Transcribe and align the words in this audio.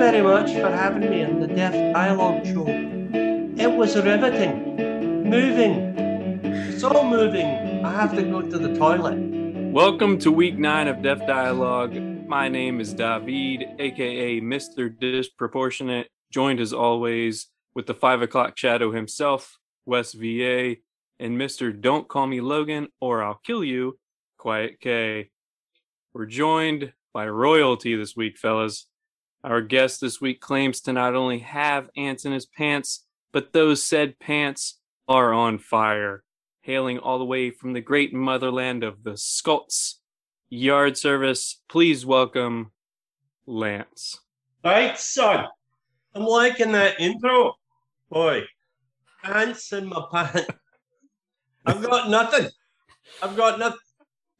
very 0.00 0.22
much 0.22 0.50
for 0.54 0.70
having 0.70 1.10
me 1.10 1.22
on 1.22 1.40
the 1.40 1.46
Deaf 1.46 1.74
Dialogue 1.74 2.46
Show. 2.46 2.64
It 2.66 3.70
was 3.70 3.94
riveting, 3.96 5.28
moving, 5.28 6.78
so 6.78 7.04
moving. 7.04 7.84
I 7.84 7.92
have 7.92 8.16
to 8.16 8.22
go 8.22 8.40
to 8.40 8.58
the 8.58 8.74
toilet. 8.78 9.18
Welcome 9.70 10.18
to 10.20 10.32
week 10.32 10.56
nine 10.56 10.88
of 10.88 11.02
Deaf 11.02 11.18
Dialogue. 11.26 11.94
My 12.26 12.48
name 12.48 12.80
is 12.80 12.94
David, 12.94 13.78
aka 13.78 14.40
Mr. 14.40 14.88
Disproportionate, 14.98 16.08
joined 16.32 16.60
as 16.60 16.72
always 16.72 17.48
with 17.74 17.84
the 17.84 17.92
five 17.92 18.22
o'clock 18.22 18.56
shadow 18.56 18.92
himself, 18.92 19.58
Wes 19.84 20.14
VA, 20.14 20.76
and 21.18 21.38
Mr. 21.38 21.78
Don't 21.78 22.08
Call 22.08 22.26
Me 22.26 22.40
Logan 22.40 22.88
or 23.02 23.22
I'll 23.22 23.38
Kill 23.44 23.62
You, 23.62 23.98
Quiet 24.38 24.80
K. 24.80 25.28
We're 26.14 26.24
joined 26.24 26.94
by 27.12 27.28
royalty 27.28 27.96
this 27.96 28.16
week, 28.16 28.38
fellas. 28.38 28.86
Our 29.42 29.62
guest 29.62 30.02
this 30.02 30.20
week 30.20 30.40
claims 30.40 30.82
to 30.82 30.92
not 30.92 31.14
only 31.14 31.38
have 31.38 31.88
ants 31.96 32.26
in 32.26 32.32
his 32.32 32.44
pants, 32.44 33.06
but 33.32 33.52
those 33.54 33.82
said 33.82 34.18
pants 34.18 34.78
are 35.08 35.32
on 35.32 35.58
fire. 35.58 36.24
Hailing 36.60 36.98
all 36.98 37.18
the 37.18 37.24
way 37.24 37.50
from 37.50 37.72
the 37.72 37.80
great 37.80 38.12
motherland 38.12 38.84
of 38.84 39.02
the 39.02 39.16
Scots 39.16 40.00
Yard 40.50 40.98
Service, 40.98 41.62
please 41.70 42.04
welcome 42.04 42.72
Lance. 43.46 44.20
Right, 44.62 44.98
son. 44.98 45.46
I'm 46.14 46.24
liking 46.24 46.72
that 46.72 47.00
intro. 47.00 47.54
Boy, 48.10 48.42
ants 49.24 49.72
in 49.72 49.86
my 49.86 50.04
pants. 50.12 50.50
I've 51.64 51.82
got 51.82 52.10
nothing. 52.10 52.48
I've 53.22 53.36
got 53.36 53.58
nothing. 53.58 53.78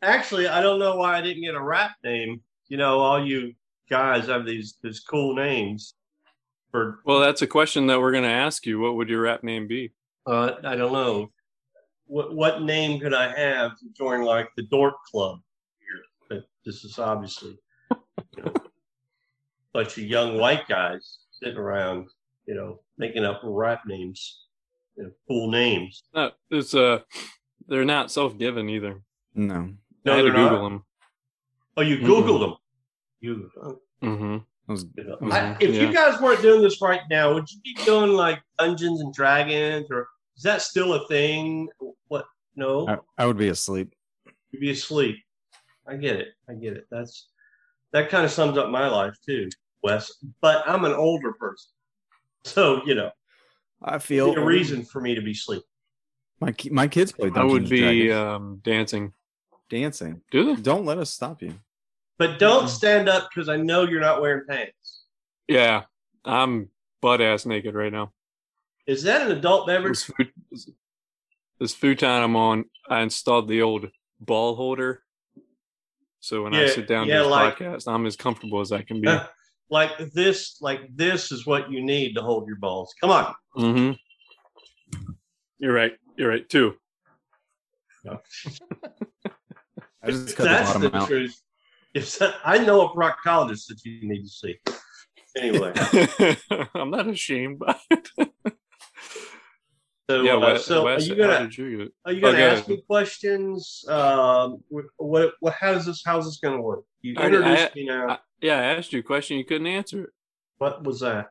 Actually, 0.02 0.46
I 0.46 0.60
don't 0.60 0.78
know 0.78 0.96
why 0.96 1.16
I 1.16 1.22
didn't 1.22 1.42
get 1.42 1.54
a 1.54 1.62
rap 1.62 1.92
name. 2.04 2.42
You 2.68 2.76
know, 2.76 2.98
all 2.98 3.24
you 3.24 3.54
guys 3.90 4.26
have 4.26 4.46
these 4.46 4.76
these 4.82 5.00
cool 5.00 5.34
names 5.34 5.94
for 6.70 7.00
Well, 7.04 7.20
that's 7.20 7.42
a 7.42 7.46
question 7.46 7.86
that 7.88 8.00
we're 8.00 8.12
going 8.12 8.24
to 8.24 8.30
ask 8.30 8.64
you. 8.64 8.78
What 8.78 8.94
would 8.96 9.08
your 9.08 9.22
rap 9.22 9.42
name 9.42 9.66
be? 9.66 9.92
uh 10.26 10.52
I 10.64 10.76
don't 10.76 10.92
know. 10.92 11.30
What 12.06 12.34
what 12.34 12.62
name 12.62 13.00
could 13.00 13.14
I 13.14 13.28
have 13.38 13.78
to 13.78 13.86
join 13.96 14.22
like 14.22 14.48
the 14.56 14.62
Dork 14.64 14.94
Club 15.10 15.40
here? 15.80 16.02
But 16.28 16.48
this 16.64 16.84
is 16.84 16.98
obviously 16.98 17.58
you 18.36 18.42
know, 18.44 18.52
bunch 19.72 19.98
of 19.98 20.04
young 20.04 20.38
white 20.38 20.68
guys 20.68 21.18
sitting 21.30 21.56
around, 21.58 22.08
you 22.46 22.54
know, 22.54 22.80
making 22.98 23.24
up 23.24 23.40
rap 23.42 23.82
names, 23.86 24.44
you 24.96 25.04
know, 25.04 25.10
cool 25.28 25.50
names. 25.50 26.02
No, 26.14 26.30
it's 26.50 26.74
uh, 26.74 27.00
they're 27.66 27.84
not 27.84 28.10
self-given 28.10 28.68
either. 28.68 29.00
No. 29.34 29.72
No, 30.04 30.12
I 30.12 30.16
had 30.16 30.22
to 30.22 30.28
they're 30.32 30.32
not? 30.40 30.50
Google 30.50 30.68
them. 30.70 30.84
Oh, 31.76 31.82
you 31.82 31.98
Mhm. 31.98 32.40
Them. 32.40 32.54
You. 33.20 33.50
oh, 33.62 33.78
hmm 34.02 34.36
That 34.66 34.72
was 34.72 34.86
you 34.96 35.04
know. 35.04 35.18
I, 35.30 35.56
if 35.60 35.74
yeah. 35.74 35.82
you 35.82 35.92
guys 35.92 36.20
weren't 36.20 36.42
doing 36.42 36.62
this 36.62 36.80
right 36.80 37.02
now, 37.10 37.34
would 37.34 37.44
you 37.50 37.60
be 37.62 37.84
doing 37.84 38.12
like 38.12 38.40
Dungeons 38.58 39.00
and 39.00 39.12
Dragons, 39.12 39.86
or 39.90 40.08
is 40.36 40.42
that 40.42 40.62
still 40.62 40.94
a 40.94 41.06
thing? 41.08 41.68
What? 42.08 42.24
No, 42.56 42.88
I, 42.88 42.98
I 43.18 43.26
would 43.26 43.36
be 43.36 43.48
asleep. 43.48 43.94
you'd 44.50 44.60
be 44.60 44.70
asleep. 44.70 45.16
I 45.86 45.96
get 45.96 46.16
it. 46.16 46.28
I 46.48 46.54
get 46.54 46.74
it. 46.74 46.86
That's 46.90 47.28
that 47.92 48.08
kind 48.08 48.24
of 48.24 48.30
sums 48.30 48.56
up 48.58 48.70
my 48.70 48.88
life 48.88 49.16
too, 49.24 49.48
Wes. 49.82 50.12
But 50.40 50.68
I'm 50.68 50.84
an 50.84 50.92
older 50.92 51.32
person, 51.32 51.70
so 52.44 52.82
you 52.86 52.94
know, 52.94 53.10
I 53.82 53.98
feel 53.98 54.34
a 54.34 54.44
reason 54.44 54.84
for 54.84 55.00
me 55.00 55.14
to 55.14 55.22
be 55.22 55.34
sleeping. 55.34 55.64
My 56.40 56.54
my 56.70 56.88
kids 56.88 57.12
play 57.12 57.30
I 57.34 57.44
would 57.44 57.62
and 57.62 57.70
be 57.70 58.10
um, 58.12 58.60
dancing. 58.64 59.12
dancing. 59.68 60.22
Do 60.30 60.54
they? 60.54 60.62
Don't 60.62 60.86
let 60.86 60.98
us 60.98 61.10
stop 61.12 61.42
you. 61.42 61.54
But 62.20 62.38
don't 62.38 62.68
stand 62.68 63.08
up 63.08 63.30
because 63.30 63.48
I 63.48 63.56
know 63.56 63.84
you're 63.84 63.98
not 63.98 64.20
wearing 64.20 64.44
pants. 64.46 65.04
Yeah, 65.48 65.84
I'm 66.22 66.68
butt 67.00 67.22
ass 67.22 67.46
naked 67.46 67.74
right 67.74 67.90
now. 67.90 68.12
Is 68.86 69.04
that 69.04 69.22
an 69.22 69.32
adult 69.38 69.66
beverage? 69.66 70.06
This, 70.06 70.10
fut- 70.14 70.26
this 71.58 71.74
futon 71.74 72.22
I'm 72.22 72.36
on, 72.36 72.66
I 72.90 73.00
installed 73.00 73.48
the 73.48 73.62
old 73.62 73.88
ball 74.20 74.54
holder. 74.54 75.02
So 76.20 76.42
when 76.42 76.54
I 76.54 76.66
sit 76.66 76.86
down 76.86 77.08
yeah, 77.08 77.16
to 77.16 77.22
this 77.22 77.30
like- 77.30 77.56
podcast, 77.56 77.90
I'm 77.90 78.04
as 78.04 78.16
comfortable 78.16 78.60
as 78.60 78.70
I 78.70 78.82
can 78.82 79.00
be. 79.00 79.08
like 79.70 79.96
this, 80.12 80.58
like 80.60 80.94
this 80.94 81.32
is 81.32 81.46
what 81.46 81.72
you 81.72 81.82
need 81.82 82.12
to 82.16 82.20
hold 82.20 82.46
your 82.46 82.58
balls. 82.58 82.92
Come 83.00 83.12
on. 83.12 83.34
Mm-hmm. 83.56 85.02
You're 85.58 85.72
right. 85.72 85.92
You're 86.18 86.28
right 86.28 86.46
too. 86.46 86.76
I 88.06 88.18
just 90.10 90.36
cut 90.36 90.44
the 90.44 90.50
bottom 90.50 90.82
the 90.82 90.94
out. 90.98 91.08
truth. 91.08 91.40
If 91.94 92.18
that, 92.18 92.34
I 92.44 92.58
know 92.58 92.82
a 92.82 92.94
proctologist 92.94 93.66
that 93.68 93.80
you 93.84 94.00
need 94.08 94.22
to 94.22 94.28
see. 94.28 94.56
Anyway, 95.36 95.72
I'm 96.74 96.90
not 96.90 97.08
ashamed 97.08 97.58
by 97.60 97.76
it. 97.90 98.08
so, 100.10 100.22
yeah, 100.22 100.34
uh, 100.34 100.40
Wes, 100.40 100.64
so 100.64 100.84
Wes, 100.84 101.02
are 101.02 101.06
you 101.06 101.14
gonna 101.16 101.48
you 101.52 101.90
are 102.04 102.12
you 102.12 102.20
gonna 102.20 102.34
Okay. 102.38 102.50
ask 102.58 102.68
me 102.68 102.82
questions? 102.88 103.84
Um, 103.88 104.58
what 104.68 105.32
what 105.38 105.54
how 105.54 105.72
does 105.72 105.86
this 105.86 106.02
how's 106.04 106.24
this 106.26 106.38
gonna 106.38 106.60
work? 106.60 106.84
You 107.02 107.14
I- 107.16 107.26
introduced 107.26 107.62
I- 107.62 107.70
me 107.74 107.86
now. 107.86 108.08
I- 108.08 108.18
yeah, 108.40 108.58
I 108.58 108.62
asked 108.76 108.92
you 108.92 109.00
a 109.00 109.02
question. 109.02 109.36
You 109.38 109.44
couldn't 109.44 109.66
answer 109.66 110.04
it. 110.04 110.10
what 110.58 110.82
was 110.84 111.00
that? 111.00 111.26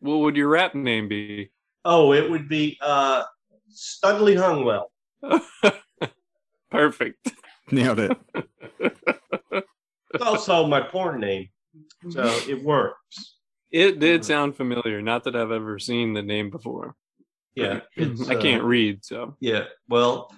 What 0.00 0.16
would 0.18 0.36
your 0.36 0.48
rap 0.48 0.74
name 0.74 1.08
be? 1.08 1.52
Oh, 1.84 2.12
it 2.12 2.28
would 2.30 2.48
be 2.48 2.76
uh, 2.82 3.22
Studley 3.70 4.34
Hungwell. 4.34 4.86
Perfect. 6.70 7.32
Nailed 7.70 8.00
it. 8.00 9.62
It's 10.14 10.24
also 10.24 10.66
my 10.66 10.80
porn 10.80 11.20
name, 11.20 11.48
so 12.10 12.24
it 12.48 12.62
works. 12.62 13.36
It 13.70 13.98
did 13.98 14.24
sound 14.24 14.56
familiar. 14.56 15.00
Not 15.00 15.24
that 15.24 15.34
I've 15.34 15.50
ever 15.50 15.78
seen 15.78 16.12
the 16.12 16.22
name 16.22 16.50
before. 16.50 16.94
Yeah, 17.54 17.80
I 17.98 18.34
uh, 18.34 18.40
can't 18.40 18.62
read, 18.62 19.04
so 19.04 19.36
Yeah, 19.40 19.64
well, 19.88 20.30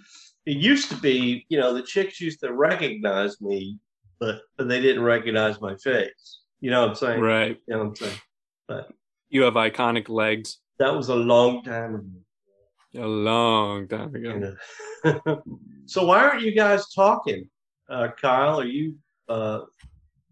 it 0.46 0.56
used 0.56 0.90
to 0.90 0.96
be, 0.96 1.46
you 1.48 1.58
know, 1.58 1.72
the 1.72 1.82
chicks 1.82 2.20
used 2.20 2.40
to 2.40 2.52
recognize 2.52 3.40
me, 3.40 3.78
but, 4.18 4.40
but 4.56 4.68
they 4.68 4.80
didn't 4.80 5.02
recognize 5.02 5.60
my 5.60 5.76
face. 5.76 6.40
You 6.60 6.70
know 6.70 6.82
what 6.82 6.90
I'm 6.90 6.94
saying? 6.96 7.20
right. 7.20 7.60
You 7.68 7.74
know 7.74 7.78
what 7.78 7.86
I'm 7.86 7.96
saying? 7.96 8.18
But 8.66 8.90
you 9.28 9.42
have 9.42 9.54
iconic 9.54 10.08
legs. 10.08 10.58
That 10.78 10.94
was 10.94 11.08
a 11.08 11.14
long 11.14 11.62
time 11.62 11.94
ago. 11.94 13.04
A 13.04 13.06
long 13.06 13.88
time 13.88 14.14
ago. 14.14 14.56
so 15.86 16.06
why 16.06 16.24
aren't 16.24 16.42
you 16.42 16.54
guys 16.54 16.92
talking? 16.92 17.48
Uh, 17.88 18.08
Kyle, 18.20 18.60
are 18.60 18.66
you 18.66 18.96
uh, 19.28 19.60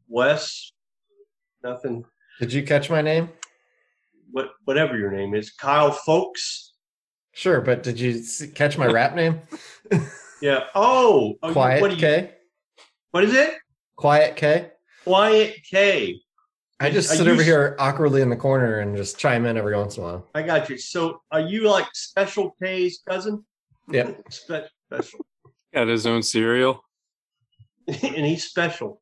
Wes? 0.08 0.72
Nothing. 1.62 2.04
Did 2.40 2.52
you 2.52 2.62
catch 2.64 2.90
my 2.90 3.02
name? 3.02 3.28
What 4.30 4.50
whatever 4.64 4.96
your 4.98 5.10
name 5.10 5.34
is, 5.34 5.50
Kyle 5.52 5.92
Folks. 5.92 6.72
Sure, 7.32 7.60
but 7.60 7.82
did 7.82 7.98
you 8.00 8.18
s- 8.18 8.42
catch 8.54 8.76
my 8.78 8.86
rap 8.86 9.14
name? 9.14 9.40
Yeah. 10.42 10.64
Oh, 10.74 11.36
Quiet 11.40 11.80
what, 11.80 11.92
you- 11.92 11.96
K. 11.98 12.32
what 13.12 13.22
is 13.22 13.32
it? 13.32 13.54
Quiet 13.94 14.34
K. 14.34 14.70
Quiet 15.04 15.54
K. 15.70 16.20
I 16.80 16.90
just 16.90 17.12
Are 17.12 17.16
sit 17.18 17.26
you 17.28 17.32
over 17.34 17.44
here 17.44 17.76
awkwardly 17.78 18.22
in 18.22 18.28
the 18.28 18.34
corner 18.34 18.80
and 18.80 18.96
just 18.96 19.16
chime 19.20 19.46
in 19.46 19.56
every 19.56 19.76
once 19.76 19.96
in 19.98 20.02
a 20.02 20.06
while. 20.06 20.26
I 20.34 20.42
got 20.42 20.68
you. 20.68 20.78
So 20.78 21.22
are 21.30 21.38
you 21.42 21.70
like 21.70 21.86
Special 21.94 22.56
K's 22.60 23.02
cousin? 23.08 23.44
Yeah. 23.88 24.10
Spe- 24.30 24.66
special. 24.86 25.20
Got 25.72 25.86
his 25.86 26.06
own 26.08 26.24
cereal. 26.24 26.82
and 28.02 28.26
he's 28.26 28.44
special. 28.44 29.00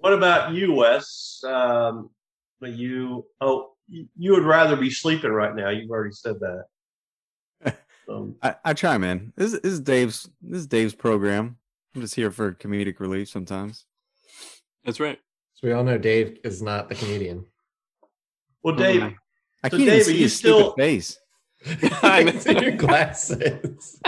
What 0.00 0.12
about 0.12 0.52
you, 0.54 0.74
Wes? 0.74 1.40
Um, 1.46 2.10
but 2.60 2.70
you, 2.72 3.26
oh, 3.40 3.72
you 3.88 4.06
you 4.16 4.32
would 4.32 4.44
rather 4.44 4.76
be 4.76 4.90
sleeping 4.90 5.30
right 5.32 5.54
now. 5.54 5.70
You've 5.70 5.90
already 5.90 6.12
said 6.14 6.36
that. 6.40 7.76
Um, 8.08 8.36
I, 8.42 8.54
I 8.64 8.72
chime 8.74 9.04
in. 9.04 9.32
This, 9.36 9.52
is- 9.54 9.60
this 9.60 9.72
is 9.72 9.80
Dave's. 9.80 10.28
This 10.42 10.60
is 10.60 10.66
Dave's 10.66 10.94
program. 10.94 11.56
I'm 11.94 12.00
just 12.02 12.14
here 12.14 12.30
for 12.30 12.52
comedic 12.52 13.00
relief 13.00 13.28
sometimes. 13.28 13.84
That's 14.84 15.00
right. 15.00 15.18
So 15.54 15.66
we 15.66 15.72
all 15.72 15.84
know 15.84 15.98
Dave 15.98 16.38
is 16.44 16.62
not 16.62 16.88
the 16.88 16.94
comedian. 16.94 17.44
well, 18.62 18.74
Dave, 18.76 19.00
Mhm. 19.02 19.14
I 19.64 19.68
So, 19.68 19.76
can't 19.76 19.90
Dave, 19.90 20.00
even 20.00 20.00
are 20.00 20.04
see 20.04 20.16
you 20.16 20.22
his 20.22 20.36
still- 20.36 20.60
stupid 20.72 20.76
face. 20.82 21.18
I 22.02 22.22
know. 22.22 22.32
It's 22.34 22.46
your 22.46 22.72
glasses. 22.76 24.00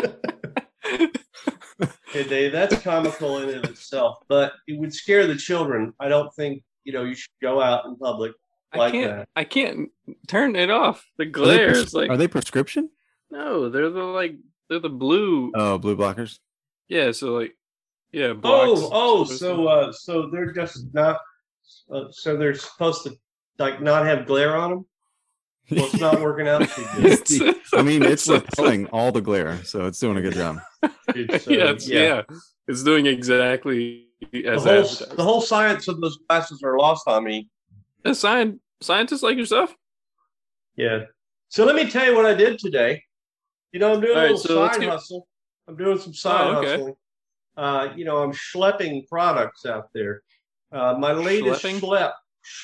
Hey, 2.13 2.25
Dave, 2.25 2.53
that's 2.53 2.79
comical 2.83 3.39
in 3.39 3.49
and 3.49 3.65
of 3.65 3.71
itself, 3.71 4.19
but 4.29 4.53
it 4.69 4.79
would 4.79 4.95
scare 4.95 5.27
the 5.27 5.37
children. 5.37 5.93
I 5.99 6.09
don't 6.09 6.33
think 6.35 6.63
you 6.85 6.93
know 6.93 7.05
you 7.05 7.15
should 7.15 7.31
go 7.41 7.61
out 7.61 7.85
in 7.87 7.97
public 7.97 8.33
like 8.75 8.81
I 8.81 8.85
like 8.85 8.93
can't. 8.93 9.11
that. 9.17 9.29
I 9.37 9.45
can't 9.45 9.89
turn 10.29 10.57
it 10.57 10.71
off. 10.71 11.05
The 11.19 11.25
Are 11.25 11.31
glare 11.31 11.69
pres- 11.69 11.79
is 11.79 11.95
like 11.95 12.11
are 12.11 12.17
they 12.17 12.29
prescription? 12.29 12.91
no. 13.31 13.69
They're 13.69 13.91
the 13.91 14.03
like 14.03 14.37
they're 14.69 14.79
the 14.79 14.89
blue. 14.89 15.53
Oh, 15.55 15.79
blue 15.79 15.97
blockers. 15.97 16.39
yeah. 16.89 17.13
So 17.13 17.35
like 17.35 17.57
yeah. 18.13 18.33
Blocks. 18.35 18.81
Oh, 18.83 18.91
oh, 18.93 19.25
so 19.25 19.67
uh, 19.67 19.93
so 19.93 20.29
they're 20.31 20.53
just 20.53 20.93
not. 20.95 21.19
Uh, 21.91 22.05
so 22.11 22.37
they're 22.37 22.55
supposed 22.55 23.05
to 23.05 23.17
like 23.59 23.81
not 23.81 24.07
have 24.07 24.27
glare 24.27 24.57
on 24.57 24.71
them. 24.71 24.87
Well, 25.77 25.85
it's 25.87 26.01
not 26.01 26.21
working 26.21 26.49
out 26.49 26.69
too 26.69 26.85
good. 26.97 27.05
It's- 27.07 27.63
I 27.75 27.83
mean, 27.83 28.03
it's 28.03 28.29
it's- 28.29 28.43
repelling 28.51 28.87
all 28.89 29.13
the 29.13 29.21
glare, 29.21 29.63
so 29.65 29.87
it's 29.87 29.99
doing 29.99 30.17
a 30.19 30.23
good 30.23 30.35
job. 30.35 30.59
It's, 31.15 31.47
uh, 31.49 31.51
yeah, 31.51 31.71
it's, 31.71 31.89
yeah, 31.89 32.23
it's 32.69 32.83
doing 32.83 33.07
exactly 33.07 34.09
The 34.33 34.47
as 34.47 34.65
whole, 34.65 35.17
the 35.17 35.23
whole 35.25 35.41
science 35.41 35.89
of 35.89 36.01
those 36.01 36.19
glasses 36.29 36.63
are 36.63 36.79
lost 36.79 37.09
on 37.09 37.25
me. 37.25 37.49
A 38.05 38.15
sign 38.15 38.61
scientists 38.81 39.23
like 39.23 39.37
yourself? 39.37 39.75
Yeah. 40.77 41.05
So 41.49 41.65
let 41.65 41.75
me 41.77 41.89
tell 41.91 42.05
you 42.07 42.15
what 42.17 42.27
I 42.27 42.35
did 42.35 42.59
today. 42.59 43.03
You 43.73 43.81
know, 43.81 43.95
I'm 43.95 44.01
doing 44.01 44.13
All 44.13 44.19
a 44.19 44.23
right, 44.23 44.31
little 44.33 44.39
so 44.39 44.61
let's 44.61 44.75
side 44.75 44.81
get- 44.83 44.91
hustle. 44.91 45.29
I'm 45.69 45.77
doing 45.77 45.99
some 45.99 46.13
side 46.15 46.47
Oh, 46.47 46.59
okay. 46.59 46.71
hustling. 46.73 46.95
Uh, 47.57 47.89
you 47.97 48.05
know, 48.05 48.19
I'm 48.23 48.33
schlepping 48.33 49.07
products 49.09 49.65
out 49.67 49.89
there. 49.95 50.23
Uh, 50.73 50.97
my 50.99 51.13
latest 51.13 51.63
Schlepping? 51.63 51.81
schlep, 51.81 52.13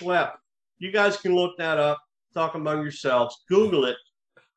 schlep. 0.00 0.32
You 0.78 0.90
guys 0.90 1.16
can 1.18 1.34
look 1.34 1.56
that 1.58 1.78
up. 1.78 1.98
Talk 2.34 2.54
among 2.54 2.82
yourselves. 2.82 3.44
Google 3.48 3.84
it. 3.86 3.96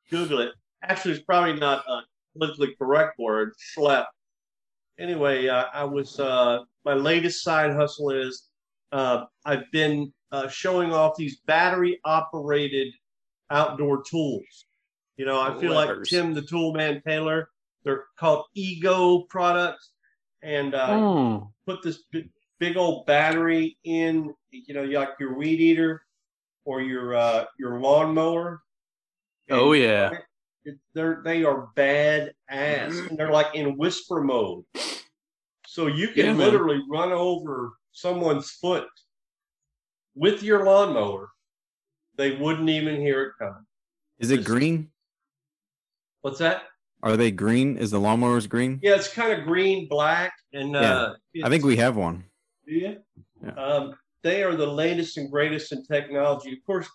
Google 0.10 0.40
it. 0.42 0.52
Actually, 0.84 1.16
it's 1.16 1.24
probably 1.24 1.54
not 1.60 1.84
a 1.88 2.02
politically 2.34 2.76
correct 2.78 3.18
word. 3.20 3.54
Schlep. 3.76 4.06
Anyway, 5.00 5.48
uh, 5.48 5.66
I 5.74 5.84
was. 5.84 6.20
Uh, 6.20 6.60
my 6.86 6.94
latest 6.94 7.44
side 7.44 7.72
hustle 7.72 8.10
is 8.12 8.50
uh, 8.92 9.26
I've 9.46 9.72
been 9.72 10.12
uh, 10.32 10.48
showing 10.48 10.92
off 10.92 11.16
these 11.16 11.40
battery 11.42 12.00
operated 12.04 12.94
outdoor 13.50 14.04
tools. 14.04 14.66
You 15.18 15.26
know, 15.26 15.40
I 15.40 15.60
feel 15.60 15.74
like 15.74 16.04
Tim 16.04 16.34
the 16.34 16.42
Tool 16.42 16.74
Man 16.74 17.02
Taylor. 17.06 17.50
They're 17.84 18.06
called 18.18 18.46
Ego 18.54 19.22
products, 19.30 19.92
and 20.44 20.76
uh, 20.76 20.88
Oh, 20.90 21.52
put 21.66 21.82
this 21.82 22.04
big, 22.12 22.30
big 22.60 22.78
old 22.78 23.06
battery 23.06 23.78
in. 23.84 24.34
You 24.52 24.74
know, 24.74 24.84
like 24.84 25.10
your 25.20 25.36
weed 25.36 25.60
eater 25.60 26.04
or 26.66 26.82
your 26.82 27.16
uh, 27.16 27.46
your 27.60 27.80
lawnmower. 27.80 28.62
oh 29.50 29.74
yeah. 29.74 30.12
they're 30.94 31.22
they 31.24 31.44
are 31.44 31.70
bad 31.76 32.34
ass, 32.50 32.96
and 33.10 33.18
they're 33.18 33.32
like 33.32 33.56
in 33.56 33.78
whisper 33.78 34.22
mode. 34.22 34.64
So 35.68 35.88
you 35.88 36.10
can 36.10 36.18
Yeah, 36.26 36.34
man. 36.34 36.38
literally 36.38 36.82
run 36.90 37.12
over 37.12 37.74
someone's 37.94 38.52
foot 38.52 38.88
with 40.16 40.44
your 40.44 40.66
lawnmower. 40.66 41.30
They 42.18 42.36
wouldn't 42.36 42.70
even 42.70 43.00
hear 43.00 43.24
it 43.24 43.34
coming. 43.40 43.66
Is 44.20 44.32
it 44.32 44.38
Just- 44.38 44.48
green? 44.48 44.90
What's 46.22 46.40
that? 46.40 46.64
Are 47.04 47.18
they 47.18 47.32
green? 47.32 47.78
Is 47.78 47.90
the 47.90 48.00
lawnmowers 48.00 48.48
green? 48.48 48.80
Yeah, 48.84 48.94
it's 48.94 49.12
kind 49.12 49.32
of 49.34 49.48
green, 49.48 49.88
black, 49.88 50.34
and 50.54 50.76
uh, 50.76 51.16
I 51.44 51.50
think 51.50 51.66
we 51.66 51.76
have 51.78 51.96
one. 51.96 52.26
Do 52.68 52.74
you? 52.74 52.98
Yeah. 53.44 53.54
Um, 53.54 53.96
they 54.24 54.44
are 54.44 54.56
the 54.56 54.68
latest 54.68 55.18
and 55.18 55.32
greatest 55.32 55.72
in 55.72 55.84
technology. 55.84 56.54
Of 56.54 56.66
course, 56.66 56.88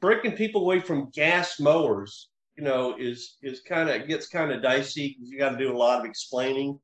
breaking 0.00 0.32
people 0.32 0.62
away 0.62 0.80
from 0.80 1.10
gas 1.10 1.60
mowers, 1.60 2.30
you 2.56 2.64
know, 2.64 2.96
is 2.98 3.36
is 3.42 3.60
kind 3.60 3.88
of 3.88 4.06
gets 4.08 4.28
kind 4.28 4.52
of 4.52 4.62
dicey 4.62 5.14
because 5.16 5.30
you 5.30 5.38
got 5.38 5.50
to 5.50 5.58
do 5.58 5.74
a 5.74 5.76
lot 5.76 6.00
of 6.00 6.06
explaining. 6.06 6.78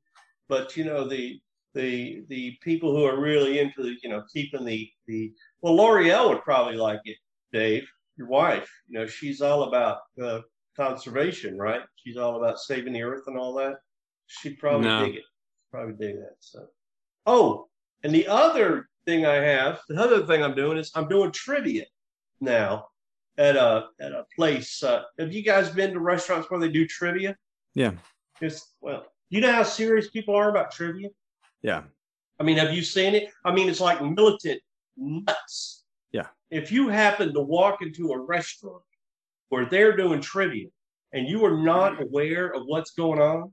But 0.47 0.75
you 0.77 0.83
know, 0.85 1.07
the 1.07 1.39
the 1.73 2.23
the 2.29 2.57
people 2.61 2.95
who 2.95 3.05
are 3.05 3.19
really 3.19 3.59
into 3.59 3.83
the, 3.83 3.95
you 4.03 4.09
know 4.09 4.23
keeping 4.33 4.65
the 4.65 4.89
the 5.07 5.31
well, 5.61 5.75
L'Oreal 5.75 6.29
would 6.29 6.43
probably 6.43 6.75
like 6.77 7.01
it, 7.05 7.17
Dave, 7.53 7.87
your 8.17 8.27
wife. 8.27 8.69
You 8.87 8.99
know, 8.99 9.07
she's 9.07 9.41
all 9.41 9.63
about 9.63 9.99
uh, 10.21 10.41
conservation, 10.75 11.57
right? 11.57 11.81
She's 11.95 12.17
all 12.17 12.37
about 12.37 12.59
saving 12.59 12.93
the 12.93 13.03
earth 13.03 13.23
and 13.27 13.37
all 13.37 13.53
that. 13.55 13.75
She'd 14.27 14.57
probably 14.59 14.87
No. 14.87 15.05
dig 15.05 15.15
it. 15.15 15.23
Probably 15.71 15.93
dig 15.93 16.15
that. 16.17 16.35
So, 16.39 16.67
oh, 17.27 17.67
and 18.03 18.13
the 18.13 18.27
other 18.27 18.88
thing 19.09 19.25
I 19.25 19.35
have, 19.35 19.81
the 19.89 19.99
other 19.99 20.25
thing 20.25 20.43
I'm 20.43 20.55
doing 20.55 20.77
is 20.77 20.91
I'm 20.93 21.07
doing 21.07 21.31
trivia 21.31 21.85
now 22.39 22.89
at 23.39 23.55
a 23.55 23.87
at 23.99 24.11
a 24.11 24.25
place. 24.35 24.83
Uh, 24.83 25.01
have 25.17 25.33
you 25.33 25.41
guys 25.41 25.69
been 25.69 25.93
to 25.93 25.99
restaurants 25.99 26.49
where 26.49 26.59
they 26.59 26.69
do 26.69 26.85
trivia? 26.85 27.35
Yeah. 27.73 27.93
It's 28.39 28.75
well, 28.81 29.05
you 29.29 29.41
know 29.41 29.51
how 29.51 29.63
serious 29.63 30.09
people 30.11 30.35
are 30.35 30.49
about 30.49 30.71
trivia. 30.71 31.09
Yeah. 31.63 31.83
I 32.39 32.43
mean, 32.43 32.57
have 32.57 32.73
you 32.73 32.83
seen 32.83 33.15
it? 33.15 33.31
I 33.43 33.51
mean, 33.51 33.67
it's 33.67 33.81
like 33.81 34.01
militant 34.01 34.61
nuts. 34.95 35.83
Yeah. 36.11 36.27
If 36.51 36.71
you 36.71 36.87
happen 36.89 37.33
to 37.33 37.41
walk 37.41 37.81
into 37.81 38.11
a 38.11 38.19
restaurant 38.19 38.83
where 39.49 39.65
they're 39.65 39.97
doing 39.97 40.21
trivia 40.21 40.67
and 41.13 41.27
you 41.27 41.43
are 41.45 41.57
not 41.57 42.01
aware 42.01 42.53
of 42.53 42.63
what's 42.65 42.91
going 42.91 43.19
on 43.19 43.51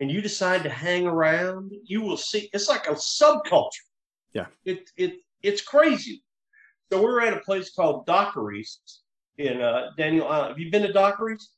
and 0.00 0.10
you 0.10 0.20
decide 0.20 0.62
to 0.64 0.70
hang 0.70 1.06
around, 1.06 1.72
you 1.84 2.02
will 2.02 2.18
see 2.18 2.50
it's 2.52 2.68
like 2.68 2.86
a 2.86 2.92
subculture. 2.92 3.89
Yeah. 4.32 4.46
It 4.64 4.90
it 4.96 5.14
it's 5.42 5.62
crazy. 5.62 6.22
So 6.92 7.02
we're 7.02 7.20
at 7.20 7.32
a 7.32 7.40
place 7.40 7.72
called 7.72 8.06
Dockery's 8.06 8.80
in 9.38 9.60
uh, 9.60 9.90
Daniel 9.96 10.28
Island. 10.28 10.50
Have 10.50 10.58
you 10.58 10.70
been 10.70 10.82
to 10.82 10.92
Dockery's? 10.92 11.50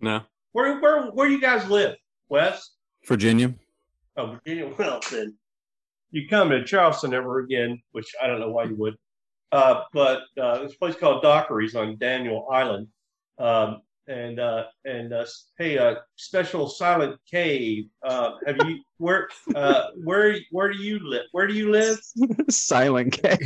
No. 0.00 0.22
Where 0.52 0.80
where 0.80 1.06
where 1.10 1.28
do 1.28 1.34
you 1.34 1.40
guys 1.40 1.68
live? 1.68 1.96
West? 2.28 2.76
Virginia. 3.06 3.54
Oh, 4.16 4.38
Virginia. 4.44 4.72
Well, 4.76 5.00
then 5.10 5.36
you 6.10 6.28
come 6.28 6.50
to 6.50 6.64
Charleston 6.64 7.14
ever 7.14 7.40
again, 7.40 7.80
which 7.92 8.12
I 8.22 8.26
don't 8.26 8.40
know 8.40 8.50
why 8.50 8.64
you 8.64 8.74
would. 8.76 8.96
Uh, 9.52 9.82
but 9.92 10.22
uh, 10.40 10.58
this 10.62 10.76
place 10.76 10.94
called 10.94 11.22
Dockery's 11.22 11.74
on 11.74 11.96
Daniel 11.98 12.46
Island, 12.50 12.88
um, 13.38 13.82
and 14.10 14.40
uh, 14.40 14.64
and 14.84 15.12
uh, 15.12 15.24
hey, 15.56 15.78
uh, 15.78 15.94
special 16.16 16.68
silent 16.68 17.18
cave. 17.30 17.84
Uh, 18.02 18.32
have 18.46 18.56
you 18.66 18.80
where 18.98 19.28
uh, 19.54 19.84
where 20.02 20.36
where 20.50 20.72
do 20.72 20.78
you 20.78 20.98
live? 21.02 21.24
Where 21.32 21.46
do 21.46 21.54
you 21.54 21.70
live? 21.70 21.98
Silent 22.50 23.12
K. 23.12 23.38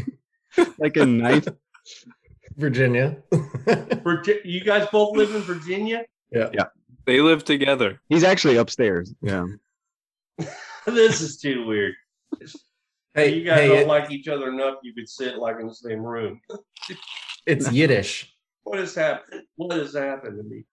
like 0.79 0.97
a 0.97 1.05
knife. 1.05 1.47
Virginia. 2.57 3.19
Virgi- 3.33 4.45
you 4.45 4.63
guys 4.63 4.89
both 4.91 5.17
live 5.17 5.35
in 5.35 5.43
Virginia. 5.43 6.05
Yeah, 6.33 6.49
yeah. 6.53 6.67
They 7.05 7.21
live 7.21 7.45
together. 7.45 8.01
He's 8.09 8.25
actually 8.25 8.57
upstairs. 8.57 9.13
Yeah. 9.21 9.47
this 10.87 11.21
is 11.21 11.37
too 11.37 11.67
weird. 11.67 11.95
hey, 13.15 13.35
you 13.35 13.45
guys 13.45 13.61
hey, 13.61 13.69
don't 13.69 13.79
it- 13.81 13.89
like 13.89 14.11
each 14.11 14.29
other 14.29 14.49
enough. 14.49 14.77
You 14.83 14.95
could 14.95 15.09
sit 15.09 15.37
like 15.37 15.61
in 15.61 15.67
the 15.67 15.75
same 15.75 16.01
room. 16.01 16.41
it's 17.47 17.71
Yiddish. 17.71 18.34
What 18.65 18.79
has 18.79 18.95
happened? 18.95 19.43
What 19.57 19.77
has 19.77 19.95
happened 19.95 20.39
to 20.39 20.43
me? 20.43 20.65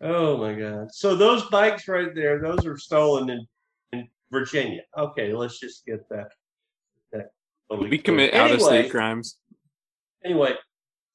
Oh 0.00 0.36
my 0.36 0.54
god! 0.54 0.92
So 0.92 1.14
those 1.14 1.44
bikes 1.50 1.86
right 1.86 2.14
there, 2.14 2.40
those 2.40 2.66
are 2.66 2.76
stolen 2.76 3.30
in, 3.30 3.46
in 3.92 4.08
Virginia. 4.30 4.82
Okay, 4.98 5.32
let's 5.32 5.60
just 5.60 5.86
get 5.86 6.08
that. 6.08 6.28
that 7.12 7.30
totally 7.70 7.90
We 7.90 7.98
commit 7.98 8.34
out 8.34 8.50
of 8.50 8.60
state 8.60 8.90
crimes. 8.90 9.38
Anyway, 10.24 10.54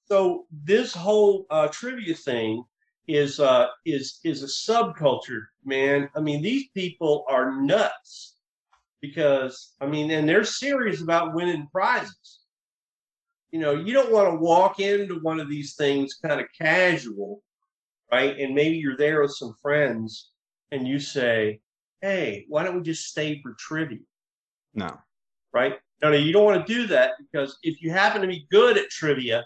so 0.06 0.46
this 0.64 0.94
whole 0.94 1.46
uh, 1.50 1.68
trivia 1.68 2.16
thing 2.16 2.64
is 3.08 3.40
uh, 3.40 3.68
is 3.86 4.20
is 4.24 4.44
a 4.44 4.72
subculture, 4.72 5.46
man. 5.66 6.10
I 6.16 6.20
mean, 6.20 6.42
these 6.42 6.70
people 6.70 7.26
are 7.28 7.60
nuts 7.60 8.36
because 9.02 9.74
I 9.82 9.88
mean, 9.88 10.12
and 10.12 10.28
they're 10.28 10.44
serious 10.44 11.02
about 11.02 11.34
winning 11.34 11.68
prizes. 11.72 12.39
You 13.52 13.60
know, 13.60 13.74
you 13.74 13.94
don't 13.94 14.12
want 14.12 14.30
to 14.30 14.36
walk 14.36 14.80
into 14.80 15.20
one 15.22 15.40
of 15.40 15.50
these 15.50 15.76
things 15.76 16.14
kind 16.24 16.40
of 16.40 16.48
casual, 16.58 17.42
right? 18.12 18.38
And 18.40 18.54
maybe 18.54 18.78
you're 18.78 18.98
there 18.98 19.22
with 19.22 19.32
some 19.32 19.56
friends, 19.62 20.32
and 20.72 20.88
you 20.88 21.00
say, 21.00 21.62
"Hey, 22.02 22.46
why 22.48 22.64
don't 22.64 22.76
we 22.76 22.82
just 22.84 23.06
stay 23.08 23.42
for 23.42 23.56
trivia?" 23.58 24.00
No. 24.74 25.00
right? 25.54 25.80
No, 26.02 26.12
no, 26.12 26.18
you 26.18 26.32
don't 26.32 26.46
want 26.46 26.66
to 26.66 26.74
do 26.74 26.88
that 26.88 27.14
because 27.20 27.58
if 27.64 27.82
you 27.82 27.92
happen 27.92 28.22
to 28.22 28.28
be 28.28 28.48
good 28.52 28.78
at 28.78 28.90
trivia, 28.90 29.46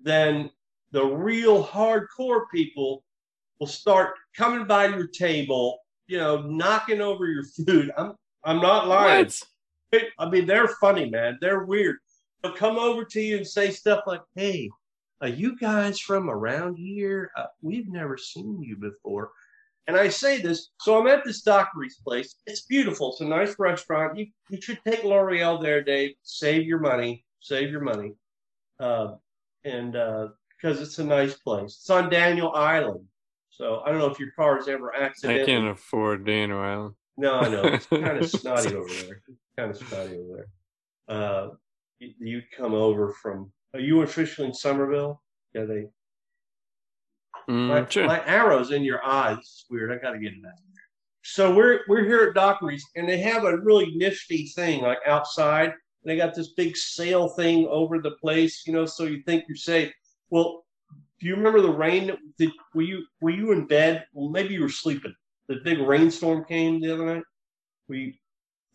then 0.00 0.50
the 0.92 1.04
real 1.04 1.64
hardcore 1.64 2.44
people 2.52 3.04
will 3.60 3.66
start 3.66 4.14
coming 4.36 4.66
by 4.66 4.86
your 4.86 5.06
table, 5.06 5.78
you 6.06 6.18
know, 6.18 6.42
knocking 6.42 7.00
over 7.00 7.26
your 7.26 7.44
food. 7.44 7.92
I'm 7.96 8.14
I'm 8.44 8.60
not 8.60 8.88
lying. 8.88 9.26
What? 9.26 10.02
I 10.18 10.28
mean, 10.28 10.46
they're 10.46 10.68
funny, 10.68 11.08
man. 11.08 11.38
They're 11.40 11.64
weird. 11.64 11.98
Come 12.52 12.78
over 12.78 13.04
to 13.04 13.20
you 13.20 13.38
and 13.38 13.46
say 13.46 13.70
stuff 13.70 14.04
like, 14.06 14.22
"Hey, 14.34 14.70
are 15.20 15.28
you 15.28 15.56
guys 15.56 15.98
from 15.98 16.28
around 16.30 16.76
here? 16.76 17.30
Uh, 17.36 17.46
we've 17.62 17.88
never 17.88 18.16
seen 18.16 18.62
you 18.62 18.76
before." 18.76 19.30
And 19.86 19.96
I 19.96 20.08
say 20.08 20.40
this, 20.40 20.70
so 20.80 20.98
I'm 20.98 21.06
at 21.08 21.24
this 21.24 21.42
Dockery's 21.42 21.98
place. 22.02 22.36
It's 22.46 22.62
beautiful. 22.62 23.12
It's 23.12 23.20
a 23.20 23.26
nice 23.26 23.58
restaurant. 23.58 24.16
You 24.16 24.26
you 24.48 24.60
should 24.60 24.80
take 24.84 25.04
L'Oreal 25.04 25.60
there, 25.60 25.82
Dave. 25.82 26.14
Save 26.22 26.66
your 26.66 26.80
money. 26.80 27.24
Save 27.40 27.70
your 27.70 27.82
money. 27.82 28.14
Uh, 28.80 29.16
and 29.64 29.96
uh, 29.96 30.28
because 30.64 30.80
it's 30.80 30.98
a 30.98 31.04
nice 31.04 31.34
place. 31.34 31.78
It's 31.80 31.90
on 31.90 32.08
Daniel 32.08 32.52
Island. 32.54 33.04
So 33.50 33.82
I 33.84 33.90
don't 33.90 33.98
know 33.98 34.10
if 34.10 34.18
your 34.18 34.32
car 34.32 34.58
is 34.58 34.66
ever 34.66 34.94
accidentally 34.94 35.42
I 35.42 35.46
can't 35.46 35.68
afford 35.68 36.24
Daniel 36.24 36.58
Island. 36.58 36.94
No, 37.16 37.38
I 37.38 37.48
know. 37.48 37.62
It's 37.64 37.86
kind 37.86 38.18
of 38.18 38.28
snotty 38.30 38.74
over 38.74 38.88
there. 38.88 39.22
Kind 39.56 39.70
of 39.70 39.76
snotty 39.76 40.18
over 40.18 40.36
there. 40.36 41.16
Uh, 41.16 41.48
you'd 41.98 42.44
come 42.56 42.74
over 42.74 43.12
from. 43.22 43.52
Are 43.74 43.80
you 43.80 44.02
officially 44.02 44.48
in 44.48 44.54
Summerville? 44.54 45.22
Yeah, 45.54 45.64
they. 45.64 45.86
Mm, 47.48 47.68
My, 47.68 47.86
sure. 47.88 48.06
my 48.06 48.24
arrows 48.26 48.70
in 48.70 48.82
your 48.82 49.04
eyes. 49.04 49.38
It's 49.38 49.64
weird. 49.70 49.92
I 49.92 49.96
got 49.96 50.12
to 50.12 50.18
get 50.18 50.32
it 50.32 50.44
out. 50.46 50.52
So 51.22 51.54
we're 51.54 51.80
we're 51.88 52.04
here 52.04 52.20
at 52.28 52.34
Dockery's, 52.34 52.84
and 52.96 53.08
they 53.08 53.18
have 53.18 53.44
a 53.44 53.56
really 53.58 53.92
nifty 53.96 54.46
thing 54.48 54.82
like 54.82 54.98
outside. 55.06 55.70
And 55.70 56.10
they 56.10 56.16
got 56.16 56.34
this 56.34 56.52
big 56.52 56.76
sail 56.76 57.28
thing 57.28 57.66
over 57.70 57.98
the 57.98 58.10
place, 58.12 58.66
you 58.66 58.74
know, 58.74 58.84
so 58.84 59.04
you 59.04 59.22
think 59.22 59.44
you're 59.48 59.56
safe. 59.56 59.90
Well, 60.28 60.66
do 61.18 61.26
you 61.26 61.34
remember 61.34 61.62
the 61.62 61.72
rain? 61.72 62.08
that- 62.08 62.18
Did 62.38 62.50
were 62.74 62.82
you 62.82 63.04
were 63.22 63.30
you 63.30 63.52
in 63.52 63.66
bed? 63.66 64.04
Well, 64.12 64.28
maybe 64.28 64.52
you 64.52 64.60
were 64.60 64.68
sleeping. 64.68 65.14
The 65.48 65.56
big 65.64 65.78
rainstorm 65.78 66.44
came 66.44 66.78
the 66.80 66.92
other 66.92 67.06
night. 67.06 67.24
We 67.88 68.20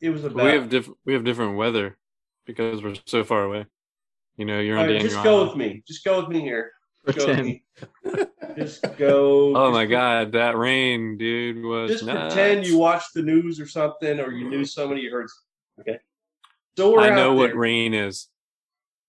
it 0.01 0.09
was 0.09 0.23
about 0.23 0.45
we 0.45 0.51
have 0.51 0.69
different 0.69 0.97
we 1.05 1.13
have 1.13 1.23
different 1.23 1.55
weather 1.55 1.97
because 2.49 2.81
we're 2.83 2.95
so 3.05 3.23
far 3.23 3.43
away. 3.43 3.65
You 4.37 4.45
know, 4.45 4.59
you're 4.59 4.77
on 4.77 4.87
right, 4.87 5.01
just 5.01 5.21
go 5.23 5.35
Island. 5.43 5.49
with 5.49 5.57
me. 5.57 5.83
Just 5.87 6.03
go 6.03 6.19
with 6.19 6.29
me 6.29 6.41
here. 6.41 6.71
Just 7.05 7.17
go 7.19 7.25
Pretend. 7.25 7.45
me. 7.47 7.63
Just 8.57 8.81
go. 8.97 9.55
Oh 9.55 9.71
my 9.71 9.85
god, 9.85 10.31
that 10.33 10.57
rain, 10.57 11.17
dude, 11.17 11.63
was 11.63 11.91
Just 11.91 12.03
nuts. 12.05 12.33
pretend 12.33 12.65
you 12.65 12.77
watched 12.77 13.13
the 13.13 13.21
news 13.21 13.59
or 13.59 13.67
something, 13.67 14.19
or 14.19 14.31
you 14.31 14.49
knew 14.49 14.65
somebody 14.65 15.01
you 15.01 15.11
heard. 15.11 15.27
Okay. 15.79 15.99
So 16.77 16.93
we're 16.93 17.01
I 17.01 17.15
know 17.15 17.35
what 17.35 17.55
rain 17.55 17.93
is. 17.93 18.27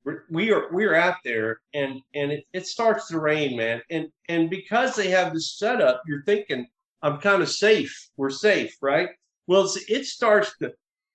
We're- 0.04 0.20
we 0.30 0.52
are 0.52 0.70
we 0.72 0.84
are 0.84 0.94
out 0.94 1.16
there 1.24 1.60
and 1.74 2.00
and 2.14 2.32
it, 2.32 2.44
it 2.52 2.66
starts 2.66 3.08
to 3.08 3.18
rain 3.18 3.56
man 3.56 3.82
and 3.90 4.08
and 4.28 4.48
because 4.50 4.94
they 4.96 5.08
have 5.08 5.32
this 5.34 5.58
setup 5.58 6.00
you're 6.06 6.22
thinking 6.24 6.66
i'm 7.02 7.18
kind 7.18 7.42
of 7.42 7.50
safe 7.50 8.08
we're 8.16 8.30
safe 8.30 8.74
right 8.80 9.10
well 9.46 9.70
it 9.88 10.06
starts 10.06 10.56
to 10.62 10.72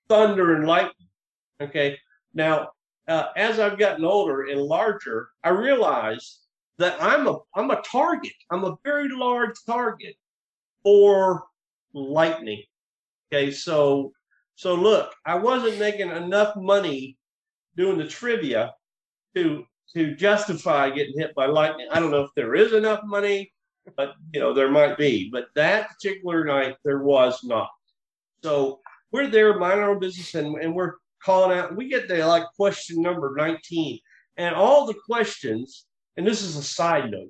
thunder 0.08 0.56
and 0.56 0.68
lightning 0.68 1.08
okay 1.60 1.98
now 2.36 2.70
uh, 3.08 3.28
as 3.36 3.60
i've 3.60 3.80
gotten 3.80 4.06
older 4.06 4.44
and 4.44 4.62
larger 4.62 5.30
i 5.44 5.50
realize 5.50 6.40
that 6.78 6.96
i'm 7.02 7.28
a 7.28 7.38
i'm 7.56 7.72
a 7.72 7.82
target 7.82 8.34
i'm 8.52 8.64
a 8.64 8.78
very 8.84 9.10
large 9.10 9.56
target 9.66 10.16
for 10.84 11.44
lightning 11.94 12.62
okay 13.34 13.52
so 13.52 14.12
so 14.56 14.76
look 14.76 15.14
i 15.26 15.36
wasn't 15.36 15.80
making 15.80 16.12
enough 16.12 16.56
money 16.56 17.18
doing 17.76 17.98
the 17.98 18.08
trivia 18.08 18.74
to 19.36 19.66
to 19.94 20.16
justify 20.16 20.90
getting 20.90 21.18
hit 21.18 21.34
by 21.36 21.46
lightning. 21.46 21.88
I 21.92 22.00
don't 22.00 22.12
know 22.12 22.24
if 22.24 22.32
there 22.36 22.56
is 22.56 22.74
enough 22.74 23.02
money, 23.04 23.54
but 23.96 24.16
you 24.34 24.40
know 24.40 24.54
there 24.54 24.70
might 24.70 24.98
be. 24.98 25.30
But 25.32 25.48
that 25.56 25.90
particular 25.90 26.44
night 26.44 26.76
there 26.84 27.04
was 27.04 27.40
not. 27.44 27.70
So 28.44 28.80
we're 29.12 29.28
there 29.28 29.58
minding 29.58 29.86
our 29.86 29.96
business 29.96 30.36
and, 30.36 30.56
and 30.58 30.76
we're 30.76 30.96
calling 31.26 31.58
out. 31.58 31.76
We 31.76 31.90
get 31.90 32.08
to 32.08 32.26
like 32.28 32.46
question 32.56 33.02
number 33.02 33.34
19. 33.36 34.00
And 34.38 34.54
all 34.56 34.86
the 34.86 34.96
questions, 35.06 35.86
and 36.18 36.26
this 36.28 36.42
is 36.42 36.56
a 36.58 36.64
side 36.64 37.12
note, 37.12 37.30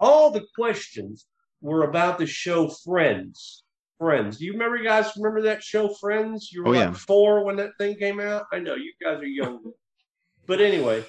all 0.00 0.30
the 0.30 0.44
questions 0.54 1.26
were 1.60 1.84
about 1.84 2.18
the 2.18 2.26
show 2.26 2.68
Friends. 2.68 3.62
Friends. 3.98 4.36
Do 4.38 4.44
you 4.44 4.52
remember 4.52 4.76
you 4.76 4.84
guys 4.84 5.12
remember 5.16 5.42
that 5.42 5.62
show 5.62 5.88
Friends? 5.94 6.50
You 6.52 6.62
were 6.62 6.68
Oh, 6.68 6.70
like 6.72 6.88
yeah. 6.88 6.92
four 6.92 7.44
when 7.44 7.56
that 7.56 7.70
thing 7.78 7.96
came 7.96 8.20
out. 8.20 8.44
I 8.52 8.58
know 8.58 8.74
you 8.74 8.92
guys 9.02 9.18
are 9.20 9.24
young. 9.26 9.72
but 10.46 10.60
anyway, 10.60 11.02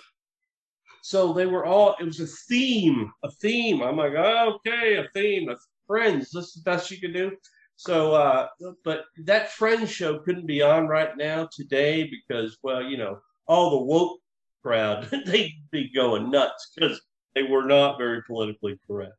so 1.01 1.33
they 1.33 1.45
were 1.45 1.65
all 1.65 1.95
it 1.99 2.05
was 2.05 2.19
a 2.21 2.27
theme, 2.27 3.11
a 3.23 3.31
theme. 3.31 3.81
I'm 3.81 3.97
like, 3.97 4.13
oh, 4.17 4.55
okay, 4.65 4.95
a 4.95 5.07
theme, 5.13 5.53
friends. 5.85 6.31
This 6.31 6.45
is 6.47 6.53
the 6.53 6.61
best 6.71 6.89
you 6.91 6.99
can 6.99 7.13
do. 7.13 7.31
So 7.77 8.13
uh 8.13 8.47
but 8.83 9.05
that 9.23 9.51
friends 9.51 9.91
show 9.91 10.19
couldn't 10.19 10.47
be 10.47 10.61
on 10.61 10.87
right 10.87 11.15
now 11.15 11.47
today 11.51 12.09
because 12.09 12.57
well, 12.63 12.83
you 12.83 12.97
know, 12.97 13.19
all 13.47 13.69
the 13.69 13.85
woke 13.85 14.19
crowd, 14.63 15.09
they'd 15.25 15.53
be 15.71 15.91
going 15.93 16.29
nuts 16.29 16.71
because 16.75 16.99
they 17.35 17.43
were 17.43 17.65
not 17.65 17.97
very 17.97 18.21
politically 18.23 18.79
correct. 18.87 19.13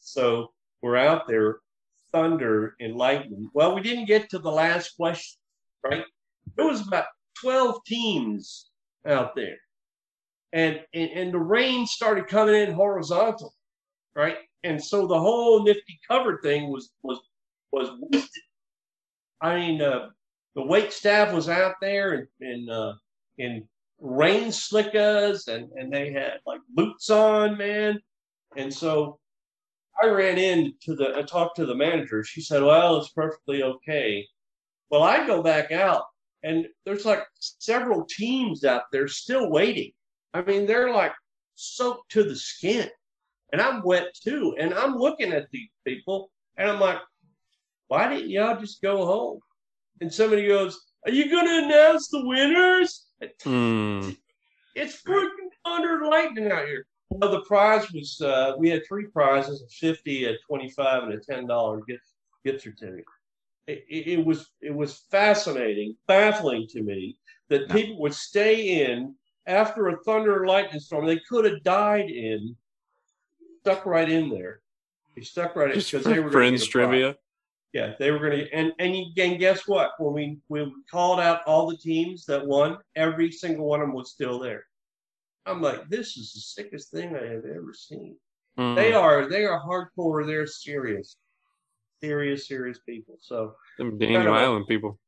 So 0.00 0.52
we're 0.80 0.96
out 0.96 1.26
there, 1.26 1.58
thunder 2.12 2.74
and 2.80 2.96
lightning. 2.96 3.50
Well, 3.52 3.74
we 3.74 3.82
didn't 3.82 4.06
get 4.06 4.30
to 4.30 4.38
the 4.38 4.50
last 4.50 4.96
question, 4.96 5.38
right? 5.84 6.04
There 6.56 6.66
was 6.66 6.86
about 6.86 7.06
12 7.40 7.84
teams 7.84 8.70
out 9.06 9.34
there. 9.34 9.56
And, 10.52 10.80
and 10.92 11.10
and 11.10 11.32
the 11.32 11.38
rain 11.38 11.86
started 11.86 12.28
coming 12.28 12.54
in 12.54 12.72
horizontal, 12.72 13.54
right? 14.14 14.36
And 14.64 14.82
so 14.82 15.06
the 15.06 15.18
whole 15.18 15.64
nifty 15.64 15.98
cover 16.06 16.40
thing 16.42 16.70
was 16.70 16.90
was 17.02 17.18
was. 17.72 17.90
I 19.40 19.56
mean, 19.56 19.82
uh, 19.82 20.10
the 20.54 20.62
wait 20.62 20.92
staff 20.92 21.32
was 21.32 21.48
out 21.48 21.74
there 21.80 22.14
in 22.14 22.28
in, 22.40 22.70
uh, 22.70 22.94
in 23.38 23.68
rain 24.00 24.52
slickers 24.52 25.48
and 25.48 25.70
and 25.72 25.92
they 25.92 26.12
had 26.12 26.40
like 26.46 26.60
boots 26.70 27.10
on, 27.10 27.56
man. 27.56 28.00
And 28.56 28.72
so 28.72 29.18
I 30.02 30.06
ran 30.06 30.38
in 30.38 30.74
to 30.82 30.94
the 30.94 31.16
I 31.16 31.22
talked 31.22 31.56
to 31.56 31.66
the 31.66 31.74
manager. 31.74 32.24
She 32.24 32.40
said, 32.40 32.62
"Well, 32.62 32.98
it's 32.98 33.10
perfectly 33.10 33.62
okay." 33.62 34.26
Well, 34.90 35.02
I 35.02 35.26
go 35.26 35.42
back 35.42 35.72
out, 35.72 36.04
and 36.42 36.66
there's 36.84 37.04
like 37.06 37.24
several 37.38 38.04
teams 38.06 38.64
out 38.64 38.84
there 38.92 39.08
still 39.08 39.50
waiting. 39.50 39.92
I 40.34 40.42
mean, 40.42 40.66
they're 40.66 40.92
like 40.92 41.12
soaked 41.54 42.10
to 42.12 42.24
the 42.24 42.36
skin, 42.36 42.88
and 43.52 43.60
I'm 43.60 43.82
wet 43.82 44.14
too. 44.14 44.54
And 44.58 44.74
I'm 44.74 44.96
looking 44.96 45.32
at 45.32 45.50
these 45.52 45.70
people, 45.86 46.30
and 46.56 46.70
I'm 46.70 46.80
like, 46.80 46.98
"Why 47.92 48.08
didn't 48.08 48.30
y'all 48.30 48.58
just 48.58 48.80
go 48.80 49.04
home?" 49.04 49.40
And 50.00 50.10
somebody 50.12 50.46
goes, 50.48 50.80
"Are 51.04 51.12
you 51.12 51.30
going 51.30 51.46
to 51.46 51.64
announce 51.66 52.08
the 52.08 52.26
winners?" 52.26 53.06
Hmm. 53.42 54.12
It's 54.74 55.02
freaking 55.02 55.50
thunder 55.62 55.98
and 55.98 56.06
lightning 56.08 56.50
out 56.50 56.66
here. 56.66 56.86
Well, 57.10 57.30
the 57.30 57.42
prize 57.42 57.92
was 57.92 58.18
uh, 58.22 58.54
we 58.56 58.70
had 58.70 58.80
three 58.88 59.08
prizes: 59.08 59.62
a 59.62 59.68
fifty, 59.68 60.24
a 60.24 60.38
twenty-five, 60.48 61.02
and 61.02 61.12
a 61.12 61.20
ten 61.20 61.46
dollar 61.46 61.82
gift 61.82 62.06
gift 62.46 62.62
certificate. 62.62 63.04
It, 63.66 63.84
it, 63.88 64.06
it 64.14 64.24
was 64.24 64.50
it 64.62 64.74
was 64.74 65.04
fascinating, 65.10 65.94
baffling 66.06 66.66
to 66.70 66.82
me 66.82 67.18
that 67.50 67.68
people 67.68 68.00
would 68.00 68.14
stay 68.14 68.86
in 68.86 69.14
after 69.46 69.88
a 69.88 69.98
thunder 70.04 70.40
and 70.40 70.48
lightning 70.48 70.80
storm. 70.80 71.06
They 71.06 71.20
could 71.28 71.44
have 71.44 71.62
died 71.62 72.08
in, 72.08 72.56
stuck 73.60 73.84
right 73.84 74.10
in 74.10 74.30
there. 74.30 74.62
They 75.14 75.22
stuck 75.22 75.54
right 75.54 75.70
in 75.70 75.78
because 75.78 76.04
they 76.04 76.20
were 76.20 76.32
friends 76.32 76.66
trivia. 76.66 77.16
Yeah, 77.72 77.94
they 77.98 78.10
were 78.10 78.18
going 78.18 78.38
to, 78.38 78.52
and 78.52 78.72
and 78.78 78.94
you, 78.94 79.06
and 79.16 79.38
guess 79.38 79.66
what? 79.66 79.92
When 79.98 80.12
we 80.12 80.38
we 80.48 80.72
called 80.90 81.20
out 81.20 81.40
all 81.46 81.70
the 81.70 81.76
teams 81.76 82.26
that 82.26 82.46
won, 82.46 82.76
every 82.96 83.32
single 83.32 83.66
one 83.66 83.80
of 83.80 83.88
them 83.88 83.94
was 83.94 84.10
still 84.10 84.38
there. 84.38 84.64
I'm 85.46 85.62
like, 85.62 85.88
this 85.88 86.16
is 86.16 86.32
the 86.32 86.40
sickest 86.40 86.90
thing 86.90 87.16
I 87.16 87.24
have 87.26 87.44
ever 87.44 87.72
seen. 87.74 88.16
Hmm. 88.58 88.74
They 88.74 88.92
are 88.92 89.28
they 89.28 89.46
are 89.46 89.60
hardcore. 89.60 90.26
They're 90.26 90.46
serious, 90.46 91.16
serious, 92.02 92.46
serious 92.46 92.78
people. 92.86 93.16
So 93.20 93.54
Them 93.78 93.98
Daniel 93.98 94.34
Island 94.34 94.66
people. 94.68 94.98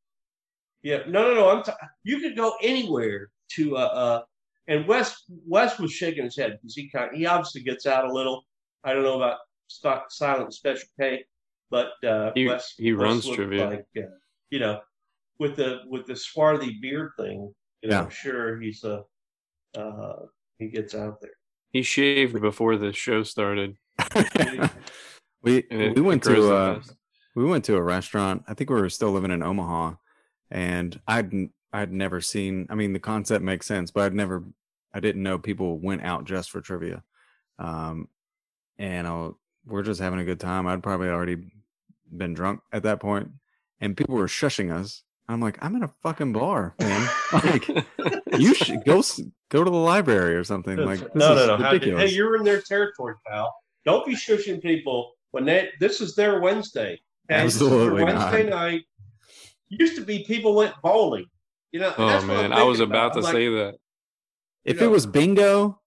yeah, 0.82 1.00
no, 1.06 1.22
no, 1.22 1.34
no. 1.34 1.50
I'm 1.50 1.62
t- 1.62 1.72
you 2.02 2.18
could 2.18 2.36
go 2.36 2.54
anywhere 2.62 3.28
to 3.56 3.76
uh, 3.76 3.80
uh 3.80 4.22
and 4.68 4.86
West 4.86 5.24
West 5.46 5.78
was 5.78 5.92
shaking 5.92 6.24
his 6.24 6.36
head 6.36 6.52
because 6.52 6.74
he 6.74 6.88
kind 6.88 7.10
of, 7.10 7.16
he 7.16 7.26
obviously 7.26 7.62
gets 7.62 7.86
out 7.86 8.06
a 8.06 8.12
little. 8.12 8.44
I 8.82 8.92
don't 8.92 9.02
know 9.02 9.16
about 9.16 9.38
stock, 9.68 10.10
silent 10.10 10.54
special 10.54 10.88
K, 10.98 11.24
but 11.74 12.08
uh, 12.08 12.30
He- 12.36 12.46
Wes 12.46 12.74
he 12.78 12.92
Wes 12.92 13.02
runs 13.02 13.28
trivia. 13.28 13.68
Like, 13.68 13.86
uh, 13.98 14.02
you 14.50 14.60
know, 14.60 14.80
with 15.40 15.56
the 15.56 15.80
with 15.88 16.06
the 16.06 16.14
swarthy 16.14 16.78
beard 16.80 17.10
thing. 17.18 17.52
You 17.82 17.88
know, 17.88 17.96
Yeah. 17.96 18.02
I'm 18.04 18.10
sure 18.10 18.60
he's 18.60 18.84
a 18.84 19.02
uh, 19.76 20.16
he 20.58 20.68
gets 20.68 20.94
out 20.94 21.20
there. 21.20 21.32
He 21.72 21.82
shaved 21.82 22.40
before 22.40 22.76
the 22.76 22.92
show 22.92 23.24
started. 23.24 23.76
we 25.42 25.58
it 25.68 25.96
we 25.96 26.00
went 26.00 26.22
to 26.22 26.30
the 26.40 26.54
uh, 26.54 26.82
we 27.34 27.44
went 27.44 27.64
to 27.64 27.74
a 27.74 27.82
restaurant. 27.82 28.44
I 28.46 28.54
think 28.54 28.70
we 28.70 28.80
were 28.80 28.88
still 28.88 29.10
living 29.10 29.32
in 29.32 29.42
Omaha, 29.42 29.94
and 30.52 31.00
I'd 31.08 31.34
n- 31.34 31.50
I'd 31.72 31.92
never 31.92 32.20
seen. 32.20 32.68
I 32.70 32.76
mean, 32.76 32.92
the 32.92 33.00
concept 33.00 33.42
makes 33.44 33.66
sense, 33.66 33.90
but 33.90 34.04
I'd 34.04 34.14
never. 34.14 34.44
I 34.94 35.00
didn't 35.00 35.24
know 35.24 35.38
people 35.38 35.80
went 35.80 36.04
out 36.04 36.24
just 36.24 36.52
for 36.52 36.60
trivia. 36.60 37.02
Um, 37.58 38.06
and 38.78 39.08
I, 39.08 39.30
we're 39.66 39.82
just 39.82 40.00
having 40.00 40.20
a 40.20 40.24
good 40.24 40.38
time. 40.38 40.68
I'd 40.68 40.84
probably 40.84 41.08
already 41.08 41.50
been 42.16 42.34
drunk 42.34 42.60
at 42.72 42.82
that 42.84 43.00
point, 43.00 43.30
and 43.80 43.96
people 43.96 44.14
were 44.14 44.26
shushing 44.26 44.72
us. 44.72 45.02
I'm 45.28 45.40
like, 45.40 45.56
I'm 45.62 45.74
in 45.74 45.82
a 45.82 45.90
fucking 46.02 46.32
bar, 46.34 46.74
man. 46.78 47.08
like, 47.32 47.66
you 48.38 48.54
should 48.54 48.84
go 48.84 49.02
go 49.48 49.64
to 49.64 49.70
the 49.70 49.76
library 49.76 50.34
or 50.36 50.44
something. 50.44 50.76
Like, 50.76 51.00
this 51.00 51.10
no, 51.14 51.34
no, 51.34 51.46
no. 51.46 51.56
How 51.56 51.70
did- 51.70 51.82
ridiculous. 51.82 52.10
hey, 52.10 52.16
you're 52.16 52.36
in 52.36 52.44
their 52.44 52.60
territory, 52.60 53.14
pal. 53.26 53.54
Don't 53.84 54.04
be 54.06 54.14
shushing 54.14 54.60
people 54.60 55.12
when 55.30 55.44
they. 55.44 55.70
This 55.80 56.00
is 56.00 56.14
their 56.14 56.40
Wednesday. 56.40 57.00
okay? 57.30 57.44
This 57.44 57.54
is 57.54 57.60
their 57.60 57.68
Absolutely 57.70 58.04
Wednesday 58.04 58.42
not. 58.44 58.56
night. 58.56 58.82
Used 59.68 59.96
to 59.96 60.02
be 60.02 60.24
people 60.24 60.54
went 60.54 60.74
bowling. 60.82 61.26
You 61.72 61.80
know. 61.80 61.94
oh 61.96 62.06
that's 62.06 62.24
what 62.24 62.36
I'm 62.36 62.50
man, 62.50 62.52
I 62.52 62.62
was 62.62 62.78
thinking 62.78 62.92
about 62.92 63.12
to 63.14 63.18
I'm 63.18 63.24
like, 63.24 63.32
say 63.32 63.48
that. 63.48 63.74
if 64.64 64.80
you 64.80 64.86
it 64.86 64.90
was 64.90 65.06
bingo, 65.06 65.80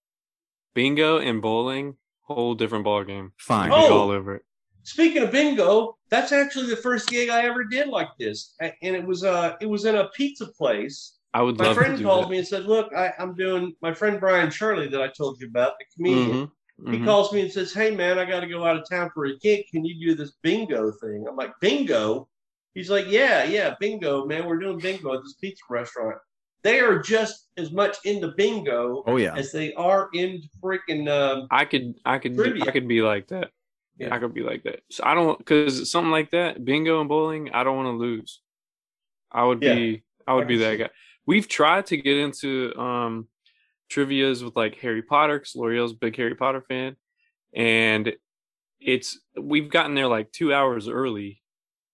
Bingo 0.74 1.18
and 1.18 1.40
bowling, 1.40 1.96
whole 2.22 2.54
different 2.54 2.84
ball 2.84 3.04
game. 3.04 3.32
fine. 3.38 3.70
Oh! 3.72 4.00
all 4.00 4.10
over 4.10 4.34
it. 4.36 4.42
Speaking 4.88 5.22
of 5.22 5.30
bingo, 5.30 5.98
that's 6.08 6.32
actually 6.32 6.66
the 6.70 6.76
first 6.76 7.10
gig 7.10 7.28
I 7.28 7.42
ever 7.42 7.62
did 7.62 7.88
like 7.88 8.08
this, 8.18 8.54
and 8.60 8.72
it 8.96 9.06
was 9.06 9.22
uh 9.22 9.54
it 9.60 9.66
was 9.66 9.84
in 9.84 9.96
a 9.96 10.08
pizza 10.08 10.46
place. 10.46 11.18
I 11.34 11.42
would 11.42 11.58
My 11.58 11.66
love 11.66 11.74
friend 11.76 11.92
to 11.92 11.98
do 11.98 12.04
called 12.04 12.24
that. 12.24 12.30
me 12.30 12.38
and 12.38 12.46
said, 12.48 12.64
"Look, 12.64 12.94
I, 12.94 13.12
I'm 13.18 13.34
doing 13.34 13.74
my 13.82 13.92
friend 13.92 14.18
Brian 14.18 14.50
Charlie 14.50 14.88
that 14.88 15.02
I 15.02 15.08
told 15.08 15.40
you 15.40 15.48
about, 15.48 15.74
the 15.78 15.84
comedian. 15.94 16.46
Mhm, 16.78 16.90
He 16.90 16.98
mhm. 17.00 17.04
calls 17.04 17.32
me 17.34 17.42
and 17.42 17.52
says, 17.52 17.74
"Hey 17.74 17.90
man, 17.94 18.18
I 18.18 18.24
got 18.24 18.40
to 18.40 18.46
go 18.46 18.64
out 18.64 18.78
of 18.78 18.88
town 18.88 19.10
for 19.12 19.26
a 19.26 19.36
gig. 19.36 19.66
Can 19.70 19.84
you 19.84 19.94
do 20.00 20.14
this 20.14 20.32
bingo 20.42 20.90
thing?" 20.92 21.26
I'm 21.28 21.36
like, 21.36 21.52
"Bingo?" 21.60 22.26
He's 22.72 22.88
like, 22.88 23.08
"Yeah, 23.08 23.44
yeah, 23.44 23.74
bingo, 23.78 24.24
man. 24.24 24.46
We're 24.46 24.58
doing 24.58 24.78
bingo 24.78 25.12
at 25.14 25.22
this 25.22 25.34
pizza 25.34 25.62
restaurant. 25.68 26.16
They 26.62 26.80
are 26.80 26.98
just 26.98 27.48
as 27.58 27.70
much 27.72 27.98
into 28.06 28.28
bingo 28.28 29.04
Oh 29.06 29.16
yeah. 29.18 29.36
as 29.36 29.52
they 29.52 29.74
are 29.74 30.08
into 30.14 30.48
freaking 30.62 31.08
um, 31.10 31.46
I 31.50 31.66
could, 31.66 31.94
I 32.06 32.18
could, 32.18 32.34
Trivia. 32.36 32.64
I 32.64 32.70
could 32.70 32.88
be 32.88 33.02
like 33.02 33.28
that. 33.28 33.50
Yeah. 33.98 34.14
I 34.14 34.18
could 34.18 34.32
be 34.34 34.42
like 34.42 34.62
that. 34.64 34.80
So 34.90 35.02
I 35.04 35.14
don't, 35.14 35.36
because 35.38 35.90
something 35.90 36.10
like 36.12 36.30
that, 36.30 36.64
bingo 36.64 37.00
and 37.00 37.08
bowling, 37.08 37.50
I 37.52 37.64
don't 37.64 37.76
want 37.76 37.86
to 37.86 37.98
lose. 37.98 38.40
I 39.32 39.44
would 39.44 39.62
Yeah. 39.62 39.74
be, 39.74 40.02
I 40.26 40.34
would 40.34 40.44
I 40.44 40.48
be 40.48 40.56
that 40.58 40.76
guy. 40.76 40.90
We've 41.26 41.48
tried 41.48 41.86
to 41.86 41.96
get 41.96 42.16
into 42.16 42.74
um 42.78 43.28
trivia's 43.90 44.44
with 44.44 44.54
like 44.56 44.76
Harry 44.76 45.02
Potter 45.02 45.38
because 45.38 45.56
L'Oreal's 45.56 45.92
a 45.92 45.96
big 45.96 46.16
Harry 46.16 46.34
Potter 46.34 46.60
fan, 46.62 46.96
and 47.54 48.14
it's 48.80 49.18
we've 49.38 49.68
gotten 49.68 49.94
there 49.94 50.06
like 50.06 50.30
two 50.32 50.54
hours 50.54 50.88
early, 50.88 51.42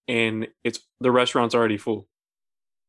and 0.07 0.47
it's 0.63 0.81
the 1.01 1.11
restaurant's 1.11 1.55
already 1.55 1.79
full. 1.79 2.07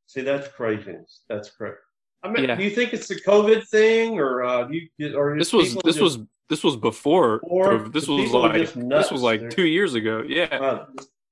See, 0.07 0.21
that's 0.21 0.47
craziness. 0.49 1.21
That's 1.29 1.49
crazy. 1.49 1.75
I 2.21 2.29
mean, 2.29 2.45
Yeah. 2.45 2.55
do 2.55 2.63
you 2.63 2.69
think 2.71 2.93
it's 2.93 3.07
the 3.07 3.19
COVID 3.21 3.67
thing, 3.67 4.19
or 4.19 4.43
uh, 4.43 4.63
do 4.65 4.79
you, 4.97 5.15
or 5.17 5.37
This 5.37 5.53
was 5.53 5.73
this 5.75 5.95
just- 5.97 6.01
was 6.01 6.17
this 6.49 6.63
was 6.63 6.75
before. 6.75 7.39
Before? 7.39 7.73
COVID. 7.79 7.93
this 7.93 8.07
was 8.07 8.31
like 8.31 8.73
this 8.73 9.11
was 9.11 9.21
like 9.21 9.39
They're- 9.41 9.49
two 9.49 9.65
years 9.65 9.93
ago. 9.93 10.23
Yeah. 10.27 10.43
uh, 10.45 10.85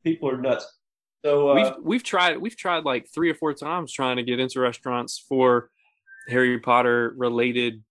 people 0.03 0.29
are 0.29 0.38
nuts. 0.38 0.65
So 1.25 1.50
uh, 1.50 1.55
we've 1.55 1.74
we've 1.84 2.03
tried 2.03 2.38
we've 2.38 2.58
tried 2.58 2.84
like 2.84 3.08
three 3.13 3.29
or 3.29 3.36
four 3.36 3.53
times 3.53 3.91
trying 3.93 4.17
to 4.17 4.24
get 4.24 4.39
into 4.39 4.60
restaurants 4.60 5.24
for 5.29 5.70
Harry 6.27 6.60
Potter 6.60 7.13
related 7.17 7.84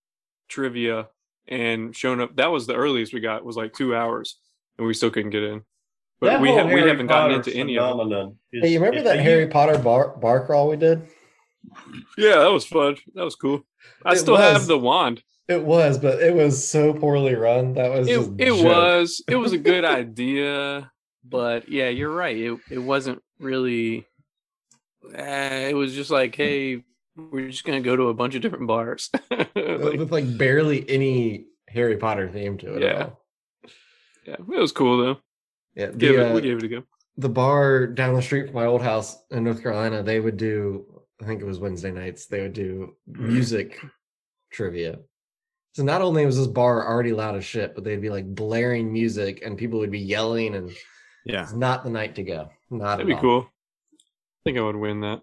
trivia 0.48 1.08
and 1.48 1.96
shown 1.96 2.20
up. 2.20 2.36
That 2.36 2.50
was 2.50 2.66
the 2.66 2.74
earliest 2.74 3.14
we 3.14 3.20
got 3.20 3.44
was 3.44 3.56
like 3.56 3.72
two 3.72 3.94
hours, 3.96 4.38
and 4.78 4.86
we 4.86 4.94
still 4.94 5.10
couldn't 5.10 5.30
get 5.30 5.42
in. 5.42 5.62
But 6.20 6.26
that 6.28 6.40
we 6.40 6.48
whole 6.48 6.58
have 6.58 6.66
we 6.72 6.80
haven't 6.82 7.06
gotten 7.06 7.36
into 7.36 7.52
any 7.54 7.78
of 7.78 7.84
them. 7.96 7.98
phenomenon 8.08 8.38
is- 8.52 8.62
Hey, 8.62 8.72
you 8.72 8.78
remember 8.78 8.98
if 8.98 9.04
that 9.04 9.16
you- 9.16 9.22
Harry 9.22 9.46
Potter 9.48 9.78
bar 9.78 10.08
bar 10.16 10.44
crawl 10.44 10.68
we 10.68 10.76
did? 10.76 11.02
Yeah, 12.18 12.36
that 12.40 12.52
was 12.52 12.66
fun. 12.66 12.96
That 13.14 13.24
was 13.24 13.34
cool. 13.36 13.62
I 14.04 14.12
It 14.12 14.16
still 14.18 14.34
was. 14.34 14.42
have 14.42 14.66
the 14.66 14.78
wand. 14.78 15.22
It 15.48 15.62
was, 15.64 15.98
but 15.98 16.22
it 16.22 16.34
was 16.34 16.66
so 16.66 16.92
poorly 16.94 17.34
run. 17.34 17.74
That 17.74 17.90
was 17.90 18.08
It 18.08 18.20
it 18.38 18.52
was 18.64 19.22
it 19.28 19.36
was 19.36 19.52
a 19.52 19.58
good 19.58 19.84
idea, 19.84 20.90
but 21.24 21.68
yeah, 21.68 21.88
you're 21.88 22.12
right. 22.14 22.36
It 22.36 22.58
it 22.70 22.78
wasn't 22.78 23.22
really. 23.38 24.06
Uh, 25.04 25.66
it 25.68 25.74
was 25.74 25.94
just 25.94 26.10
like, 26.10 26.34
hey, 26.36 26.84
we're 27.16 27.48
just 27.50 27.64
gonna 27.64 27.80
go 27.80 27.96
to 27.96 28.08
a 28.08 28.14
bunch 28.14 28.34
of 28.36 28.42
different 28.42 28.66
bars. 28.68 29.10
Like, 29.54 29.98
with 29.98 30.12
like 30.12 30.38
barely 30.38 30.88
any 30.88 31.46
Harry 31.68 31.96
Potter 31.96 32.28
theme 32.30 32.56
to 32.58 32.74
it. 32.74 32.82
at 32.82 32.82
Yeah. 32.82 33.02
all. 33.04 33.20
yeah, 34.26 34.34
it 34.34 34.46
was 34.60 34.72
cool 34.72 34.98
though. 34.98 35.16
yeah. 35.74 35.86
The, 35.86 35.96
Give 35.96 36.18
it, 36.18 36.30
uh, 36.30 36.34
we 36.34 36.40
gave 36.40 36.58
it 36.58 36.62
a 36.64 36.68
go. 36.68 36.82
the 37.16 37.28
bar 37.28 37.86
down 37.88 38.14
the 38.14 38.22
street 38.22 38.46
from 38.46 38.54
my 38.54 38.64
old 38.66 38.82
house 38.82 39.16
in 39.30 39.44
North 39.44 39.62
Carolina, 39.62 40.02
they 40.02 40.20
would 40.20 40.36
do, 40.36 41.02
I 41.20 41.26
think 41.26 41.40
it 41.42 41.46
was 41.46 41.58
Wednesday 41.58 41.90
nights, 41.90 42.26
they 42.26 42.40
would 42.42 42.52
do 42.52 42.96
music 43.06 43.78
trivia. 44.50 44.98
So 45.74 45.82
not 45.82 46.02
only 46.02 46.26
was 46.26 46.36
this 46.36 46.46
bar 46.46 46.86
already 46.86 47.12
loud 47.12 47.34
as 47.34 47.44
shit, 47.44 47.74
but 47.74 47.82
they'd 47.84 48.00
be 48.00 48.10
like 48.10 48.26
blaring 48.34 48.92
music 48.92 49.42
and 49.44 49.56
people 49.56 49.78
would 49.78 49.90
be 49.90 49.98
yelling 50.00 50.54
and 50.54 50.70
Yeah. 51.24 51.42
it's 51.42 51.52
not 51.54 51.82
the 51.82 51.90
night 51.90 52.14
to 52.16 52.22
go. 52.22 52.50
Not 52.70 52.98
That'd 52.98 53.00
at 53.00 53.06
be 53.06 53.14
all. 53.14 53.20
cool. 53.20 53.40
I 53.92 54.40
think 54.44 54.58
I 54.58 54.62
would 54.62 54.76
win 54.76 55.00
that. 55.00 55.22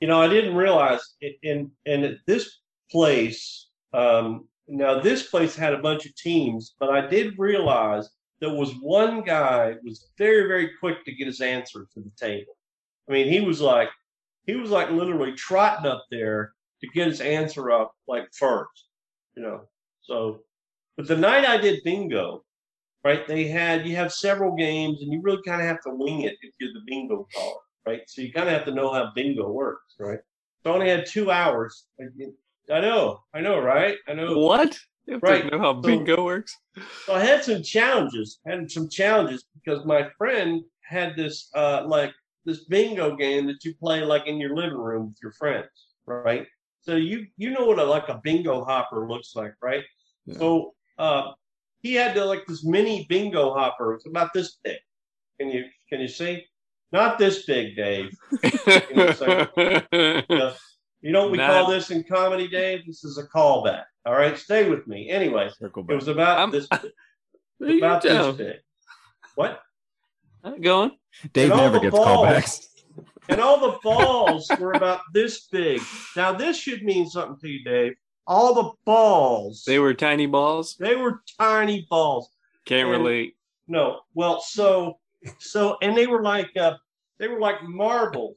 You 0.00 0.08
know, 0.08 0.20
I 0.20 0.28
didn't 0.28 0.54
realize 0.56 1.00
i- 1.22 1.36
in 1.42 1.72
in 1.84 2.04
at 2.04 2.18
this 2.26 2.60
place. 2.90 3.68
Um, 3.92 4.48
now 4.68 5.00
this 5.00 5.28
place 5.28 5.56
had 5.56 5.74
a 5.74 5.78
bunch 5.82 6.06
of 6.06 6.14
teams, 6.14 6.74
but 6.78 6.90
I 6.90 7.06
did 7.06 7.38
realize 7.38 8.08
there 8.40 8.54
was 8.54 8.72
one 8.80 9.22
guy 9.22 9.74
was 9.82 10.10
very 10.18 10.46
very 10.46 10.70
quick 10.78 11.04
to 11.04 11.12
get 11.12 11.26
his 11.26 11.40
answer 11.40 11.86
to 11.94 12.00
the 12.00 12.10
table. 12.16 12.56
I 13.08 13.12
mean, 13.12 13.28
he 13.28 13.40
was 13.40 13.60
like 13.60 13.90
he 14.46 14.54
was 14.56 14.70
like 14.70 14.90
literally 14.90 15.32
trotting 15.32 15.86
up 15.90 16.04
there 16.10 16.52
to 16.80 16.88
get 16.88 17.06
his 17.08 17.20
answer 17.20 17.70
up 17.70 17.92
like 18.08 18.26
first, 18.34 18.88
you 19.36 19.42
know. 19.42 19.62
So, 20.02 20.40
but 20.96 21.06
the 21.08 21.16
night 21.16 21.44
I 21.44 21.56
did 21.56 21.82
bingo, 21.84 22.44
right? 23.04 23.26
They 23.26 23.44
had 23.48 23.86
you 23.86 23.96
have 23.96 24.12
several 24.12 24.54
games, 24.56 25.02
and 25.02 25.12
you 25.12 25.20
really 25.22 25.42
kind 25.46 25.60
of 25.60 25.66
have 25.66 25.80
to 25.82 25.90
wing 25.94 26.22
it 26.22 26.36
if 26.42 26.52
you're 26.60 26.72
the 26.72 26.82
bingo 26.86 27.26
caller, 27.34 27.60
right? 27.86 28.00
So 28.06 28.22
you 28.22 28.32
kind 28.32 28.48
of 28.48 28.54
have 28.54 28.64
to 28.66 28.74
know 28.74 28.92
how 28.92 29.10
bingo 29.14 29.50
works, 29.50 29.94
right? 29.98 30.18
So 30.62 30.70
I 30.70 30.74
only 30.74 30.88
had 30.88 31.06
two 31.06 31.30
hours. 31.30 31.84
I, 32.00 32.04
I 32.72 32.80
know, 32.80 33.22
I 33.34 33.40
know, 33.40 33.58
right? 33.60 33.96
I 34.08 34.14
know. 34.14 34.38
What? 34.38 34.78
You 35.06 35.14
have 35.14 35.22
Right. 35.24 35.42
to 35.42 35.50
know 35.50 35.58
how 35.58 35.74
So- 35.74 35.80
bingo 35.88 36.24
works. 36.24 36.56
So 37.06 37.14
I 37.14 37.24
had 37.24 37.42
some 37.42 37.62
challenges. 37.62 38.38
Had 38.46 38.70
some 38.70 38.88
challenges 38.88 39.44
because 39.54 39.84
my 39.84 40.08
friend 40.16 40.62
had 40.84 41.16
this 41.16 41.48
uh 41.54 41.82
like 41.86 42.12
this 42.44 42.64
bingo 42.66 43.16
game 43.16 43.46
that 43.46 43.64
you 43.64 43.74
play 43.76 44.02
like 44.02 44.26
in 44.26 44.36
your 44.38 44.54
living 44.54 44.78
room 44.78 45.08
with 45.08 45.16
your 45.22 45.32
friends, 45.32 45.68
right? 46.06 46.46
So 46.82 46.96
you 46.96 47.26
you 47.36 47.50
know 47.50 47.64
what 47.66 47.78
a, 47.78 47.84
like 47.84 48.08
a 48.08 48.20
bingo 48.22 48.64
hopper 48.64 49.08
looks 49.08 49.34
like, 49.34 49.54
right? 49.62 49.84
Yeah. 50.26 50.38
So 50.38 50.74
uh 50.98 51.32
he 51.80 51.94
had 51.94 52.14
to 52.14 52.24
like 52.24 52.44
this 52.46 52.64
mini 52.64 53.06
bingo 53.08 53.52
hopper. 53.54 53.94
It's 53.94 54.06
about 54.06 54.32
this 54.32 54.58
big. 54.62 54.78
Can 55.40 55.50
you 55.50 55.64
can 55.88 56.00
you 56.00 56.08
see? 56.08 56.44
Not 56.92 57.18
this 57.18 57.46
big, 57.46 57.74
Dave. 57.74 58.14
You 58.42 58.50
know, 58.94 59.44
you 61.00 61.10
know 61.10 61.22
what 61.22 61.30
we 61.32 61.38
call 61.38 61.70
this 61.70 61.90
in 61.90 62.04
comedy, 62.04 62.48
Dave? 62.48 62.86
This 62.86 63.02
is 63.02 63.16
a 63.16 63.26
callback. 63.26 63.84
All 64.04 64.12
right, 64.12 64.36
stay 64.36 64.68
with 64.68 64.86
me. 64.86 65.08
Anyway, 65.08 65.48
it 65.60 65.72
was 65.88 66.08
about 66.08 66.38
I'm- 66.38 66.50
this 66.50 66.68
You 67.60 67.78
about 67.78 68.02
this 68.02 68.12
tell. 68.12 68.32
big. 68.32 68.56
What? 69.36 69.60
Go 70.60 70.82
on. 70.82 70.92
Dave 71.32 71.50
never 71.50 71.78
gets 71.80 71.94
balls. 71.96 72.26
callbacks. 72.26 72.66
And 73.28 73.40
all 73.40 73.60
the 73.60 73.78
balls 73.82 74.50
were 74.58 74.72
about 74.72 75.00
this 75.14 75.46
big. 75.48 75.80
Now 76.16 76.32
this 76.32 76.56
should 76.56 76.82
mean 76.82 77.08
something 77.08 77.38
to 77.40 77.48
you, 77.48 77.62
Dave. 77.64 77.94
All 78.26 78.54
the 78.54 78.70
balls 78.84 79.64
They 79.66 79.78
were 79.78 79.94
tiny 79.94 80.26
balls. 80.26 80.76
they 80.78 80.94
were 80.96 81.22
tiny 81.38 81.86
balls. 81.90 82.28
Can't 82.64 82.88
And- 82.88 82.98
relate. 83.02 83.36
No, 83.68 84.00
well, 84.14 84.40
so 84.40 84.98
so 85.38 85.76
and 85.82 85.96
they 85.96 86.06
were 86.08 86.22
like 86.22 86.50
uh 86.56 86.74
they 87.18 87.28
were 87.28 87.38
like 87.40 87.62
marbles. 87.62 88.36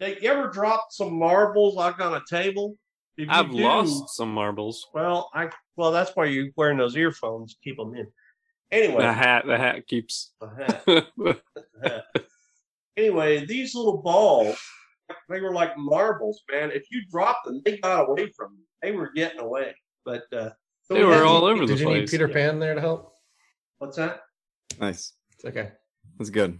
They 0.00 0.18
you 0.20 0.30
ever 0.30 0.48
dropped 0.48 0.92
some 0.92 1.16
marbles 1.18 1.74
like 1.76 2.00
on 2.00 2.14
a 2.14 2.22
table? 2.28 2.76
I've 3.28 3.50
do- 3.50 3.58
lost 3.58 4.16
some 4.16 4.32
marbles. 4.32 4.86
Well, 4.94 5.30
I 5.34 5.50
well 5.76 5.90
that's 5.92 6.10
why 6.14 6.26
you're 6.26 6.48
wearing 6.56 6.78
those 6.78 6.96
earphones, 6.96 7.56
keep 7.62 7.76
them 7.76 7.94
in. 7.94 8.06
Anyway, 8.70 9.00
The 9.02 9.12
hat. 9.12 9.46
The 9.46 9.56
hat 9.56 9.86
keeps. 9.86 10.32
uh-huh. 10.40 11.02
anyway, 12.98 13.46
these 13.46 13.74
little 13.74 14.02
balls, 14.02 14.58
they 15.28 15.40
were 15.40 15.52
like 15.54 15.76
marbles, 15.78 16.42
man. 16.50 16.70
If 16.72 16.84
you 16.90 17.02
dropped 17.10 17.46
them, 17.46 17.62
they 17.64 17.78
got 17.78 18.08
away 18.08 18.30
from 18.36 18.52
you. 18.58 18.64
They 18.82 18.92
were 18.92 19.10
getting 19.14 19.40
away. 19.40 19.74
But 20.04 20.22
uh, 20.32 20.50
so 20.82 20.94
They 20.94 21.00
we 21.00 21.06
were 21.06 21.14
had- 21.14 21.22
all 21.22 21.44
over 21.44 21.60
the 21.66 21.74
place. 21.74 21.78
Did 21.78 21.88
you 21.88 21.94
need. 21.94 22.08
Peter 22.10 22.26
Yeah. 22.28 22.34
Pan 22.34 22.58
there 22.58 22.74
to 22.74 22.80
help? 22.80 23.12
What's 23.78 23.96
that? 23.96 24.20
Nice. 24.80 25.12
It's 25.34 25.44
okay. 25.44 25.70
That's 26.18 26.30
good. 26.30 26.58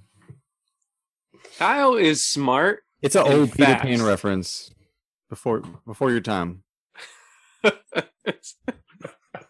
Kyle 1.59 1.95
is 1.97 2.25
smart. 2.25 2.81
It's 3.03 3.15
an 3.17 3.27
And 3.27 3.35
old 3.35 3.53
Peter 3.53 3.65
fast. 3.65 3.83
Pan 3.83 4.03
reference. 4.03 4.71
Before 5.29 5.61
before 5.87 6.11
your 6.11 6.21
time. 6.21 6.63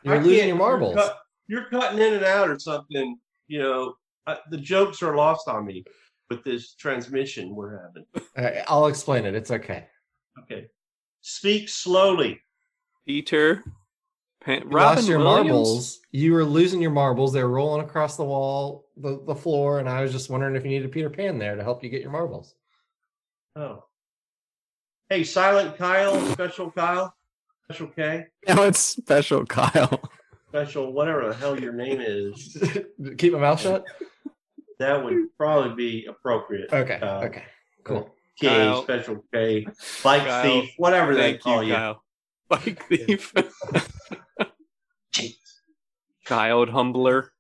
You're 0.03 0.20
losing 0.22 0.48
your 0.48 0.57
marbles. 0.57 0.94
You're, 0.94 1.05
cut- 1.05 1.18
you're 1.48 1.64
cutting 1.70 1.98
in 2.01 2.14
and 2.14 2.24
out 2.24 2.48
or 2.51 2.59
something. 2.59 3.16
You 3.46 3.59
know, 3.61 3.94
uh, 4.27 4.37
the 4.51 4.57
jokes 4.59 5.03
are 5.03 5.14
lost 5.16 5.48
on 5.48 5.64
me 5.66 5.85
with 6.30 6.44
this 6.44 6.74
transmission 6.74 7.54
we're 7.54 7.82
having. 7.82 8.04
All 8.36 8.44
right, 8.44 8.64
I'll 8.68 8.86
explain 8.86 9.24
it. 9.24 9.34
It's 9.34 9.50
okay. 9.50 9.86
Okay, 10.40 10.66
speak 11.20 11.68
slowly. 11.68 12.40
Peter 13.06 13.64
Pan. 14.42 14.62
You 14.62 14.68
Robin 14.68 14.96
lost 14.96 15.08
your 15.08 15.18
Williams? 15.18 15.48
marbles. 15.48 16.00
You 16.12 16.32
were 16.34 16.44
losing 16.44 16.80
your 16.80 16.90
marbles. 16.90 17.32
They 17.32 17.42
were 17.42 17.48
rolling 17.50 17.84
across 17.84 18.16
the 18.16 18.24
wall, 18.24 18.88
the, 18.96 19.20
the 19.26 19.34
floor, 19.34 19.80
and 19.80 19.88
I 19.88 20.02
was 20.02 20.12
just 20.12 20.30
wondering 20.30 20.56
if 20.56 20.64
you 20.64 20.70
needed 20.70 20.92
Peter 20.92 21.10
Pan 21.10 21.38
there 21.38 21.56
to 21.56 21.62
help 21.64 21.82
you 21.82 21.90
get 21.90 22.02
your 22.02 22.10
marbles. 22.12 22.54
Oh, 23.56 23.84
hey, 25.08 25.24
silent 25.24 25.76
Kyle, 25.76 26.20
special 26.32 26.70
Kyle, 26.70 27.14
special 27.64 27.88
K, 27.88 28.26
Now 28.48 28.62
it's 28.64 28.78
special, 28.78 29.44
Kyle. 29.46 30.00
special 30.48 30.92
whatever 30.92 31.26
the 31.28 31.34
hell 31.34 31.58
your 31.58 31.72
name 31.72 32.00
is. 32.00 32.56
Keep 33.18 33.32
my 33.32 33.38
mouth 33.40 33.60
shut. 33.60 33.84
That 34.78 35.02
would 35.04 35.36
probably 35.36 35.74
be 35.74 36.06
appropriate. 36.06 36.72
Okay. 36.72 36.98
Uh, 37.00 37.24
okay. 37.24 37.44
Cool. 37.84 38.08
K, 38.40 38.46
Kyle. 38.48 38.82
special 38.82 39.24
K, 39.34 39.66
bike 40.04 40.22
Kyle, 40.22 40.42
thief, 40.44 40.70
whatever 40.76 41.14
they 41.16 41.38
call 41.38 41.62
you, 41.62 41.74
you. 41.74 41.94
Bike 42.48 42.84
thief. 42.88 43.32
Jeez. 45.12 45.34
Child 46.26 46.68
humbler. 46.68 47.32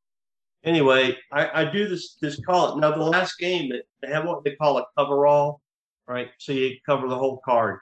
Anyway, 0.64 1.16
I, 1.32 1.62
I 1.62 1.70
do 1.70 1.88
this 1.88 2.16
this 2.20 2.40
call. 2.44 2.76
it 2.76 2.80
Now 2.80 2.90
the 2.90 3.02
last 3.04 3.38
game 3.38 3.70
they 4.02 4.08
have 4.08 4.24
what 4.24 4.42
they 4.44 4.56
call 4.56 4.78
a 4.78 4.84
coverall, 4.96 5.60
right? 6.08 6.30
So 6.38 6.52
you 6.52 6.76
cover 6.84 7.08
the 7.08 7.16
whole 7.16 7.40
card, 7.44 7.78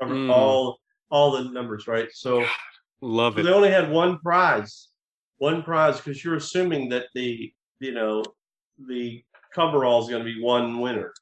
cover 0.00 0.14
Mm. 0.14 0.30
all 0.30 0.78
all 1.10 1.32
the 1.32 1.50
numbers, 1.50 1.88
right? 1.88 2.08
So 2.12 2.44
Love 3.00 3.34
So 3.34 3.40
it. 3.40 3.42
they 3.44 3.50
only 3.52 3.70
had 3.70 3.90
one 3.90 4.18
prize, 4.20 4.88
one 5.38 5.62
prize 5.62 5.96
because 5.96 6.22
you're 6.22 6.36
assuming 6.36 6.88
that 6.90 7.06
the 7.14 7.52
you 7.80 7.92
know 7.92 8.22
the 8.88 9.22
coverall 9.54 10.02
is 10.02 10.08
going 10.08 10.24
to 10.24 10.32
be 10.32 10.42
one 10.42 10.80
winner. 10.80 11.12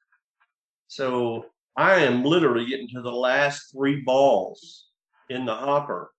So 0.88 1.47
I 1.77 1.97
am 1.97 2.25
literally 2.25 2.66
getting 2.66 2.88
to 2.90 3.03
the 3.03 3.12
last 3.12 3.73
three 3.73 4.01
balls 4.01 4.87
in 5.31 5.44
the 5.44 5.55
hopper, 5.55 6.11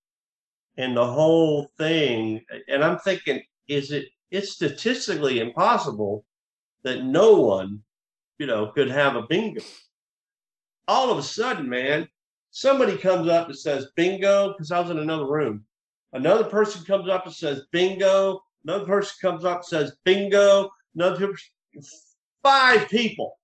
and 0.77 0.95
the 0.95 1.05
whole 1.05 1.71
thing. 1.77 2.41
And 2.67 2.83
I'm 2.83 2.99
thinking, 2.99 3.41
is 3.67 3.91
it? 3.91 4.05
It's 4.31 4.51
statistically 4.51 5.39
impossible 5.39 6.23
that 6.83 7.03
no 7.03 7.41
one, 7.41 7.81
you 8.37 8.45
know, 8.45 8.67
could 8.67 8.89
have 8.89 9.15
a 9.15 9.23
bingo. 9.23 9.61
All 10.87 11.11
of 11.11 11.17
a 11.17 11.23
sudden, 11.23 11.67
man, 11.67 12.07
Somebody 12.51 12.97
comes 12.97 13.27
up 13.27 13.47
and 13.47 13.57
says 13.57 13.91
bingo 13.95 14.53
because 14.53 14.71
I 14.71 14.79
was 14.79 14.89
in 14.89 14.99
another 14.99 15.27
room. 15.27 15.65
Another 16.13 16.45
person 16.45 16.83
comes 16.83 17.07
up 17.07 17.25
and 17.25 17.33
says 17.33 17.63
bingo. 17.71 18.41
Another 18.63 18.85
person 18.85 19.15
comes 19.21 19.45
up 19.45 19.57
and 19.57 19.65
says 19.65 19.95
bingo. 20.03 20.71
Another 20.95 21.27
person, 21.27 21.89
five 22.43 22.89
people 22.89 23.37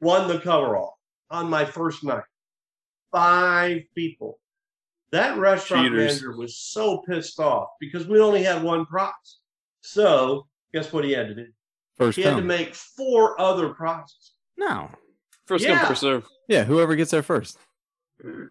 won 0.00 0.28
the 0.28 0.40
coverall 0.40 0.98
on 1.30 1.48
my 1.50 1.64
first 1.64 2.04
night. 2.04 2.22
Five 3.12 3.82
people. 3.94 4.38
That 5.12 5.38
restaurant 5.38 5.86
Cheaters. 5.86 6.20
manager 6.22 6.36
was 6.36 6.58
so 6.58 7.02
pissed 7.08 7.40
off 7.40 7.68
because 7.80 8.06
we 8.06 8.20
only 8.20 8.42
had 8.42 8.62
one 8.62 8.84
prize. 8.86 9.38
So 9.80 10.46
guess 10.74 10.92
what 10.92 11.04
he 11.04 11.12
had 11.12 11.28
to 11.28 11.34
do? 11.34 11.46
First 11.96 12.16
He 12.16 12.22
had 12.22 12.36
to 12.36 12.42
make 12.42 12.74
four 12.74 13.40
other 13.40 13.70
prizes. 13.70 14.32
No. 14.56 14.90
First 15.46 15.64
Yeah. 15.64 15.78
come, 15.78 15.88
first 15.88 16.00
serve. 16.02 16.26
Yeah, 16.46 16.64
whoever 16.64 16.94
gets 16.94 17.10
there 17.10 17.22
first. 17.22 17.58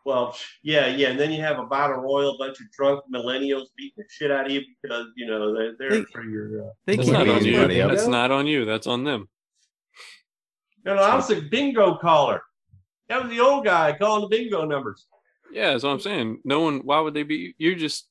Well, 0.05 0.37
yeah, 0.63 0.87
yeah, 0.87 1.09
and 1.09 1.19
then 1.19 1.31
you 1.31 1.41
have 1.41 1.59
a 1.59 1.65
battle 1.65 1.97
royal, 1.97 2.35
a 2.35 2.37
bunch 2.37 2.59
of 2.61 2.71
drunk 2.71 3.01
millennials 3.13 3.65
beating 3.77 3.93
the 3.97 4.05
shit 4.09 4.31
out 4.31 4.45
of 4.45 4.51
you 4.51 4.61
because 4.81 5.07
you 5.15 5.27
know 5.27 5.53
they're 5.53 5.75
there 5.77 5.89
They- 5.89 6.03
for 6.05 6.23
your. 6.23 6.67
Uh... 6.67 6.69
They 6.85 6.95
That's 6.95 7.09
That's 7.09 7.17
can't 7.17 7.27
not 7.27 7.37
on 7.37 7.45
you. 7.45 7.57
anybody 7.57 7.79
That's 7.81 8.07
not 8.07 8.31
on 8.31 8.47
you. 8.47 8.65
That's 8.65 8.87
on 8.87 9.03
them. 9.03 9.27
No, 10.85 10.95
no, 10.95 11.01
I 11.01 11.15
was 11.15 11.27
the 11.27 11.41
bingo 11.41 11.95
caller. 11.97 12.41
That 13.09 13.21
was 13.21 13.29
the 13.29 13.41
old 13.41 13.65
guy 13.65 13.97
calling 13.97 14.21
the 14.21 14.27
bingo 14.35 14.63
numbers. 14.65 15.05
Yeah, 15.51 15.71
that's 15.71 15.83
what 15.83 15.91
I'm 15.91 15.99
saying. 15.99 16.41
No 16.45 16.61
one. 16.61 16.79
Why 16.79 16.99
would 16.99 17.13
they 17.13 17.23
be? 17.23 17.53
You're 17.57 17.75
just. 17.75 18.07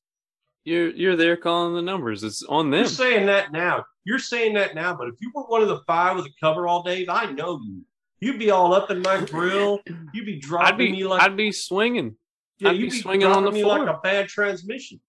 You're 0.64 0.90
you're 0.90 1.16
there 1.16 1.36
calling 1.36 1.74
the 1.74 1.82
numbers. 1.82 2.24
It's 2.24 2.42
on 2.42 2.70
them. 2.70 2.80
You're 2.80 2.88
saying 2.88 3.26
that 3.26 3.52
now. 3.52 3.84
You're 4.04 4.18
saying 4.18 4.54
that 4.54 4.74
now, 4.74 4.94
but 4.94 5.08
if 5.08 5.14
you 5.20 5.30
were 5.34 5.44
one 5.44 5.62
of 5.62 5.68
the 5.68 5.80
five 5.86 6.16
with 6.16 6.26
a 6.26 6.32
cover 6.40 6.66
all 6.66 6.82
days, 6.82 7.06
I 7.08 7.30
know 7.32 7.60
you. 7.64 7.82
You'd 8.20 8.38
be 8.38 8.50
all 8.50 8.72
up 8.74 8.90
in 8.90 9.02
my 9.02 9.20
grill. 9.24 9.80
You'd 10.12 10.26
be 10.26 10.36
dropping 10.38 10.66
I'd 10.74 10.78
be 10.78 10.92
me 10.92 11.04
like 11.04 11.22
I'd 11.22 11.36
be 11.36 11.52
swinging. 11.52 12.16
yeah, 12.58 12.70
I'd 12.70 12.76
you'd 12.76 12.90
be 12.90 12.98
swinging 13.00 13.26
on 13.28 13.44
the 13.44 13.50
me 13.52 13.64
like 13.64 13.88
a 13.88 13.98
bad 14.02 14.28
transmission. 14.28 15.00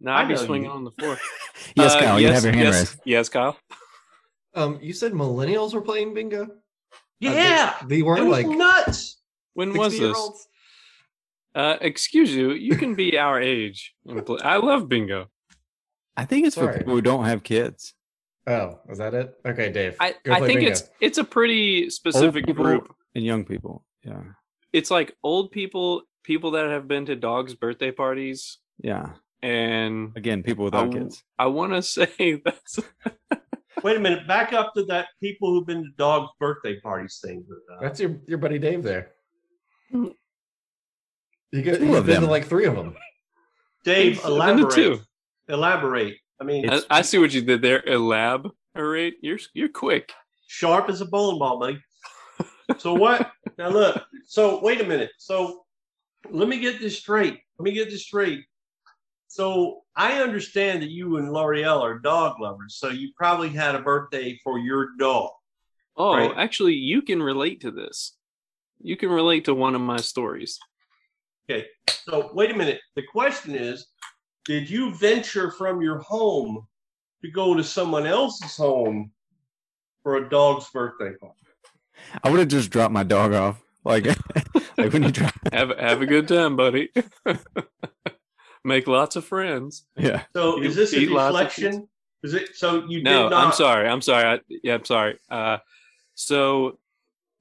No, 0.00 0.12
I 0.12 0.22
I'd 0.22 0.28
be 0.28 0.36
swinging 0.36 0.68
you. 0.70 0.76
on 0.76 0.84
the 0.84 0.90
floor. 0.92 1.16
Yes, 1.74 1.94
Uh, 1.94 2.00
Kyle, 2.00 2.20
you 2.20 2.28
have 2.28 2.44
your 2.44 2.52
hand 2.52 2.64
yes, 2.66 2.74
raised. 2.74 3.00
Yes, 3.04 3.28
Kyle. 3.28 3.56
Um, 4.54 4.78
you 4.82 4.92
said 4.92 5.12
millennials 5.12 5.72
were 5.74 5.80
playing 5.80 6.14
bingo. 6.14 6.42
Uh, 6.44 6.46
they- 7.20 7.28
Yeah, 7.34 7.74
they, 7.86 8.02
weren't 8.02 8.26
was 8.26 8.44
like 8.44 8.46
nuts. 8.46 9.18
When 9.54 9.72
was 9.74 9.92
this? 9.92 10.00
60-year-olds? 10.02 10.48
Uh, 11.54 11.76
excuse 11.80 12.34
you. 12.34 12.52
You 12.52 12.76
can 12.76 12.94
be 12.94 13.18
our 13.18 13.40
age. 13.40 13.94
and 14.06 14.24
play- 14.24 14.40
I 14.44 14.56
love 14.58 14.88
bingo. 14.88 15.28
I 16.16 16.24
think 16.26 16.46
it's 16.46 16.56
for 16.56 16.72
people 16.76 16.92
who 16.94 17.00
don't 17.02 17.24
have 17.24 17.42
kids. 17.42 17.94
Oh, 18.48 18.78
is 18.88 18.98
that 18.98 19.12
it? 19.14 19.34
Okay, 19.44 19.72
Dave. 19.72 19.96
I, 19.98 20.14
I 20.30 20.38
think 20.40 20.60
bingo. 20.60 20.70
it's 20.70 20.88
it's 21.00 21.18
a 21.18 21.24
pretty 21.24 21.90
specific 21.90 22.46
people- 22.46 22.64
group. 22.64 22.94
And 23.14 23.24
young 23.24 23.44
people. 23.44 23.82
Yeah. 24.04 24.22
It's 24.74 24.90
like 24.90 25.16
old 25.24 25.50
people, 25.50 26.02
people 26.22 26.50
that 26.52 26.68
have 26.68 26.86
been 26.86 27.06
to 27.06 27.16
dogs' 27.16 27.54
birthday 27.54 27.90
parties, 27.90 28.58
Yeah. 28.82 29.12
and 29.42 30.12
Again, 30.16 30.42
people 30.42 30.64
I, 30.64 30.66
without 30.66 30.84
w- 30.90 31.04
kids. 31.04 31.24
I 31.38 31.46
want 31.46 31.72
to 31.72 31.82
say 31.96 32.42
that's 32.44 32.78
Wait 33.82 33.96
a 33.96 34.00
minute, 34.00 34.26
back 34.28 34.52
up 34.52 34.72
to 34.74 34.84
that 34.86 35.06
people 35.22 35.50
who've 35.50 35.66
been 35.66 35.82
to 35.82 35.90
dogs' 35.96 36.30
birthday 36.38 36.78
parties 36.80 37.18
thing. 37.24 37.44
Uh, 37.72 37.80
That's 37.80 37.98
your 38.00 38.18
your 38.28 38.38
buddy 38.38 38.58
Dave 38.58 38.82
there. 38.82 39.12
You 39.92 41.62
get 41.62 41.78
Two 41.78 41.86
you've 41.86 41.94
of 41.96 42.06
been 42.06 42.20
to 42.22 42.26
like 42.26 42.46
three 42.46 42.66
of 42.66 42.74
them. 42.76 42.96
Dave, 43.84 44.16
Into 44.16 44.26
elaborate. 44.28 44.74
two. 44.74 45.00
Elaborate. 45.48 46.16
I 46.40 46.44
mean, 46.44 46.68
I, 46.70 46.80
I 46.90 47.02
see 47.02 47.18
what 47.18 47.32
you 47.32 47.42
did 47.42 47.62
there. 47.62 47.82
Elaborate. 47.86 49.14
You're 49.22 49.38
you're 49.54 49.68
quick. 49.68 50.12
sharp 50.46 50.88
as 50.88 51.00
a 51.00 51.06
bowling 51.06 51.38
ball, 51.38 51.58
buddy. 51.58 51.78
So 52.78 52.94
what? 52.94 53.30
now 53.58 53.68
look. 53.68 54.02
So 54.26 54.60
wait 54.62 54.80
a 54.80 54.84
minute. 54.84 55.10
So 55.18 55.64
let 56.30 56.48
me 56.48 56.58
get 56.60 56.80
this 56.80 56.98
straight. 56.98 57.38
Let 57.58 57.64
me 57.64 57.72
get 57.72 57.90
this 57.90 58.04
straight. 58.04 58.40
So 59.28 59.82
I 59.96 60.20
understand 60.22 60.82
that 60.82 60.90
you 60.90 61.16
and 61.16 61.32
L'Oreal 61.32 61.80
are 61.80 61.98
dog 61.98 62.40
lovers. 62.40 62.76
So 62.78 62.88
you 62.88 63.10
probably 63.16 63.48
had 63.50 63.74
a 63.74 63.80
birthday 63.80 64.38
for 64.42 64.58
your 64.58 64.90
dog. 64.98 65.30
Oh, 65.96 66.14
Right. 66.16 66.32
actually, 66.36 66.74
you 66.74 67.02
can 67.02 67.22
relate 67.22 67.60
to 67.62 67.70
this. 67.70 68.12
You 68.80 68.96
can 68.96 69.08
relate 69.10 69.46
to 69.46 69.54
one 69.54 69.74
of 69.74 69.80
my 69.80 69.96
stories. 69.98 70.58
Okay. 71.48 71.66
So 72.04 72.30
wait 72.34 72.50
a 72.50 72.54
minute. 72.54 72.80
The 72.94 73.02
question 73.10 73.54
is, 73.54 73.86
did 74.46 74.70
you 74.70 74.94
venture 74.94 75.50
from 75.50 75.82
your 75.82 75.98
home 75.98 76.66
to 77.22 77.30
go 77.30 77.54
to 77.54 77.64
someone 77.64 78.06
else's 78.06 78.56
home 78.56 79.10
for 80.02 80.16
a 80.16 80.28
dog's 80.28 80.70
birthday 80.70 81.12
party? 81.16 81.34
I 82.22 82.30
would 82.30 82.38
have 82.38 82.48
just 82.48 82.70
dropped 82.70 82.92
my 82.92 83.02
dog 83.02 83.32
off. 83.32 83.62
Like, 83.84 84.06
like 84.76 84.92
when 84.92 85.02
you 85.02 85.12
drop. 85.12 85.34
Have 85.52 85.70
have 85.78 86.02
a 86.02 86.06
good 86.06 86.28
time, 86.28 86.56
buddy. 86.56 86.90
Make 88.64 88.88
lots 88.88 89.16
of 89.16 89.24
friends. 89.24 89.84
Yeah. 89.96 90.24
So 90.34 90.56
You 90.56 90.64
is 90.64 90.76
this 90.76 90.92
a 90.92 90.98
eat 90.98 91.10
lots 91.10 91.34
of 91.34 91.46
deflection? 91.46 91.88
Is 92.22 92.34
it 92.34 92.56
so 92.56 92.84
you 92.88 93.02
No, 93.02 93.24
did 93.24 93.30
not 93.30 93.46
I'm 93.46 93.52
sorry. 93.52 93.88
I'm 93.88 94.02
sorry. 94.02 94.24
I, 94.24 94.40
yeah, 94.48 94.74
I'm 94.74 94.84
sorry. 94.84 95.18
Uh, 95.30 95.58
so 96.14 96.78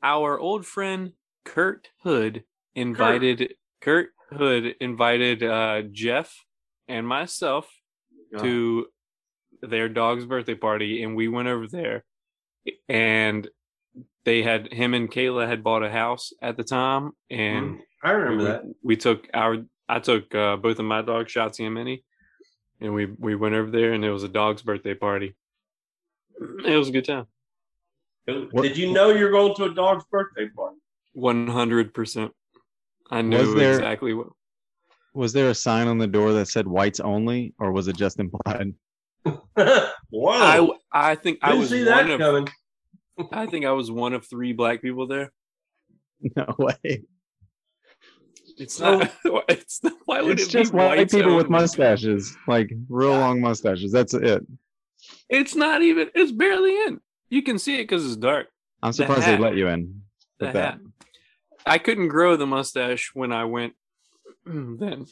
our 0.03 0.39
old 0.39 0.65
friend 0.67 1.13
Kurt 1.43 1.89
Hood 2.03 2.43
invited 2.75 3.55
Kurt, 3.81 4.09
Hood 4.31 4.75
invited 4.79 5.41
uh, 5.41 5.81
Jeff 5.91 6.44
and 6.87 7.07
myself 7.07 7.69
to 8.39 8.87
their 9.61 9.89
dog's 9.89 10.25
birthday 10.25 10.55
party, 10.55 11.03
and 11.03 11.15
we 11.15 11.27
went 11.27 11.47
over 11.47 11.67
there, 11.67 12.03
and 12.89 13.47
they 14.25 14.43
had 14.43 14.71
him 14.73 14.93
and 14.93 15.09
Kayla 15.09 15.47
had 15.47 15.63
bought 15.63 15.83
a 15.83 15.89
house 15.89 16.33
at 16.41 16.57
the 16.57 16.63
time, 16.63 17.11
and 17.29 17.79
I 18.03 18.11
remember 18.11 18.37
we, 18.37 18.49
that. 18.49 18.63
we 18.83 18.95
took 18.97 19.27
our 19.33 19.65
I 19.87 19.99
took 19.99 20.33
uh, 20.33 20.57
both 20.57 20.79
of 20.79 20.85
my 20.85 21.01
dogs, 21.01 21.31
Shotzi 21.31 21.65
and 21.65 21.75
Minnie, 21.75 22.03
and 22.81 22.93
we 22.93 23.05
we 23.05 23.35
went 23.35 23.55
over 23.55 23.71
there, 23.71 23.93
and 23.93 24.03
it 24.03 24.11
was 24.11 24.23
a 24.23 24.29
dog's 24.29 24.61
birthday 24.61 24.95
party. 24.95 25.35
It 26.65 26.75
was 26.75 26.89
a 26.89 26.91
good 26.91 27.05
time. 27.05 27.27
Did 28.27 28.77
you 28.77 28.91
know 28.91 29.11
you're 29.11 29.31
going 29.31 29.55
to 29.55 29.65
a 29.65 29.73
dog's 29.73 30.03
birthday 30.11 30.49
party? 30.49 30.77
One 31.13 31.47
hundred 31.47 31.93
percent. 31.93 32.33
I 33.09 33.21
knew 33.21 33.55
there- 33.55 33.73
exactly 33.73 34.13
what. 34.13 34.27
Was 35.15 35.31
there 35.33 35.49
a 35.49 35.55
sign 35.55 35.87
on 35.87 35.97
the 35.97 36.07
door 36.07 36.33
that 36.33 36.47
said 36.47 36.67
whites 36.67 36.99
only, 36.99 37.53
or 37.57 37.71
was 37.71 37.87
it 37.87 37.95
just 37.95 38.19
implied? 38.19 38.73
Whoa! 39.25 39.87
I 40.11 40.69
I 40.91 41.15
think 41.15 41.39
I 41.41 41.47
Didn't 41.49 41.59
was 41.61 41.69
see 41.69 41.85
one 41.85 42.07
that 42.07 42.09
of 42.09 42.19
coming. 42.19 42.47
I 43.31 43.45
think 43.47 43.65
I 43.65 43.71
was 43.71 43.89
one 43.89 44.13
of 44.13 44.27
three 44.27 44.53
black 44.53 44.81
people 44.81 45.07
there. 45.07 45.31
No 46.35 46.55
way. 46.57 47.03
It's 48.57 48.79
not. 48.79 49.11
It's 49.49 49.83
not. 49.83 49.93
Why 50.05 50.21
would 50.21 50.39
It's 50.39 50.47
it 50.47 50.51
just 50.51 50.71
be 50.71 50.77
white 50.77 50.97
whites 50.97 51.13
people 51.13 51.35
with 51.35 51.49
mustaches, 51.49 52.35
like 52.47 52.71
real 52.89 53.13
ah. 53.13 53.19
long 53.19 53.41
mustaches. 53.41 53.91
That's 53.91 54.13
it. 54.13 54.45
It's 55.29 55.55
not 55.55 55.81
even. 55.81 56.09
It's 56.15 56.31
barely 56.31 56.71
in. 56.87 56.99
You 57.29 57.41
can 57.41 57.57
see 57.59 57.75
it 57.75 57.83
because 57.83 58.05
it's 58.05 58.15
dark. 58.17 58.47
I'm 58.83 58.89
The 58.89 58.93
surprised 58.93 59.27
they 59.27 59.37
let 59.37 59.55
you 59.55 59.67
in. 59.67 60.01
The 60.39 60.45
that. 60.47 60.55
hat. 60.55 60.79
I 61.65 61.77
couldn't 61.77 62.09
grow 62.09 62.35
the 62.35 62.45
mustache 62.47 63.11
when 63.13 63.31
I 63.31 63.45
went. 63.45 63.73
Then 64.79 65.05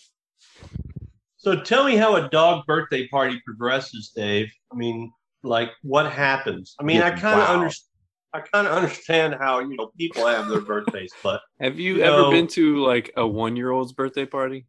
So 1.37 1.59
tell 1.61 1.83
me 1.85 1.95
how 1.95 2.15
a 2.15 2.29
dog 2.29 2.65
birthday 2.65 3.07
party 3.07 3.41
progresses, 3.45 4.11
Dave. 4.15 4.51
I 4.71 4.75
mean, 4.75 5.11
like 5.43 5.71
what 5.81 6.11
happens? 6.11 6.75
I 6.79 6.83
mean, 6.83 7.01
I 7.01 7.09
kind 7.11 7.39
of 7.41 7.47
wow. 7.47 7.53
understand. 7.53 7.89
I 8.35 8.39
kind 8.39 8.65
of 8.65 8.73
understand 8.73 9.35
how 9.35 9.59
you 9.59 9.75
know 9.75 9.91
people 9.97 10.25
have 10.25 10.47
their 10.47 10.61
birthdays, 10.61 11.11
but 11.21 11.41
have 11.61 11.79
you 11.79 11.97
You 11.97 12.03
ever 12.03 12.17
know- 12.17 12.31
been 12.31 12.47
to 12.47 12.77
like 12.83 13.11
a 13.15 13.25
one-year-old's 13.27 13.93
birthday 13.93 14.25
party? 14.25 14.65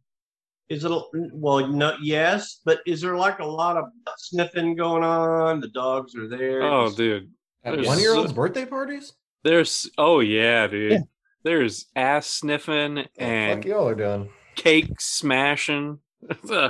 is 0.67 0.83
it 0.83 0.91
a, 0.91 0.99
well? 1.33 1.67
No, 1.67 1.95
yes, 2.01 2.61
but 2.65 2.79
is 2.87 3.01
there 3.01 3.15
like 3.15 3.39
a 3.39 3.45
lot 3.45 3.77
of 3.77 3.85
sniffing 4.17 4.75
going 4.75 5.03
on? 5.03 5.59
The 5.61 5.67
dogs 5.69 6.15
are 6.15 6.27
there. 6.27 6.63
Oh, 6.63 6.91
dude. 6.91 7.29
At 7.63 7.83
one 7.85 7.99
year 7.99 8.15
olds 8.15 8.29
so- 8.31 8.35
birthday 8.35 8.65
parties? 8.65 9.13
There's. 9.43 9.89
Oh 9.97 10.19
yeah, 10.21 10.65
dude. 10.67 10.91
Yeah. 10.93 10.97
There's 11.43 11.85
ass 11.95 12.25
sniffing 12.25 12.97
oh, 12.97 13.01
What 13.01 13.09
the 13.15 13.21
and 13.23 13.63
fuck 13.63 13.69
y'all 13.69 13.87
are 13.87 13.95
doing? 13.95 14.29
Cake 14.55 14.99
smashing. 14.99 15.99
Uh, 16.49 16.69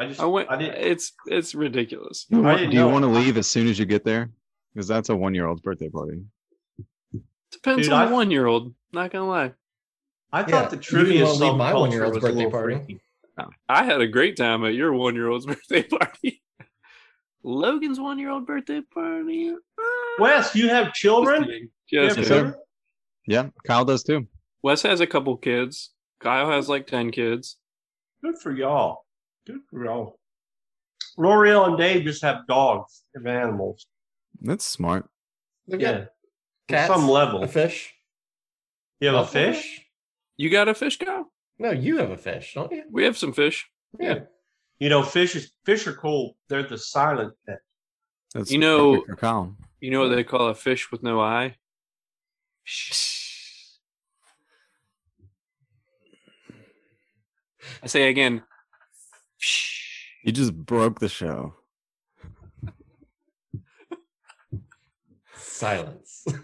I 0.00 0.06
just 0.08 0.20
I 0.20 0.24
went. 0.26 0.50
I. 0.50 0.62
It's 0.62 1.12
it's 1.26 1.54
ridiculous. 1.54 2.26
Do 2.30 2.36
you, 2.36 2.42
want, 2.42 2.70
do 2.70 2.76
you 2.76 2.86
want 2.86 3.02
to 3.04 3.10
leave 3.10 3.36
as 3.38 3.46
soon 3.46 3.66
as 3.66 3.78
you 3.78 3.84
get 3.86 4.04
there? 4.04 4.30
Because 4.74 4.86
that's 4.88 5.08
a 5.10 5.16
one-year-old's 5.16 5.60
birthday 5.62 5.88
party. 5.88 6.22
Depends 7.50 7.84
Dude, 7.86 7.92
on 7.92 8.02
I- 8.02 8.06
the 8.08 8.14
one-year-old. 8.14 8.74
Not 8.92 9.10
gonna 9.10 9.26
lie. 9.28 9.52
I 10.32 10.40
Yeah, 10.40 10.46
thought 10.46 10.70
the 10.70 10.76
trivia 10.76 11.24
wanna 11.24 11.52
my 11.54 11.72
one-year-old's 11.74 12.18
birthday 12.18 12.50
party. 12.50 12.74
freaky. 12.76 13.00
I 13.68 13.84
had 13.84 14.00
a 14.00 14.06
great 14.06 14.36
time 14.36 14.64
at 14.64 14.74
your 14.74 14.92
one-year-old's 14.92 15.46
birthday 15.52 15.82
party. 15.82 16.42
Logan's 17.42 18.00
one-year-old 18.00 18.46
birthday 18.46 18.80
party. 18.92 19.54
Ah. 19.78 19.82
Wes, 20.18 20.54
you 20.54 20.68
have 20.68 20.92
children? 20.92 21.44
kidding. 21.44 21.68
You 21.90 22.00
have 22.00 22.16
Yes, 22.16 22.26
sir. 22.28 22.34
children? 22.34 22.54
Yeah, 23.26 23.48
Kyle 23.66 23.84
does 23.84 24.02
too. 24.02 24.26
Wes 24.62 24.82
has 24.82 25.00
a 25.00 25.06
couple 25.06 25.36
kids. 25.36 25.90
Kyle 26.26 26.50
has 26.50 26.68
like 26.68 26.88
ten 26.88 27.12
kids. 27.12 27.56
Good 28.20 28.36
for 28.38 28.50
y'all. 28.50 29.04
Good 29.46 29.60
for 29.70 29.84
y'all. 29.84 30.18
L'Oreal 31.16 31.68
and 31.68 31.78
Dave 31.78 32.02
just 32.02 32.20
have 32.22 32.48
dogs 32.48 33.04
and 33.14 33.28
animals. 33.28 33.86
That's 34.40 34.64
smart. 34.64 35.08
They've 35.68 35.80
Yeah. 35.80 36.04
cats, 36.66 36.92
some 36.92 37.08
level. 37.08 37.44
a 37.44 37.46
fish. 37.46 37.94
You 38.98 39.06
have 39.06 39.14
a 39.14 39.18
Buffalo? 39.20 39.52
fish? 39.52 39.86
You 40.36 40.50
got 40.50 40.66
a 40.68 40.74
fish 40.74 40.98
cow? 40.98 41.26
No, 41.60 41.70
you 41.70 41.98
have 41.98 42.10
a 42.10 42.16
fish, 42.18 42.54
don't 42.54 42.72
you? 42.72 42.82
We 42.90 43.04
have 43.04 43.16
some 43.16 43.32
fish. 43.32 43.70
Yeah. 44.00 44.24
You 44.80 44.88
know, 44.88 45.04
fish 45.04 45.36
is 45.36 45.52
fish 45.64 45.86
are 45.86 45.94
cool. 45.94 46.36
They're 46.48 46.64
the 46.64 46.76
silent 46.76 47.34
pet. 47.46 47.60
That's 48.34 48.50
You 48.50 48.58
know- 48.58 49.02
perfect. 49.02 49.54
You 49.80 49.92
know 49.92 50.00
what 50.00 50.08
they 50.16 50.24
call 50.24 50.48
a 50.48 50.56
fish 50.56 50.90
with 50.90 51.04
no 51.04 51.20
eye? 51.20 51.56
I 57.86 57.88
say 57.88 58.08
again. 58.08 58.42
You 60.24 60.32
just 60.32 60.52
broke 60.52 60.98
the 60.98 61.08
show. 61.08 61.54
Silence. 65.36 66.26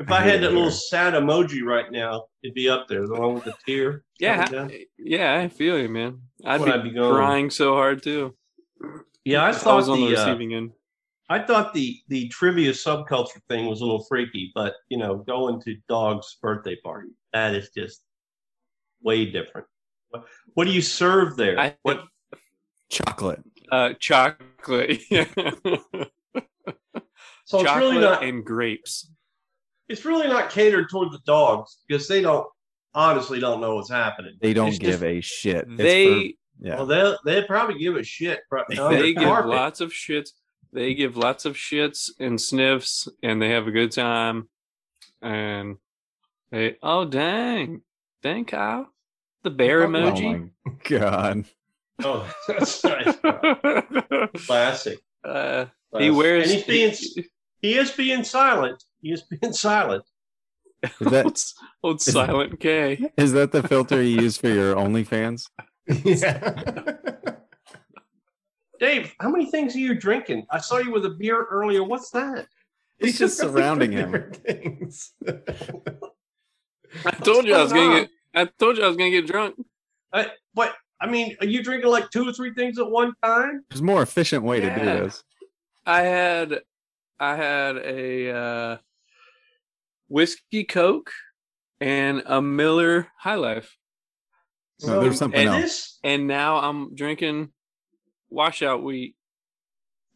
If 0.00 0.10
I 0.10 0.16
I, 0.16 0.20
had 0.22 0.42
that 0.42 0.52
little 0.52 0.72
sad 0.72 1.14
emoji 1.14 1.62
right 1.62 1.92
now, 1.92 2.24
it'd 2.42 2.54
be 2.54 2.68
up 2.68 2.88
there, 2.88 3.06
the 3.06 3.14
one 3.14 3.34
with 3.34 3.44
the 3.44 3.54
tear. 3.64 4.02
Yeah, 4.18 4.46
coming 4.46 4.68
down. 4.68 4.78
yeah, 4.98 5.38
I 5.38 5.46
feel 5.46 5.78
you, 5.78 5.88
man. 5.88 6.22
I'd 6.44 6.64
be, 6.64 6.72
I 6.72 6.78
be 6.78 6.90
going? 6.90 7.14
crying 7.14 7.50
so 7.50 7.74
hard 7.74 8.02
too. 8.02 8.34
Yeah, 9.24 9.44
I 9.44 9.50
if 9.50 9.58
thought 9.58 9.76
was 9.76 9.88
on 9.88 10.00
the, 10.00 10.08
the, 10.08 10.28
uh, 10.28 10.36
end. 10.36 10.72
I 11.28 11.38
thought 11.38 11.72
the 11.72 12.00
the 12.08 12.26
trivia 12.30 12.72
subculture 12.72 13.40
thing 13.48 13.66
was 13.66 13.80
a 13.80 13.84
little 13.84 14.04
freaky, 14.06 14.50
but 14.56 14.74
you 14.88 14.98
know, 14.98 15.18
going 15.18 15.60
to 15.60 15.76
dog's 15.88 16.36
birthday 16.42 16.74
party 16.82 17.10
that 17.32 17.54
is 17.54 17.70
just 17.70 18.02
way 19.02 19.30
different. 19.30 19.68
What, 20.12 20.24
what 20.54 20.64
do 20.66 20.70
you 20.72 20.82
serve 20.82 21.36
there? 21.36 21.58
I 21.58 21.76
what 21.82 22.04
Chocolate. 22.90 23.40
uh, 23.70 23.94
chocolate, 23.98 25.00
yeah. 25.10 25.24
so 27.44 27.60
it's 27.60 27.76
really 27.76 27.98
not 27.98 28.22
and 28.22 28.44
grapes. 28.44 29.10
it's 29.88 30.04
really 30.04 30.28
not 30.28 30.50
catered 30.50 30.88
toward 30.90 31.10
the 31.12 31.20
dogs 31.26 31.78
because 31.88 32.06
they 32.08 32.20
don't 32.20 32.46
honestly 32.94 33.40
don't 33.40 33.60
know 33.60 33.76
what's 33.76 33.90
happening. 33.90 34.34
They 34.40 34.52
don't 34.52 34.68
It's 34.68 34.78
give 34.78 34.90
just- 35.00 35.02
a 35.02 35.20
shit. 35.20 35.56
It's 35.56 35.66
for- 35.68 35.82
They 35.82 36.34
yeah. 36.60 36.76
Well, 36.76 36.86
they 36.86 37.14
they 37.40 37.42
probably 37.46 37.78
give 37.78 37.96
a 37.96 38.04
shit. 38.04 38.40
they 38.68 39.14
give 39.14 39.24
carpet. 39.24 39.50
lots 39.50 39.80
of 39.80 39.90
shits. 39.90 40.28
They 40.72 40.94
give 40.94 41.16
lots 41.16 41.44
of 41.44 41.54
shits 41.56 42.10
and 42.20 42.40
sniffs, 42.40 43.08
and 43.22 43.42
they 43.42 43.48
have 43.50 43.66
a 43.66 43.72
good 43.72 43.90
time. 43.90 44.48
And 45.20 45.76
they, 46.52 46.76
oh 46.82 47.04
dang, 47.04 47.82
dang 48.22 48.44
Kyle, 48.44 48.91
the 49.42 49.50
bear 49.50 49.82
Oh 49.82 49.88
emoji. 49.88 50.50
my 50.64 50.72
god. 50.88 51.44
Oh, 52.04 52.32
that's 52.48 52.82
nice. 52.84 53.16
Classic. 54.46 54.98
uh, 55.24 55.66
he 55.98 56.08
Classic. 56.08 56.16
wears. 56.16 56.50
And 56.50 56.54
he's 56.54 56.64
being 56.64 57.26
he 57.60 57.74
is 57.78 57.90
being 57.92 58.24
silent. 58.24 58.82
He 59.00 59.12
is 59.12 59.22
being 59.22 59.52
silent. 59.52 60.04
Is 61.00 61.08
that 61.10 61.52
old 61.84 62.00
silent 62.00 62.58
K. 62.58 63.10
is 63.16 63.32
that 63.34 63.52
the 63.52 63.62
filter 63.62 64.02
you 64.02 64.20
use 64.22 64.36
for 64.36 64.48
your 64.48 64.74
OnlyFans? 64.74 65.48
yeah. 66.04 67.34
Dave, 68.80 69.14
how 69.20 69.30
many 69.30 69.48
things 69.48 69.76
are 69.76 69.78
you 69.78 69.94
drinking? 69.94 70.44
I 70.50 70.58
saw 70.58 70.78
you 70.78 70.90
with 70.90 71.04
a 71.04 71.10
beer 71.10 71.46
earlier. 71.50 71.84
What's 71.84 72.10
that? 72.10 72.48
It's 72.98 73.16
just 73.18 73.38
surrounding 73.38 73.92
him. 74.00 74.32
I 77.04 77.10
told 77.22 77.46
you 77.46 77.54
I 77.54 77.62
was 77.62 77.72
going 77.72 77.88
gonna 77.90 78.00
get. 78.02 78.10
I 78.34 78.46
told 78.58 78.78
you 78.78 78.84
I 78.84 78.88
was 78.88 78.96
gonna 78.96 79.10
get 79.10 79.26
drunk. 79.26 79.56
I, 80.12 80.28
what? 80.54 80.74
I 81.00 81.06
mean, 81.06 81.36
are 81.40 81.46
you 81.46 81.62
drinking 81.62 81.90
like 81.90 82.10
two 82.10 82.28
or 82.28 82.32
three 82.32 82.54
things 82.54 82.78
at 82.78 82.88
one 82.88 83.12
time? 83.22 83.64
There's 83.70 83.80
a 83.80 83.84
more 83.84 84.02
efficient 84.02 84.44
way 84.44 84.60
to 84.60 84.74
do 84.74 84.84
this. 84.84 85.24
I 85.84 86.02
had, 86.02 86.60
I 87.18 87.36
had 87.36 87.76
a 87.76 88.30
uh, 88.30 88.76
whiskey 90.08 90.64
Coke 90.64 91.10
and 91.80 92.22
a 92.26 92.40
Miller 92.40 93.08
High 93.18 93.34
Life. 93.34 93.76
No, 94.84 95.00
there's 95.00 95.18
something 95.18 95.40
and 95.40 95.48
else. 95.48 95.62
This, 95.62 95.98
and 96.04 96.26
now 96.26 96.58
I'm 96.58 96.94
drinking 96.94 97.50
washout 98.30 98.82
wheat. 98.82 99.16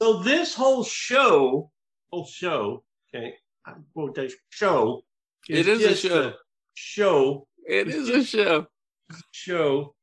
so 0.01 0.23
this 0.23 0.55
whole 0.55 0.85
show, 0.85 1.71
whole 2.13 2.27
show, 2.27 2.85
okay, 3.15 3.35
I 3.67 3.75
quote 3.93 4.15
that 4.15 4.33
show. 4.51 5.03
It 5.49 5.69
is 5.69 5.85
a 5.85 5.89
just 5.89 6.03
show. 6.03 6.33
show 6.75 7.49
It 7.69 7.89
is 7.89 8.09
a 8.09 8.25
show. 8.25 8.67
show. 9.33 9.95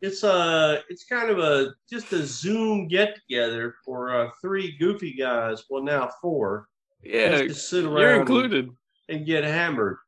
It's 0.00 0.22
a 0.24 0.82
it's 0.88 1.04
kind 1.04 1.30
of 1.30 1.38
a 1.38 1.74
just 1.88 2.12
a 2.12 2.26
Zoom 2.26 2.88
get 2.88 3.14
together 3.14 3.76
for 3.84 4.14
uh, 4.14 4.30
three 4.40 4.76
goofy 4.78 5.14
guys. 5.14 5.62
Well, 5.70 5.82
now 5.82 6.10
four. 6.20 6.66
Yeah, 7.02 7.42
just 7.42 7.48
to 7.48 7.54
sit 7.54 7.84
around 7.84 8.00
you're 8.00 8.20
included. 8.20 8.70
and 9.08 9.26
get 9.26 9.44
hammered. 9.44 9.98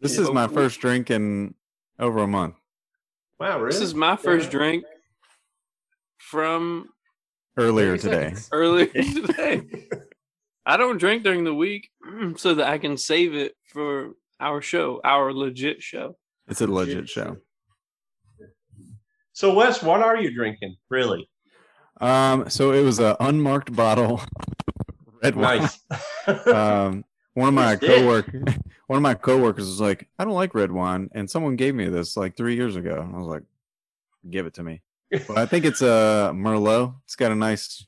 This 0.00 0.16
Yeah. 0.16 0.22
is 0.24 0.30
my 0.32 0.46
first 0.48 0.80
drink 0.80 1.10
in 1.10 1.54
over 1.98 2.20
a 2.20 2.26
month. 2.26 2.54
Wow, 3.40 3.58
really? 3.58 3.72
This 3.72 3.80
is 3.82 3.94
my 3.94 4.16
first 4.16 4.46
Yeah. 4.46 4.58
drink 4.58 4.84
from 6.18 6.88
Earlier 7.56 7.96
today. 7.98 8.34
earlier 8.52 8.86
today. 8.92 9.62
I 10.64 10.76
don't 10.76 10.98
drink 10.98 11.22
during 11.24 11.44
the 11.44 11.54
week 11.54 11.90
so 12.36 12.54
that 12.54 12.68
I 12.68 12.78
can 12.78 12.96
save 12.96 13.34
it 13.34 13.54
for 13.72 14.12
our 14.40 14.60
show, 14.62 15.00
our 15.04 15.32
legit 15.32 15.82
show. 15.82 16.16
It's 16.48 16.60
a 16.60 16.66
legit 16.66 17.08
show. 17.08 17.36
So, 19.32 19.54
Wes, 19.54 19.82
what 19.82 20.02
are 20.02 20.16
you 20.16 20.34
drinking? 20.34 20.76
Really? 20.88 21.28
Um, 22.00 22.48
so 22.48 22.72
it 22.72 22.82
was 22.82 22.98
an 22.98 23.16
unmarked 23.20 23.74
bottle, 23.74 24.20
red 25.22 25.36
wine. 25.36 25.62
Nice. 25.62 25.78
Um, 26.46 27.04
one 27.32 27.48
of 27.48 27.54
my 27.54 27.76
coworker, 27.76 28.42
one 28.86 28.96
of 28.98 29.02
my 29.02 29.14
coworkers 29.14 29.64
was 29.64 29.80
like, 29.80 30.06
"I 30.18 30.24
don't 30.24 30.34
like 30.34 30.54
red 30.54 30.70
wine," 30.70 31.08
and 31.14 31.30
someone 31.30 31.56
gave 31.56 31.74
me 31.74 31.88
this 31.88 32.18
like 32.18 32.36
three 32.36 32.54
years 32.54 32.76
ago. 32.76 33.00
And 33.00 33.14
I 33.14 33.18
was 33.18 33.28
like, 33.28 33.44
"Give 34.28 34.44
it 34.44 34.52
to 34.54 34.62
me." 34.62 34.82
But 35.10 35.38
I 35.38 35.46
think 35.46 35.64
it's 35.64 35.80
a 35.80 36.32
Merlot. 36.34 36.96
It's 37.04 37.16
got 37.16 37.32
a 37.32 37.34
nice 37.34 37.86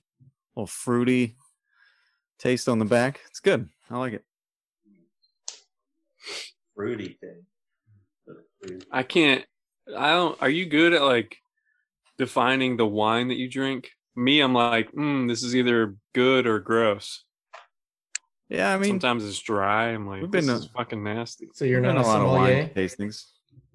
little 0.57 0.67
fruity 0.67 1.37
taste 2.39 2.67
on 2.67 2.79
the 2.79 2.87
back. 2.87 3.21
It's 3.29 3.41
good. 3.41 3.69
I 3.91 3.99
like 3.99 4.15
it. 4.15 4.25
Fruity 6.75 7.19
thing. 7.21 7.45
I 8.91 9.03
can't. 9.03 9.45
I 9.97 10.11
don't. 10.11 10.41
Are 10.43 10.51
you 10.51 10.67
good 10.67 10.93
at 10.93 11.03
like 11.03 11.37
defining 12.19 12.77
the 12.77 12.87
wine 12.87 13.29
that 13.29 13.37
you 13.37 13.49
drink? 13.49 13.91
Me, 14.17 14.41
I'm 14.41 14.53
like, 14.55 14.93
mm, 14.93 15.29
this 15.29 15.43
is 15.43 15.55
either 15.57 15.95
good 16.15 16.47
or 16.47 16.59
gross. 16.59 17.25
Yeah, 18.49 18.75
I 18.75 18.79
mean, 18.79 18.91
Sometimes 18.91 19.25
it's 19.25 19.39
dry. 19.39 19.91
I'm 19.91 20.09
like, 20.09 20.23
we've 20.23 20.31
this 20.31 20.47
been 20.47 20.57
is 20.57 20.67
fucking 20.77 21.03
nasty. 21.03 21.49
So 21.55 21.65
you're 21.65 21.81
not 21.81 21.97
a 21.97 22.01
a 22.01 22.03
lot 22.03 22.21
of 22.21 22.31
wine 22.31 22.71
tastings. 22.75 23.23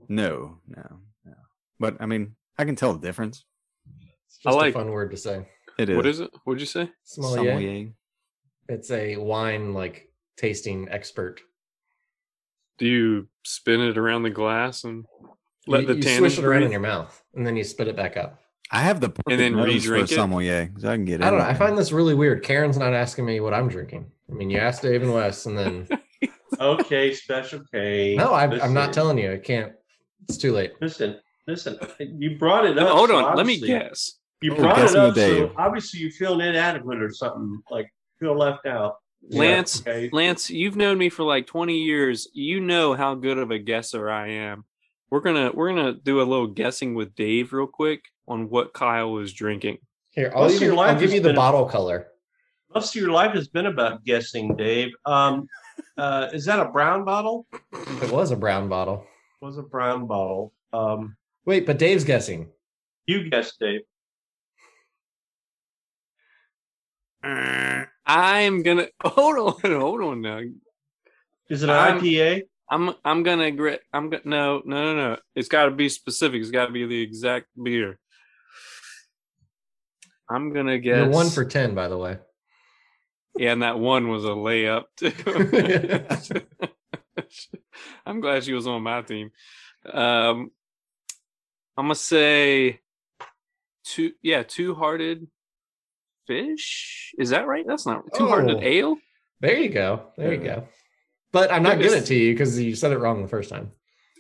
No, 0.10 0.60
no, 0.68 1.00
no. 1.26 1.34
But 1.80 1.98
I 2.02 2.06
mean, 2.06 2.36
I 2.58 2.66
can 2.66 2.76
tell 2.76 2.94
the 2.94 3.00
difference. 3.06 3.46
It's 4.28 4.40
I 4.46 4.50
just 4.50 4.58
like- 4.58 4.76
a 4.76 4.80
fun 4.80 4.92
word 4.92 5.12
to 5.12 5.18
say. 5.18 5.48
It 5.78 5.90
is. 5.90 5.96
What 5.98 6.06
is 6.06 6.20
it? 6.22 6.30
What'd 6.46 6.62
you 6.62 6.68
say? 6.68 6.90
Sommelier. 7.04 7.52
Sommelier. 7.54 7.90
It's 8.70 8.92
a 8.92 9.18
wine 9.18 9.74
like 9.74 10.10
tasting 10.38 10.88
expert. 10.90 11.42
Do 12.78 12.86
you 12.88 13.28
spin 13.44 13.82
it 13.82 13.98
around 13.98 14.24
the 14.24 14.30
glass 14.30 14.84
and 14.84 15.06
let 15.68 15.82
you, 15.82 15.88
the 15.88 15.96
you 15.96 16.04
tannins 16.04 16.18
swish 16.18 16.38
it 16.38 16.44
around 16.46 16.60
breathe? 16.60 16.66
in 16.68 16.72
your 16.72 16.82
mouth 16.82 17.24
and 17.34 17.46
then 17.46 17.56
you 17.56 17.64
spit 17.64 17.88
it 17.88 17.96
back 17.96 18.18
up. 18.18 18.40
I 18.72 18.82
have 18.82 19.00
the 19.00 19.10
perfect 19.10 19.38
then 19.38 19.54
nose 19.56 19.62
for 19.62 19.70
a 19.70 19.74
re-drink 19.74 20.12
it? 20.12 20.16
sommelier, 20.16 20.72
so 20.80 20.90
I 20.90 20.96
can 20.96 21.06
get 21.06 21.22
it. 21.22 21.24
I 21.24 21.30
don't 21.30 21.40
know. 21.40 21.46
I 21.46 21.54
find 21.54 21.78
this 21.78 21.92
really 21.92 22.16
weird. 22.16 22.44
Karen's 22.44 22.78
not 22.78 22.94
asking 22.94 23.26
me 23.26 23.40
what 23.40 23.54
I'm 23.54 23.68
drinking. 23.70 24.10
I 24.30 24.34
mean, 24.34 24.50
you 24.50 24.58
asked 24.58 24.82
Dave 24.82 25.04
and 25.04 25.14
Wes, 25.14 25.46
and 25.46 25.58
then 25.58 25.88
Okay, 26.60 27.14
special 27.14 27.62
K. 27.72 28.16
no, 28.18 28.32
I, 28.34 28.46
I'm 28.60 28.74
not 28.74 28.92
telling 28.94 29.18
you. 29.20 29.34
I 29.34 29.38
can't. 29.38 29.74
It's 30.28 30.38
too 30.38 30.52
late. 30.52 30.72
Listen, 30.82 31.20
listen. 31.48 31.78
You 32.00 32.38
brought 32.38 32.66
it 32.66 32.76
No, 32.76 32.88
up. 32.88 32.96
hold 32.98 33.10
so 33.10 33.18
on. 33.26 33.36
Let 33.38 33.46
me 33.46 33.60
guess. 33.60 34.20
You 34.42 34.54
Oh, 34.54 34.56
brought 34.56 34.80
it 34.80 34.96
up, 34.96 35.14
so 35.14 35.14
Dave. 35.14 35.52
obviously 35.58 36.00
you're 36.00 36.12
feeling 36.12 36.48
inadequate 36.48 37.02
or 37.02 37.12
something. 37.12 37.62
Like 37.70 37.92
feel 38.20 38.36
left 38.38 38.66
out. 38.66 38.96
Yeah, 39.28 39.40
Lance, 39.40 39.82
okay. 39.82 40.10
Lance, 40.12 40.50
you've 40.50 40.76
known 40.76 40.98
me 40.98 41.10
for 41.10 41.24
like 41.24 41.48
20 41.48 41.78
years. 41.78 42.28
You 42.34 42.60
know 42.60 42.94
how 42.94 43.16
good 43.16 43.38
of 43.38 43.50
a 43.52 43.58
guesser 43.60 44.10
I 44.10 44.28
am. 44.30 44.66
We're 45.10 45.22
gonna 45.22 45.52
we're 45.54 45.70
gonna 45.70 45.94
do 45.94 46.22
a 46.22 46.24
little 46.24 46.48
guessing 46.48 46.96
with 46.96 47.16
Dave 47.16 47.54
real 47.54 47.68
quick 47.68 48.04
on 48.28 48.50
what 48.50 48.74
Kyle 48.74 49.12
was 49.12 49.34
drinking. 49.34 49.78
Here, 50.12 50.32
I'll, 50.36 50.44
Most 50.44 50.56
of 50.56 50.62
your 50.62 50.74
even, 50.74 50.86
I'll 50.86 51.00
give 51.00 51.14
you 51.14 51.20
the 51.22 51.30
been- 51.30 51.36
bottle 51.36 51.66
color. 51.66 52.08
Most 52.74 52.96
of 52.96 53.02
your 53.02 53.12
life 53.12 53.34
has 53.34 53.48
been 53.48 53.68
about 53.68 54.04
guessing, 54.04 54.56
Dave. 54.56 54.92
Um, 55.06 55.48
uh, 55.98 56.28
is 56.34 56.44
that 56.46 56.60
a 56.60 56.66
brown 56.66 57.06
bottle? 57.06 57.48
It 57.72 58.12
was 58.12 58.32
a 58.32 58.36
brown 58.36 58.68
bottle. 58.68 59.06
was 59.42 59.58
a 59.58 59.64
brown 59.64 60.08
bottle. 60.08 60.52
Um, 60.74 61.16
Wait, 61.46 61.66
but 61.66 61.78
Dave's 61.80 62.04
guessing. 62.04 62.50
you 63.06 63.30
guessed, 63.30 63.60
Dave. 63.62 63.82
I'm 68.06 68.64
gonna 68.64 68.88
hold 69.04 69.60
on, 69.64 69.72
hold 69.72 70.02
on 70.02 70.22
now. 70.22 70.42
Is 71.50 71.64
it 71.64 71.70
an 71.70 71.76
I'm- 71.76 72.00
IPA? 72.00 72.44
I'm 72.70 72.96
I'm 73.06 73.22
gonna 73.22 73.52
grit. 73.52 73.82
I'm 73.94 74.10
gonna 74.10 74.24
no 74.26 74.62
no 74.66 74.84
no 74.84 74.96
no. 74.96 75.18
It's 75.36 75.50
got 75.50 75.66
to 75.66 75.72
be 75.72 75.88
specific. 75.88 76.42
It's 76.42 76.50
got 76.50 76.66
to 76.66 76.72
be 76.72 76.86
the 76.88 77.00
exact 77.00 77.46
beer. 77.62 78.00
I'm 80.28 80.52
gonna 80.52 80.80
guess. 80.80 81.06
You're 81.06 81.10
one 81.10 81.30
for 81.30 81.46
ten, 81.46 81.76
by 81.76 81.88
the 81.88 81.98
way. 81.98 82.18
Yeah, 83.38 83.52
and 83.52 83.62
that 83.62 83.78
one 83.78 84.10
was 84.10 84.26
a 84.26 84.30
layup. 84.30 84.86
Too. 84.98 85.12
I'm 88.06 88.20
glad 88.20 88.44
she 88.44 88.54
was 88.54 88.66
on 88.66 88.82
my 88.82 89.04
team. 89.04 89.30
Um, 89.92 90.50
I'm 91.78 91.86
gonna 91.86 91.96
say 91.96 92.80
two. 93.84 94.14
Yeah, 94.24 94.42
two-hearted 94.42 95.28
fish. 96.28 97.14
Is 97.18 97.30
that 97.30 97.48
right? 97.48 97.66
That's 97.68 97.86
not 97.86 98.04
two-hearted 98.16 98.58
Oh. 98.58 98.62
ale. 98.62 98.98
There 99.42 99.58
you 99.58 99.70
go. 99.70 100.08
There 100.18 100.34
you 100.34 100.40
go. 100.44 100.68
But 101.32 101.52
I'm 101.52 101.64
not 101.64 101.80
giving 101.80 101.98
it 102.00 102.06
to 102.06 102.16
you 102.16 102.34
because 102.34 102.60
you 102.60 102.76
said 102.76 102.92
it 102.92 102.98
wrong 103.00 103.22
the 103.22 103.28
first 103.28 103.50
time. 103.50 103.72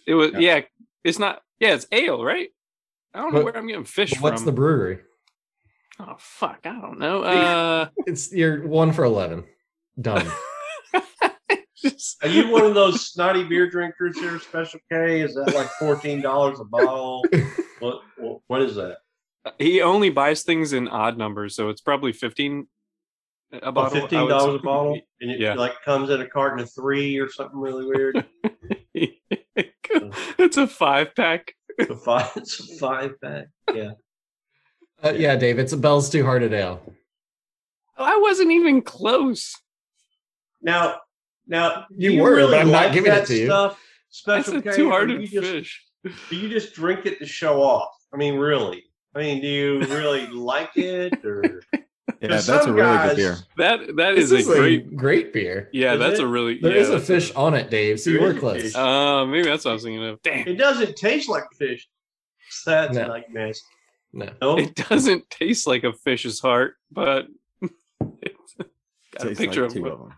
It 0.07 0.13
was. 0.15 0.31
Yeah. 0.33 0.39
Yeah, 0.39 0.61
it's 1.03 1.19
not. 1.19 1.41
Yeah, 1.59 1.73
it's 1.75 1.87
ale, 1.91 2.23
right? 2.23 2.49
I 3.13 3.19
don't 3.19 3.33
know 3.33 3.39
But- 3.39 3.45
where 3.45 3.57
I'm 3.57 3.67
getting 3.67 3.85
fish 3.85 4.11
from. 4.13 4.21
What's 4.23 4.41
from. 4.41 4.45
the 4.47 4.51
brewery? 4.51 4.99
oh 5.99 6.15
fuck, 6.19 6.59
I 6.65 6.73
don't 6.79 6.99
know. 6.99 7.23
Uh, 7.23 7.87
It's 8.05 8.33
you're 8.33 8.67
one 8.67 8.91
for 8.91 9.05
eleven. 9.05 9.45
Done. 9.99 10.27
just- 11.77 12.21
Are 12.23 12.27
you 12.29 12.49
one 12.51 12.65
of 12.65 12.73
those 12.73 13.07
snotty 13.07 13.43
beer 13.45 13.69
drinkers 13.69 14.19
here, 14.19 14.37
Special 14.39 14.79
K? 14.91 15.21
Is 15.21 15.35
that 15.35 15.53
like 15.55 15.69
fourteen 15.79 16.21
dollars 16.21 16.59
a 16.59 16.65
bottle? 16.65 17.23
What, 17.79 18.01
what 18.17 18.39
what 18.47 18.61
is 18.61 18.75
that? 18.75 18.97
He 19.59 19.81
only 19.81 20.09
buys 20.09 20.43
things 20.43 20.73
in 20.73 20.87
odd 20.87 21.17
numbers, 21.17 21.55
so 21.55 21.69
it's 21.69 21.81
probably 21.81 22.11
fifteen 22.13 22.67
a 23.51 23.57
About 23.57 23.73
bottle. 23.75 23.97
I 23.97 24.01
fifteen 24.01 24.27
dollars 24.29 24.55
a 24.55 24.63
bottle, 24.63 24.99
and 25.21 25.31
it 25.31 25.39
Yeah. 25.39 25.53
like 25.53 25.81
comes 25.83 26.09
in 26.09 26.21
a 26.21 26.27
carton 26.27 26.59
of 26.59 26.71
three 26.73 27.17
or 27.19 27.29
something 27.29 27.59
really 27.59 27.85
weird. 27.85 28.25
it's 29.55 30.57
a 30.57 30.67
five 30.67 31.15
pack. 31.15 31.53
It's 31.77 31.89
a 31.91 31.95
five, 31.95 32.31
it's 32.35 32.59
a 32.59 32.77
five 32.77 33.21
pack. 33.21 33.47
Yeah, 33.73 33.91
Uh, 35.03 35.13
yeah, 35.15 35.35
Dave. 35.35 35.59
It's 35.59 35.73
a 35.73 35.77
Bell's 35.77 36.09
Two 36.09 36.23
Hearted 36.25 36.53
Ale. 36.53 36.81
I 37.97 38.17
wasn't 38.17 38.51
even 38.51 38.81
close. 38.81 39.55
Now, 40.61 40.99
now 41.47 41.85
You 41.95 42.11
do 42.13 42.21
were, 42.21 42.45
but 42.47 42.55
I'm 42.59 42.71
not 42.71 42.85
like 42.85 42.93
giving 42.93 43.11
it 43.13 43.25
to 43.27 43.35
you. 43.37 43.45
Stuff, 43.45 43.79
Special 44.09 44.57
a 44.57 44.61
K, 44.61 44.69
or 44.69 44.75
two-hearted 44.75 45.31
you 45.31 45.41
fish. 45.41 45.83
Do 46.29 46.35
you 46.35 46.49
just 46.49 46.73
drink 46.73 47.05
it 47.05 47.19
to 47.19 47.25
show 47.25 47.61
off? 47.61 47.91
I 48.13 48.17
mean, 48.17 48.35
really? 48.35 48.83
I 49.15 49.19
mean, 49.19 49.41
do 49.41 49.47
you 49.47 49.79
really 49.79 50.27
like 50.27 50.71
it, 50.75 51.23
or 51.25 51.61
Yeah, 52.21 52.27
that's 52.29 52.47
a 52.49 52.61
some 52.63 52.73
really 52.73 52.81
guys- 52.87 53.09
good 53.11 53.15
beer. 53.17 53.37
That 53.57 53.95
that 53.95 54.15
This 54.15 54.31
is, 54.31 54.47
a 54.49 54.53
great. 54.55 54.95
great 54.95 55.33
beer. 55.33 55.69
Yeah, 55.73 55.93
Is 55.93 55.99
that's 55.99 56.19
it? 56.19 56.23
a 56.23 56.27
really. 56.27 56.59
There 56.59 56.71
yeah, 56.75 56.81
is 56.81 56.89
a 56.89 56.93
that's 56.93 57.07
fish 57.07 57.31
on 57.35 57.53
it, 57.53 57.69
Dave. 57.69 57.99
So 57.99 58.09
you 58.09 58.21
were 58.21 58.33
close. 58.33 58.61
fish. 58.61 58.75
Uh, 58.75 59.25
maybe 59.25 59.47
that's 59.47 59.63
what 59.65 59.71
I 59.71 59.73
was 59.75 59.83
thinking 59.83 60.03
of. 60.05 60.21
Damn, 60.21 60.47
it 60.47 60.55
doesn't 60.57 60.95
taste 60.97 61.29
like 61.29 61.45
fish? 61.57 61.87
That's 62.65 62.93
No. 62.95 63.07
like 63.07 63.29
nasty. 63.31 63.65
No. 64.13 64.29
No, 64.41 64.57
it 64.57 64.75
doesn't 64.75 65.29
taste 65.29 65.67
like 65.67 65.83
a 65.83 65.91
fish's 65.93 66.39
heart, 66.39 66.75
but 66.91 67.27
it's 68.21 68.55
got 69.17 69.27
a 69.31 69.35
picture 69.35 69.61
like 69.63 69.69
of 69.69 69.73
two 69.73 69.87
of 69.87 69.99
them. 69.99 70.13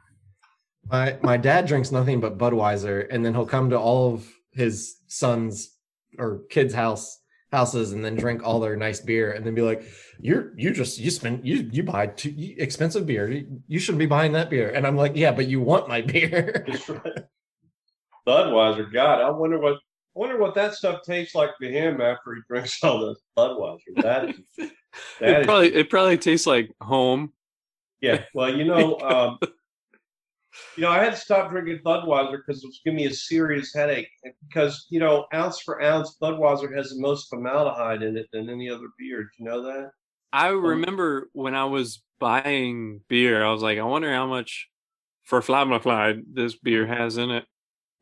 My 0.90 1.18
my 1.22 1.38
dad 1.38 1.66
drinks 1.68 1.92
nothing 1.92 2.20
but 2.20 2.38
Budweiser, 2.38 3.08
and 3.10 3.26
then 3.26 3.34
he'll 3.34 3.46
come 3.46 3.70
to 3.72 3.78
all 3.80 4.14
of 4.14 4.28
his 4.52 4.98
sons 5.08 5.76
or 6.18 6.42
kids' 6.50 6.74
house 6.74 7.20
houses, 7.52 7.94
and 7.94 8.04
then 8.04 8.16
drink 8.16 8.42
all 8.44 8.60
their 8.60 8.76
nice 8.76 9.00
beer, 9.00 9.32
and 9.32 9.46
then 9.46 9.54
be 9.56 9.62
like, 9.62 9.84
"You're 10.20 10.52
you 10.58 10.72
just 10.72 11.00
you 11.00 11.10
spend 11.12 11.46
you 11.48 11.70
you 11.72 11.84
buy 11.84 12.08
too 12.08 12.32
you- 12.32 12.56
expensive 12.58 13.06
beer. 13.06 13.32
You, 13.32 13.62
you 13.68 13.80
shouldn't 13.80 14.00
be 14.00 14.06
buying 14.06 14.32
that 14.34 14.50
beer." 14.50 14.70
And 14.72 14.86
I'm 14.86 14.96
like, 14.98 15.14
"Yeah, 15.16 15.32
but 15.32 15.48
you 15.48 15.62
want 15.62 15.88
my 15.88 16.02
beer." 16.14 16.64
That's 16.68 16.90
right. 16.90 17.24
Budweiser. 18.28 18.92
God, 18.92 19.22
I 19.22 19.30
wonder 19.30 19.60
what 19.60 19.76
I 19.76 20.20
wonder 20.20 20.38
what 20.38 20.56
that 20.56 20.74
stuff 20.74 21.02
tastes 21.06 21.36
like 21.36 21.52
to 21.62 21.70
him 21.72 22.02
after 22.02 22.36
he 22.36 22.42
drinks 22.50 22.78
all 22.84 23.08
this 23.08 23.20
Budweiser. 23.38 23.96
That 23.98 24.30
is, 24.30 24.36
that 25.20 25.30
It 25.30 25.40
is 25.42 25.46
probably 25.46 25.74
it 25.76 25.90
probably 25.90 26.18
tastes 26.18 26.48
like 26.48 26.72
home. 26.82 27.32
yeah. 28.02 28.24
Well, 28.34 28.54
you 28.56 28.66
know, 28.66 29.00
um, 29.00 29.40
you 30.76 30.84
know, 30.84 30.92
I 30.92 31.04
had 31.04 31.12
to 31.12 31.20
stop 31.20 31.50
drinking 31.50 31.80
Budweiser 31.86 32.38
because 32.46 32.64
it 32.64 32.68
was 32.68 32.82
giving 32.84 32.98
me 32.98 33.06
a 33.06 33.14
serious 33.14 33.74
headache. 33.74 34.10
Because 34.48 34.88
you 34.90 35.00
know, 35.00 35.26
ounce 35.34 35.62
for 35.62 35.82
ounce, 35.82 36.18
Budweiser 36.22 36.76
has 36.76 36.90
the 36.90 37.02
most 37.02 37.30
formaldehyde 37.30 38.04
in 38.04 38.18
it 38.18 38.28
than 38.32 38.50
any 38.50 38.70
other 38.70 38.88
beer. 38.98 39.24
Do 39.24 39.30
you 39.40 39.46
know 39.46 39.64
that? 39.64 39.92
I 40.34 40.50
remember 40.50 41.30
when 41.34 41.56
I 41.56 41.66
was 41.66 42.04
buying 42.20 43.02
beer, 43.08 43.44
I 43.44 43.52
was 43.52 43.62
like, 43.62 43.80
I 43.80 43.84
wonder 43.84 44.14
how 44.14 44.28
much 44.28 44.68
for 45.24 45.42
Flammaflied 45.42 46.24
this 46.34 46.56
beer 46.58 46.86
has 46.86 47.18
in 47.18 47.32
it. 47.32 47.46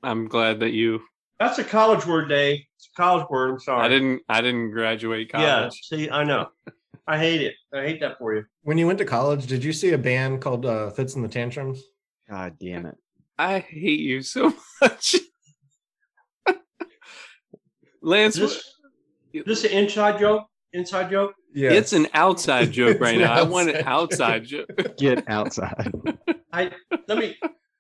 I'm 0.04 0.28
glad 0.28 0.60
that 0.60 0.72
you. 0.72 1.02
That's 1.40 1.60
a 1.60 1.64
college 1.64 2.06
word, 2.06 2.30
Dave. 2.30 2.62
It's 2.78 2.90
a 2.96 3.02
college 3.02 3.28
word. 3.30 3.52
I'm 3.52 3.60
sorry. 3.60 3.86
I 3.86 3.90
didn't. 3.90 4.22
I 4.30 4.42
didn't 4.42 4.72
graduate 4.72 5.32
college. 5.32 5.82
Yeah. 5.92 5.98
See, 5.98 6.10
I 6.10 6.24
know. 6.24 6.48
I 7.08 7.18
hate 7.20 7.42
it. 7.42 7.54
I 7.74 7.82
hate 7.82 8.00
that 8.00 8.18
for 8.18 8.34
you. 8.34 8.46
when 8.64 8.78
you 8.78 8.88
went 8.88 8.98
to 9.00 9.06
college, 9.06 9.46
did 9.46 9.64
you 9.64 9.74
see 9.74 9.92
a 9.92 9.98
band 9.98 10.42
called 10.42 10.66
uh, 10.66 10.90
Fitz 10.90 11.16
and 11.16 11.24
the 11.24 11.30
Tantrums? 11.30 11.84
God 12.30 12.58
damn 12.60 12.86
it. 12.86 12.96
I 13.38 13.60
hate 13.60 14.00
you 14.00 14.22
so 14.22 14.54
much. 14.82 15.16
Lance, 18.02 18.38
Is 18.38 18.54
this, 18.54 18.64
is 19.34 19.44
this 19.46 19.64
an 19.66 19.72
inside 19.72 20.20
joke? 20.20 20.46
Inside 20.74 21.10
joke? 21.10 21.34
Yeah, 21.54 21.72
it's 21.72 21.94
an 21.94 22.08
outside 22.14 22.72
joke 22.72 23.00
right 23.00 23.16
an 23.16 23.22
now. 23.22 23.34
I 23.34 23.42
want 23.44 23.70
an 23.70 23.78
outside 23.88 24.42
outside 24.42 24.46
joke. 24.46 24.68
Get 24.98 25.28
outside. 25.30 25.92
I 26.54 26.72
let 27.08 27.18
me. 27.18 27.36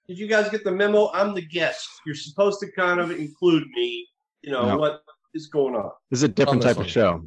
Did 0.08 0.18
you 0.20 0.28
guys 0.28 0.50
get 0.50 0.64
the 0.64 0.72
memo? 0.72 1.10
I'm 1.14 1.34
the 1.34 1.42
guest. 1.42 1.88
You're 2.06 2.16
supposed 2.16 2.60
to 2.60 2.72
kind 2.72 3.00
of 3.00 3.10
include 3.12 3.68
me. 3.74 4.08
You 4.44 4.52
know 4.52 4.68
No. 4.68 4.78
what 4.78 5.02
is 5.34 5.48
going 5.48 5.76
on? 5.76 5.90
This 6.12 6.20
is 6.20 6.24
a 6.24 6.28
different 6.28 6.62
this 6.62 6.70
type 6.70 6.78
one. 6.78 6.86
of 6.86 6.92
show. 6.92 7.26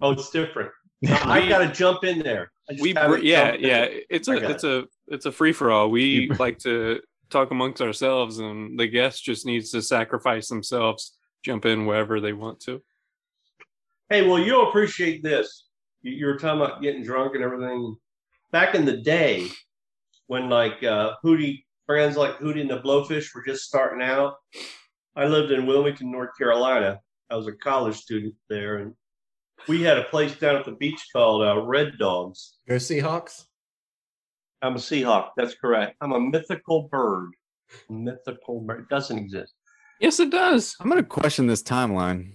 Oh, 0.00 0.12
it's 0.12 0.30
different. 0.30 0.70
I 1.08 1.48
got 1.48 1.58
to 1.58 1.72
jump 1.72 2.04
in 2.04 2.20
there. 2.20 2.50
We 2.80 2.94
yeah 2.94 3.54
yeah 3.58 3.86
it's 4.08 4.28
a 4.28 4.50
it's 4.50 4.64
a 4.64 4.84
it's 5.08 5.26
a 5.26 5.32
free 5.32 5.52
for 5.52 5.70
all 5.70 5.90
we 5.90 6.28
like 6.38 6.58
to 6.60 7.00
talk 7.30 7.50
amongst 7.50 7.80
ourselves 7.80 8.38
and 8.38 8.78
the 8.78 8.86
guest 8.86 9.24
just 9.24 9.46
needs 9.46 9.70
to 9.70 9.82
sacrifice 9.82 10.48
themselves 10.48 11.16
jump 11.44 11.64
in 11.64 11.86
wherever 11.86 12.20
they 12.20 12.32
want 12.32 12.60
to 12.60 12.82
Hey, 14.10 14.26
well, 14.26 14.40
you'll 14.40 14.68
appreciate 14.68 15.22
this. 15.22 15.66
You, 16.02 16.10
you 16.10 16.26
were 16.26 16.36
talking 16.36 16.60
about 16.60 16.82
getting 16.82 17.04
drunk 17.04 17.36
and 17.36 17.44
everything. 17.44 17.94
Back 18.50 18.74
in 18.74 18.84
the 18.84 18.96
day, 18.96 19.46
when 20.26 20.50
like 20.50 20.82
uh, 20.82 21.12
Hootie 21.24 21.62
brands 21.86 22.16
like 22.16 22.36
Hootie 22.38 22.60
and 22.60 22.70
the 22.70 22.80
Blowfish 22.80 23.32
were 23.32 23.44
just 23.46 23.66
starting 23.66 24.02
out, 24.02 24.34
I 25.14 25.26
lived 25.26 25.52
in 25.52 25.64
Wilmington, 25.64 26.10
North 26.10 26.36
Carolina. 26.36 26.98
I 27.30 27.36
was 27.36 27.46
a 27.46 27.52
college 27.52 27.98
student 27.98 28.34
there, 28.48 28.78
and 28.78 28.94
we 29.68 29.82
had 29.82 29.98
a 29.98 30.04
place 30.04 30.34
down 30.36 30.56
at 30.56 30.64
the 30.64 30.72
beach 30.72 31.00
called 31.12 31.42
uh, 31.42 31.60
Red 31.62 31.98
Dogs. 31.98 32.58
Go 32.68 32.76
Seahawks. 32.76 33.44
I'm 34.62 34.74
a 34.74 34.78
Seahawk. 34.78 35.30
That's 35.36 35.54
correct. 35.54 35.96
I'm 36.00 36.12
a 36.12 36.20
mythical 36.20 36.88
bird. 36.90 37.30
Mythical 37.88 38.60
bird 38.60 38.80
It 38.80 38.88
doesn't 38.88 39.16
exist. 39.18 39.54
yes 40.00 40.18
it 40.18 40.30
does 40.30 40.76
I'm 40.80 40.88
going 40.90 41.00
to 41.00 41.08
question 41.08 41.46
this 41.46 41.62
timeline, 41.62 42.32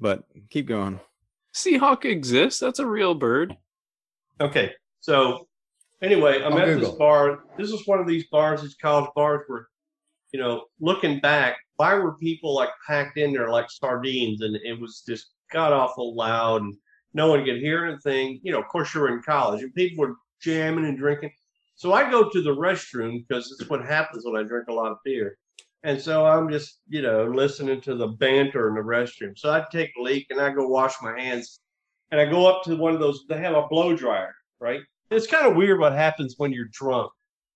but 0.00 0.24
keep 0.50 0.66
going. 0.66 0.98
seahawk 1.54 2.04
exists 2.04 2.58
that's 2.58 2.80
a 2.80 2.86
real 2.86 3.14
bird 3.14 3.56
Okay, 4.40 4.72
so 4.98 5.46
anyway, 6.02 6.42
I'm 6.42 6.54
I'll 6.54 6.58
at 6.60 6.80
this 6.80 6.88
bar. 6.90 7.44
This 7.56 7.70
is 7.70 7.86
one 7.86 8.00
of 8.00 8.08
these 8.08 8.26
bars, 8.32 8.62
these 8.62 8.74
college 8.74 9.08
bars, 9.14 9.42
where 9.46 9.68
you 10.32 10.40
know, 10.40 10.64
looking 10.80 11.20
back, 11.20 11.58
why 11.76 11.94
were 11.94 12.14
people 12.16 12.52
like 12.54 12.70
packed 12.84 13.18
in 13.18 13.32
there 13.32 13.50
like 13.50 13.70
sardines, 13.70 14.40
and 14.40 14.56
it 14.56 14.80
was 14.80 15.04
just 15.06 15.31
god 15.52 15.72
awful 15.72 16.14
loud, 16.14 16.62
and 16.62 16.74
no 17.14 17.28
one 17.28 17.44
could 17.44 17.58
hear 17.58 17.84
anything. 17.84 18.40
You 18.42 18.52
know, 18.52 18.60
of 18.60 18.68
course, 18.68 18.94
you're 18.94 19.14
in 19.14 19.22
college, 19.22 19.62
and 19.62 19.74
people 19.74 20.04
were 20.04 20.16
jamming 20.40 20.86
and 20.86 20.98
drinking. 20.98 21.32
So 21.74 21.92
I 21.92 22.10
go 22.10 22.28
to 22.28 22.42
the 22.42 22.54
restroom 22.54 23.26
because 23.26 23.50
it's 23.50 23.68
what 23.68 23.84
happens 23.84 24.24
when 24.24 24.36
I 24.36 24.46
drink 24.46 24.68
a 24.68 24.72
lot 24.72 24.92
of 24.92 24.98
beer. 25.04 25.36
And 25.84 26.00
so 26.00 26.24
I'm 26.24 26.48
just, 26.48 26.78
you 26.88 27.02
know, 27.02 27.24
listening 27.24 27.80
to 27.82 27.96
the 27.96 28.06
banter 28.06 28.68
in 28.68 28.74
the 28.74 28.80
restroom. 28.80 29.36
So 29.36 29.50
I 29.50 29.64
take 29.72 29.90
a 29.98 30.02
leak 30.02 30.26
and 30.30 30.40
I 30.40 30.50
go 30.50 30.68
wash 30.68 30.94
my 31.02 31.18
hands. 31.18 31.60
And 32.12 32.20
I 32.20 32.26
go 32.26 32.46
up 32.46 32.62
to 32.64 32.76
one 32.76 32.92
of 32.92 33.00
those, 33.00 33.24
they 33.28 33.38
have 33.38 33.54
a 33.54 33.66
blow 33.68 33.96
dryer, 33.96 34.34
right? 34.60 34.80
It's 35.10 35.26
kind 35.26 35.46
of 35.46 35.56
weird 35.56 35.80
what 35.80 35.92
happens 35.92 36.34
when 36.36 36.52
you're 36.52 36.68
drunk. 36.70 37.10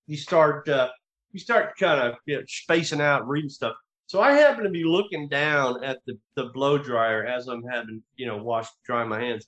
You 0.06 0.16
start, 0.16 0.68
uh, 0.68 0.88
you 1.30 1.38
start 1.38 1.76
kind 1.78 2.00
of 2.00 2.14
you 2.26 2.36
know, 2.38 2.42
spacing 2.48 3.02
out, 3.02 3.28
reading 3.28 3.50
stuff. 3.50 3.76
So 4.06 4.20
I 4.20 4.32
happen 4.32 4.62
to 4.62 4.70
be 4.70 4.84
looking 4.84 5.28
down 5.28 5.82
at 5.82 5.98
the, 6.06 6.16
the 6.36 6.46
blow 6.46 6.78
dryer 6.78 7.24
as 7.24 7.48
I'm 7.48 7.64
having, 7.64 8.02
you 8.16 8.26
know, 8.26 8.36
wash, 8.36 8.68
dry 8.84 9.04
my 9.04 9.20
hands. 9.20 9.46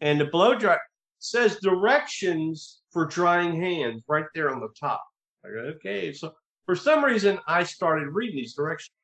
And 0.00 0.20
the 0.20 0.26
blow 0.26 0.54
dryer 0.54 0.80
says 1.18 1.56
directions 1.56 2.80
for 2.92 3.06
drying 3.06 3.60
hands 3.60 4.04
right 4.06 4.26
there 4.34 4.50
on 4.50 4.60
the 4.60 4.68
top. 4.78 5.04
I 5.44 5.48
go, 5.48 5.58
okay. 5.76 6.12
So 6.12 6.32
for 6.64 6.76
some 6.76 7.04
reason, 7.04 7.38
I 7.48 7.64
started 7.64 8.08
reading 8.10 8.36
these 8.36 8.54
directions. 8.54 8.94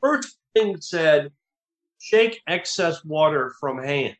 First 0.00 0.38
thing 0.54 0.80
said, 0.80 1.30
shake 1.98 2.40
excess 2.46 3.04
water 3.04 3.52
from 3.60 3.82
hand. 3.82 4.16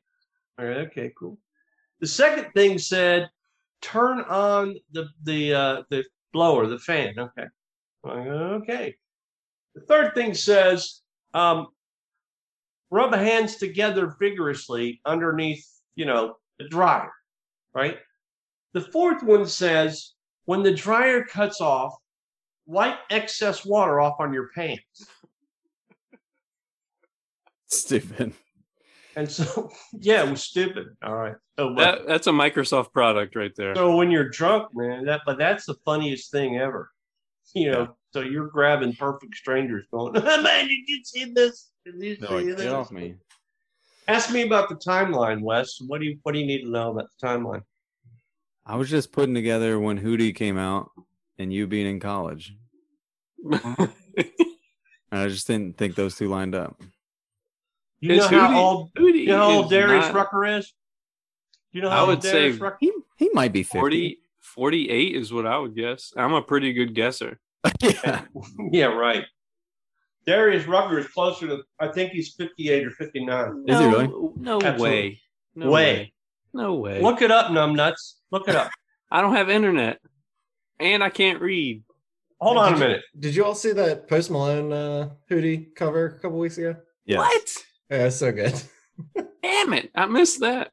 I 0.59 0.63
go, 0.63 0.69
okay, 0.69 1.13
cool. 1.19 1.39
The 2.01 2.07
second 2.07 2.53
thing 2.53 2.79
said, 2.79 3.31
turn 3.81 4.21
on 4.21 4.77
the 4.93 5.09
the 5.23 5.55
uh, 5.55 5.83
the 5.89 6.05
blower, 6.33 6.67
the 6.67 6.79
fan. 6.79 7.15
Okay. 7.19 7.47
Okay. 8.05 8.97
The 9.75 9.81
third 9.83 10.15
thing 10.15 10.35
says, 10.35 11.01
um, 11.35 11.69
rub 12.91 13.15
hands 13.15 13.57
together 13.57 14.15
vigorously 14.19 15.01
underneath, 15.07 15.67
you 15.95 16.05
know, 16.05 16.37
the 16.59 16.69
dryer, 16.69 17.11
right? 17.75 17.99
The 18.75 18.83
fourth 18.83 19.23
one 19.23 19.47
says, 19.47 20.13
when 20.45 20.63
the 20.63 20.75
dryer 20.75 21.25
cuts 21.25 21.61
off, 21.61 21.95
wipe 22.67 22.99
excess 23.11 23.65
water 23.65 24.01
off 24.01 24.17
on 24.19 24.33
your 24.33 24.49
pants. 24.55 25.07
Stupid. 27.67 28.35
And 29.17 29.31
so, 29.31 29.71
yeah, 29.93 30.25
it 30.25 30.31
was 30.31 30.43
stupid. 30.43 30.89
All 31.03 31.15
right. 31.15 31.35
So, 31.59 31.75
but- 31.75 31.99
That, 31.99 32.07
that's 32.07 32.27
a 32.27 32.31
Microsoft 32.33 32.93
product 32.93 33.37
right 33.37 33.53
there. 33.57 33.75
so 33.75 33.97
when 33.97 34.11
you're 34.11 34.29
drunk, 34.29 34.69
man, 34.75 35.05
that 35.07 35.23
but 35.27 35.39
that's 35.39 35.67
the 35.67 35.75
funniest 35.85 36.31
thing 36.31 36.59
ever. 36.59 36.91
You 37.55 37.71
know, 37.71 37.81
Yeah. 37.81 37.87
so 38.13 38.21
you're 38.21 38.49
grabbing 38.49 38.95
perfect 38.95 39.35
strangers, 39.35 39.87
going, 39.93 40.13
"Man, 40.25 40.69
did 40.69 40.89
you 40.89 41.05
see 41.05 41.33
this? 41.33 41.71
Did 41.85 41.95
you 41.97 42.17
see 42.17 42.27
like, 42.27 42.45
this?" 42.47 42.63
get 42.63 42.73
off 42.73 42.91
me. 42.91 43.17
Ask 44.09 44.33
me 44.33 44.43
about 44.43 44.69
the 44.69 44.75
timeline, 44.77 45.43
Wes. 45.43 45.79
What 45.87 46.01
do 46.01 46.07
you 46.07 46.19
What 46.23 46.33
do 46.33 46.39
you 46.41 46.47
need 46.47 46.63
to 46.63 46.71
know 46.71 46.91
about 46.93 47.09
the 47.21 47.27
timeline? 47.27 47.63
I 48.65 48.77
was 48.77 48.89
just 48.89 49.13
putting 49.13 49.35
together 49.35 49.79
when 49.79 50.01
Hootie 50.01 50.35
came 50.35 50.57
out 50.57 50.91
and 51.39 51.53
you 51.53 51.67
being 51.67 51.87
in 51.87 52.01
college. 52.01 52.55
I 55.13 55.29
just 55.29 55.47
didn't 55.47 55.77
think 55.77 55.95
those 55.95 56.17
two 56.17 56.29
lined 56.29 56.55
up. 56.55 56.81
You 58.01 58.17
know 58.17 58.25
Is 58.25 58.27
how 58.31 58.59
old 58.59 58.95
Hootie 58.95 59.21
you 59.21 59.27
know 59.27 59.37
how 59.39 59.51
old 59.51 59.71
Darius 59.71 60.07
not- 60.07 60.15
Rucker 60.15 60.45
is? 60.47 60.73
You 61.73 61.83
know 61.83 61.89
I 61.91 61.95
how 61.95 62.01
old 62.01 62.09
would 62.11 62.23
say 62.23 62.33
Darius 62.33 62.59
Rucker? 62.61 62.79
He 62.81 62.93
he 63.19 63.31
might 63.33 63.53
be 63.53 63.63
50. 63.63 63.79
40, 63.79 64.19
48 64.43 65.17
is 65.17 65.33
what 65.33 65.47
I 65.47 65.59
would 65.59 65.75
guess. 65.75 66.13
I'm 66.17 66.35
a 66.35 66.43
pretty 66.43 66.73
good 66.73 66.95
guesser. 66.95 67.39
yeah. 67.81 68.23
Yeah, 68.73 68.87
right. 68.87 69.25
Darius 70.27 70.67
Rucker 70.67 70.99
is 70.99 71.09
closer 71.09 71.47
to. 71.49 71.63
I 71.81 71.89
think 71.89 72.13
he's 72.13 72.35
fifty-eight 72.35 72.87
or 72.87 72.91
fifty-nine. 72.93 73.65
Is 73.67 73.79
he 73.79 73.85
really? 73.87 74.07
No, 74.07 74.33
no 74.37 74.57
Absolutely. 74.63 74.81
way. 74.91 75.21
No 75.57 75.71
Way. 75.71 76.13
No 76.55 76.75
way. 76.75 77.01
Look 77.03 77.23
it 77.23 77.31
up, 77.33 77.47
numbnuts. 77.51 78.15
Look 78.31 78.47
it 78.49 78.55
up. 78.55 78.71
I 79.11 79.21
don't 79.21 79.35
have 79.35 79.51
internet, 79.51 79.99
and 80.79 81.03
I 81.03 81.11
can't 81.11 81.41
read. 81.41 81.83
Hold 82.41 82.57
on 82.59 82.67
a 82.67 82.71
Did 82.71 82.79
you- 82.81 82.87
minute. 82.87 83.03
Did 83.19 83.35
you 83.35 83.45
all 83.45 83.55
see 83.55 83.73
that 83.73 84.09
Post 84.09 84.31
Malone 84.31 84.73
uh, 84.73 85.11
Hootie 85.31 85.75
cover 85.75 86.07
a 86.07 86.21
couple 86.21 86.39
weeks 86.39 86.57
ago? 86.59 86.77
Yes. 87.05 87.19
What? 87.19 87.51
Yeah, 87.91 88.07
it's 88.07 88.17
so 88.17 88.31
good. 88.33 88.55
Damn 89.43 89.73
it! 89.73 89.91
I 89.95 90.07
missed 90.07 90.41
that. 90.41 90.71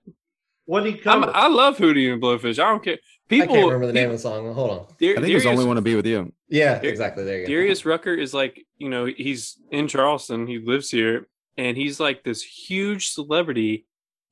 What 0.65 0.83
did 0.83 0.95
he 0.95 1.09
I'm. 1.09 1.23
I 1.23 1.47
love 1.47 1.77
Hootie 1.77 2.11
and 2.13 2.21
Blowfish. 2.21 2.59
I 2.63 2.69
don't 2.69 2.83
care. 2.83 2.99
I 3.31 3.45
can't 3.45 3.51
remember 3.51 3.85
the 3.87 3.93
name 3.93 4.07
of 4.07 4.13
the 4.13 4.19
song. 4.19 4.51
Hold 4.53 4.71
on. 4.71 4.77
Dar- 4.77 4.85
I 4.85 4.87
think 4.87 5.07
it 5.07 5.19
was 5.19 5.43
Darius, 5.43 5.45
only 5.45 5.65
want 5.65 5.77
to 5.77 5.81
be 5.81 5.95
with 5.95 6.05
you. 6.05 6.33
Yeah, 6.47 6.79
Dar- 6.79 6.89
exactly. 6.89 7.23
There 7.23 7.39
you 7.39 7.45
go. 7.45 7.53
Darius 7.53 7.85
Rucker 7.85 8.13
is 8.13 8.33
like, 8.33 8.65
you 8.77 8.89
know, 8.89 9.05
he's 9.05 9.57
in 9.71 9.87
Charleston. 9.87 10.47
He 10.47 10.57
lives 10.57 10.89
here, 10.89 11.27
and 11.57 11.77
he's 11.77 11.99
like 11.99 12.23
this 12.23 12.41
huge 12.41 13.09
celebrity. 13.09 13.85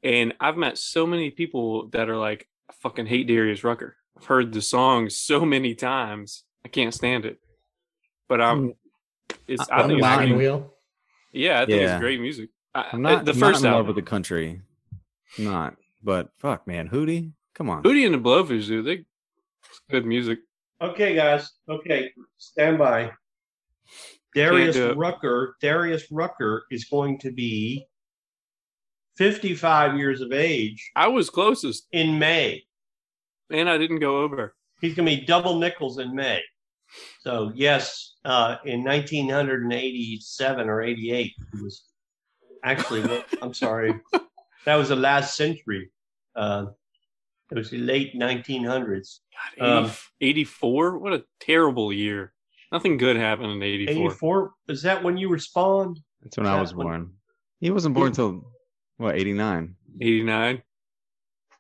And 0.03 0.33
I've 0.39 0.57
met 0.57 0.77
so 0.77 1.05
many 1.05 1.29
people 1.31 1.89
that 1.89 2.09
are 2.09 2.17
like, 2.17 2.47
I 2.69 2.73
fucking 2.81 3.05
hate 3.05 3.27
Darius 3.27 3.63
Rucker. 3.63 3.95
I've 4.17 4.25
heard 4.25 4.51
the 4.53 4.61
song 4.61 5.09
so 5.09 5.45
many 5.45 5.75
times. 5.75 6.43
I 6.65 6.69
can't 6.69 6.93
stand 6.93 7.25
it. 7.25 7.39
But 8.27 8.41
I'm, 8.41 8.69
mm. 8.69 8.75
it's. 9.47 9.69
I 9.69 9.77
I'm 9.81 9.87
think 9.87 9.99
it's 9.99 10.03
not 10.03 10.17
great. 10.17 10.23
Wagon 10.25 10.37
Wheel. 10.37 10.73
Yeah, 11.33 11.61
I 11.61 11.65
think 11.65 11.81
Yeah. 11.81 11.93
it's 11.95 12.01
great 12.01 12.19
music. 12.19 12.49
I, 12.73 12.87
I'm 12.93 13.01
not 13.01 13.25
the 13.25 13.33
I'm 13.33 13.37
first 13.39 13.61
not 13.61 13.67
in 13.69 13.73
love 13.73 13.73
album. 13.73 13.87
with 13.87 13.95
the 14.03 14.09
country. 14.09 14.61
I'm 15.37 15.43
not. 15.43 15.75
But 16.03 16.29
fuck 16.37 16.65
man, 16.67 16.89
Hootie, 16.89 17.33
come 17.57 17.69
on. 17.69 17.83
Hootie 17.83 18.05
and 18.05 18.13
the 18.13 18.19
Blowfish, 18.19 18.67
dude. 18.67 18.85
They 18.85 19.03
it's 19.69 19.81
good 19.89 20.05
music. 20.05 20.39
okay, 20.81 21.15
guys. 21.15 21.49
Okay, 21.67 22.11
stand 22.37 22.77
by. 22.77 23.11
Darius. 24.35 24.77
Rucker. 24.95 25.55
Darius 25.61 26.11
Rucker 26.11 26.65
is 26.69 26.85
going 26.85 27.17
to 27.19 27.31
be 27.31 27.85
fifty-five 29.17 29.97
years 29.97 30.21
of 30.21 30.31
age 30.31 30.91
I 30.95 31.07
was 31.07 31.29
closest, 31.29 31.87
in 31.91 32.19
May. 32.19 32.63
and 33.49 33.69
I 33.69 33.77
didn't 33.77 33.99
go 33.99 34.21
over. 34.23 34.55
He's 34.79 34.93
going 34.93 35.09
to 35.09 35.15
be 35.17 35.25
double 35.25 35.57
nickels 35.59 35.97
in 35.97 36.13
May. 36.13 36.41
So 37.21 37.51
yes, 37.55 38.15
uh, 38.25 38.57
in 38.63 38.83
1987 38.83 40.69
or 40.69 40.81
88, 40.83 41.33
he 41.53 41.61
was 41.61 41.83
actually. 42.63 43.23
I'm 43.41 43.53
sorry, 43.53 43.95
that 44.65 44.75
was 44.75 44.89
the 44.89 44.95
last 44.95 45.35
century. 45.35 45.89
Uh, 46.35 46.67
it 47.51 47.55
was 47.57 47.69
the 47.69 47.77
late 47.77 48.13
1900s. 48.15 49.19
God, 49.59 49.85
Um, 49.85 49.91
84? 50.21 50.97
What 50.99 51.13
a 51.13 51.23
terrible 51.39 51.91
year. 51.93 52.33
Nothing 52.71 52.97
good 52.97 53.15
happened 53.15 53.51
in 53.51 53.63
84. 53.63 53.93
84 54.11 54.51
is 54.67 54.81
that 54.83 55.03
when 55.03 55.17
you 55.17 55.29
respond? 55.29 55.99
That's 56.21 56.37
when 56.37 56.45
I 56.47 56.59
was 56.59 56.71
Exactly. 56.71 56.83
born. 56.83 57.13
He 57.61 57.71
wasn't 57.71 57.95
born 57.95 58.07
until 58.07 58.51
what, 58.97 59.15
89? 59.15 59.75
89. 60.01 60.61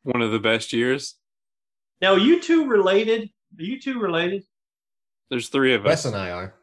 One 0.03 0.21
of 0.21 0.31
the 0.31 0.39
best 0.39 0.73
years. 0.73 1.15
Now, 2.01 2.13
are 2.13 2.19
you 2.19 2.41
two 2.41 2.67
related? 2.67 3.29
Are 3.57 3.63
you 3.63 3.79
two 3.79 3.99
related? 3.99 4.43
There's 5.29 5.49
three 5.49 5.73
of 5.73 5.85
us. 5.85 5.89
Wes 5.89 6.05
us. 6.05 6.13
and 6.13 6.15
I 6.15 6.31
are. 6.31 6.53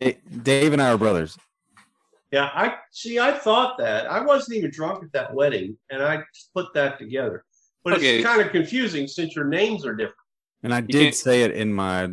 Dave 0.42 0.72
and 0.72 0.80
I 0.82 0.90
are 0.92 0.98
brothers. 0.98 1.36
Yeah, 2.30 2.50
I 2.54 2.74
see. 2.92 3.18
I 3.18 3.32
thought 3.32 3.78
that 3.78 4.06
I 4.10 4.20
wasn't 4.20 4.58
even 4.58 4.70
drunk 4.70 5.02
at 5.04 5.12
that 5.12 5.34
wedding, 5.34 5.78
and 5.90 6.02
I 6.02 6.22
put 6.54 6.72
that 6.74 6.98
together. 6.98 7.44
But 7.84 7.94
Okay. 7.94 8.18
it's 8.18 8.26
kind 8.26 8.40
of 8.42 8.50
confusing 8.50 9.06
since 9.06 9.34
your 9.34 9.46
names 9.46 9.86
are 9.86 9.94
different. 9.94 10.16
And 10.62 10.74
I 10.74 10.80
did 10.82 11.14
say 11.14 11.42
it 11.44 11.52
in 11.52 11.72
my 11.72 12.10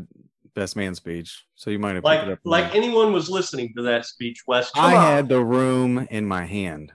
best 0.53 0.75
man 0.77 0.95
speech. 0.95 1.43
So 1.55 1.69
you 1.69 1.79
might 1.79 1.95
have 1.95 2.03
picked 2.03 2.05
Like, 2.05 2.27
it 2.27 2.31
up. 2.33 2.39
like 2.45 2.71
there. 2.71 2.81
anyone 2.81 3.11
was 3.11 3.29
listening 3.29 3.73
to 3.75 3.81
that 3.83 4.05
speech, 4.05 4.43
West, 4.47 4.71
I 4.77 4.95
on. 4.95 5.01
had 5.01 5.27
the 5.29 5.43
room 5.43 6.07
in 6.11 6.25
my 6.25 6.45
hand. 6.45 6.93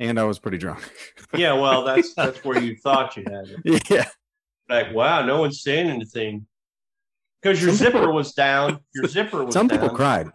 And 0.00 0.18
I 0.18 0.24
was 0.24 0.38
pretty 0.38 0.58
drunk. 0.58 0.80
Yeah, 1.36 1.52
well, 1.54 1.84
that's 1.84 2.14
that's 2.14 2.42
where 2.44 2.58
you 2.60 2.76
thought 2.76 3.16
you 3.16 3.24
had 3.26 3.48
it. 3.64 3.90
yeah. 3.90 4.08
Like, 4.68 4.94
wow, 4.94 5.24
no 5.26 5.40
one's 5.40 5.62
saying 5.62 5.88
anything 5.90 6.46
because 7.42 7.60
your 7.60 7.72
Some 7.72 7.86
people- 7.86 8.00
zipper 8.00 8.12
was 8.12 8.32
down. 8.32 8.78
Your 8.94 9.08
zipper 9.08 9.44
was 9.44 9.52
Some 9.52 9.66
down. 9.68 9.80
people 9.80 9.94
cried. 9.94 10.28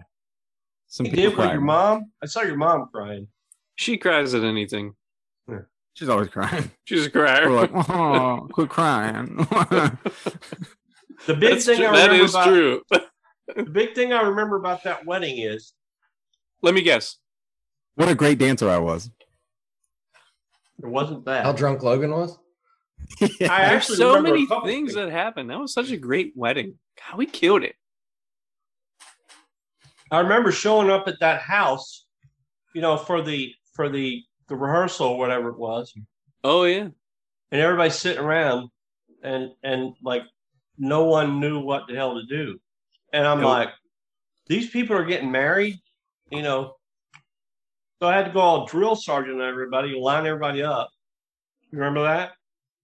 Some 0.90 1.06
You 1.06 1.12
people 1.14 1.44
did 1.44 1.52
your 1.54 1.62
mom. 1.62 2.12
I 2.22 2.26
saw 2.26 2.42
your 2.42 2.58
mom 2.58 2.90
crying. 2.94 3.28
She 3.76 3.98
cries 3.98 4.34
at 4.34 4.44
anything. 4.44 4.96
She's 5.94 6.10
always 6.10 6.30
crying. 6.30 6.72
She's 6.86 7.06
a 7.06 7.10
crier. 7.10 7.50
We're 7.50 7.62
like, 7.62 7.90
oh, 7.90 8.48
quit 8.52 8.70
crying. 8.70 9.48
The 11.28 11.34
big 11.36 11.52
That's 11.52 11.66
thing 11.66 11.78
tru- 11.78 11.88
I 11.88 11.90
remember 11.92 12.16
is 12.24 12.34
about 12.34 12.46
true. 12.48 12.82
the 13.56 13.64
big 13.64 13.94
thing 13.94 14.14
I 14.14 14.22
remember 14.22 14.56
about 14.56 14.84
that 14.86 15.06
wedding 15.06 15.38
is 15.38 15.74
Let 16.62 16.74
me 16.74 16.82
guess. 16.82 17.18
what 17.96 18.08
a 18.08 18.16
great 18.16 18.38
dancer 18.40 18.70
I 18.70 18.78
was. 18.78 19.12
there 20.78 20.90
wasn't 20.90 21.26
that. 21.26 21.44
How 21.44 21.52
drunk 21.52 21.84
Logan 21.84 22.12
was? 22.12 22.38
I 23.22 23.28
There's 23.38 23.50
actually 23.52 23.98
so 23.98 24.22
many 24.22 24.46
things 24.46 24.64
things. 24.64 24.94
that 24.96 25.12
happened. 25.12 25.50
That 25.50 25.60
was 25.60 25.74
such 25.74 25.92
a 25.92 25.98
great 25.98 26.32
wedding. 26.38 26.76
God, 27.10 27.18
we 27.18 27.26
killed 27.26 27.64
it. 27.64 27.76
I 30.12 30.20
remember 30.20 30.52
showing 30.52 30.90
up 30.90 31.08
at 31.08 31.20
that 31.20 31.42
house, 31.42 32.06
you 32.74 32.82
know, 32.82 32.98
for 32.98 33.22
the 33.22 33.54
for 33.74 33.90
the 33.90 34.22
the 34.48 34.56
rehearsal 34.56 35.08
or 35.08 35.18
whatever 35.18 35.50
it 35.50 35.58
was, 35.60 35.94
Oh 36.44 36.64
yeah. 36.64 36.88
and 37.52 37.62
everybody 37.62 37.90
sitting 37.92 38.24
around, 38.24 38.70
and 39.24 39.52
and 39.64 39.94
like 40.04 40.24
no 40.78 41.04
one 41.04 41.40
knew 41.40 41.60
what 41.60 41.84
the 41.88 41.96
hell 41.96 42.16
to 42.16 42.26
do, 42.26 42.60
and 43.14 43.28
I'm 43.28 43.40
Nope. 43.42 43.48
like, 43.50 43.70
these 44.48 44.70
people 44.70 44.96
are 44.96 45.06
getting 45.06 45.32
married, 45.32 45.76
you 46.32 46.42
know. 46.42 46.76
So 48.02 48.08
I 48.08 48.16
had 48.16 48.26
to 48.26 48.32
go 48.32 48.40
all 48.40 48.66
drill 48.66 48.96
sergeant 48.96 49.42
on 49.42 49.48
everybody, 49.48 49.94
line 50.00 50.26
everybody 50.26 50.64
up. 50.64 50.90
You 51.72 51.78
remember 51.80 52.02
that? 52.04 52.32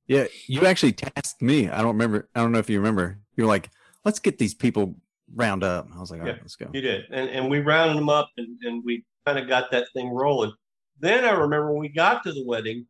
Yeah, 0.08 0.26
you 0.48 0.66
actually 0.68 0.92
tasked 0.92 1.42
me. 1.42 1.70
I 1.70 1.78
don't 1.78 1.94
remember. 1.94 2.30
I 2.36 2.42
don't 2.42 2.52
know 2.52 2.60
if 2.60 2.70
you 2.70 2.78
remember. 2.78 3.18
You're 3.36 3.48
like, 3.48 3.70
let's 4.04 4.20
get 4.20 4.38
these 4.38 4.54
people 4.54 4.96
round 5.34 5.64
up. 5.64 5.88
I 5.96 6.00
was 6.00 6.12
like, 6.12 6.20
all 6.22 6.28
right, 6.28 6.36
Yeah. 6.36 6.42
let's 6.42 6.56
go. 6.56 6.70
You 6.74 6.82
did, 6.82 7.06
and 7.12 7.30
and 7.30 7.50
we 7.50 7.60
rounded 7.60 7.98
them 7.98 8.10
up, 8.10 8.30
and 8.38 8.58
and 8.64 8.84
we 8.84 9.04
kind 9.26 9.40
of 9.40 9.48
got 9.48 9.72
that 9.72 9.88
thing 9.94 10.10
rolling. 10.10 10.54
Then 11.00 11.26
I 11.26 11.32
remember 11.32 11.72
when 11.72 11.82
we 11.82 11.90
got 11.90 12.24
to 12.24 12.32
the 12.32 12.46
wedding, 12.46 12.86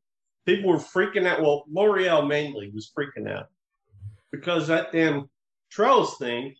people 0.45 0.69
were 0.69 0.77
freaking 0.77 1.25
out. 1.25 1.41
Well, 1.41 1.65
L'Oreal 1.71 2.27
mainly 2.27 2.69
was 2.73 2.91
freaking 2.97 3.29
out 3.31 3.47
because 4.31 4.67
that 4.67 4.91
damn 4.91 5.29
trellis 5.71 6.17
thing, 6.17 6.55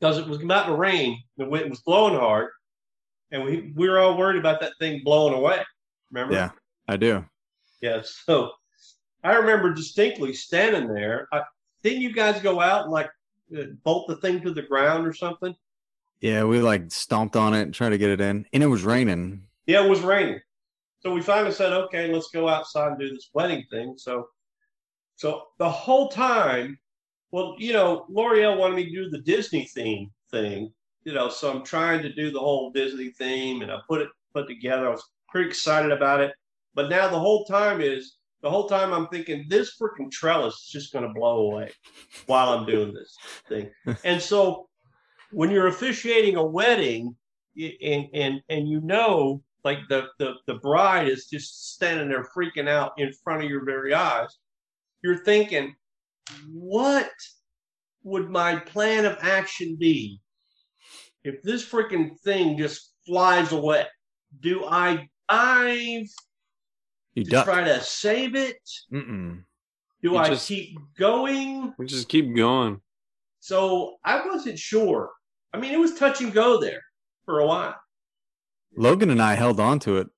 because 0.00 0.18
it 0.18 0.26
was 0.26 0.42
about 0.42 0.66
to 0.66 0.74
rain, 0.74 1.22
the 1.36 1.46
wind 1.46 1.70
was 1.70 1.80
blowing 1.80 2.14
hard, 2.18 2.50
and 3.30 3.44
we 3.44 3.72
we 3.76 3.88
were 3.88 3.98
all 3.98 4.16
worried 4.18 4.38
about 4.38 4.60
that 4.60 4.72
thing 4.78 5.02
blowing 5.04 5.34
away. 5.34 5.62
Remember? 6.10 6.34
Yeah, 6.34 6.50
I 6.88 6.96
do. 6.96 7.24
Yeah. 7.80 8.02
So 8.04 8.50
I 9.22 9.34
remember 9.36 9.72
distinctly 9.72 10.32
standing 10.34 10.92
there. 10.92 11.28
I, 11.32 11.42
didn't 11.82 12.02
you 12.02 12.12
guys 12.12 12.40
go 12.40 12.60
out 12.60 12.84
and 12.84 12.92
like 12.92 13.10
Uh, 13.56 13.64
bolt 13.82 14.08
the 14.08 14.16
thing 14.16 14.40
to 14.40 14.52
the 14.52 14.62
ground 14.62 15.06
or 15.06 15.12
something? 15.12 15.54
Yeah, 16.20 16.44
we 16.44 16.60
like 16.60 16.90
stomped 16.90 17.36
on 17.36 17.54
it 17.54 17.62
and 17.62 17.74
tried 17.74 17.90
to 17.90 17.98
get 17.98 18.10
it 18.10 18.20
in, 18.20 18.46
and 18.52 18.62
it 18.62 18.66
was 18.66 18.84
raining. 18.84 19.42
Yeah, 19.66 19.84
it 19.84 19.90
was 19.90 20.00
raining. 20.00 20.40
So 21.00 21.12
we 21.12 21.20
finally 21.20 21.52
said, 21.52 21.72
okay, 21.72 22.10
let's 22.10 22.30
go 22.30 22.48
outside 22.48 22.92
and 22.92 22.98
do 22.98 23.10
this 23.10 23.28
wedding 23.34 23.64
thing. 23.70 23.94
So 23.98 24.28
so 25.16 25.48
the 25.58 25.70
whole 25.70 26.08
time, 26.08 26.78
well, 27.30 27.54
you 27.58 27.72
know, 27.72 28.06
L'Oreal 28.08 28.58
wanted 28.58 28.76
me 28.76 28.84
to 28.86 28.90
do 28.90 29.10
the 29.10 29.20
Disney 29.20 29.66
theme 29.66 30.10
thing, 30.30 30.72
you 31.04 31.12
know, 31.12 31.28
so 31.28 31.50
I'm 31.50 31.64
trying 31.64 32.02
to 32.02 32.12
do 32.12 32.30
the 32.30 32.40
whole 32.40 32.70
Disney 32.70 33.10
theme 33.10 33.62
and 33.62 33.70
I 33.70 33.78
put 33.88 34.00
it 34.00 34.08
put 34.32 34.48
together. 34.48 34.86
I 34.86 34.90
was 34.90 35.08
pretty 35.28 35.48
excited 35.48 35.92
about 35.92 36.20
it. 36.20 36.32
But 36.74 36.90
now 36.90 37.08
the 37.08 37.18
whole 37.18 37.44
time 37.44 37.80
is 37.80 38.16
the 38.44 38.50
whole 38.50 38.68
time 38.68 38.92
I'm 38.92 39.08
thinking 39.08 39.46
this 39.48 39.74
freaking 39.80 40.10
trellis 40.10 40.54
is 40.54 40.68
just 40.70 40.92
gonna 40.92 41.12
blow 41.12 41.50
away 41.50 41.70
while 42.26 42.50
I'm 42.50 42.66
doing 42.66 42.92
this 42.92 43.16
thing. 43.48 43.70
And 44.04 44.20
so 44.20 44.68
when 45.32 45.50
you're 45.50 45.68
officiating 45.68 46.36
a 46.36 46.44
wedding, 46.44 47.16
and 47.56 48.06
and 48.12 48.42
and 48.50 48.68
you 48.68 48.82
know, 48.82 49.42
like 49.64 49.78
the 49.88 50.08
the 50.18 50.34
the 50.46 50.56
bride 50.56 51.08
is 51.08 51.24
just 51.26 51.72
standing 51.72 52.10
there 52.10 52.28
freaking 52.36 52.68
out 52.68 52.92
in 52.98 53.14
front 53.24 53.42
of 53.42 53.48
your 53.48 53.64
very 53.64 53.94
eyes. 53.94 54.36
You're 55.02 55.24
thinking, 55.24 55.74
what 56.52 57.10
would 58.02 58.28
my 58.28 58.56
plan 58.56 59.06
of 59.06 59.16
action 59.22 59.76
be 59.76 60.20
if 61.24 61.42
this 61.42 61.64
freaking 61.66 62.20
thing 62.20 62.58
just 62.58 62.92
flies 63.06 63.52
away? 63.52 63.86
Do 64.40 64.66
I 64.66 65.08
dive 65.30 66.08
You 67.14 67.24
to 67.24 67.30
duck. 67.30 67.44
try 67.46 67.64
to 67.64 67.80
save 67.80 68.34
it? 68.34 68.58
Mm-mm. 68.92 69.44
Do 70.02 70.10
You 70.10 70.16
I 70.16 70.28
just- 70.28 70.48
keep 70.48 70.78
going? 70.98 71.72
We 71.78 71.86
just 71.86 72.08
keep 72.08 72.34
going. 72.36 72.80
So 73.40 73.96
I 74.04 74.26
wasn't 74.26 74.58
sure. 74.58 75.10
I 75.52 75.58
mean, 75.58 75.72
it 75.72 75.78
was 75.78 75.94
touch 75.94 76.20
and 76.20 76.32
go 76.32 76.60
there 76.60 76.82
for 77.24 77.40
a 77.40 77.46
while. 77.46 77.76
Logan 78.76 79.10
and 79.10 79.22
I 79.22 79.34
held 79.34 79.60
on 79.60 79.78
to 79.80 79.98
it 79.98 80.08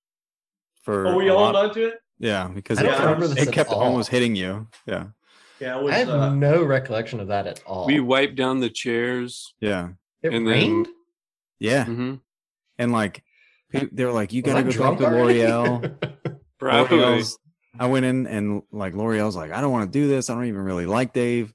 for. 0.82 1.06
Oh, 1.08 1.16
we 1.16 1.28
a 1.28 1.34
all 1.34 1.52
lot- 1.52 1.56
on 1.56 1.74
to 1.74 1.88
it? 1.88 1.94
Yeah, 2.18 2.48
because 2.48 2.80
it, 2.80 2.86
kept- 2.86 3.38
it 3.38 3.52
kept 3.52 3.70
almost 3.70 4.08
hitting 4.08 4.34
you. 4.34 4.68
Yeah, 4.86 5.08
Yeah, 5.60 5.78
it 5.78 5.82
was. 5.84 5.92
I 5.92 5.98
have 5.98 6.08
uh, 6.08 6.34
no 6.34 6.62
recollection 6.64 7.20
of 7.20 7.28
that 7.28 7.46
at 7.46 7.62
all. 7.66 7.84
We 7.86 8.00
wiped 8.00 8.36
down 8.36 8.60
the 8.60 8.70
chairs. 8.70 9.52
yeah, 9.60 9.90
it 10.22 10.32
and 10.32 10.46
then- 10.46 10.54
rained. 10.54 10.88
yeah. 11.58 11.84
hmm 11.84 12.14
And 12.78 12.90
like, 12.92 13.22
they 13.92 14.04
were 14.06 14.12
like, 14.12 14.32
"You 14.32 14.40
gotta 14.40 14.62
go 14.62 14.70
talk 14.70 14.96
drunk 14.96 14.98
to? 15.00 15.08
L'Oreal." 15.08 16.38
Probably. 16.58 16.98
L'Oreal's- 16.98 17.38
I 17.78 17.86
went 17.86 18.06
in 18.06 18.26
and 18.26 18.62
like 18.72 18.94
L'Oreal's 18.94 19.36
like, 19.36 19.52
"I 19.52 19.60
don't 19.60 19.70
want 19.72 19.92
to 19.92 19.98
do 19.98 20.08
this. 20.08 20.30
I 20.30 20.34
don't 20.34 20.46
even 20.46 20.62
really 20.62 20.86
like 20.86 21.12
Dave," 21.12 21.52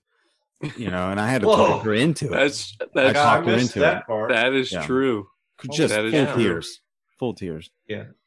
you 0.77 0.91
know, 0.91 1.09
and 1.09 1.19
I 1.19 1.27
had 1.27 1.41
to 1.41 1.47
Whoa. 1.47 1.55
talk 1.67 1.83
her 1.85 1.93
into 1.95 2.27
it. 2.27 2.31
That's 2.31 2.77
I 2.79 2.85
that's 2.93 3.09
I 3.19 3.23
talked 3.23 3.47
her 3.47 3.53
into 3.55 3.79
that 3.79 3.97
it. 4.03 4.07
part. 4.07 4.29
that 4.29 4.53
is 4.53 4.71
Yeah. 4.71 4.85
true. 4.85 5.27
Just 5.71 5.93
that 5.93 6.05
is 6.05 6.13
full 6.13 6.33
true. 6.35 6.43
tears, 6.43 6.79
full 7.19 7.33
tears. 7.33 7.71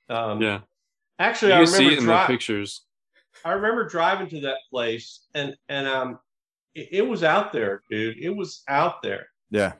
um, 0.09 0.41
Yeah, 0.43 0.61
Actually, 1.19 1.53
you 1.53 1.55
I 1.55 1.59
can 1.59 1.67
see 1.69 1.79
remember 1.85 1.95
it 1.95 1.99
in 2.01 2.07
the 2.07 2.25
pictures. 2.27 2.83
I 3.45 3.53
remember 3.53 3.89
driving 3.89 4.29
to 4.31 4.41
that 4.41 4.59
place, 4.71 5.27
and 5.35 5.57
and 5.69 5.87
um, 5.87 6.19
it, 6.75 6.89
it 6.93 7.03
was 7.03 7.23
out 7.25 7.53
there, 7.53 7.83
dude. 7.91 8.19
It 8.19 8.31
was 8.31 8.63
out 8.69 9.03
there. 9.03 9.29
Yeah, 9.51 9.75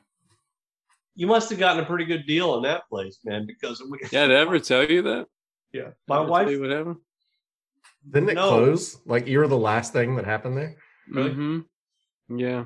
You 1.15 1.27
must 1.27 1.49
have 1.49 1.59
gotten 1.59 1.83
a 1.83 1.85
pretty 1.85 2.05
good 2.05 2.25
deal 2.25 2.55
in 2.57 2.63
that 2.63 2.87
place, 2.89 3.19
man, 3.25 3.45
because 3.45 3.81
we, 3.89 3.99
Yeah, 4.11 4.27
did 4.27 4.37
I 4.37 4.39
ever 4.41 4.59
tell 4.59 4.83
you 4.89 5.01
that? 5.03 5.27
Yeah, 5.75 5.89
my 6.07 6.19
wife. 6.21 6.59
what 6.59 6.69
happened? 6.69 6.97
Didn't 8.09 8.29
it 8.29 8.35
No. 8.35 8.47
close? 8.47 8.97
Like 9.05 9.27
you 9.27 9.39
were 9.39 9.47
the 9.47 9.57
last 9.57 9.93
thing 9.93 10.15
that 10.15 10.25
happened 10.25 10.57
there. 10.57 10.75
Really? 11.11 11.31
hmm 11.33 11.59
Yeah. 12.29 12.65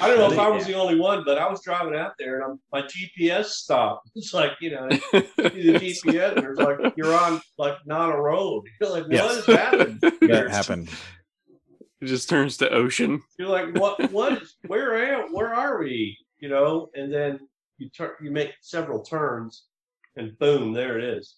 I 0.00 0.08
don't 0.08 0.18
know 0.18 0.32
if 0.32 0.38
I 0.38 0.48
was 0.48 0.64
the 0.66 0.72
only 0.74 0.98
one, 0.98 1.22
but 1.26 1.36
I 1.36 1.46
was 1.50 1.60
driving 1.62 1.94
out 1.94 2.12
there, 2.18 2.40
and 2.40 2.44
I'm, 2.52 2.60
my 2.72 2.80
GPS 2.88 3.46
stopped. 3.64 4.08
It's 4.16 4.32
like 4.32 4.52
you 4.62 4.70
know, 4.70 4.88
you 5.52 5.72
the 5.72 5.78
GPS, 5.84 6.32
and 6.36 6.44
it's 6.46 6.58
like 6.58 6.78
you're 6.96 7.14
on 7.14 7.42
like 7.58 7.76
not 7.84 8.08
a 8.14 8.16
road. 8.16 8.64
You're 8.80 8.90
like, 8.90 9.02
what 9.04 9.12
Yes. 9.12 9.36
has 9.36 9.46
happened? 9.46 10.00
that 10.22 10.48
happened. 10.48 10.88
It 12.00 12.06
just 12.06 12.30
turns 12.30 12.56
to 12.58 12.70
ocean. 12.70 13.22
You're 13.38 13.48
like, 13.48 13.74
what? 13.74 14.10
What? 14.10 14.40
Is, 14.42 14.56
where 14.66 14.88
am? 15.14 15.32
Where 15.34 15.52
are 15.54 15.78
we? 15.82 16.16
You 16.38 16.48
know, 16.48 16.88
and 16.94 17.12
then 17.12 17.40
you 17.76 17.90
turn, 17.90 18.12
you 18.22 18.30
make 18.30 18.52
several 18.62 19.02
turns, 19.02 19.64
and 20.16 20.38
boom, 20.38 20.72
there 20.72 20.96
it 20.98 21.04
is. 21.04 21.36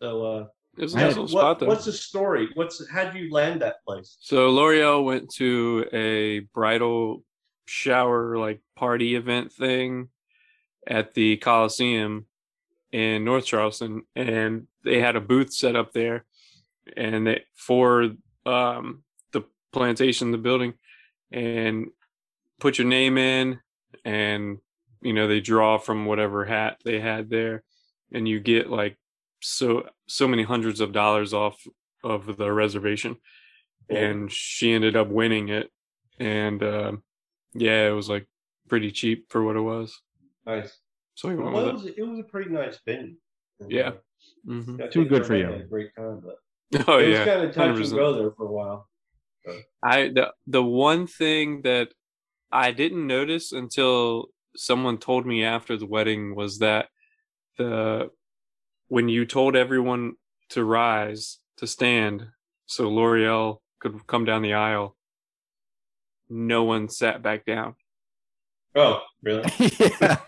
So, 0.00 0.24
uh, 0.26 0.46
It 0.78 0.82
was 0.82 0.94
a 0.94 0.98
nice 0.98 1.08
little 1.08 1.28
spot 1.28 1.58
though. 1.58 1.66
what's 1.66 1.84
the 1.84 1.92
story? 1.92 2.48
What's 2.54 2.86
how'd 2.88 3.14
you 3.14 3.32
land 3.32 3.62
that 3.62 3.76
place? 3.86 4.16
So 4.20 4.50
L'Oreal 4.50 5.04
went 5.04 5.30
to 5.34 5.86
a 5.92 6.40
bridal 6.54 7.24
shower 7.66 8.36
like 8.36 8.60
party 8.76 9.14
event 9.14 9.52
thing 9.52 10.08
at 10.86 11.14
the 11.14 11.36
Coliseum 11.38 12.26
in 12.92 13.24
North 13.24 13.46
Charleston, 13.46 14.02
and 14.16 14.66
they 14.84 15.00
had 15.00 15.16
a 15.16 15.20
booth 15.20 15.52
set 15.52 15.76
up 15.76 15.92
there, 15.92 16.24
and 16.96 17.26
they, 17.26 17.44
for 17.54 18.10
um, 18.46 19.02
the 19.32 19.44
plantation, 19.72 20.32
the 20.32 20.38
building, 20.38 20.74
and 21.30 21.88
put 22.58 22.78
your 22.78 22.88
name 22.88 23.16
in, 23.18 23.60
and 24.04 24.58
you 25.02 25.12
know 25.12 25.28
they 25.28 25.40
draw 25.40 25.78
from 25.78 26.06
whatever 26.06 26.44
hat 26.44 26.78
they 26.84 26.98
had 27.00 27.30
there, 27.30 27.62
and 28.12 28.26
you 28.26 28.40
get 28.40 28.68
like 28.70 28.96
so 29.40 29.88
so 30.08 30.28
many 30.28 30.42
hundreds 30.42 30.80
of 30.80 30.92
dollars 30.92 31.32
off 31.34 31.66
of 32.04 32.36
the 32.36 32.52
reservation 32.52 33.16
and 33.88 34.30
she 34.32 34.72
ended 34.72 34.96
up 34.96 35.08
winning 35.08 35.48
it 35.48 35.70
and 36.18 36.62
um 36.62 37.02
yeah 37.54 37.88
it 37.88 37.92
was 37.92 38.08
like 38.08 38.26
pretty 38.68 38.90
cheap 38.90 39.26
for 39.30 39.42
what 39.42 39.56
it 39.56 39.60
was 39.60 40.00
Nice. 40.46 40.78
so 41.14 41.28
we 41.28 41.34
went 41.36 41.52
Well, 41.52 41.68
it 41.68 41.72
was, 41.74 41.86
it 41.86 42.02
was 42.02 42.18
a 42.18 42.22
pretty 42.24 42.50
nice 42.50 42.78
venue. 42.86 43.16
Yeah. 43.68 43.88
it 43.90 44.02
hmm 44.46 44.76
Too 44.90 45.04
good 45.04 45.26
for 45.26 45.34
everybody 45.34 45.40
you. 45.40 45.46
Had 45.52 45.60
a 45.60 45.64
great 45.64 45.94
time, 45.96 46.22
but 46.24 46.36
oh 46.88 46.98
it 46.98 47.08
was 47.08 47.18
yeah 47.18 47.24
kind 47.24 47.42
of 47.42 47.54
touch 47.54 47.76
and 47.76 47.78
100%. 47.78 47.94
go 47.96 48.14
there 48.14 48.30
for 48.32 48.46
a 48.46 48.52
while. 48.52 48.88
i 49.82 50.08
the, 50.08 50.32
the 50.46 50.62
one 50.62 51.06
thing 51.06 51.62
that 51.62 51.88
i 52.52 52.70
didn't 52.70 53.06
notice 53.06 53.52
until 53.52 54.26
someone 54.56 54.98
told 54.98 55.26
me 55.26 55.44
after 55.44 55.76
the 55.76 55.86
wedding 55.86 56.34
was 56.34 56.58
that 56.58 56.88
the 57.58 58.10
when 58.90 59.08
you 59.08 59.24
told 59.24 59.56
everyone 59.56 60.12
to 60.50 60.62
rise 60.64 61.38
to 61.56 61.66
stand 61.66 62.26
so 62.66 62.88
l'oreal 62.90 63.58
could 63.80 64.06
come 64.06 64.24
down 64.26 64.42
the 64.42 64.52
aisle 64.52 64.94
no 66.28 66.62
one 66.64 66.88
sat 66.88 67.22
back 67.22 67.44
down 67.46 67.74
Oh, 68.76 69.00
really? 69.20 69.50
yeah, 69.80 70.18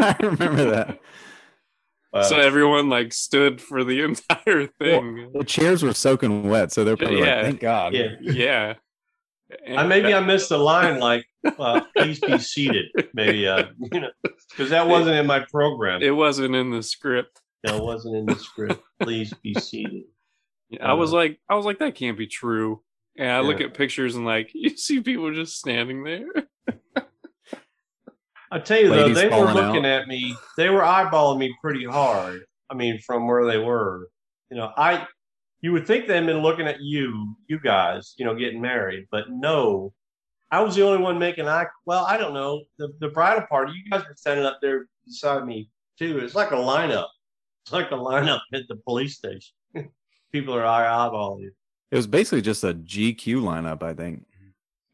I 0.00 0.16
remember 0.20 0.64
that. 0.70 0.98
Wow. 2.12 2.22
so 2.22 2.36
everyone 2.40 2.88
like 2.88 3.12
stood 3.12 3.60
for 3.60 3.84
the 3.84 4.00
entire 4.08 4.66
thing 4.66 5.30
The 5.32 5.44
chairs 5.44 5.84
were 5.84 5.92
soaking 5.94 6.48
wet, 6.48 6.72
so 6.72 6.82
they're 6.82 6.96
probably 6.96 7.20
Yeah. 7.20 7.36
like, 7.36 7.44
"Thank 7.44 7.60
God." 7.60 7.94
yeah. 7.94 8.16
yeah 8.20 8.74
I 9.78 9.86
maybe 9.86 10.12
I 10.12 10.18
missed 10.20 10.48
the 10.48 10.58
line 10.58 10.98
like, 10.98 11.24
uh, 11.44 11.82
"Please 11.96 12.18
be 12.20 12.36
seated." 12.38 12.86
Maybe 13.14 13.46
uh, 13.46 13.66
you 13.92 14.00
know, 14.00 14.10
because 14.50 14.70
that 14.70 14.88
wasn't 14.88 15.16
in 15.16 15.26
my 15.26 15.40
program. 15.50 16.02
it 16.02 16.10
wasn't 16.10 16.54
in 16.56 16.70
the 16.70 16.82
script 16.82 17.40
No, 17.66 17.76
it 17.76 17.82
wasn't 17.82 18.16
in 18.16 18.26
the 18.26 18.36
script. 18.36 18.82
Please 19.00 19.32
be 19.42 19.54
seated. 19.54 20.04
i 20.82 20.92
was 20.92 21.12
Uh, 21.12 21.16
like 21.16 21.40
i 21.48 21.54
was 21.54 21.64
like 21.64 21.78
that 21.78 21.94
can't 21.94 22.18
be 22.18 22.26
true 22.26 22.82
and 23.16 23.30
i 23.30 23.40
look 23.40 23.60
at 23.62 23.72
pictures 23.74 24.14
and 24.16 24.26
like 24.26 24.50
you 24.54 24.76
see 24.76 25.00
people 25.00 25.32
just 25.32 25.56
standing 25.58 26.04
there 26.04 26.26
I 28.50 28.58
tell 28.60 28.80
you 28.80 28.90
Ladies 28.90 29.14
though, 29.14 29.20
they 29.22 29.28
were 29.28 29.52
looking 29.52 29.84
out. 29.84 30.02
at 30.02 30.08
me. 30.08 30.34
They 30.56 30.70
were 30.70 30.80
eyeballing 30.80 31.38
me 31.38 31.54
pretty 31.60 31.84
hard. 31.84 32.40
I 32.70 32.74
mean, 32.74 32.98
from 33.06 33.26
where 33.26 33.44
they 33.46 33.58
were, 33.58 34.08
you 34.50 34.56
know, 34.56 34.72
I. 34.76 35.06
You 35.60 35.72
would 35.72 35.86
think 35.88 36.06
they'd 36.06 36.24
been 36.24 36.38
looking 36.38 36.68
at 36.68 36.80
you, 36.80 37.34
you 37.48 37.58
guys, 37.58 38.14
you 38.16 38.24
know, 38.24 38.34
getting 38.36 38.60
married, 38.62 39.06
but 39.10 39.24
no, 39.28 39.92
I 40.52 40.60
was 40.62 40.76
the 40.76 40.86
only 40.86 41.02
one 41.02 41.18
making 41.18 41.48
eye. 41.48 41.66
Well, 41.84 42.06
I 42.06 42.16
don't 42.16 42.32
know 42.32 42.62
the 42.78 42.88
the 43.00 43.08
bridal 43.08 43.44
party. 43.50 43.72
You 43.72 43.90
guys 43.90 44.04
were 44.06 44.14
standing 44.16 44.46
up 44.46 44.60
there 44.62 44.86
beside 45.04 45.44
me 45.44 45.68
too. 45.98 46.18
It's 46.20 46.34
like 46.36 46.52
a 46.52 46.56
lineup. 46.56 47.08
It's 47.68 47.72
like 47.74 47.90
a 47.90 47.94
lineup 47.96 48.40
at 48.54 48.62
the 48.66 48.76
police 48.76 49.16
station. 49.18 49.52
People 50.32 50.54
are 50.54 50.64
eye 50.64 50.86
eyeballing 50.86 51.42
you. 51.42 51.52
It 51.90 51.96
was 51.96 52.06
basically 52.06 52.40
just 52.40 52.64
a 52.64 52.72
GQ 52.72 53.42
lineup, 53.42 53.82
I 53.82 53.92
think. 53.92 54.24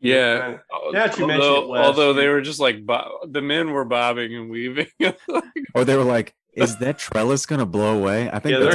yeah 0.01 0.57
uh, 0.75 0.91
Now 0.91 1.07
that 1.07 1.17
you 1.17 1.31
although, 1.31 1.63
it, 1.63 1.69
Wes, 1.69 1.87
although 1.87 2.09
you- 2.11 2.15
they 2.21 2.27
were 2.29 2.41
just 2.41 2.59
like 2.59 2.85
bo- 2.85 3.21
the 3.31 3.41
men 3.41 3.71
were 3.71 3.85
bobbing 3.85 4.35
and 4.35 4.51
weaving 4.51 4.89
Or 5.77 5.85
they 5.85 5.97
were 5.97 6.03
like, 6.03 6.35
"Is 6.55 6.77
that 6.79 6.99
trellis 6.99 7.47
gonna 7.47 7.65
blow 7.65 7.97
away?" 7.97 8.29
I 8.33 8.41
think 8.41 8.59
Yeah, 8.59 8.75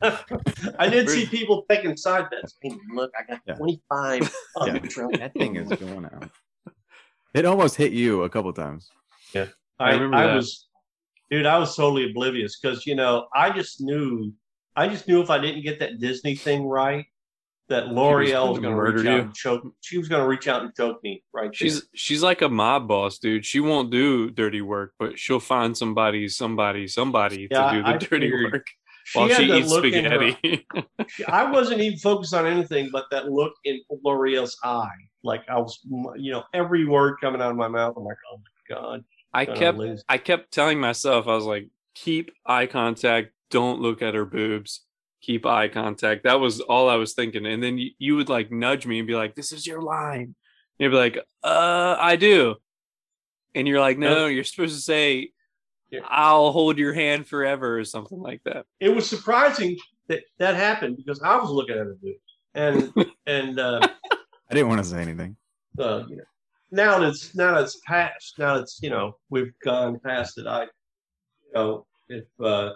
that's 0.00 0.74
I 0.80 0.88
did 0.88 1.08
see 1.08 1.26
people 1.26 1.64
taking 1.70 1.96
side 1.96 2.26
bets. 2.30 2.56
Hey, 2.60 2.72
look, 2.92 3.12
I 3.16 3.22
got 3.30 3.40
Yeah. 3.46 3.54
25 3.54 4.34
on 4.56 4.66
Yeah. 4.66 4.78
the 4.80 4.88
trail. 4.88 5.10
that 5.20 5.32
thing 5.34 5.54
is 5.54 5.68
going 5.68 6.04
out. 6.06 6.28
It 7.32 7.44
almost 7.44 7.76
hit 7.76 7.92
you 7.92 8.24
a 8.24 8.28
couple 8.28 8.52
times. 8.52 8.90
I, 9.36 9.46
I 9.78 9.92
remember 9.94 10.16
I 10.16 10.26
that. 10.26 10.34
was, 10.34 10.66
dude, 11.30 11.46
I 11.46 11.58
was 11.58 11.74
totally 11.76 12.10
oblivious 12.10 12.58
because, 12.58 12.86
you 12.86 12.94
know, 12.94 13.26
I 13.34 13.50
just 13.50 13.80
knew, 13.80 14.32
I 14.76 14.88
just 14.88 15.06
knew 15.08 15.20
if 15.20 15.30
I 15.30 15.38
didn't 15.38 15.62
get 15.62 15.78
that 15.80 15.98
Disney 15.98 16.34
thing 16.34 16.64
right, 16.66 17.06
that 17.68 17.88
L'Oreal 17.88 18.50
was 18.50 18.58
going 18.58 18.74
to 18.74 18.80
reach 18.82 18.96
murder 18.96 19.10
out 19.10 19.20
and 19.20 19.34
choke. 19.34 19.62
She 19.80 19.96
was 19.96 20.08
going 20.08 20.22
to 20.22 20.26
reach 20.28 20.48
out 20.48 20.62
and 20.62 20.74
choke 20.74 21.00
me 21.04 21.22
right 21.32 21.54
she's 21.54 21.82
she's 21.94 22.20
like 22.20 22.42
a 22.42 22.48
mob 22.48 22.88
boss 22.88 23.18
dude 23.18 23.46
she 23.46 23.60
won't 23.60 23.92
do 23.92 24.28
dirty 24.28 24.60
work 24.60 24.92
but 24.98 25.16
she'll 25.16 25.38
find 25.38 25.76
somebody 25.78 26.26
somebody 26.28 26.88
somebody 26.88 27.46
Yeah, 27.48 27.70
to 27.70 27.76
do 27.76 27.82
the 27.84 27.88
I 27.88 27.96
dirty 27.98 28.32
work 28.32 28.52
there. 28.52 28.64
while 29.12 29.28
she 29.28 29.52
eats 29.52 29.68
look 29.70 29.84
in 29.84 30.04
her- 30.04 30.32
spaghetti 30.32 30.66
I 31.28 31.48
wasn't 31.48 31.80
even 31.80 31.96
focused 32.00 32.34
on 32.34 32.44
anything 32.44 32.88
but 32.92 33.04
that 33.12 33.28
look 33.30 33.52
in 33.64 33.80
L'Oreal's 34.04 34.56
eye. 34.64 34.88
Like 35.22 35.42
I 35.48 35.58
was, 35.58 35.78
you 36.16 36.32
know, 36.32 36.42
every 36.52 36.86
word 36.86 37.18
coming 37.20 37.40
out 37.40 37.52
of 37.52 37.56
my 37.56 37.68
mouth. 37.68 37.94
I'm 37.96 38.02
like, 38.04 38.16
oh 38.32 38.38
my 38.38 38.74
god, 38.74 39.04
i 39.32 39.44
kept 39.46 39.78
lose. 39.78 40.04
I 40.08 40.18
kept 40.18 40.52
telling 40.52 40.80
myself, 40.80 41.28
I 41.28 41.34
was 41.34 41.44
like, 41.44 41.68
keep 41.94 42.32
eye 42.46 42.66
contact. 42.66 43.30
Don't 43.50 43.80
look 43.80 44.02
at 44.02 44.14
her 44.14 44.24
boobs. 44.24 44.84
Keep 45.22 45.44
eye 45.46 45.68
contact. 45.68 46.24
That 46.24 46.40
was 46.40 46.60
all 46.60 46.88
I 46.88 46.96
was 46.96 47.12
thinking. 47.14 47.44
And 47.46 47.62
then 47.62 47.78
you, 47.78 47.90
you 47.98 48.16
would 48.16 48.28
like 48.28 48.50
nudge 48.50 48.86
me 48.86 48.98
and 48.98 49.06
be 49.06 49.14
like, 49.14 49.34
this 49.34 49.52
is 49.52 49.66
your 49.66 49.82
line. 49.82 50.20
And 50.22 50.34
you'd 50.78 50.90
be 50.90 50.96
like, 50.96 51.18
uh, 51.44 51.96
I 51.98 52.16
do. 52.16 52.56
And 53.54 53.68
you're 53.68 53.80
like, 53.80 53.98
no, 53.98 54.26
you're 54.26 54.44
supposed 54.44 54.76
to 54.76 54.80
say, 54.80 55.30
Yeah. 55.90 56.00
I'll 56.08 56.52
hold 56.52 56.78
your 56.78 56.94
hand 56.94 57.26
forever 57.26 57.78
or 57.78 57.84
something 57.84 58.18
like 58.20 58.42
that. 58.44 58.64
it 58.78 58.88
was 58.94 59.08
surprising 59.08 59.76
that 60.08 60.22
that 60.38 60.54
happened 60.56 60.96
because 60.96 61.20
I 61.22 61.36
was 61.36 61.50
looking 61.50 61.76
at 61.76 61.86
it, 61.86 62.00
dude. 62.00 62.14
and 62.54 62.92
and 63.26 63.58
uh, 63.58 63.80
I 64.50 64.54
didn't 64.54 64.68
want 64.68 64.82
to 64.82 64.88
say 64.88 65.02
anything. 65.02 65.36
uh, 65.78 66.04
you 66.08 66.16
know, 66.16 66.24
now 66.70 66.98
that 66.98 67.08
it's 67.08 67.34
now 67.34 67.54
that 67.54 67.64
it's 67.64 67.80
past, 67.86 68.34
now 68.38 68.54
that 68.56 68.62
it's 68.62 68.80
you 68.82 68.90
know 68.90 69.16
we've 69.30 69.52
gone 69.64 69.98
past 70.04 70.38
it. 70.38 70.46
I, 70.46 70.62
you 70.62 70.68
know, 71.54 71.86
if 72.08 72.24
uh, 72.42 72.72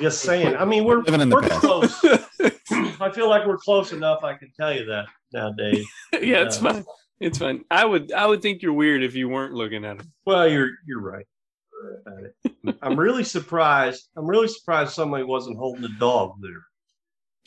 just 0.00 0.22
saying. 0.22 0.56
I 0.56 0.64
mean, 0.64 0.84
we're 0.84 0.98
Living 1.02 1.20
in 1.20 1.28
the 1.28 1.36
we're 1.36 1.42
past. 1.42 1.60
close. 1.60 2.04
I 3.00 3.10
feel 3.10 3.28
like 3.28 3.46
we're 3.46 3.58
close 3.58 3.92
enough. 3.92 4.24
I 4.24 4.34
can 4.34 4.50
tell 4.58 4.72
you 4.72 4.84
that 4.86 5.06
now, 5.32 5.52
Dave. 5.52 5.84
yeah, 6.14 6.42
it's 6.42 6.60
Yeah. 6.62 6.72
fine. 6.72 6.84
It's 7.20 7.38
fine. 7.38 7.64
I 7.70 7.84
would 7.84 8.12
I 8.12 8.26
would 8.26 8.42
think 8.42 8.60
you're 8.62 8.72
weird 8.72 9.02
if 9.04 9.14
you 9.14 9.28
weren't 9.28 9.54
looking 9.54 9.84
at 9.84 10.00
him. 10.00 10.12
Well, 10.26 10.48
you're 10.48 10.70
you're 10.86 11.00
right 11.00 11.26
about 12.06 12.24
it. 12.24 12.76
I'm 12.82 12.98
really 12.98 13.24
surprised. 13.24 14.08
I'm 14.16 14.26
really 14.26 14.48
surprised 14.48 14.92
somebody 14.92 15.22
wasn't 15.22 15.58
holding 15.58 15.84
a 15.84 15.98
dog 16.00 16.36
there. 16.40 16.62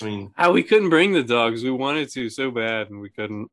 I 0.01 0.05
mean, 0.05 0.31
Ah, 0.37 0.51
we 0.51 0.61
couldn't 0.63 0.89
bring 0.89 1.11
the 1.11 1.23
dogs. 1.23 1.63
We 1.63 1.71
wanted 1.71 2.09
to 2.11 2.29
so 2.29 2.49
bad, 2.51 2.89
and 2.91 3.01
we 3.01 3.09
couldn't. 3.09 3.49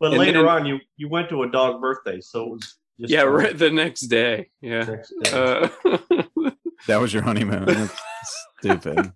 But 0.00 0.10
And 0.12 0.18
later 0.20 0.42
then- 0.42 0.48
on, 0.48 0.66
you 0.66 0.78
you 0.96 1.08
went 1.08 1.28
to 1.30 1.42
a 1.42 1.50
dog 1.50 1.80
birthday, 1.80 2.20
so 2.20 2.44
it 2.44 2.50
was 2.50 2.76
just 3.00 3.12
yeah, 3.12 3.22
right 3.22 3.56
the 3.56 3.70
next 3.70 4.02
day. 4.02 4.50
Yeah. 4.60 4.84
next 4.84 5.12
day. 5.22 5.30
Uh, 5.32 5.68
That 6.86 7.00
was 7.00 7.12
your 7.12 7.24
honeymoon. 7.24 7.64
That's 7.66 8.00
stupid. 8.60 9.12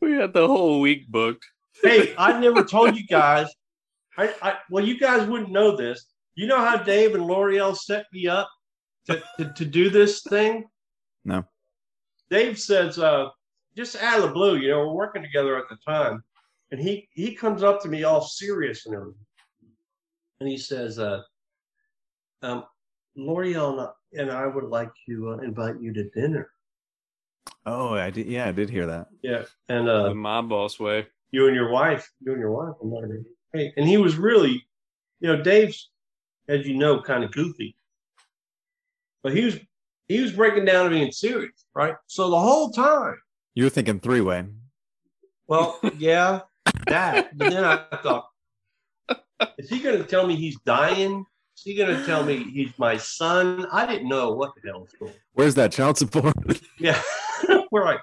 we 0.00 0.12
had 0.12 0.32
the 0.32 0.46
whole 0.46 0.80
week 0.80 1.08
booked. 1.08 1.44
hey, 1.82 2.14
I 2.18 2.38
never 2.40 2.64
told 2.64 2.96
you 2.96 3.06
guys. 3.06 3.48
I, 4.18 4.34
I 4.42 4.54
well, 4.70 4.84
you 4.84 4.98
guys 4.98 5.28
wouldn't 5.28 5.50
know 5.50 5.76
this. 5.76 6.06
You 6.34 6.46
know 6.46 6.58
how 6.58 6.76
Dave 6.78 7.14
and 7.14 7.26
L'Oreal 7.26 7.76
set 7.76 8.06
me 8.12 8.26
up 8.28 8.48
to, 9.08 9.22
to, 9.38 9.52
to 9.56 9.64
do 9.64 9.90
this 9.90 10.22
thing? 10.22 10.64
No. 11.24 11.44
Dave 12.30 12.58
says, 12.58 12.98
uh, 12.98 13.28
just 13.76 13.96
out 14.02 14.16
of 14.18 14.22
the 14.24 14.30
blue, 14.32 14.56
you 14.56 14.68
know, 14.70 14.78
we're 14.78 14.94
working 14.94 15.22
together 15.22 15.56
at 15.58 15.64
the 15.68 15.76
time, 15.86 16.22
and 16.72 16.80
he 16.80 17.08
he 17.12 17.34
comes 17.34 17.62
up 17.62 17.80
to 17.82 17.88
me 17.88 18.02
all 18.02 18.20
serious 18.22 18.86
and 18.86 18.94
everything, 18.96 19.24
and 20.40 20.48
he 20.48 20.56
says, 20.56 20.98
uh, 20.98 21.20
um, 22.42 22.64
L'Oreal 23.14 23.92
and 24.14 24.30
I- 24.32 24.46
would 24.46 24.64
like 24.64 24.90
to 25.06 25.30
uh, 25.30 25.36
invite 25.44 25.80
you 25.80 25.92
to 25.92 26.08
dinner. 26.10 26.50
Oh, 27.66 27.94
I 27.94 28.10
did. 28.10 28.26
Yeah, 28.26 28.48
I 28.48 28.52
did 28.52 28.70
hear 28.70 28.86
that. 28.86 29.08
Yeah, 29.22 29.44
and 29.68 29.86
the 29.86 30.10
uh, 30.10 30.14
mob 30.14 30.48
boss 30.48 30.80
way. 30.80 31.06
you 31.30 31.46
and 31.46 31.54
your 31.54 31.70
wife, 31.70 32.10
you 32.20 32.32
and 32.32 32.40
your 32.40 32.50
wife, 32.50 32.74
I'm 32.82 32.90
not 32.90 33.04
Hey, 33.52 33.72
and 33.76 33.86
he 33.86 33.98
was 33.98 34.16
really, 34.16 34.66
you 35.20 35.28
know, 35.28 35.42
Dave's, 35.42 35.90
as 36.48 36.66
you 36.66 36.74
know, 36.74 37.02
kind 37.02 37.22
of 37.22 37.32
goofy, 37.32 37.76
but 39.22 39.34
he 39.34 39.44
was 39.44 39.58
he 40.08 40.20
was 40.20 40.32
breaking 40.32 40.64
down 40.64 40.86
and 40.86 40.94
being 40.94 41.12
serious, 41.12 41.66
right? 41.74 41.94
So 42.06 42.30
the 42.30 42.38
whole 42.40 42.70
time, 42.70 43.16
You 43.54 43.64
were 43.64 43.70
thinking 43.70 44.00
three 44.00 44.22
way. 44.22 44.46
well, 45.46 45.78
yeah, 45.98 46.40
that. 46.86 47.36
But 47.36 47.50
then 47.50 47.64
I 47.64 47.84
thought, 48.02 48.28
is 49.58 49.68
he 49.68 49.80
going 49.80 49.98
to 49.98 50.04
tell 50.04 50.26
me 50.26 50.36
he's 50.36 50.58
dying? 50.64 51.24
Is 51.56 51.62
he 51.64 51.76
going 51.76 51.96
to 51.96 52.04
tell 52.06 52.24
me 52.24 52.44
he's 52.44 52.76
my 52.78 52.96
son? 52.96 53.66
I 53.72 53.86
didn't 53.86 54.08
know 54.08 54.32
what 54.32 54.52
the 54.54 54.70
hell 54.70 54.80
was 54.80 54.92
going. 54.98 55.12
Where's 55.32 55.54
that 55.56 55.72
child 55.72 55.98
support? 55.98 56.34
Yeah, 56.78 57.00
we're 57.70 57.84
like, 57.84 58.00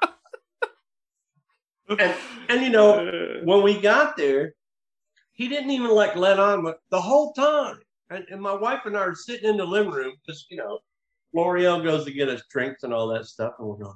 and 1.89 2.16
and 2.47 2.62
you 2.62 2.70
know, 2.70 3.41
when 3.43 3.62
we 3.62 3.82
got 3.82 4.16
there, 4.16 4.53
he 5.34 5.49
didn't 5.49 5.72
even 5.72 5.89
like 5.89 6.16
let 6.16 6.39
on 6.39 6.74
the 6.91 7.01
whole 7.01 7.34
time. 7.34 7.80
And, 8.10 8.26
and 8.32 8.41
my 8.41 8.53
wife 8.53 8.82
and 8.86 8.95
I 8.95 9.01
are 9.01 9.16
sitting 9.16 9.49
in 9.49 9.57
the 9.57 9.66
living 9.66 9.91
room 9.91 10.14
because 10.26 10.45
you 10.49 10.57
know, 10.57 10.80
L'Oreal 11.34 11.84
goes 11.84 12.05
to 12.05 12.14
get 12.14 12.30
us 12.30 12.41
drinks 12.49 12.84
and 12.84 12.93
all 12.93 13.07
that 13.10 13.26
stuff, 13.26 13.53
and 13.60 13.68
we're 13.68 13.76
going, 13.76 13.95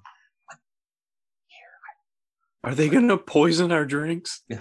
Are 2.64 2.74
they 2.74 2.90
gonna 2.90 3.18
poison 3.18 3.72
our 3.72 3.86
drinks? 3.86 4.42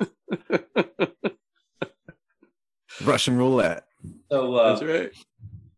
Russian 3.05 3.37
roulette. 3.37 3.85
so 4.31 4.55
uh, 4.55 4.71
That's 4.71 4.85
right. 4.85 5.11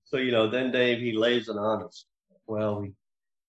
so 0.05 0.17
you 0.17 0.33
know, 0.33 0.49
then 0.49 0.71
Dave 0.73 1.01
he 1.01 1.13
lays 1.13 1.49
it 1.49 1.57
on 1.57 1.83
us. 1.85 2.07
Well, 2.47 2.81
we, 2.81 2.93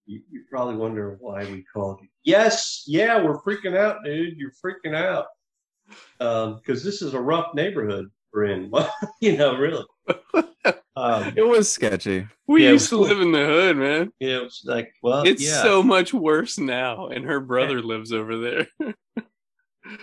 you, 0.06 0.22
you 0.30 0.44
probably 0.50 0.76
wonder 0.76 1.18
why 1.20 1.46
we 1.46 1.64
called 1.74 2.00
you. 2.02 2.08
Yes, 2.24 2.84
yeah, 2.86 3.22
we're 3.24 3.42
freaking 3.42 3.78
out, 3.78 4.04
dude. 4.04 4.38
You're 4.38 4.52
freaking 4.64 4.96
out 4.96 5.28
because 6.60 6.84
this 6.84 7.02
is 7.02 7.14
a 7.14 7.20
rough 7.22 7.54
neighborhood 7.54 8.10
we're 8.34 8.46
in. 8.46 8.72
you 9.22 9.38
know, 9.38 9.56
really. 9.56 9.86
Um, 10.96 11.34
It 11.38 11.46
was 11.48 11.72
sketchy. 11.72 12.28
We 12.48 12.64
Yeah, 12.64 12.72
used 12.72 12.90
to 12.90 12.96
cool. 12.96 13.06
live 13.08 13.20
in 13.22 13.32
the 13.32 13.46
hood, 13.46 13.78
man. 13.78 14.12
it 14.20 14.42
was 14.42 14.62
like, 14.66 14.92
well, 15.04 15.24
It's 15.24 15.44
yeah. 15.44 15.62
so 15.62 15.84
much 15.84 16.14
worse 16.14 16.58
now, 16.58 17.08
and 17.08 17.26
her 17.26 17.40
brother 17.40 17.82
lives 17.82 18.12
over 18.14 18.38
there. 18.38 18.68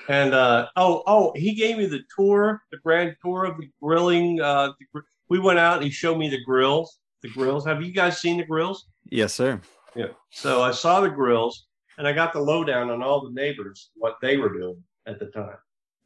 And 0.09 0.33
uh, 0.33 0.69
oh, 0.77 1.03
oh, 1.09 1.33
he 1.35 1.55
gave 1.55 1.77
me 1.77 1.87
the 1.87 2.03
tour, 2.17 2.63
the 2.71 2.79
grand 2.79 3.17
tour 3.21 3.45
of 3.45 3.57
the 3.59 3.69
grilling. 3.83 4.41
Uh, 4.41 4.69
the, 4.79 4.87
gr- 4.95 5.07
we 5.29 5.41
went 5.41 5.59
out 5.59 5.77
and 5.79 5.85
he 5.85 5.91
showed 5.91 6.19
me 6.19 6.29
the 6.29 6.43
grills. 6.45 6.99
The 7.23 7.31
grills. 7.31 7.67
Have 7.67 7.83
you 7.83 7.93
guys 7.93 8.21
seen 8.21 8.37
the 8.37 8.45
grills? 8.47 8.87
Yes, 9.11 9.35
sir. 9.35 9.61
Yeah. 9.97 10.07
So 10.31 10.63
I 10.63 10.71
saw 10.71 11.01
the 11.01 11.09
grills, 11.11 11.67
and 11.99 12.07
I 12.07 12.13
got 12.13 12.33
the 12.33 12.39
lowdown 12.41 12.91
on 12.91 13.03
all 13.03 13.23
the 13.25 13.33
neighbors 13.33 13.91
what 13.97 14.19
they 14.23 14.37
were 14.37 14.53
doing 14.57 14.81
at 15.07 15.19
the 15.19 15.27
time. 15.27 15.57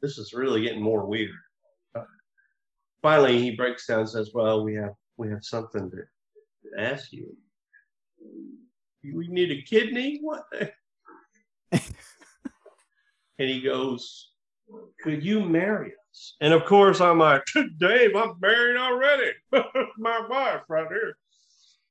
This 0.01 0.17
is 0.17 0.33
really 0.33 0.63
getting 0.63 0.81
more 0.81 1.05
weird. 1.05 1.29
Finally, 3.01 3.41
he 3.41 3.51
breaks 3.51 3.87
down 3.87 4.01
and 4.01 4.09
says, 4.09 4.31
"Well, 4.33 4.63
we 4.63 4.75
have 4.75 4.93
we 5.17 5.29
have 5.29 5.43
something 5.43 5.89
to, 5.91 5.97
to 5.97 6.81
ask 6.81 7.11
you. 7.11 7.35
We 9.03 9.27
need 9.27 9.51
a 9.51 9.61
kidney. 9.61 10.19
What?" 10.21 10.45
and 11.71 11.81
he 13.37 13.61
goes, 13.61 14.31
"Could 15.01 15.23
you 15.23 15.41
marry 15.41 15.93
us?" 16.11 16.35
And 16.41 16.53
of 16.53 16.65
course, 16.65 17.01
I'm 17.01 17.19
like, 17.19 17.43
"Dave, 17.79 18.15
I'm 18.15 18.35
married 18.39 18.77
already. 18.77 19.31
My 19.97 20.25
wife 20.27 20.61
right 20.67 20.87
here." 20.87 21.17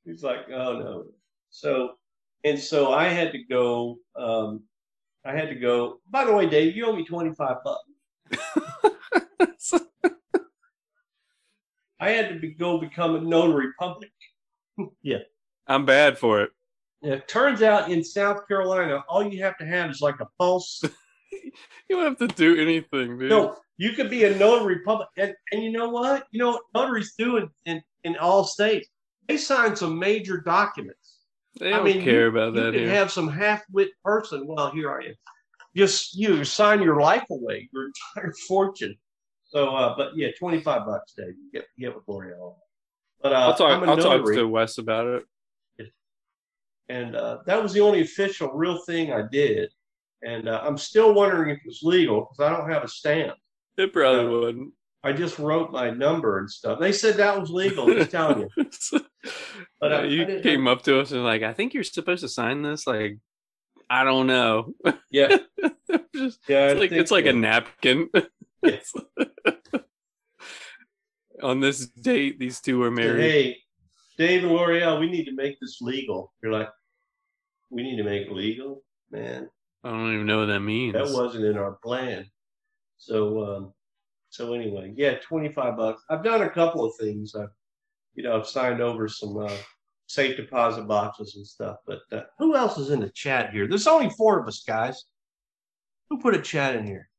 He's 0.05 0.23
like, 0.23 0.49
"Oh 0.49 0.79
no." 0.79 1.05
So 1.49 1.97
and 2.43 2.59
so 2.59 2.93
I 2.93 3.07
had 3.07 3.31
to 3.31 3.43
go. 3.43 3.97
Um, 4.15 4.63
I 5.25 5.33
had 5.33 5.49
to 5.49 5.55
go. 5.55 5.99
By 6.09 6.25
the 6.25 6.33
way, 6.33 6.47
Dave, 6.47 6.75
you 6.75 6.85
owe 6.85 6.95
me 6.95 7.05
twenty 7.05 7.33
five 7.33 7.57
bucks. 7.63 9.73
I 11.99 12.11
had 12.11 12.29
to 12.29 12.39
be, 12.39 12.49
go 12.53 12.77
become 12.79 13.15
a 13.15 13.21
notary 13.21 13.73
public. 13.79 14.11
Yeah. 15.01 15.19
I'm 15.67 15.85
bad 15.85 16.17
for 16.17 16.41
it. 16.41 16.51
And 17.01 17.13
it 17.13 17.27
turns 17.27 17.61
out 17.61 17.91
in 17.91 18.03
South 18.03 18.47
Carolina, 18.47 19.03
all 19.09 19.23
you 19.23 19.43
have 19.43 19.57
to 19.57 19.65
have 19.65 19.89
is 19.89 20.01
like 20.01 20.19
a 20.19 20.27
pulse. 20.39 20.83
You 21.89 21.95
don't 21.97 22.19
have 22.19 22.29
to 22.29 22.35
do 22.35 22.59
anything, 22.59 23.17
dude. 23.17 23.29
no, 23.29 23.57
you 23.77 23.91
could 23.93 24.09
be 24.09 24.23
a 24.25 24.35
notary 24.37 24.79
public, 24.79 25.09
and, 25.17 25.33
and 25.51 25.63
you 25.63 25.71
know 25.71 25.89
what? 25.89 26.25
You 26.31 26.39
know 26.39 26.51
what 26.51 26.61
notaries 26.73 27.13
do 27.17 27.37
in, 27.37 27.49
in, 27.65 27.81
in 28.03 28.17
all 28.17 28.43
states? 28.43 28.87
They 29.27 29.37
sign 29.37 29.75
some 29.75 29.97
major 29.99 30.39
documents. 30.39 31.19
they 31.59 31.67
I 31.67 31.77
don't 31.77 31.85
mean, 31.85 32.01
care 32.03 32.23
you, 32.23 32.27
about 32.29 32.53
you 32.55 32.61
that 32.61 32.71
can 32.73 32.81
here. 32.81 32.89
have 32.89 33.11
some 33.11 33.27
half-wit 33.27 33.89
person. 34.03 34.45
Well, 34.47 34.71
here 34.71 34.91
I 34.91 35.05
am. 35.07 35.15
Just 35.75 36.17
you 36.17 36.43
sign 36.43 36.81
your 36.81 36.99
life 37.01 37.25
away, 37.29 37.69
your 37.73 37.89
entire 38.15 38.33
fortune. 38.47 38.95
So, 39.57 39.75
uh, 39.75 39.95
but 39.97 40.15
yeah, 40.15 40.27
twenty-five 40.37 40.85
bucks, 40.85 41.13
Dave. 41.17 41.33
Get 41.51 41.65
get 41.79 41.95
with 41.95 42.03
L'Oreal. 42.07 42.55
But 43.23 43.33
uh, 43.33 43.35
I'll 43.37 43.55
talk. 43.55 43.87
I'll 43.87 43.97
talk 43.97 44.23
to 44.25 44.47
Wes 44.47 44.77
about 44.77 45.07
it. 45.79 45.89
and 46.89 47.15
uh, 47.15 47.39
that 47.47 47.61
was 47.61 47.73
the 47.73 47.79
only 47.81 48.01
official 48.01 48.51
real 48.53 48.77
thing 48.85 49.11
I 49.11 49.23
did. 49.31 49.71
And 50.23 50.47
uh, 50.47 50.61
I'm 50.63 50.77
still 50.77 51.13
wondering 51.15 51.49
if 51.49 51.59
it's 51.65 51.81
legal 51.81 52.21
because 52.31 52.39
I 52.51 52.55
don't 52.55 52.69
have 52.69 52.83
a 52.83 52.87
stamp. 52.87 53.35
It 53.77 53.93
probably 53.93 54.25
Uh, 54.27 54.39
wouldn't. 54.39 54.73
I 55.03 55.11
just 55.13 55.39
wrote 55.39 55.71
my 55.71 55.89
number 55.89 56.37
and 56.39 56.49
stuff. 56.49 56.79
They 56.79 56.91
said 56.91 57.15
that 57.17 57.39
was 57.39 57.49
legal. 57.49 57.85
I'm 57.89 57.97
just 57.97 58.11
telling 58.11 58.47
you. 58.55 58.99
But, 59.81 59.91
uh, 59.93 60.01
Yeah, 60.03 60.27
you 60.27 60.37
I 60.39 60.41
came 60.41 60.67
up 60.67 60.83
to 60.83 60.99
us 60.99 61.11
and 61.11 61.23
like, 61.23 61.41
I 61.43 61.53
think 61.53 61.73
you're 61.73 61.83
supposed 61.83 62.21
to 62.21 62.29
sign 62.29 62.61
this. 62.61 62.85
Like, 62.87 63.17
I 63.89 64.03
don't 64.03 64.27
know. 64.27 64.73
Yeah, 65.11 65.37
Just- 66.15 66.39
yeah. 66.47 66.59
I 66.59 66.65
it's 66.69 66.79
like 66.79 66.89
think 66.89 67.01
it's 67.01 67.11
like 67.11 67.25
so. 67.25 67.31
a 67.31 67.33
napkin. 67.33 68.09
Yeah. 68.63 68.79
On 71.43 71.59
this 71.59 71.87
date, 71.87 72.39
these 72.39 72.59
two 72.59 72.79
were 72.79 72.89
married. 72.89 73.21
hey, 73.21 73.57
Dave 74.17 74.43
and 74.43 74.51
L'Oreal, 74.51 74.99
we 74.99 75.09
need 75.09 75.25
to 75.25 75.35
make 75.35 75.59
this 75.59 75.77
legal. 75.81 76.33
You're 76.41 76.51
like, 76.51 76.69
we 77.69 77.83
need 77.83 77.97
to 77.97 78.03
make 78.03 78.27
it 78.27 78.33
legal, 78.33 78.83
man. 79.11 79.47
I 79.83 79.91
don't 79.91 80.13
even 80.13 80.25
know 80.25 80.39
what 80.39 80.47
that 80.47 80.61
means. 80.61 80.93
That 80.93 81.09
wasn't 81.11 81.45
in 81.45 81.57
our 81.57 81.73
plan. 81.83 82.25
So, 82.97 83.43
um, 83.43 83.73
so 84.29 84.53
anyway, 84.53 84.93
yeah, 84.95 85.15
twenty 85.19 85.49
five 85.49 85.77
bucks. 85.77 86.01
I've 86.09 86.23
done 86.23 86.41
a 86.41 86.49
couple 86.49 86.83
of 86.83 86.95
things. 86.99 87.35
I've, 87.35 87.49
you 88.15 88.23
know, 88.23 88.39
I've 88.39 88.47
signed 88.47 88.81
over 88.81 89.07
some 89.07 89.37
uh, 89.37 89.55
safe 90.07 90.35
deposit 90.37 90.87
boxes 90.87 91.35
and 91.35 91.45
stuff. 91.45 91.77
But 91.85 91.99
uh, 92.11 92.23
who 92.39 92.55
else 92.55 92.79
is 92.79 92.89
in 92.89 92.99
the 92.99 93.09
chat 93.11 93.51
here? 93.51 93.67
There's 93.67 93.85
only 93.85 94.09
four 94.09 94.39
of 94.39 94.47
us, 94.47 94.63
guys. 94.67 95.05
Who 96.09 96.19
put 96.19 96.35
a 96.35 96.41
chat 96.41 96.75
in 96.75 96.85
here? 96.87 97.09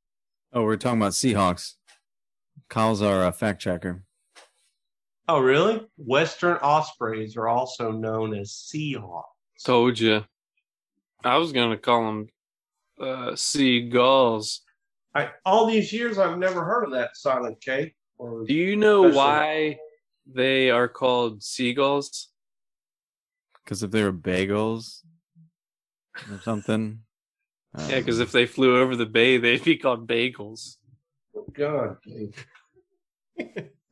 Oh, 0.52 0.64
we're 0.64 0.76
talking 0.76 0.98
about 1.00 1.12
Seahawks. 1.12 1.74
Kyle's 2.68 3.02
our 3.02 3.24
uh, 3.24 3.32
fact 3.32 3.60
checker. 3.60 4.04
Oh, 5.28 5.40
really? 5.40 5.86
Western 5.98 6.56
ospreys 6.62 7.36
are 7.36 7.48
also 7.48 7.92
known 7.92 8.34
as 8.34 8.50
seahawks. 8.52 9.24
Told 9.64 9.98
you. 9.98 10.24
I 11.24 11.36
was 11.36 11.52
gonna 11.52 11.76
call 11.76 12.04
them 12.06 12.26
uh, 13.00 13.36
seagulls. 13.36 14.62
I 15.14 15.30
all 15.44 15.66
these 15.66 15.92
years 15.92 16.16
I've 16.18 16.38
never 16.38 16.64
heard 16.64 16.84
of 16.84 16.92
that 16.92 17.10
silent 17.16 17.60
K. 17.60 17.94
Or 18.18 18.44
Do 18.46 18.54
you 18.54 18.76
know 18.76 19.04
Especially- 19.04 19.16
why 19.16 19.78
they 20.32 20.70
are 20.70 20.88
called 20.88 21.42
seagulls? 21.42 22.28
Because 23.64 23.82
if 23.82 23.90
they 23.90 24.02
were 24.02 24.12
bagels 24.12 25.00
or 26.30 26.40
something. 26.42 27.00
Yeah, 27.88 27.98
because 27.98 28.18
um, 28.18 28.22
if 28.22 28.32
they 28.32 28.46
flew 28.46 28.80
over 28.80 28.96
the 28.96 29.06
bay, 29.06 29.36
they'd 29.38 29.62
be 29.62 29.76
called 29.76 30.08
bagels. 30.08 30.76
Oh 31.36 31.46
God, 31.52 31.96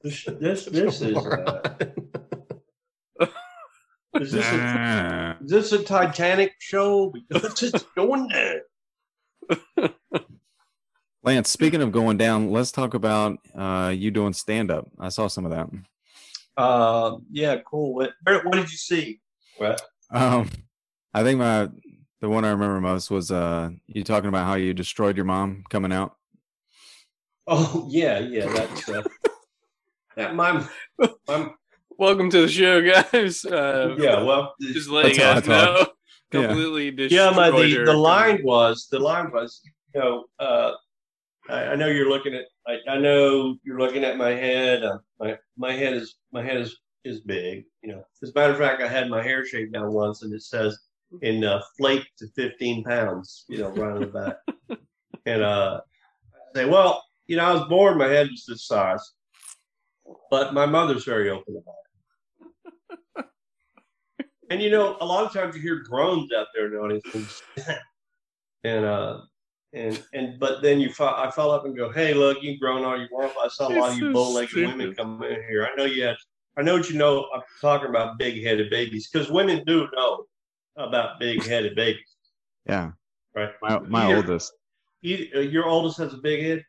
this 0.03 0.25
this 0.25 0.65
this 0.71 1.01
is 1.03 1.17
uh, 1.17 1.75
is 4.21 4.33
this 4.33 4.47
a, 4.47 5.39
is 5.43 5.51
this 5.51 5.73
a 5.73 5.83
Titanic 5.83 6.55
show? 6.59 7.13
Because 7.29 7.63
it's 7.63 7.85
going 7.95 8.29
down. 8.29 9.91
Lance, 11.23 11.51
speaking 11.51 11.83
of 11.83 11.93
going 11.93 12.17
down, 12.17 12.51
let's 12.51 12.71
talk 12.71 12.95
about 12.95 13.39
uh, 13.55 13.93
you 13.95 14.11
doing 14.11 14.33
stand 14.33 14.71
up. 14.71 14.89
I 14.99 15.09
saw 15.09 15.27
some 15.27 15.45
of 15.45 15.51
that. 15.51 15.69
Uh, 16.57 17.17
yeah, 17.31 17.57
cool. 17.67 17.95
What, 17.95 18.13
what 18.25 18.53
did 18.53 18.71
you 18.71 18.79
see? 18.79 19.21
What? 19.59 19.81
Um, 20.11 20.49
I 21.13 21.23
think 21.25 21.39
my 21.41 21.69
the 22.21 22.29
one 22.29 22.45
I 22.45 22.51
remember 22.51 22.81
most 22.81 23.11
was 23.11 23.31
uh, 23.31 23.71
you 23.87 24.05
talking 24.05 24.29
about 24.29 24.47
how 24.47 24.55
you 24.55 24.75
destroyed 24.75 25.17
your 25.17 25.27
mom 25.27 25.65
coming 25.69 25.93
out. 25.93 26.17
Oh 27.47 27.87
yeah, 27.91 28.19
yeah. 28.19 28.47
That's 28.47 28.89
uh, 28.89 29.03
that 30.17 30.35
my 30.35 30.67
my 31.29 31.51
Welcome 31.99 32.29
to 32.29 32.43
the 32.43 32.49
show, 32.49 32.83
guys. 32.83 33.45
Uh, 33.45 33.97
yeah. 33.99 34.23
Well, 34.23 34.55
just 34.61 34.91
letting 34.91 35.17
That's 35.17 35.47
how 35.47 35.55
us 35.55 35.67
know. 35.67 35.77
talk. 35.79 35.93
Yeah. 36.33 36.47
Completely 36.49 36.91
destroyed 36.91 37.19
yeah. 37.19 37.31
My 37.31 37.51
the, 37.51 37.75
her. 37.75 37.87
the 37.87 37.95
line 37.95 38.41
was 38.43 38.89
the 38.91 38.99
line 38.99 39.31
was 39.33 39.63
you 39.95 40.01
know 40.01 40.25
uh, 40.39 40.73
I, 41.49 41.69
I 41.69 41.75
know 41.77 41.87
you're 41.87 42.09
looking 42.09 42.35
at 42.35 42.45
I, 42.67 42.79
I 42.89 42.99
know 42.99 43.57
you're 43.63 43.79
looking 43.79 44.05
at 44.05 44.19
my 44.19 44.31
head. 44.31 44.83
Uh, 44.83 44.99
my 45.19 45.39
my 45.57 45.73
head 45.73 45.95
is 45.95 46.17
my 46.33 46.43
head 46.43 46.59
is 46.59 46.77
is 47.05 47.21
big. 47.21 47.65
You 47.83 47.93
know, 47.93 48.03
as 48.23 48.31
a 48.31 48.33
matter 48.35 48.53
of 48.53 48.59
fact, 48.59 48.83
I 48.83 48.89
had 48.89 49.09
my 49.09 49.23
hair 49.23 49.47
shaved 49.47 49.73
down 49.73 49.93
once, 49.93 50.23
and 50.23 50.35
it 50.35 50.43
says 50.43 50.77
in 51.23 51.45
uh, 51.45 51.61
flake 51.77 52.07
to 52.19 52.27
15 52.35 52.85
pounds. 52.85 53.45
You 53.49 53.59
know, 53.59 53.71
right 53.71 53.93
on 53.93 54.01
the 54.01 54.07
back. 54.07 54.79
and 55.27 55.43
uh, 55.43 55.81
I 56.35 56.59
say, 56.59 56.65
well, 56.67 57.05
you 57.27 57.37
know, 57.37 57.45
I 57.45 57.53
was 57.53 57.69
born, 57.69 57.99
my 57.99 58.07
head 58.07 58.29
was 58.31 58.45
this 58.47 58.67
size, 58.67 59.13
but 60.31 60.55
my 60.55 60.67
mother's 60.67 61.05
very 61.05 61.31
open 61.31 61.57
about 61.57 61.75
it. 63.17 63.27
and 64.51 64.63
you 64.63 64.71
know, 64.71 64.97
a 65.01 65.05
lot 65.05 65.25
of 65.25 65.33
times 65.33 65.57
you 65.57 65.63
hear 65.63 65.83
groans 65.89 66.31
out 66.33 66.47
there 66.55 66.67
in 66.67 66.73
the 66.73 66.79
audience, 66.79 67.43
and 68.65 68.85
uh, 68.85 69.21
and 69.73 70.03
and 70.13 70.39
but 70.39 70.63
then 70.63 70.81
you 70.81 70.93
fo- 70.93 71.17
I 71.17 71.31
follow 71.31 71.55
up 71.55 71.65
and 71.65 71.77
go, 71.77 71.91
hey, 71.91 72.15
look, 72.15 72.43
you 72.43 72.53
can 72.53 72.61
groan 72.61 72.85
all 72.85 72.99
you 72.99 73.09
want. 73.11 73.33
I 73.43 73.49
saw 73.49 73.69
a 73.69 73.75
lot 73.75 73.93
of 73.93 73.99
you 73.99 74.09
so 74.09 74.13
bow-legged 74.13 74.51
stupid. 74.51 74.77
women 74.77 74.95
come 74.95 75.23
in 75.25 75.43
here. 75.49 75.69
I 75.71 75.75
know 75.77 75.85
you 75.85 76.05
had. 76.05 76.17
I 76.57 76.63
know 76.63 76.77
what 76.77 76.89
you 76.89 76.97
know. 76.97 77.27
I'm 77.35 77.43
talking 77.61 77.91
about 77.91 78.19
big-headed 78.19 78.71
babies 78.71 79.11
because 79.13 79.31
women 79.31 79.63
do 79.67 79.89
know 79.95 80.25
about 80.77 81.19
big-headed 81.19 81.75
babies, 81.75 82.17
Yeah, 82.69 82.91
right? 83.35 83.51
my 83.63 83.79
my 83.81 84.05
Either- 84.07 84.17
oldest. 84.17 84.53
you- 85.01 85.29
uh, 85.35 85.41
your 85.41 85.67
oldest 85.67 85.99
has 85.99 86.13
a 86.15 86.19
big 86.19 86.45
head. 86.45 86.65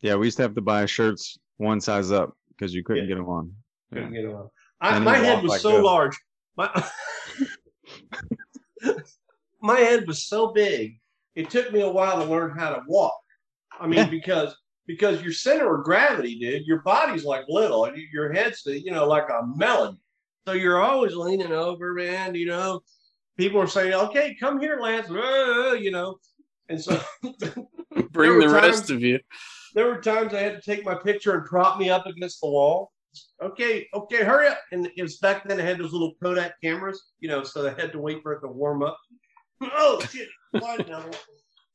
Yeah, 0.00 0.14
we 0.16 0.26
used 0.26 0.36
to 0.38 0.42
have 0.44 0.54
to 0.54 0.60
buy 0.62 0.86
shirts 0.86 1.38
one 1.56 1.80
size 1.80 2.12
up 2.12 2.36
because 2.50 2.72
you 2.74 2.84
couldn't 2.84 3.04
Yeah. 3.04 3.08
get 3.08 3.14
them 3.16 3.28
on. 3.28 3.54
Couldn't 3.92 4.14
Yeah. 4.14 4.20
get 4.22 4.30
on. 4.30 4.50
I, 4.80 4.98
my 5.00 5.16
head 5.16 5.42
was 5.42 5.50
like 5.50 5.60
so 5.60 5.72
this. 5.72 5.82
large. 5.82 6.16
My 6.56 6.70
my 9.60 9.78
head 9.78 10.06
was 10.06 10.26
so 10.26 10.52
big. 10.52 10.98
It 11.34 11.50
took 11.50 11.72
me 11.72 11.80
a 11.80 11.88
while 11.88 12.22
to 12.22 12.30
learn 12.30 12.56
how 12.58 12.70
to 12.70 12.82
walk. 12.86 13.18
I 13.80 13.86
mean, 13.86 13.98
Yeah. 13.98 14.08
because 14.10 14.56
because 14.86 15.22
your 15.22 15.32
center 15.32 15.76
of 15.78 15.84
gravity, 15.84 16.38
dude, 16.38 16.66
your 16.66 16.80
body's 16.80 17.24
like 17.24 17.44
little, 17.48 17.84
and 17.84 17.96
your 18.12 18.32
head's 18.32 18.62
you 18.66 18.90
know 18.90 19.06
like 19.06 19.28
a 19.28 19.46
melon. 19.56 19.98
So 20.46 20.54
you're 20.54 20.80
always 20.82 21.14
leaning 21.14 21.52
over, 21.52 21.92
man. 21.92 22.34
You 22.34 22.46
know, 22.46 22.80
people 23.38 23.60
are 23.60 23.66
saying, 23.66 23.94
"Okay, 23.94 24.36
come 24.38 24.60
here, 24.60 24.78
Lance," 24.80 25.08
uh, 25.10 25.72
you 25.72 25.90
know, 25.90 26.18
and 26.68 26.80
so 26.80 27.00
Bring 28.10 28.38
the 28.38 28.46
were 28.46 28.52
rest 28.52 28.90
of 28.90 29.00
you. 29.00 29.18
there 29.74 29.86
were 29.86 30.00
times 30.02 30.34
I 30.34 30.40
had 30.40 30.56
to 30.56 30.60
take 30.60 30.84
my 30.84 30.94
picture 30.94 31.34
and 31.34 31.46
prop 31.46 31.78
me 31.78 31.88
up 31.88 32.04
against 32.06 32.40
the 32.42 32.48
wall. 32.48 32.92
Okay, 33.42 33.86
okay, 33.94 34.22
hurry 34.22 34.48
up. 34.48 34.60
And 34.72 34.88
it 34.96 35.02
was 35.02 35.16
back 35.18 35.48
then 35.48 35.58
I 35.60 35.64
had 35.64 35.78
those 35.78 35.92
little 35.92 36.12
Kodak 36.22 36.60
cameras, 36.62 37.12
you 37.20 37.28
know, 37.28 37.42
so 37.42 37.66
I 37.66 37.80
had 37.80 37.92
to 37.92 37.98
wait 37.98 38.22
for 38.22 38.32
it 38.34 38.40
to 38.40 38.48
warm 38.48 38.82
up. 38.82 38.98
Oh 39.60 40.00
shit. 40.12 40.28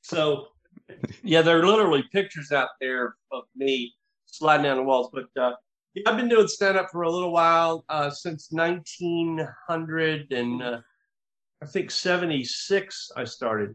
so 0.02 0.48
yeah, 1.24 1.42
there 1.42 1.60
are 1.60 1.66
literally 1.66 2.04
pictures 2.14 2.52
out 2.52 2.70
there 2.80 3.16
of 3.32 3.44
me 3.56 3.94
sliding 4.26 4.64
down 4.64 4.78
the 4.78 4.84
walls. 4.84 5.10
But 5.14 5.26
uh, 5.42 5.54
yeah, 5.94 6.04
I've 6.08 6.18
been 6.18 6.30
doing 6.30 6.48
stand 6.48 6.78
up 6.78 6.90
for 6.92 7.02
a 7.02 7.12
little 7.12 7.32
while, 7.32 7.84
uh, 7.90 8.10
since 8.10 8.48
1900 8.52 10.32
and 10.32 10.64
uh, 10.64 10.80
I 11.64 11.66
think 11.66 11.92
76 11.92 13.12
I 13.16 13.24
started. 13.24 13.74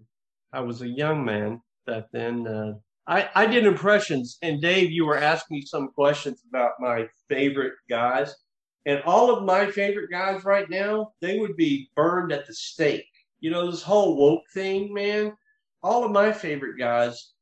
I 0.53 0.61
was 0.61 0.83
a 0.83 0.89
young 0.89 1.25
man 1.25 1.63
back 1.87 2.05
then. 2.13 2.47
Uh, 2.47 2.75
I, 3.07 3.31
I 3.35 3.47
did 3.47 3.65
impressions, 3.65 4.37
and 4.43 4.61
Dave, 4.61 4.91
you 4.91 5.07
were 5.07 5.17
asking 5.17 5.57
me 5.57 5.63
some 5.63 5.89
questions 5.93 6.43
about 6.47 6.73
my 6.81 7.09
favorite 7.31 7.73
guys. 7.89 8.35
And 8.85 9.03
all 9.05 9.35
of 9.35 9.45
my 9.45 9.71
favorite 9.71 10.11
guys 10.11 10.45
right 10.45 10.69
now, 10.69 11.13
they 11.23 11.39
would 11.39 11.57
be 11.57 11.89
burned 11.97 12.31
at 12.31 12.47
the 12.47 12.53
stake. 12.53 13.09
You 13.41 13.51
know, 13.51 13.71
this 13.71 13.83
whole 13.83 14.19
woke 14.19 14.45
thing, 14.53 14.93
man. 14.93 15.33
All 15.83 16.05
of 16.05 16.11
my 16.11 16.31
favorite 16.31 16.79
guys, 16.79 17.33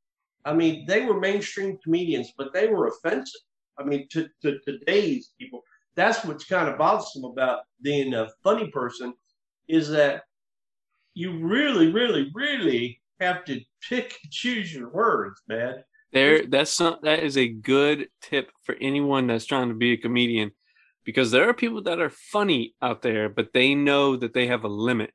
I 0.45 0.53
mean, 0.53 0.87
they 0.87 1.07
were 1.07 1.19
mainstream 1.19 1.77
comedians, 1.83 2.33
but 2.39 2.53
they 2.55 2.69
were 2.69 2.87
offensive. 2.87 3.41
I 3.81 3.83
mean, 3.83 4.07
to, 4.13 4.29
to 4.43 4.61
today's 4.61 5.33
people, 5.41 5.63
that's 5.97 6.25
what's 6.25 6.45
kind 6.45 6.69
of 6.69 6.79
bothersome 6.79 7.25
about 7.25 7.63
being 7.83 8.15
a 8.15 8.29
funny 8.45 8.71
person 8.71 9.13
is 9.69 9.89
that 9.89 10.23
you 11.17 11.33
really, 11.39 11.91
really, 11.91 12.31
really 12.35 13.01
have 13.21 13.43
to 13.47 13.59
pick 13.89 14.19
and 14.23 14.31
choose 14.31 14.73
your 14.73 14.91
words, 14.91 15.41
man. 15.49 15.83
There, 16.13 16.47
that's 16.47 16.71
some, 16.71 16.99
that 17.03 17.23
is 17.23 17.39
a 17.39 17.49
good 17.49 18.09
tip 18.21 18.51
for 18.65 18.77
anyone 18.83 19.27
that's 19.27 19.47
trying 19.47 19.71
to 19.71 19.75
be 19.75 19.93
a 19.93 19.97
comedian, 19.97 20.51
because 21.05 21.31
there 21.31 21.49
are 21.49 21.55
people 21.55 21.83
that 21.85 22.01
are 22.01 22.11
funny 22.11 22.75
out 22.83 23.01
there, 23.01 23.31
but 23.31 23.55
they 23.55 23.75
know 23.75 24.17
that 24.17 24.35
they 24.35 24.47
have 24.49 24.65
a 24.65 24.69
limit. 24.69 25.11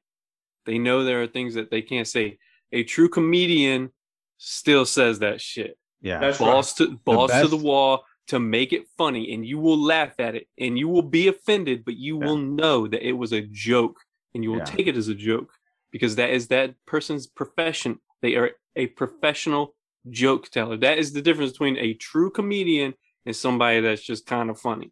They 0.65 0.79
know 0.79 1.03
there 1.03 1.21
are 1.21 1.27
things 1.27 1.53
that 1.53 1.69
they 1.69 1.83
can't 1.83 2.07
say. 2.07 2.39
A 2.71 2.83
true 2.83 3.07
comedian 3.07 3.91
still 4.37 4.85
says 4.85 5.19
that 5.19 5.39
shit. 5.39 5.77
Yeah, 6.01 6.19
That's 6.19 6.39
balls 6.39 6.73
to 6.75 6.97
balls 7.05 7.31
to 7.31 7.47
the 7.47 7.57
wall 7.57 8.03
to 8.29 8.39
make 8.39 8.73
it 8.73 8.87
funny, 8.97 9.35
and 9.35 9.45
you 9.45 9.59
will 9.59 9.79
laugh 9.79 10.19
at 10.19 10.33
it, 10.33 10.47
and 10.57 10.79
you 10.79 10.87
will 10.87 11.03
be 11.03 11.27
offended, 11.27 11.85
but 11.85 11.95
you 11.95 12.17
Yeah. 12.17 12.25
will 12.25 12.37
know 12.37 12.87
that 12.87 13.07
it 13.07 13.13
was 13.13 13.33
a 13.33 13.41
joke, 13.41 13.99
and 14.33 14.43
you 14.43 14.49
will 14.49 14.59
Yeah. 14.59 14.65
take 14.65 14.87
it 14.87 14.97
as 14.97 15.07
a 15.07 15.13
joke 15.13 15.53
because 15.91 16.15
that 16.15 16.29
is 16.31 16.47
that 16.47 16.75
person's 16.85 17.27
profession. 17.27 17.99
They 18.21 18.35
are 18.35 18.51
a 18.75 18.87
professional 18.87 19.75
joke 20.09 20.49
teller. 20.49 20.77
That 20.77 20.97
is 20.97 21.13
the 21.13 21.21
difference 21.21 21.51
between 21.51 21.77
a 21.77 21.93
true 21.93 22.31
comedian 22.31 22.93
and 23.25 23.35
somebody 23.35 23.81
that's 23.81 24.01
just 24.01 24.25
kind 24.25 24.49
of 24.49 24.59
funny. 24.59 24.91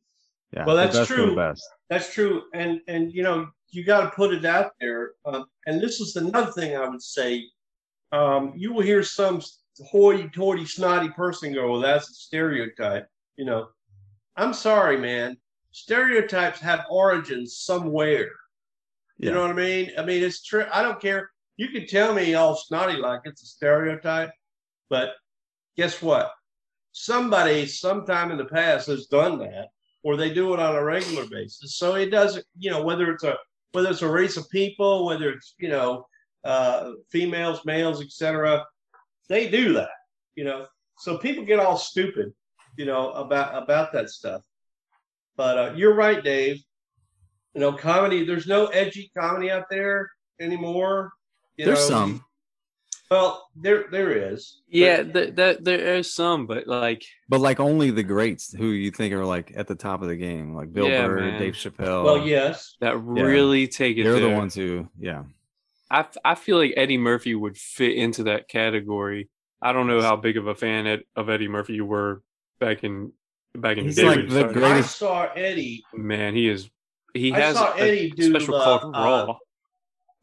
yeah. 0.53 0.65
Well, 0.65 0.75
the 0.75 0.83
that's 0.83 0.97
best 0.97 1.11
of 1.11 1.17
the 1.17 1.23
true. 1.23 1.35
best. 1.35 1.63
That's 1.89 2.13
true, 2.13 2.43
and 2.53 2.81
and 2.87 3.11
you 3.13 3.23
know 3.23 3.47
you 3.71 3.83
got 3.83 4.01
to 4.01 4.09
put 4.09 4.33
it 4.33 4.45
out 4.45 4.71
there. 4.79 5.11
Um, 5.25 5.45
and 5.65 5.81
this 5.81 5.99
is 5.99 6.15
another 6.15 6.51
thing 6.51 6.75
I 6.75 6.87
would 6.87 7.01
say. 7.01 7.45
Um, 8.11 8.53
you 8.55 8.73
will 8.73 8.81
hear 8.81 9.03
some 9.03 9.39
hoity-toity, 9.91 10.65
snotty 10.65 11.09
person 11.09 11.53
go, 11.53 11.71
"Well, 11.71 11.81
that's 11.81 12.09
a 12.09 12.13
stereotype." 12.13 13.07
You 13.37 13.45
know, 13.45 13.69
I'm 14.35 14.53
sorry, 14.53 14.97
man. 14.97 15.37
Stereotypes 15.71 16.59
have 16.59 16.85
origins 16.89 17.57
somewhere. 17.57 18.31
You 19.20 19.30
Yeah. 19.30 19.36
know 19.36 19.41
what 19.41 19.51
I 19.51 19.53
mean? 19.53 19.91
I 19.97 20.03
mean, 20.05 20.24
it's 20.24 20.41
true. 20.41 20.65
I 20.72 20.82
don't 20.82 21.01
care. 21.01 21.30
You 21.57 21.67
can 21.70 21.86
tell 21.88 22.13
me 22.13 22.36
all 22.36 22.55
snotty 22.55 22.97
like 22.97 23.22
it's 23.26 23.43
a 23.43 23.45
stereotype, 23.45 24.32
but 24.89 25.15
guess 25.76 26.01
what? 26.01 26.32
Somebody 26.93 27.65
sometime 27.67 28.32
in 28.32 28.38
the 28.38 28.45
past 28.45 28.88
has 28.88 29.07
done 29.07 29.39
that, 29.39 29.67
or 30.03 30.15
they 30.15 30.34
do 30.34 30.53
it 30.53 30.59
on 30.59 30.76
a 30.76 30.84
regular 30.84 31.26
basis. 31.28 31.76
So 31.78 31.95
it 31.95 32.09
doesn't, 32.11 32.45
you 32.57 32.72
know, 32.72 32.82
whether 32.84 33.11
it's 33.11 33.24
a 33.24 33.38
whether 33.74 33.89
it's 33.89 34.01
a 34.01 34.09
race 34.09 34.38
of 34.38 34.49
people, 34.49 35.05
whether 35.05 35.30
it's 35.30 35.53
you 35.59 35.70
know 35.70 36.07
uh, 36.45 36.93
females, 37.11 37.65
males, 37.65 38.01
etc. 38.01 38.65
They 39.28 39.49
do 39.49 39.74
that, 39.74 39.89
you 40.36 40.45
know. 40.45 40.65
So 40.97 41.17
people 41.17 41.43
get 41.45 41.59
all 41.59 41.78
stupid, 41.78 42.34
you 42.78 42.86
know, 42.86 43.11
about 43.11 43.61
about 43.61 43.91
that 43.93 44.09
stuff. 44.09 44.43
But 45.36 45.57
uh, 45.57 45.74
you're 45.76 45.93
right, 45.95 46.24
Dave. 46.24 46.63
You 47.53 47.61
know, 47.61 47.73
comedy. 47.73 48.25
There's 48.25 48.47
no 48.47 48.67
edgy 48.67 49.11
comedy 49.17 49.49
out 49.51 49.65
there 49.69 50.09
anymore. 50.39 51.11
You 51.57 51.65
There's 51.65 51.89
know, 51.89 51.95
some. 51.95 52.25
Well, 53.11 53.47
there 53.55 53.85
there 53.91 54.11
is. 54.31 54.61
but- 54.67 54.77
Yeah, 54.77 55.03
th- 55.03 55.35
that 55.35 55.63
there 55.63 55.95
is 55.95 56.13
some, 56.13 56.45
but 56.45 56.67
like, 56.67 57.03
But 57.27 57.41
like 57.41 57.59
only 57.59 57.89
the 57.89 58.03
greats 58.03 58.53
who 58.53 58.67
you 58.67 58.91
think 58.91 59.13
are 59.15 59.25
like 59.25 59.51
at 59.55 59.65
the 59.67 59.73
top 59.75 60.03
of 60.03 60.07
the 60.09 60.15
game, 60.15 60.53
like 60.53 60.71
Bill 60.71 60.87
Yeah, 60.87 61.07
Burr, 61.07 61.19
man. 61.21 61.39
Dave 61.39 61.53
Chappelle. 61.55 62.03
well, 62.03 62.25
yes. 62.27 62.75
that 62.81 62.93
Yeah. 62.93 63.23
really 63.23 63.67
take 63.67 63.97
it. 63.97 64.03
they're 64.03 64.13
the 64.13 64.27
there. 64.27 64.37
ones 64.37 64.53
who, 64.53 64.87
yeah. 64.99 65.23
I 65.89 66.01
f- 66.01 66.17
I 66.23 66.35
feel 66.35 66.57
like 66.57 66.73
Eddie 66.77 66.99
Murphy 66.99 67.33
would 67.33 67.57
fit 67.57 67.95
into 67.95 68.23
that 68.25 68.47
category. 68.47 69.27
I 69.59 69.73
don't 69.73 69.87
know 69.87 70.01
how 70.03 70.15
big 70.15 70.37
of 70.37 70.45
a 70.45 70.53
fan 70.53 70.85
Ed, 70.85 71.01
of 71.15 71.29
Eddie 71.31 71.47
Murphy 71.47 71.73
you 71.73 71.85
were 71.85 72.21
back 72.59 72.83
in 72.83 73.11
back 73.55 73.77
in 73.77 73.85
He's 73.85 73.95
the 73.95 74.03
day. 74.03 74.07
like 74.09 74.27
the 74.27 74.29
started. 74.29 74.53
great- 74.53 74.63
I 74.65 74.69
Greatest- 74.73 74.97
saw 74.97 75.23
Eddie. 75.35 75.83
Man, 75.95 76.35
he 76.35 76.47
is. 76.47 76.69
He 77.14 77.34
I 77.34 77.39
has 77.39 77.55
saw 77.55 77.74
a, 77.74 77.80
Eddie 77.80 78.12
do, 78.12 78.30
special 78.30 78.55
uh, 78.55 78.64
called 78.80 78.95
uh, 78.95 78.99
Raw. 78.99 79.38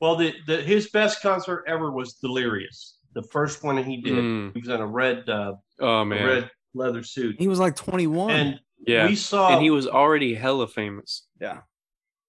Well, 0.00 0.16
the, 0.16 0.34
the 0.46 0.58
his 0.58 0.90
best 0.90 1.22
concert 1.22 1.64
ever 1.66 1.90
was 1.90 2.14
Delirious, 2.14 2.98
the 3.14 3.22
first 3.22 3.62
one 3.64 3.82
he 3.82 3.96
did. 4.02 4.14
Mm. 4.14 4.52
He 4.54 4.60
was 4.60 4.68
in 4.68 4.80
a 4.80 4.86
red 4.86 5.28
uh, 5.28 5.54
oh 5.80 6.04
man, 6.04 6.26
red 6.26 6.50
leather 6.74 7.02
suit, 7.02 7.36
He 7.38 7.48
was 7.48 7.58
like 7.58 7.76
21. 7.76 8.30
and 8.30 8.60
yeah, 8.86 9.06
we 9.08 9.16
saw 9.16 9.54
and 9.54 9.62
he 9.62 9.70
was 9.70 9.86
already 9.86 10.34
hella 10.34 10.66
famous. 10.68 11.26
yeah. 11.40 11.60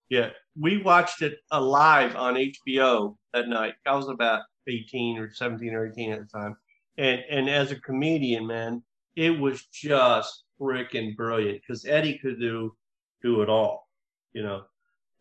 Yeah, 0.09 0.29
we 0.57 0.81
watched 0.81 1.21
it 1.21 1.39
uh, 1.51 1.59
live 1.59 2.15
on 2.15 2.35
HBO 2.35 3.17
that 3.33 3.49
night. 3.49 3.73
I 3.85 3.93
was 3.93 4.07
about 4.07 4.43
18 4.65 5.17
or 5.17 5.29
17 5.33 5.73
or 5.73 5.87
18 5.87 6.13
at 6.13 6.19
the 6.19 6.25
time. 6.27 6.55
And 6.97 7.21
and 7.29 7.49
as 7.49 7.71
a 7.71 7.79
comedian, 7.81 8.47
man, 8.47 8.83
it 9.17 9.37
was 9.37 9.65
just 9.65 10.43
freaking 10.61 11.15
brilliant 11.17 11.61
because 11.61 11.85
Eddie 11.85 12.17
could 12.19 12.39
do 12.39 12.73
do 13.21 13.41
it 13.41 13.49
all, 13.49 13.86
you 14.33 14.43
know. 14.43 14.63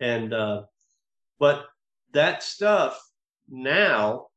And 0.01 0.33
uh 0.33 0.63
but 1.39 1.67
that 2.13 2.43
stuff 2.43 3.01
now, 3.49 4.29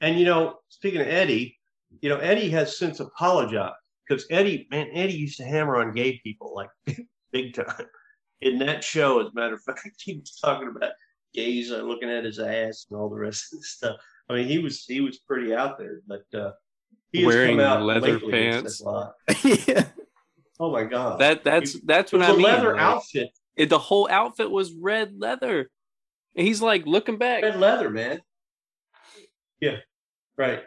and 0.00 0.18
you 0.18 0.24
know, 0.24 0.58
speaking 0.68 1.00
of 1.00 1.08
Eddie, 1.08 1.58
you 2.00 2.08
know, 2.08 2.18
Eddie 2.18 2.50
has 2.50 2.78
since 2.78 3.00
apologized 3.00 3.74
because 4.08 4.26
Eddie, 4.30 4.66
man, 4.70 4.88
Eddie 4.92 5.14
used 5.14 5.38
to 5.38 5.44
hammer 5.44 5.76
on 5.76 5.92
gay 5.92 6.20
people 6.22 6.54
like 6.54 6.70
big 7.32 7.54
time 7.54 7.86
in 8.44 8.58
that 8.58 8.84
show, 8.84 9.20
as 9.20 9.28
a 9.28 9.34
matter 9.34 9.54
of 9.54 9.62
fact, 9.62 9.88
he 10.04 10.18
was 10.18 10.38
talking 10.42 10.68
about 10.68 10.92
gays 11.32 11.72
uh, 11.72 11.78
looking 11.82 12.10
at 12.10 12.24
his 12.24 12.38
ass 12.38 12.86
and 12.90 12.98
all 13.00 13.08
the 13.08 13.16
rest 13.16 13.52
of 13.52 13.58
the 13.58 13.64
stuff. 13.64 13.96
I 14.28 14.34
mean, 14.34 14.46
he 14.46 14.58
was 14.58 14.84
he 14.84 15.00
was 15.00 15.18
pretty 15.18 15.54
out 15.54 15.78
there, 15.78 16.00
but 16.06 16.24
uh, 16.38 16.52
he 17.12 17.22
has 17.22 17.34
Wearing 17.34 17.58
come 17.58 17.66
out 17.66 17.82
leather 17.82 18.20
pants. 18.20 18.80
a 18.80 18.84
lot. 18.84 19.14
yeah. 19.42 19.86
Oh 20.60 20.70
my 20.70 20.84
god! 20.84 21.18
That 21.18 21.42
that's 21.42 21.80
that's 21.80 22.12
what 22.12 22.20
was 22.20 22.28
I 22.28 22.32
a 22.32 22.36
mean. 22.36 22.46
leather 22.46 22.74
like, 22.74 22.80
outfit, 22.80 23.30
it- 23.56 23.68
the 23.68 23.78
whole 23.78 24.08
outfit 24.10 24.50
was 24.50 24.72
red 24.72 25.18
leather, 25.18 25.70
and 26.36 26.46
he's 26.46 26.60
like 26.62 26.86
looking 26.86 27.18
back. 27.18 27.42
red 27.42 27.58
leather, 27.60 27.90
man. 27.90 28.20
Yeah, 29.60 29.78
right. 30.36 30.62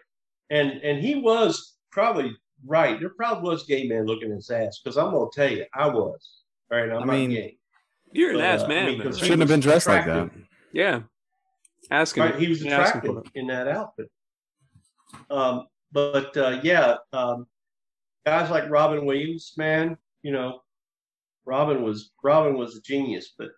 And 0.50 0.72
and 0.84 1.00
he 1.00 1.16
was 1.16 1.76
probably 1.92 2.36
right. 2.66 3.00
There 3.00 3.10
probably 3.10 3.50
was 3.50 3.66
gay 3.66 3.88
man 3.88 4.06
looking 4.06 4.32
at 4.32 4.36
his 4.36 4.50
ass 4.50 4.80
because 4.84 4.98
I'm 4.98 5.12
gonna 5.12 5.30
tell 5.34 5.52
you, 5.52 5.66
I 5.74 5.88
was. 5.90 6.42
All 6.72 6.78
right, 6.80 6.90
I'm 6.90 7.04
I 7.04 7.06
not 7.06 7.08
mean, 7.14 7.30
gay. 7.32 7.58
You're 8.14 8.32
an 8.32 8.42
ass 8.42 8.62
uh, 8.62 8.66
I 8.66 8.68
man. 8.70 8.86
mean, 8.88 8.98
though. 9.00 9.04
'cause 9.06 9.20
he 9.20 9.26
Shouldn't 9.26 9.42
have 9.42 9.50
been 9.50 9.60
dressed 9.60 9.88
like 9.88 10.06
that. 10.06 10.18
attractive. 10.18 10.48
yeah, 10.72 11.02
asking. 11.92 12.24
Right, 12.24 12.36
he 12.36 12.48
was 12.48 12.66
asking 12.66 13.10
attractive 13.12 13.32
in 13.36 13.48
that 13.48 13.68
outfit. 13.68 14.10
Um, 15.30 15.68
but 15.92 16.36
uh, 16.38 16.60
yeah, 16.64 16.96
um, 17.14 17.48
guys 18.26 18.50
like 18.50 18.70
Robin 18.70 19.06
Williams, 19.06 19.54
man, 19.58 19.98
you 20.22 20.32
know, 20.32 20.62
Robin 21.48 21.82
was 21.82 22.12
Robin 22.24 22.58
was 22.58 22.76
a 22.76 22.82
genius, 22.82 23.34
but 23.38 23.50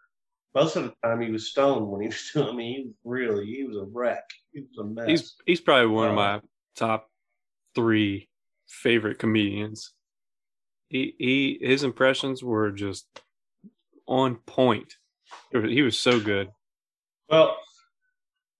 most 0.54 0.76
of 0.76 0.84
the 0.84 0.94
time 1.04 1.22
he 1.22 1.32
was 1.32 1.50
stoned 1.50 1.88
when 1.88 2.02
he 2.02 2.08
was 2.08 2.32
doing. 2.34 2.48
I 2.48 2.52
mean, 2.54 2.76
he 2.76 2.84
was 2.86 2.96
really 3.04 3.46
he 3.48 3.64
was 3.64 3.78
a 3.78 3.86
wreck. 3.92 4.24
He 4.54 4.62
was 4.62 4.78
a 4.80 4.84
mess. 4.86 5.08
He's 5.08 5.36
he's 5.46 5.62
probably 5.62 5.88
one 5.88 6.08
of 6.10 6.14
Uh, 6.14 6.16
my 6.16 6.42
top 6.76 7.10
three 7.76 8.30
favorite 8.68 9.18
comedians. 9.18 9.94
He 10.90 11.16
he 11.18 11.60
his 11.62 11.84
impressions 11.84 12.44
were 12.44 12.72
just 12.72 13.08
on 14.08 14.36
point. 14.46 14.94
He 15.52 15.82
was 15.82 16.00
so 16.00 16.20
good. 16.20 16.50
Well, 17.30 17.58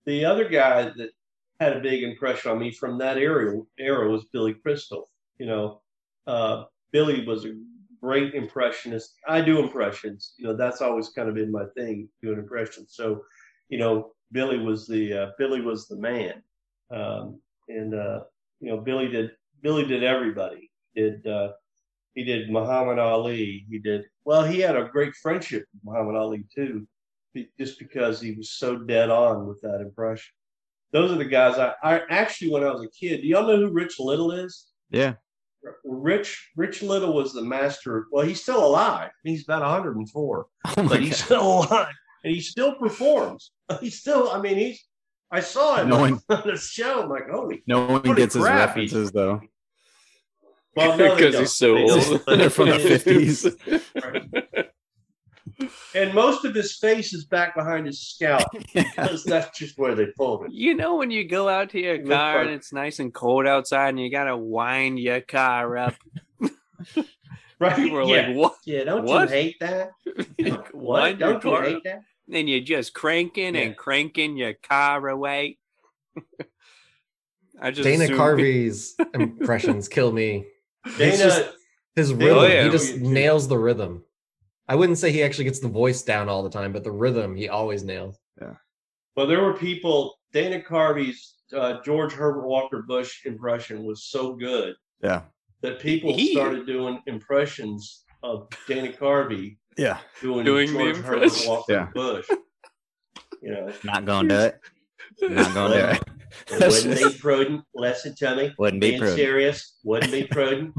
the 0.06 0.24
other 0.24 0.48
guy 0.48 0.84
that 0.84 1.10
had 1.58 1.76
a 1.76 1.80
big 1.80 2.02
impression 2.02 2.50
on 2.50 2.58
me 2.58 2.72
from 2.72 2.98
that 2.98 3.18
era 3.18 3.60
era 3.78 4.08
was 4.10 4.26
Billy 4.32 4.54
Crystal. 4.54 5.08
You 5.38 5.46
know, 5.46 5.82
uh, 6.26 6.64
Billy 6.92 7.24
was 7.26 7.44
a 7.44 7.54
great 8.00 8.34
impressionist. 8.34 9.14
I 9.26 9.40
do 9.40 9.60
impressions. 9.60 10.34
You 10.38 10.46
know, 10.46 10.56
that's 10.56 10.80
always 10.80 11.10
kind 11.10 11.28
of 11.28 11.34
been 11.34 11.52
my 11.52 11.64
thing, 11.76 12.08
doing 12.22 12.38
impressions. 12.38 12.94
So, 12.94 13.22
you 13.68 13.78
know, 13.78 14.12
Billy 14.32 14.58
was 14.58 14.86
the 14.86 15.12
uh, 15.12 15.26
Billy 15.38 15.60
was 15.60 15.86
the 15.86 15.96
man, 15.96 16.42
um, 16.90 17.40
and 17.68 17.94
uh, 17.94 18.20
you 18.60 18.70
know, 18.70 18.78
Billy 18.78 19.08
did 19.08 19.30
Billy 19.62 19.84
did 19.86 20.04
everybody. 20.04 20.70
He 20.94 21.02
did 21.02 21.26
uh, 21.26 21.52
he 22.14 22.24
did 22.24 22.50
Muhammad 22.50 22.98
Ali. 22.98 23.66
He 23.68 23.78
did 23.78 24.04
well. 24.24 24.44
He 24.44 24.60
had 24.60 24.76
a 24.76 24.88
great 24.88 25.14
friendship 25.16 25.64
with 25.72 25.84
Muhammad 25.84 26.16
Ali 26.16 26.44
too 26.54 26.86
just 27.58 27.78
because 27.78 28.20
he 28.20 28.32
was 28.32 28.52
so 28.52 28.76
dead 28.76 29.10
on 29.10 29.46
with 29.46 29.60
that 29.62 29.80
impression. 29.80 30.32
Those 30.92 31.12
are 31.12 31.16
the 31.16 31.24
guys 31.24 31.58
I, 31.58 31.74
I 31.82 32.00
actually, 32.10 32.50
when 32.50 32.64
I 32.64 32.72
was 32.72 32.84
a 32.84 32.88
kid, 32.88 33.20
do 33.20 33.28
y'all 33.28 33.46
know 33.46 33.56
who 33.56 33.72
Rich 33.72 34.00
Little 34.00 34.32
is? 34.32 34.66
Yeah. 34.90 35.14
Rich 35.84 36.50
Rich 36.56 36.82
Little 36.82 37.12
was 37.12 37.32
the 37.32 37.42
master. 37.42 38.06
Well, 38.10 38.24
he's 38.26 38.42
still 38.42 38.64
alive. 38.64 39.10
He's 39.24 39.44
about 39.44 39.62
104, 39.62 40.46
Oh 40.76 40.82
my 40.82 40.88
but 40.88 41.00
he's 41.00 41.18
God. 41.20 41.24
still 41.24 41.42
alive 41.64 41.94
and 42.24 42.34
he 42.34 42.40
still 42.40 42.74
performs. 42.74 43.50
He's 43.80 43.98
still, 44.00 44.30
I 44.30 44.40
mean, 44.40 44.56
he's, 44.58 44.84
I 45.30 45.40
saw 45.40 45.76
him 45.76 45.88
No 45.88 46.00
one- 46.00 46.20
on 46.28 46.42
the 46.44 46.56
show. 46.58 47.02
I'm 47.02 47.08
like, 47.08 47.30
holy, 47.30 47.62
No 47.66 47.86
one 47.86 48.02
Holy 48.04 48.16
gets 48.16 48.34
his 48.34 48.42
crap, 48.42 48.68
references 48.70 49.10
though. 49.12 49.40
well, 50.76 50.96
Because 50.96 51.32
don't. 51.32 51.40
he's 51.42 51.54
so 51.56 51.74
They 51.74 51.82
old. 51.90 52.22
They're 52.26 52.50
from 52.50 52.68
the 52.70 52.74
it 52.76 53.06
is- 53.06 53.44
50s. 53.44 54.66
And 55.94 56.14
most 56.14 56.44
of 56.44 56.54
his 56.54 56.76
face 56.76 57.12
is 57.12 57.24
back 57.24 57.54
behind 57.54 57.86
his 57.86 58.00
scalp 58.00 58.44
because 58.74 59.24
that's 59.32 59.58
just 59.58 59.78
where 59.78 59.94
they 59.94 60.06
pulled 60.16 60.46
it. 60.46 60.52
You 60.52 60.74
know 60.74 60.96
when 60.96 61.10
you 61.10 61.24
go 61.28 61.48
out 61.48 61.70
to 61.70 61.80
your 61.80 61.98
Look 61.98 62.08
car 62.10 62.38
like- 62.38 62.46
and 62.46 62.54
it's 62.54 62.72
nice 62.72 62.98
and 62.98 63.12
cold 63.12 63.46
outside 63.46 63.90
and 63.90 64.00
you 64.00 64.10
gotta 64.10 64.36
wind 64.36 64.98
your 64.98 65.20
car 65.20 65.76
up. 65.76 65.94
Right? 67.58 67.76
People 67.76 67.98
are 67.98 68.04
yeah. 68.04 68.28
like, 68.28 68.36
"What? 68.36 68.54
Yeah, 68.64 68.84
don't 68.84 69.04
What? 69.04 69.28
you 69.28 69.34
hate 69.34 69.60
that? 69.60 69.90
What? 70.72 71.02
Wind 71.02 71.18
Don't 71.18 71.44
you 71.44 71.50
car 71.50 71.62
hate 71.64 71.76
up?" 71.76 71.82
that? 71.84 72.02
Then 72.26 72.48
you're 72.48 72.60
just 72.60 72.94
cranking 72.94 73.54
Yeah. 73.54 73.60
and 73.60 73.76
cranking 73.76 74.38
your 74.38 74.54
car 74.54 75.06
away." 75.06 75.58
I 77.60 77.70
just 77.70 77.84
Dana 77.84 78.04
assume- 78.04 78.16
Carvey's 78.16 78.94
impressions 79.12 79.88
kill 79.88 80.10
me. 80.10 80.46
Dana, 80.96 81.16
just 81.18 81.44
his 81.94 82.12
oh, 82.12 82.16
rhythm. 82.16 82.38
Oh, 82.38 82.46
yeah. 82.46 82.64
He 82.64 82.70
just 82.70 82.96
nails 82.96 83.46
the 83.46 83.58
rhythm. 83.58 84.04
I 84.70 84.76
wouldn't 84.76 84.98
say 84.98 85.10
he 85.10 85.24
actually 85.24 85.44
gets 85.44 85.58
the 85.58 85.66
voice 85.68 86.02
down 86.02 86.28
all 86.28 86.44
the 86.44 86.48
time, 86.48 86.72
but 86.72 86.84
the 86.84 86.92
rhythm 86.92 87.34
he 87.34 87.48
always 87.48 87.82
nails. 87.82 88.16
Yeah. 88.40 88.54
Well, 89.16 89.26
there 89.26 89.42
were 89.42 89.54
people. 89.54 90.14
Dana 90.32 90.60
Carvey's 90.62 91.34
uh, 91.52 91.78
George 91.84 92.12
Herbert 92.12 92.46
Walker 92.46 92.82
Bush 92.86 93.26
impression 93.26 93.82
was 93.84 94.04
so 94.04 94.34
good 94.36 94.76
Yeah. 95.02 95.22
that 95.62 95.80
people 95.80 96.14
He- 96.14 96.34
started 96.34 96.66
doing 96.66 97.02
impressions 97.08 98.04
of 98.22 98.46
Dana 98.68 98.92
Carvey 98.92 99.58
Yeah. 99.76 99.98
doing, 100.22 100.44
Doing 100.44 100.68
the 100.72 100.78
George 100.78 100.96
Herbert. 100.98 101.32
Walker 101.48 101.72
Yeah. 101.72 101.88
Bush. 101.92 102.28
You 103.42 103.52
know, 103.52 103.72
Not 103.82 104.04
gonna 104.04 104.28
do 104.28 104.34
it. 104.34 104.60
Not 105.32 105.54
gonna 105.54 105.74
do 105.74 105.86
it. 105.96 106.62
it 106.62 106.70
wouldn't 106.70 107.12
be 107.14 107.18
prudent. 107.20 107.64
Listen 107.74 108.14
to 108.18 108.36
me. 108.36 108.54
Wouldn't 108.58 108.82
be 108.82 108.90
Being 108.90 109.00
prudent. 109.00 109.18
serious. 109.18 109.78
Wouldn't 109.82 110.12
be 110.12 110.24
prudent. 110.24 110.74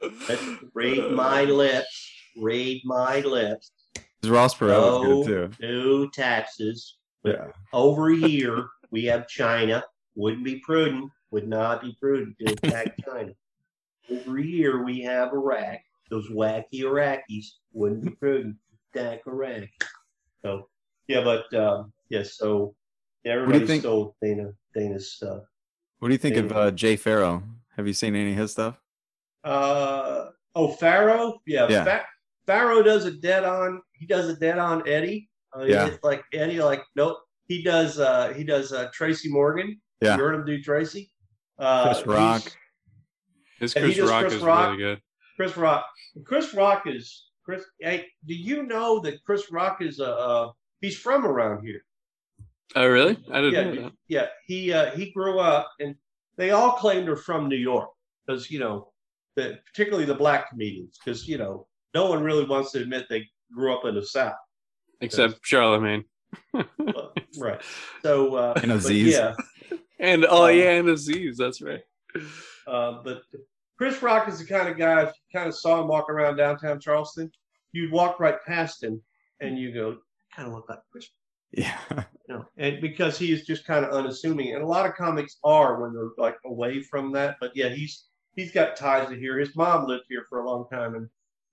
Let's 0.28 0.42
read 0.74 1.12
my 1.12 1.44
lips. 1.44 2.09
Read 2.36 2.82
my 2.84 3.20
lips. 3.20 3.72
Ross 4.24 4.54
Perot 4.54 4.68
No 4.70 5.24
good 5.24 5.26
too. 5.58 5.66
new 5.66 6.10
taxes. 6.10 6.96
Yeah. 7.24 7.46
Over 7.72 8.10
here, 8.10 8.66
we 8.90 9.04
have 9.06 9.26
China. 9.28 9.82
Wouldn't 10.14 10.44
be 10.44 10.60
prudent. 10.60 11.10
Would 11.30 11.48
not 11.48 11.80
be 11.82 11.96
prudent 12.00 12.36
to 12.40 12.52
attack 12.52 12.94
China. 13.04 13.32
Over 14.10 14.36
here, 14.38 14.82
we 14.82 15.00
have 15.02 15.32
Iraq. 15.32 15.78
Those 16.10 16.28
wacky 16.30 16.80
Iraqis 16.82 17.46
wouldn't 17.72 18.04
be 18.04 18.10
prudent 18.10 18.56
to 18.94 19.00
attack 19.00 19.20
Iraq. 19.26 19.68
So, 20.42 20.68
yeah, 21.06 21.22
but 21.22 21.52
um, 21.54 21.92
yeah, 22.08 22.24
so 22.24 22.74
yeah, 23.24 23.34
do 23.34 23.38
you 23.38 23.42
everybody 23.44 23.66
think- 23.66 23.82
stole 23.82 24.16
Dana 24.22 24.52
Dana's 24.74 25.12
stuff. 25.12 25.42
What 26.00 26.08
do 26.08 26.14
you 26.14 26.18
think 26.18 26.36
of 26.36 26.50
uh, 26.52 26.70
Jay 26.70 26.96
Pharoah? 26.96 27.42
Have 27.76 27.86
you 27.86 27.92
seen 27.92 28.16
any 28.16 28.32
of 28.32 28.38
his 28.38 28.52
stuff? 28.52 28.80
Uh 29.44 30.26
oh, 30.54 30.68
Pharoah. 30.72 31.34
Yeah, 31.46 31.68
Yeah. 31.68 31.84
Fa- 31.84 32.04
Pharoah 32.50 32.82
does 32.84 33.04
a 33.04 33.12
dead 33.12 33.44
on. 33.44 33.80
He 33.92 34.06
does 34.06 34.28
a 34.28 34.36
dead 34.36 34.58
on 34.58 34.86
Eddie. 34.88 35.28
Uh, 35.56 35.64
Yeah. 35.64 35.86
it's 35.86 36.02
like 36.02 36.24
Eddie. 36.32 36.60
Like 36.60 36.82
nope. 36.96 37.18
He 37.46 37.62
does. 37.62 37.98
uh 38.00 38.32
He 38.34 38.44
does 38.44 38.72
uh 38.72 38.88
Tracy 38.92 39.28
Morgan. 39.30 39.80
Yeah. 40.00 40.16
You 40.16 40.22
heard 40.22 40.34
him 40.34 40.44
do 40.46 40.60
Tracy. 40.62 41.12
Uh, 41.58 41.92
Chris 41.92 42.06
Rock. 42.06 42.42
he's- 42.42 42.56
His 43.58 43.74
Chris 43.74 44.00
Rock 44.00 44.20
Chris 44.22 44.34
is 44.34 44.42
Rock. 44.42 44.66
really 44.66 44.78
good. 44.78 45.00
Chris 45.36 45.56
Rock. 45.56 45.86
Chris 46.24 46.54
Rock 46.54 46.86
is 46.86 47.26
Chris. 47.44 47.62
Hey, 47.80 48.06
do 48.26 48.34
you 48.34 48.62
know 48.64 48.98
that 49.00 49.22
Chris 49.24 49.50
Rock 49.52 49.82
is 49.82 50.00
a? 50.00 50.10
Uh, 50.16 50.52
he's 50.80 50.98
from 50.98 51.24
around 51.26 51.64
here. 51.64 51.84
Oh, 52.76 52.86
really? 52.86 53.18
I 53.32 53.40
didn't 53.40 53.52
Yeah, 53.54 53.64
know 53.74 53.82
that. 53.82 53.92
yeah. 54.08 54.26
He 54.46 54.72
uh, 54.72 54.90
he 54.92 55.12
grew 55.12 55.38
up, 55.40 55.70
and 55.80 55.94
they 56.36 56.50
all 56.52 56.72
claimed 56.72 57.06
they're 57.06 57.16
from 57.16 57.48
New 57.48 57.56
York 57.56 57.90
because 58.26 58.50
you 58.50 58.58
know, 58.60 58.92
the, 59.36 59.58
particularly 59.66 60.04
the 60.06 60.14
black 60.14 60.48
comedians, 60.50 60.98
because 60.98 61.26
you 61.28 61.36
know, 61.36 61.66
no 61.94 62.08
one 62.08 62.22
really 62.22 62.44
wants 62.44 62.72
to 62.72 62.80
admit 62.80 63.06
they 63.08 63.28
grew 63.52 63.74
up 63.74 63.84
in 63.84 63.94
the 63.94 64.04
South. 64.04 64.34
Except 65.00 65.42
Charlamagne. 65.42 66.04
But- 66.52 66.70
right. 67.38 67.60
So 68.02 68.34
uh, 68.34 68.52
And 68.56 68.68
but 68.70 68.76
Aziz. 68.78 69.14
yeah. 69.14 69.34
And 69.98 70.24
oh 70.28 70.46
Um, 70.46 70.56
yeah, 70.56 70.70
and 70.72 70.88
Aziz, 70.88 71.36
that's 71.36 71.60
right. 71.62 71.82
Uh, 72.66 73.02
but 73.04 73.22
Chris 73.78 74.02
Rock 74.02 74.28
is 74.28 74.38
the 74.38 74.44
kind 74.46 74.68
of 74.68 74.76
guy, 74.76 75.02
if 75.02 75.08
you 75.08 75.38
kind 75.38 75.48
of 75.48 75.54
saw 75.54 75.80
him 75.80 75.88
walk 75.88 76.08
around 76.10 76.36
downtown 76.36 76.80
Charleston, 76.80 77.30
you'd 77.72 77.92
walk 77.92 78.20
right 78.20 78.36
past 78.46 78.82
him 78.82 79.00
and 79.40 79.58
you 79.58 79.72
go, 79.72 79.98
kind 80.34 80.48
of 80.48 80.54
look 80.54 80.68
like 80.68 80.80
Chris. 80.92 81.08
Yeah. 81.52 81.78
You 82.28 82.36
know, 82.36 82.44
and 82.58 82.80
because 82.80 83.18
he 83.18 83.32
is 83.32 83.44
just 83.44 83.66
kind 83.66 83.84
of 83.84 83.92
unassuming. 83.92 84.54
And 84.54 84.62
a 84.62 84.66
lot 84.66 84.86
of 84.86 84.94
comics 84.94 85.38
are 85.42 85.80
when 85.80 85.92
they're 85.92 86.10
like 86.16 86.36
away 86.44 86.80
from 86.82 87.10
that. 87.12 87.38
But 87.40 87.50
yeah, 87.56 87.70
he's 87.70 88.04
he's 88.36 88.52
got 88.52 88.76
ties 88.76 89.08
to 89.08 89.16
here. 89.16 89.36
His 89.38 89.56
mom 89.56 89.86
lived 89.86 90.04
here 90.08 90.26
for 90.28 90.40
a 90.40 90.46
long 90.48 90.66
time 90.70 90.94
and 90.94 91.08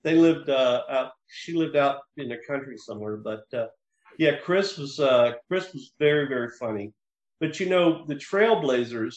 they 0.08 0.16
lived 0.16 0.49
uh 0.49 0.82
out 0.89 1.12
she 1.28 1.53
lived 1.53 1.76
out 1.76 1.97
in 2.18 2.30
the 2.30 2.38
country 2.47 2.78
somewhere. 2.78 3.18
But 3.18 3.43
uh 3.53 3.68
yeah, 4.18 4.38
Chris 4.38 4.78
was 4.78 4.99
uh 4.99 5.34
Chris 5.47 5.74
was 5.74 5.93
very, 5.99 6.28
very 6.28 6.49
funny. 6.60 6.93
But 7.39 7.60
you 7.60 7.68
know, 7.68 8.05
the 8.08 8.16
Trailblazers, 8.16 9.16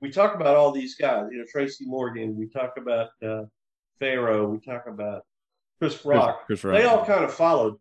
we 0.00 0.10
talk 0.10 0.34
about 0.34 0.56
all 0.56 0.72
these 0.72 0.94
guys, 0.94 1.26
you 1.30 1.38
know, 1.38 1.44
Tracy 1.50 1.84
Morgan, 1.86 2.36
we 2.36 2.48
talk 2.48 2.74
about 2.78 3.10
uh 3.26 3.44
Pharoah, 3.98 4.48
we 4.48 4.58
talk 4.60 4.84
about 4.86 5.22
Chris 5.78 6.04
Rock. 6.04 6.46
Chris 6.46 6.62
They 6.62 6.84
Rock. 6.84 6.84
all 7.00 7.04
kind 7.04 7.24
of 7.24 7.34
followed. 7.34 7.74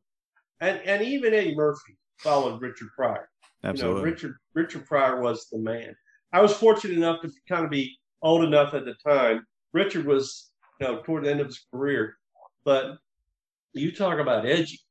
And 0.59 0.79
and 0.85 1.01
even 1.03 1.33
Eddie 1.33 1.55
Murphy 1.55 1.95
followed 2.17 2.61
Richard 2.61 2.89
Pryor. 2.95 3.29
Absolutely. 3.63 3.99
You 3.99 4.05
know, 4.05 4.11
Richard 4.11 4.35
Richard 4.55 4.85
Pryor 4.87 5.21
was 5.21 5.47
the 5.51 5.59
man. 5.59 5.95
I 6.33 6.41
was 6.41 6.53
fortunate 6.53 6.97
enough 6.97 7.21
to 7.21 7.31
kind 7.47 7.63
of 7.65 7.71
be 7.71 7.97
old 8.21 8.43
enough 8.43 8.73
at 8.73 8.85
the 8.85 8.95
time. 9.05 9.45
Richard 9.73 10.05
was, 10.05 10.49
you 10.79 10.87
know, 10.87 11.01
toward 11.01 11.23
the 11.23 11.31
end 11.31 11.39
of 11.39 11.47
his 11.47 11.65
career. 11.71 12.17
But 12.67 12.97
you 13.71 13.93
talk 13.93 14.19
about 14.19 14.45
edgy, 14.45 14.81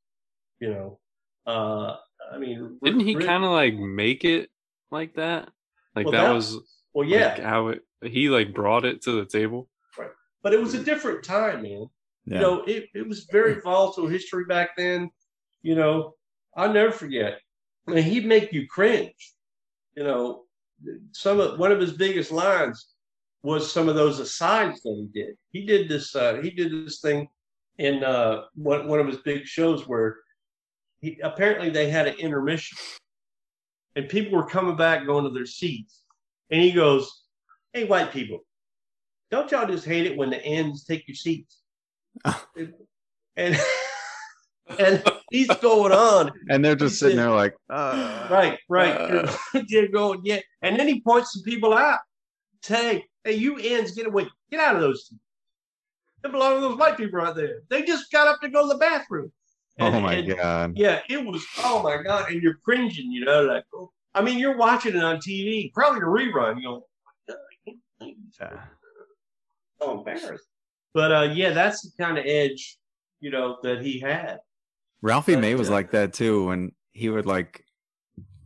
you 0.60 0.70
know. 0.70 0.98
Uh 1.46 1.96
I 2.32 2.38
mean 2.38 2.78
Didn't 2.82 3.00
he 3.00 3.14
kind 3.14 3.44
of 3.44 3.50
like 3.50 3.74
make 3.74 4.24
it 4.24 4.48
like 4.90 5.16
that? 5.16 5.50
Like 5.94 6.06
Well, 6.06 6.12
that, 6.12 6.22
that- 6.28 6.34
was 6.34 6.58
well 6.94 7.06
yeah, 7.06 7.34
like 7.34 7.42
how 7.42 7.68
it 7.68 7.82
he 8.02 8.30
like 8.30 8.54
brought 8.54 8.86
it 8.86 9.02
to 9.02 9.12
the 9.12 9.26
table. 9.26 9.68
Right? 9.98 10.08
But 10.42 10.54
it 10.54 10.60
was 10.60 10.72
a 10.72 10.82
different 10.82 11.22
time, 11.22 11.64
man. 11.64 11.86
yeah. 12.24 12.36
You 12.36 12.40
know, 12.40 12.62
it, 12.64 12.86
it 12.94 13.06
was 13.06 13.24
very 13.30 13.60
volatile 13.60 14.06
history 14.06 14.46
back 14.46 14.70
then. 14.78 15.10
You 15.60 15.74
know, 15.74 16.14
I'll 16.56 16.72
never 16.72 16.92
forget. 16.92 17.40
I 17.86 17.90
mean, 17.90 18.04
he'd 18.04 18.24
make 18.24 18.54
you 18.54 18.66
cringe. 18.66 19.34
You 19.96 20.04
know, 20.04 20.44
some 21.12 21.40
of 21.40 21.58
one 21.58 21.72
of 21.72 21.80
his 21.80 21.92
biggest 21.92 22.32
lines 22.32 22.78
was 23.42 23.70
some 23.70 23.86
of 23.90 23.96
those 23.96 24.18
asides 24.18 24.80
that 24.82 24.96
he 24.98 25.20
did. 25.20 25.36
He 25.50 25.66
did 25.66 25.90
this. 25.90 26.16
Uh, 26.16 26.40
he 26.42 26.48
did 26.50 26.72
this 26.72 27.00
thing 27.00 27.28
in 27.78 28.02
uh, 28.04 28.42
one 28.54 28.88
one 28.88 29.00
of 29.00 29.06
his 29.06 29.18
big 29.18 29.44
shows 29.46 29.86
where 29.86 30.16
he 31.00 31.18
apparently 31.22 31.70
they 31.70 31.90
had 31.90 32.06
an 32.06 32.14
intermission, 32.14 32.78
and 33.94 34.08
people 34.08 34.36
were 34.36 34.46
coming 34.46 34.76
back 34.76 35.06
going 35.06 35.24
to 35.24 35.30
their 35.30 35.46
seats, 35.46 36.02
and 36.50 36.60
he 36.60 36.72
goes, 36.72 37.24
"Hey, 37.72 37.84
white 37.84 38.12
people, 38.12 38.40
don't 39.30 39.50
y'all 39.50 39.66
just 39.66 39.84
hate 39.84 40.06
it 40.06 40.16
when 40.16 40.30
the 40.30 40.42
ends 40.44 40.84
take 40.84 41.06
your 41.06 41.14
seats?" 41.14 41.60
and 43.36 43.58
and 44.78 45.02
he's 45.30 45.48
going 45.48 45.92
on. 45.92 46.30
And 46.48 46.64
they're 46.64 46.76
just 46.76 46.98
sitting 46.98 47.16
there 47.16 47.30
like, 47.30 47.54
uh, 47.70 48.28
right 48.30 48.58
right. 48.68 48.92
Uh. 48.92 49.36
they're 49.68 49.88
going 49.88 50.20
yeah. 50.24 50.40
And 50.62 50.78
then 50.78 50.88
he 50.88 51.00
points 51.00 51.32
some 51.32 51.42
people 51.42 51.74
out. 51.74 52.00
Say 52.62 53.04
hey 53.24 53.34
you 53.34 53.58
ends 53.58 53.92
get 53.92 54.06
away. 54.06 54.26
Get 54.50 54.60
out 54.60 54.76
of 54.76 54.80
those 54.80 55.06
seats. 55.08 55.20
They 56.22 56.30
belong 56.30 56.54
to 56.54 56.60
those 56.60 56.78
white 56.78 56.96
people 56.96 57.18
right 57.18 57.34
there 57.34 57.60
they 57.68 57.82
just 57.82 58.10
got 58.10 58.26
up 58.26 58.40
to 58.40 58.48
go 58.48 58.62
to 58.62 58.72
the 58.72 58.78
bathroom 58.78 59.30
oh 59.80 60.00
my 60.00 60.14
and- 60.14 60.36
god. 60.36 60.72
yeah 60.76 61.00
it 61.08 61.24
was 61.24 61.44
oh 61.58 61.82
my 61.82 62.02
god 62.02 62.30
and 62.30 62.42
you're 62.42 62.58
cringing 62.64 63.10
you 63.10 63.24
know 63.24 63.42
like 63.42 63.64
oh, 63.74 63.90
i 64.14 64.22
mean 64.22 64.38
you're 64.38 64.56
watching 64.56 64.96
it 64.96 65.02
on 65.02 65.16
tv 65.16 65.72
probably 65.72 66.00
a 66.00 66.04
rerun 66.04 66.56
you 66.56 66.62
know 66.62 66.86
"Oh 67.30 67.34
I 67.34 67.70
can't 67.70 67.78
believe 67.98 68.16
this." 68.38 68.48
So 69.80 69.98
embarrassed 69.98 70.46
but 70.94 71.12
uh 71.12 71.32
yeah 71.34 71.50
that's 71.50 71.82
the 71.82 71.90
kind 72.02 72.18
of 72.18 72.24
edge 72.26 72.78
you 73.20 73.30
know 73.30 73.58
that 73.62 73.82
he 73.82 74.00
had 74.00 74.40
Ralphie 75.02 75.34
But, 75.34 75.42
May 75.42 75.54
was 75.54 75.68
uh, 75.68 75.74
like 75.74 75.90
that 75.90 76.14
too 76.14 76.46
when 76.46 76.72
he 76.92 77.10
would 77.10 77.26
like 77.26 77.64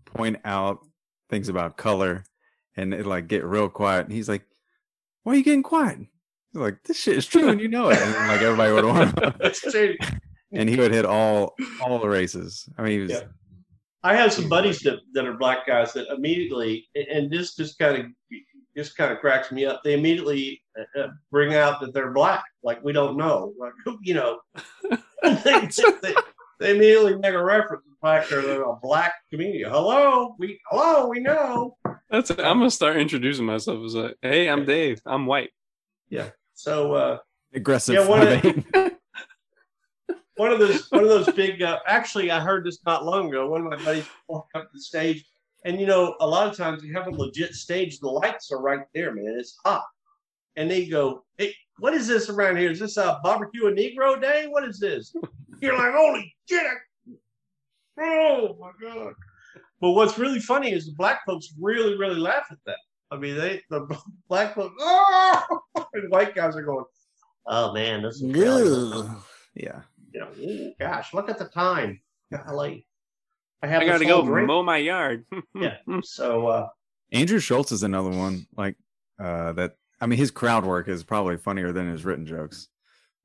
point 0.05 0.39
out 0.45 0.81
things 1.29 1.49
about 1.49 1.77
color 1.77 2.25
and 2.77 2.93
it 2.93 3.07
like 3.07 3.29
get 3.29 3.45
real 3.45 3.68
quiet. 3.68 4.07
And 4.07 4.12
he's 4.12 4.29
like, 4.29 4.45
Why 5.23 5.33
are 5.33 5.37
you 5.37 5.45
getting 5.45 5.62
quiet? 5.62 6.01
He's 6.53 6.61
like, 6.61 6.83
This 6.85 6.99
shit 6.99 7.17
is 7.17 7.27
true 7.27 7.49
and 7.49 7.61
you 7.61 7.69
know 7.69 7.91
it. 7.91 7.99
And 7.99 8.15
like 8.29 8.43
everybody 8.43 8.73
would 8.73 8.85
want 8.85 9.23
up. 9.23 9.39
That's 9.41 9.61
true. 9.61 9.97
And 10.53 10.69
he 10.69 10.77
would 10.77 10.93
hit 10.93 11.05
all 11.05 11.55
all 11.83 11.99
the 11.99 12.09
races. 12.09 12.69
I 12.79 12.83
mean 12.83 12.93
he 12.93 12.99
was 13.01 13.13
Yeah. 13.13 13.23
I 14.03 14.17
have 14.17 14.33
some 14.33 14.49
buddies 14.49 14.81
that, 14.81 15.01
that 15.13 15.27
are 15.27 15.37
black 15.37 15.67
guys 15.67 15.93
that 15.93 16.09
immediately, 16.09 16.89
and 16.95 17.31
this 17.31 17.55
just 17.55 17.79
kind 17.79 17.99
of 17.99 18.07
just 18.77 18.97
kind 18.97 19.13
of 19.13 19.19
cracks 19.19 19.53
me 19.53 19.67
up. 19.67 19.83
They 19.85 19.95
immediately 19.95 20.63
uh, 20.79 21.01
uh, 21.01 21.09
bring 21.31 21.55
out 21.55 21.81
that 21.81 21.93
they're 21.93 22.13
black, 22.13 22.45
like 22.63 22.83
we 22.83 22.93
don't 22.93 23.17
know, 23.17 23.53
like 23.59 23.73
you 24.03 24.15
know. 24.15 24.39
they, 25.23 25.69
they, 26.03 26.15
they 26.61 26.71
immediately 26.75 27.17
make 27.17 27.35
a 27.35 27.43
reference 27.43 27.85
to 27.85 27.91
the 27.91 28.07
fact 28.07 28.31
that 28.31 28.43
they're 28.43 28.63
a 28.63 28.77
black 28.77 29.15
comedian. 29.31 29.71
Hello, 29.71 30.35
we 30.39 30.59
hello, 30.71 31.09
we 31.09 31.21
know. 31.21 31.77
That's 32.11 32.31
I'm 32.31 32.37
gonna 32.59 32.71
start 32.71 32.97
introducing 32.97 33.45
myself 33.45 33.85
as 33.85 33.95
like, 33.95 34.17
hey, 34.23 34.49
I'm 34.49 34.65
Dave. 34.65 35.01
I'm 35.05 35.27
white. 35.27 35.51
So 36.61 36.93
uh, 36.93 37.19
aggressive. 37.55 37.95
Yeah, 37.95 38.07
one 38.07 38.21
of 38.29 38.45
one 40.37 40.53
of 40.53 40.59
those 40.59 40.91
one 40.91 41.03
of 41.03 41.09
those 41.09 41.33
big 41.33 41.63
uh, 41.63 41.79
actually 41.87 42.31
i 42.31 42.39
heard 42.39 42.67
this 42.67 42.81
not 42.85 43.07
long 43.07 43.29
ago. 43.29 43.49
One 43.49 43.63
of 43.63 43.67
my 43.67 43.83
buddies 43.83 44.05
walked 44.29 44.55
up 44.55 44.69
the 44.73 44.81
stage 44.81 45.25
and 45.65 45.81
you 45.81 45.87
know 45.87 46.17
a 46.21 46.27
lot 46.27 46.49
of 46.49 46.57
times 46.59 46.85
you 46.85 46.93
have 46.93 47.07
a 47.07 47.11
legit 47.11 47.55
stage 47.55 47.99
the 47.99 48.09
lights 48.09 48.53
are 48.53 48.61
right 48.61 48.81
there 48.93 49.15
man. 49.15 49.37
It's 49.39 49.57
hot. 49.65 49.85
And 50.57 50.71
they 50.71 50.85
go 50.85 51.25
hey 51.39 51.55
what 51.79 51.95
is 51.95 52.07
this 52.07 52.29
around 52.29 52.59
here? 52.59 52.71
Is 52.71 52.81
this 52.81 52.99
a 52.99 53.19
barbecue 53.23 53.69
a 53.69 53.73
negro 53.73 54.21
day? 54.21 54.47
What 54.47 54.65
is 54.65 54.79
this? 54.79 55.15
You're 55.63 55.79
like 55.79 55.95
holy 55.95 56.35
shit 56.47 56.67
oh 57.99 58.55
my 58.61 58.71
god. 58.83 59.15
But 59.81 59.93
what's 59.93 60.19
really 60.19 60.41
funny 60.41 60.73
is 60.73 60.85
the 60.85 60.93
black 60.93 61.25
folks 61.25 61.55
really 61.59 61.97
really 61.97 62.21
laugh 62.21 62.49
at 62.51 62.59
that 62.67 62.77
i 63.11 63.17
mean 63.17 63.37
they 63.37 63.63
the 63.71 63.81
black 64.29 64.55
folks 64.55 64.75
oh 64.81 65.61
and 65.95 66.11
white 66.11 66.35
guys 66.35 66.57
are 66.57 66.63
going 66.63 66.85
oh 67.47 67.73
man 67.73 68.03
this 68.03 68.17
is 68.17 68.33
really 68.33 69.09
yeah. 69.55 69.81
you 70.13 70.21
know, 70.21 70.29
ooh, 70.41 70.73
gosh, 70.79 71.13
look 71.15 71.29
at 71.29 71.39
the 71.39 71.47
time. 71.47 72.01
Golly. 72.33 72.87
I 73.63 73.67
have 73.67 73.83
I 73.83 73.87
gotta 73.87 74.05
go 74.05 74.17
whole 74.17 74.27
drink. 74.27 74.47
mow 74.47 74.63
my 74.63 74.79
yard. 74.79 75.25
Yeah. 75.55 75.77
So 76.03 76.47
uh 76.47 76.69
Andrew 77.13 77.41
Schulz 77.41 77.73
is 77.73 77.83
another 77.83 78.11
one 78.11 78.47
like 78.57 78.77
uh 79.19 79.53
that 79.53 79.77
I 80.01 80.07
mean 80.07 80.19
his 80.19 80.31
crowd 80.31 80.65
work 80.65 80.89
is 80.89 81.05
probably 81.05 81.37
funnier 81.37 81.73
than 81.73 81.91
his 81.91 82.05
written 82.05 82.25
jokes. 82.25 82.69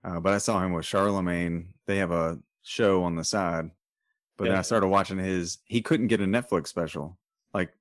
Uh, 0.03 0.19
but 0.19 0.33
I 0.33 0.37
saw 0.37 0.59
him 0.63 0.73
with 0.73 0.85
Charlamagne. 0.85 1.67
They 1.87 1.97
have 1.97 2.11
a 2.11 2.37
show 2.61 3.03
on 3.03 3.15
the 3.15 3.23
side. 3.23 3.71
But 4.37 4.45
then 4.45 4.55
I 4.55 4.61
started 4.61 4.87
watching 4.87 5.17
his 5.17 5.59
he 5.65 5.81
couldn't 5.81 6.07
get 6.07 6.19
a 6.19 6.25
Netflix 6.25 6.67
special. 6.67 7.17
Like 7.53 7.71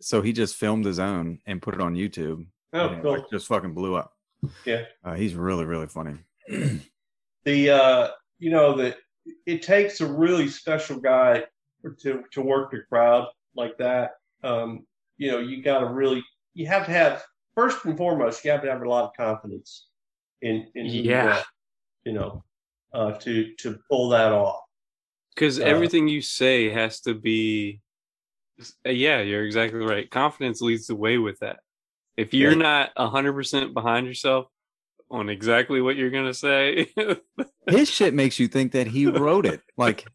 so 0.00 0.22
he 0.22 0.32
just 0.32 0.56
filmed 0.56 0.84
his 0.84 0.98
own 0.98 1.38
and 1.46 1.60
put 1.62 1.74
it 1.74 1.80
on 1.80 1.94
YouTube. 1.94 2.46
oh 2.72 2.88
and 2.88 3.02
cool. 3.02 3.12
like, 3.12 3.30
just 3.30 3.46
fucking 3.46 3.74
blew 3.74 3.94
up. 3.94 4.12
Yeah. 4.64 4.84
Uh, 5.04 5.14
he's 5.14 5.34
really, 5.34 5.64
really 5.64 5.86
funny. 5.88 6.16
The 7.44 7.70
uh 7.70 8.08
you 8.38 8.50
know 8.50 8.76
that 8.76 8.96
it 9.46 9.62
takes 9.62 10.00
a 10.00 10.06
really 10.06 10.48
special 10.48 11.00
guy 11.00 11.44
to 12.02 12.22
to 12.32 12.42
work 12.42 12.70
the 12.72 12.80
crowd 12.88 13.28
like 13.54 13.78
that. 13.78 14.12
Um, 14.42 14.86
you 15.16 15.30
know, 15.30 15.38
you 15.38 15.62
gotta 15.62 15.86
really 15.86 16.22
you 16.54 16.66
have 16.66 16.84
to 16.86 16.92
have 16.92 17.24
first 17.54 17.84
and 17.84 17.96
foremost, 17.96 18.44
you 18.44 18.50
have 18.50 18.62
to 18.62 18.70
have 18.70 18.82
a 18.82 18.88
lot 18.88 19.04
of 19.04 19.10
confidence 19.16 19.86
in 20.42 20.66
in 20.74 20.86
Yeah. 20.86 21.38
are, 21.38 21.44
you 22.04 22.12
know, 22.12 22.44
uh 22.92 23.12
to 23.12 23.54
to 23.60 23.78
pull 23.88 24.10
that 24.10 24.32
off. 24.32 24.60
Because 25.34 25.58
Uh, 25.58 25.64
everything 25.64 26.08
you 26.08 26.20
say 26.20 26.68
has 26.70 27.00
to 27.02 27.14
be, 27.14 27.80
yeah, 28.84 29.20
you're 29.20 29.44
exactly 29.44 29.80
right. 29.80 30.10
Confidence 30.10 30.60
leads 30.60 30.86
the 30.86 30.96
way 30.96 31.18
with 31.18 31.38
that. 31.40 31.58
If 32.16 32.34
you're 32.34 32.56
not 32.56 32.90
hundred 32.96 33.34
percent 33.34 33.74
behind 33.74 34.06
yourself 34.06 34.46
on 35.10 35.28
exactly 35.28 35.80
what 35.80 35.96
you're 35.96 36.10
gonna 36.10 36.34
say, 36.34 36.88
His 37.68 37.88
shit 37.90 38.14
makes 38.14 38.38
you 38.38 38.48
think 38.48 38.72
that 38.72 38.86
he 38.86 39.06
wrote 39.06 39.46
it. 39.46 39.60
Like 39.76 40.06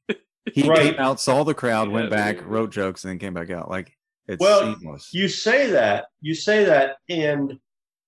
he 0.54 0.68
Right. 0.68 0.80
came 0.92 0.96
out, 1.00 1.20
saw 1.22 1.44
the 1.44 1.54
crowd, 1.54 1.90
went 1.90 2.10
back, 2.10 2.38
dude. 2.38 2.46
wrote 2.48 2.72
jokes, 2.72 3.04
and 3.04 3.12
then 3.12 3.20
came 3.20 3.34
back 3.34 3.50
out. 3.52 3.70
Like 3.70 3.96
it's 4.28 4.40
Well, 4.42 4.76
seamless. 4.80 5.14
you 5.14 5.28
say 5.30 5.70
that 5.72 6.06
you 6.22 6.34
say 6.36 6.66
that 6.66 6.98
and 7.10 7.58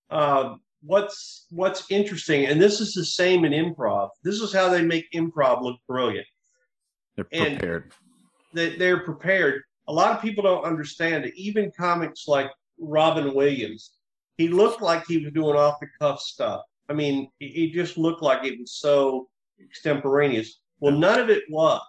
um, 0.09 0.61
what's 0.81 1.45
what's 1.49 1.89
interesting 1.89 2.45
and 2.45 2.61
this 2.61 2.79
is 2.79 2.93
the 2.93 3.03
same 3.03 3.43
in 3.43 3.51
improv 3.53 4.09
this 4.23 4.39
is 4.39 4.53
how 4.53 4.69
they 4.69 4.83
make 4.83 5.07
improv 5.15 5.61
look 5.63 5.77
brilliant 5.87 6.27
They're 7.15 7.25
and- 7.31 7.57
prepared. 7.57 7.91
they, 8.53 8.75
they're 8.75 8.99
prepared 8.99 9.63
a 9.87 9.93
lot 9.93 10.15
of 10.15 10.21
people 10.21 10.43
don't 10.43 10.65
understand 10.65 11.25
it. 11.25 11.33
Even 11.35 11.71
comics 11.77 12.27
like 12.27 12.49
Robin 12.79 13.33
Williams, 13.33 13.91
he 14.37 14.47
looked 14.47 14.81
like 14.81 15.05
he 15.05 15.23
was 15.23 15.33
doing 15.33 15.55
off 15.55 15.79
the 15.79 15.87
cuff 15.99 16.19
stuff. 16.19 16.61
I 16.89 16.93
mean, 16.93 17.29
he 17.39 17.47
he 17.49 17.71
just 17.71 17.97
looked 17.97 18.21
like 18.21 18.43
it 18.45 18.59
was 18.59 18.73
so 18.73 19.29
extemporaneous. 19.61 20.59
Well, 20.79 20.93
none 20.95 21.19
of 21.19 21.29
it 21.29 21.43
was. 21.49 21.81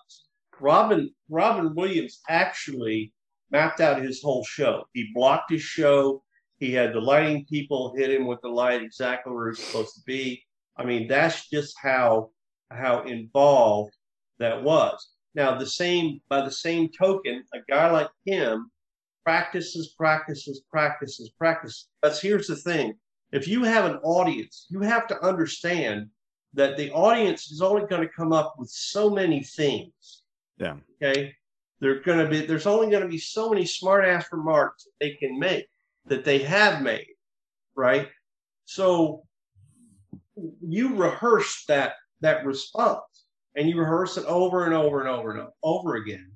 Robin 0.60 1.10
Robin 1.28 1.74
Williams 1.74 2.20
actually 2.28 3.12
mapped 3.50 3.80
out 3.80 4.02
his 4.02 4.22
whole 4.22 4.44
show. 4.44 4.84
He 4.92 5.10
blocked 5.14 5.50
his 5.50 5.62
show. 5.62 6.22
He 6.58 6.72
had 6.72 6.92
the 6.92 7.00
lighting 7.00 7.44
people 7.44 7.94
hit 7.94 8.10
him 8.10 8.26
with 8.26 8.40
the 8.40 8.48
light 8.48 8.82
exactly 8.82 9.32
where 9.32 9.48
it's 9.48 9.62
supposed 9.62 9.94
to 9.94 10.00
be. 10.06 10.42
I 10.76 10.84
mean, 10.84 11.08
that's 11.08 11.48
just 11.48 11.76
how 11.82 12.30
how 12.70 13.02
involved 13.02 13.94
that 14.38 14.62
was. 14.62 15.15
Now, 15.36 15.58
the 15.58 15.66
same 15.66 16.22
by 16.30 16.40
the 16.40 16.50
same 16.50 16.88
token, 16.88 17.44
a 17.52 17.58
guy 17.68 17.90
like 17.90 18.08
him 18.24 18.70
practices, 19.22 19.88
practices, 19.88 20.62
practices, 20.70 21.30
practices. 21.36 21.88
But 22.00 22.18
here's 22.18 22.46
the 22.46 22.56
thing: 22.56 22.94
if 23.32 23.46
you 23.46 23.62
have 23.62 23.84
an 23.84 23.98
audience, 23.98 24.66
you 24.70 24.80
have 24.80 25.06
to 25.08 25.22
understand 25.22 26.08
that 26.54 26.78
the 26.78 26.90
audience 26.92 27.50
is 27.50 27.60
only 27.60 27.86
going 27.86 28.00
to 28.00 28.14
come 28.14 28.32
up 28.32 28.54
with 28.58 28.70
so 28.70 29.10
many 29.10 29.42
things. 29.42 30.22
Yeah. 30.56 30.76
Okay. 31.02 31.34
They're 31.80 32.00
going 32.00 32.24
to 32.24 32.30
be, 32.30 32.46
there's 32.46 32.66
only 32.66 32.88
going 32.88 33.02
to 33.02 33.08
be 33.08 33.18
so 33.18 33.50
many 33.50 33.66
smart 33.66 34.06
ass 34.06 34.24
remarks 34.32 34.84
that 34.84 34.92
they 34.98 35.10
can 35.16 35.38
make 35.38 35.66
that 36.06 36.24
they 36.24 36.38
have 36.38 36.80
made. 36.80 37.08
Right. 37.74 38.08
So 38.64 39.24
you 40.66 40.94
rehearse 40.94 41.66
that, 41.68 41.96
that 42.22 42.46
response 42.46 43.25
and 43.56 43.68
you 43.68 43.78
rehearse 43.78 44.16
it 44.16 44.24
over 44.26 44.64
and 44.64 44.74
over 44.74 45.00
and 45.00 45.08
over 45.08 45.32
and 45.32 45.48
over 45.62 45.96
again. 45.96 46.30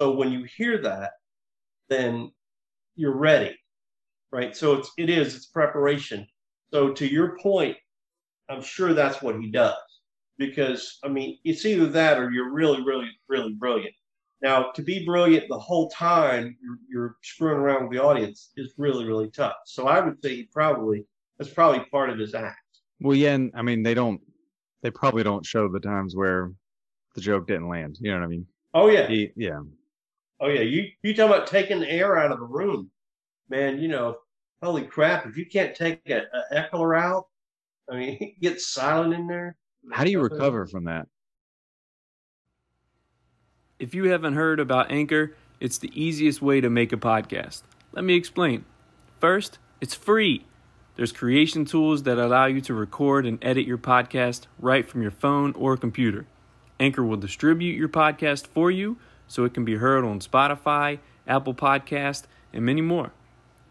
So 0.00 0.12
when 0.12 0.32
you 0.32 0.46
hear 0.56 0.78
that, 0.78 1.12
then 1.88 2.30
you're 2.96 3.16
ready. 3.16 3.56
Right. 4.32 4.56
So 4.56 4.74
it's, 4.74 4.90
it 4.98 5.10
is, 5.10 5.34
it's 5.34 5.46
preparation. 5.46 6.26
So 6.72 6.92
to 6.92 7.06
your 7.06 7.38
point, 7.38 7.76
I'm 8.48 8.62
sure 8.62 8.94
that's 8.94 9.22
what 9.22 9.38
he 9.40 9.50
does 9.50 9.74
because 10.38 10.98
I 11.04 11.08
mean 11.08 11.38
it's 11.44 11.64
either 11.64 11.86
that 11.86 12.18
or 12.18 12.30
you're 12.30 12.52
really, 12.52 12.82
really, 12.82 13.10
really 13.28 13.52
brilliant. 13.52 13.94
Now 14.42 14.70
to 14.72 14.82
be 14.82 15.04
brilliant 15.04 15.48
the 15.48 15.58
whole 15.58 15.88
time 15.90 16.56
you're, 16.60 16.78
you're 16.90 17.16
screwing 17.22 17.58
around 17.58 17.84
with 17.84 17.92
the 17.96 18.02
audience 18.02 18.50
is 18.56 18.74
really, 18.76 19.04
really 19.04 19.30
tough. 19.30 19.54
So 19.66 19.86
I 19.86 20.00
would 20.00 20.20
say 20.22 20.36
he 20.36 20.42
probably 20.52 21.06
that's 21.38 21.50
probably 21.50 21.84
part 21.90 22.10
of 22.10 22.18
his 22.18 22.34
act. 22.34 22.58
Well, 23.00 23.16
yeah, 23.16 23.34
and 23.34 23.52
I 23.54 23.62
mean 23.62 23.82
they 23.82 23.94
don't. 23.94 24.20
They 24.84 24.90
probably 24.90 25.22
don't 25.22 25.46
show 25.46 25.66
the 25.66 25.80
times 25.80 26.14
where 26.14 26.52
the 27.14 27.22
joke 27.22 27.46
didn't 27.46 27.70
land. 27.70 27.96
You 28.02 28.10
know 28.10 28.18
what 28.18 28.26
I 28.26 28.28
mean? 28.28 28.46
Oh 28.74 28.90
yeah, 28.90 29.06
He, 29.06 29.30
yeah. 29.34 29.60
oh 30.40 30.48
yeah. 30.48 30.60
You 30.60 30.90
you 31.02 31.14
talk 31.14 31.30
about 31.30 31.46
taking 31.46 31.80
the 31.80 31.90
air 31.90 32.18
out 32.18 32.30
of 32.30 32.38
the 32.38 32.44
room, 32.44 32.90
man. 33.48 33.80
You 33.80 33.88
know, 33.88 34.18
holy 34.62 34.82
crap! 34.82 35.24
If 35.24 35.38
you 35.38 35.46
can't 35.46 35.74
take 35.74 36.02
a, 36.10 36.24
a 36.34 36.54
heckler 36.54 36.94
out, 36.94 37.28
I 37.90 37.96
mean, 37.96 38.36
get 38.42 38.60
silent 38.60 39.14
in 39.14 39.26
there. 39.26 39.56
How 39.90 40.04
do 40.04 40.10
you 40.10 40.20
recover 40.20 40.66
from 40.66 40.84
that? 40.84 41.06
If 43.78 43.94
you 43.94 44.10
haven't 44.10 44.34
heard 44.34 44.60
about 44.60 44.92
Anchor, 44.92 45.34
it's 45.60 45.78
the 45.78 45.98
easiest 45.98 46.42
way 46.42 46.60
to 46.60 46.68
make 46.68 46.92
a 46.92 46.98
podcast. 46.98 47.62
Let 47.92 48.04
me 48.04 48.16
explain. 48.16 48.66
First, 49.18 49.58
it's 49.80 49.94
free. 49.94 50.44
There's 50.96 51.10
creation 51.10 51.64
tools 51.64 52.04
that 52.04 52.18
allow 52.18 52.46
you 52.46 52.60
to 52.62 52.74
record 52.74 53.26
and 53.26 53.38
edit 53.42 53.66
your 53.66 53.78
podcast 53.78 54.46
right 54.60 54.88
from 54.88 55.02
your 55.02 55.10
phone 55.10 55.52
or 55.54 55.76
computer. 55.76 56.26
Anchor 56.78 57.02
will 57.02 57.16
distribute 57.16 57.76
your 57.76 57.88
podcast 57.88 58.46
for 58.46 58.70
you 58.70 58.96
so 59.26 59.44
it 59.44 59.54
can 59.54 59.64
be 59.64 59.76
heard 59.76 60.04
on 60.04 60.20
Spotify, 60.20 61.00
Apple 61.26 61.54
Podcast, 61.54 62.24
and 62.52 62.64
many 62.64 62.80
more. 62.80 63.12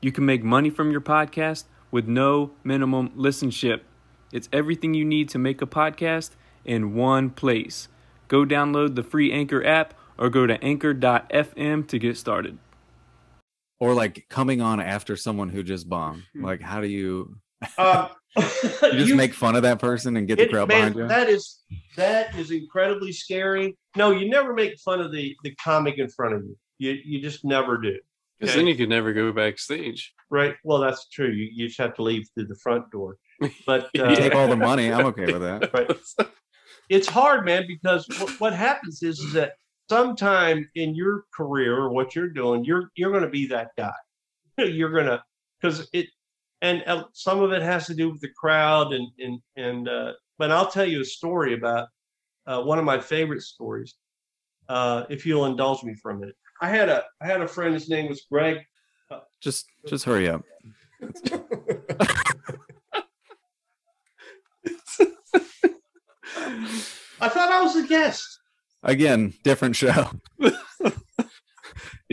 You 0.01 0.11
can 0.11 0.25
make 0.25 0.43
money 0.43 0.69
from 0.69 0.91
your 0.91 0.99
podcast 0.99 1.63
with 1.91 2.09
no 2.09 2.51
minimum 2.61 3.11
listenership. 3.11 3.81
It's 4.33 4.49
everything 4.51 4.93
you 4.93 5.05
need 5.05 5.29
to 5.29 5.39
make 5.39 5.61
a 5.61 5.65
podcast 5.65 6.31
in 6.65 6.93
one 6.93 7.29
place. 7.29 7.87
Go 8.27 8.43
download 8.43 8.95
the 8.95 9.03
free 9.03 9.31
Anchor 9.31 9.65
app 9.65 9.93
or 10.17 10.29
go 10.29 10.45
to 10.45 10.61
anchor.fm 10.61 11.87
to 11.87 11.99
get 11.99 12.17
started. 12.17 12.57
Or 13.83 13.93
like 13.93 14.25
coming 14.29 14.61
on 14.61 14.79
after 14.79 15.15
someone 15.17 15.49
who 15.49 15.61
just 15.63 15.89
bombed. 15.89 16.23
Like, 16.33 16.61
how 16.61 16.79
do 16.81 16.87
you? 16.87 17.37
Um, 17.77 18.09
You 18.35 19.05
just 19.05 19.15
make 19.15 19.33
fun 19.33 19.55
of 19.55 19.61
that 19.61 19.79
person 19.79 20.17
and 20.17 20.27
get 20.27 20.37
the 20.37 20.47
crowd 20.47 20.67
man, 20.67 20.91
behind 20.91 20.95
you. 20.95 21.07
That 21.07 21.29
is 21.29 21.61
that 21.95 22.35
is 22.35 22.51
incredibly 22.51 23.11
scary. 23.13 23.77
No, 23.95 24.11
you 24.11 24.29
never 24.29 24.53
make 24.53 24.77
fun 24.79 24.99
of 25.01 25.11
the 25.11 25.35
the 25.43 25.53
comic 25.55 25.97
in 25.97 26.09
front 26.09 26.33
of 26.35 26.43
you. 26.43 26.57
You 26.79 26.99
you 27.05 27.21
just 27.21 27.45
never 27.45 27.77
do. 27.77 27.97
Because 28.39 28.53
Okay. 28.55 28.59
then 28.59 28.67
you 28.67 28.75
could 28.75 28.89
never 28.89 29.13
go 29.13 29.31
backstage. 29.31 30.13
Right? 30.29 30.55
Well, 30.63 30.79
that's 30.79 31.07
true. 31.09 31.29
You, 31.29 31.49
you 31.53 31.67
just 31.67 31.79
have 31.79 31.93
to 31.95 32.03
leave 32.03 32.27
through 32.33 32.47
the 32.47 32.55
front 32.65 32.89
door. 32.91 33.17
But 33.65 33.89
You 33.93 34.03
uh, 34.03 34.15
take 34.15 34.35
all 34.35 34.47
the 34.47 34.57
money. 34.57 34.91
I'm 34.91 35.05
okay 35.07 35.31
with 35.31 35.41
that. 35.41 35.73
Right. 35.73 35.91
it's 36.89 37.07
hard, 37.07 37.45
man, 37.45 37.65
because 37.67 38.07
what, 38.19 38.39
what 38.41 38.53
happens 38.53 39.03
is, 39.03 39.19
is 39.19 39.33
that 39.33 39.53
sometime 39.89 40.69
in 40.75 40.95
your 40.95 41.25
career 41.33 41.77
or 41.77 41.89
what 41.89 42.15
you're 42.15 42.29
doing, 42.29 42.63
you're 42.63 42.91
you're 42.95 43.11
going 43.11 43.23
to 43.23 43.29
be 43.29 43.47
that 43.47 43.71
guy. 43.77 43.93
you're 44.57 44.91
going 44.91 45.05
to 45.05 45.23
because 45.61 45.87
it 45.93 46.07
and 46.61 46.83
uh, 46.87 47.05
some 47.13 47.41
of 47.41 47.51
it 47.51 47.61
has 47.61 47.85
to 47.87 47.93
do 47.93 48.09
with 48.09 48.21
the 48.21 48.29
crowd 48.37 48.93
and 48.93 49.07
and 49.19 49.39
and 49.55 49.89
uh, 49.89 50.13
but 50.37 50.51
I'll 50.51 50.69
tell 50.69 50.85
you 50.85 51.01
a 51.01 51.05
story 51.05 51.53
about 51.53 51.87
uh, 52.47 52.61
one 52.61 52.79
of 52.79 52.85
my 52.85 52.99
favorite 52.99 53.41
stories. 53.41 53.95
Uh, 54.69 55.03
if 55.09 55.25
you'll 55.25 55.45
indulge 55.45 55.83
me 55.83 55.93
for 56.01 56.11
a 56.11 56.17
minute, 56.17 56.35
I 56.61 56.69
had 56.69 56.89
a 56.89 57.03
I 57.21 57.27
had 57.27 57.41
a 57.41 57.47
friend. 57.47 57.73
His 57.73 57.89
name 57.89 58.09
was 58.09 58.25
Greg. 58.31 58.59
Just, 59.41 59.65
just 59.85 60.05
hurry 60.05 60.29
up. 60.29 60.41
I 67.19 67.29
thought 67.29 67.51
I 67.51 67.61
was 67.61 67.75
a 67.75 67.85
guest. 67.87 68.39
Again, 68.83 69.33
different 69.43 69.75
show. 69.75 70.11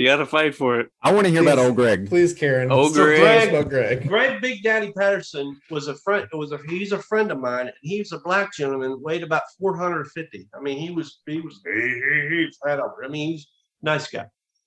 You 0.01 0.07
got 0.07 0.16
to 0.16 0.25
fight 0.25 0.55
for 0.55 0.81
it. 0.81 0.89
I 1.03 1.12
want 1.12 1.27
to 1.27 1.31
hear 1.31 1.43
about 1.43 1.59
old 1.59 1.77
Greg. 1.77 2.09
Please, 2.09 2.33
Karen. 2.33 2.68
Oh, 2.71 2.89
still 2.89 3.05
Greg. 3.05 3.18
tell 3.18 3.39
us 3.39 3.49
about 3.49 3.68
Greg. 3.68 4.09
Greg 4.09 4.41
Big 4.41 4.62
Daddy 4.62 4.93
Patterson 4.93 5.61
was 5.68 5.89
a 5.89 5.95
friend. 5.97 6.27
Was 6.33 6.53
a 6.53 6.59
he's 6.68 6.93
a 6.93 7.03
friend 7.03 7.31
of 7.31 7.39
mine. 7.39 7.66
And 7.66 7.77
he 7.83 7.99
was 7.99 8.11
a 8.12 8.18
black 8.21 8.55
gentleman, 8.55 9.03
weighed 9.03 9.23
about 9.23 9.43
four 9.59 9.77
hundred 9.77 10.07
fifty. 10.12 10.49
I 10.55 10.61
mean, 10.61 10.79
he 10.79 10.91
was 10.91 11.21
he 11.26 11.42
was 11.42 11.61
he, 11.67 11.80
he, 11.83 12.29
he, 12.30 12.51
flat 12.63 12.79
over. 12.79 13.05
I 13.05 13.09
mean, 13.09 13.33
he's 13.33 13.47
a 13.83 13.84
nice 13.84 14.09
guy. 14.09 14.25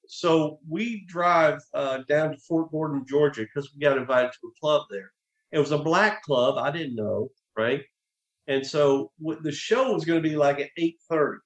So 0.08 0.60
we 0.70 1.04
drive 1.08 1.62
uh, 1.74 2.00
down 2.08 2.34
to 2.34 2.38
Fort 2.38 2.72
Gordon, 2.72 3.04
Georgia, 3.08 3.42
because 3.42 3.74
we 3.74 3.82
got 3.82 3.98
invited 3.98 4.34
to 4.34 4.48
a 4.50 4.60
club 4.60 4.84
there. 4.92 5.12
It 5.52 5.58
was 5.58 5.72
a 5.72 5.80
black 5.80 6.22
club. 6.22 6.60
I 6.60 6.70
didn't 6.70 6.96
know, 6.96 7.30
right? 7.58 7.82
And 8.46 8.64
so 8.64 9.12
w- 9.20 9.42
the 9.42 9.52
show 9.52 9.94
was 9.94 10.06
going 10.06 10.22
to 10.22 10.30
be 10.30 10.36
like 10.36 10.60
at 10.60 10.70
eight 10.78 10.98
thirty. 11.10 11.40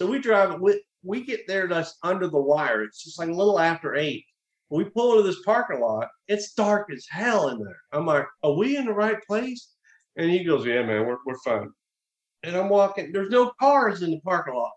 So 0.00 0.06
we 0.06 0.18
drive. 0.18 0.60
We, 0.60 0.82
we 1.02 1.24
get 1.24 1.46
there 1.46 1.66
just 1.68 1.96
under 2.02 2.28
the 2.28 2.40
wire. 2.40 2.82
It's 2.82 3.02
just 3.02 3.18
like 3.18 3.28
a 3.28 3.32
little 3.32 3.58
after 3.58 3.96
eight. 3.96 4.24
We 4.70 4.84
pull 4.84 5.12
into 5.12 5.22
this 5.26 5.42
parking 5.42 5.80
lot. 5.80 6.08
It's 6.28 6.52
dark 6.52 6.88
as 6.92 7.06
hell 7.08 7.48
in 7.48 7.58
there. 7.58 7.80
I'm 7.92 8.06
like, 8.06 8.26
are 8.42 8.52
we 8.52 8.76
in 8.76 8.84
the 8.84 8.92
right 8.92 9.18
place? 9.26 9.74
And 10.16 10.30
he 10.30 10.44
goes, 10.44 10.66
yeah, 10.66 10.84
man, 10.84 11.06
we're, 11.06 11.18
we're 11.24 11.38
fine. 11.38 11.70
And 12.42 12.56
I'm 12.56 12.68
walking. 12.68 13.12
There's 13.12 13.30
no 13.30 13.52
cars 13.60 14.02
in 14.02 14.10
the 14.10 14.20
parking 14.20 14.54
lot. 14.54 14.72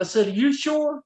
I 0.00 0.04
said, 0.04 0.28
are 0.28 0.30
you 0.30 0.52
sure? 0.52 1.02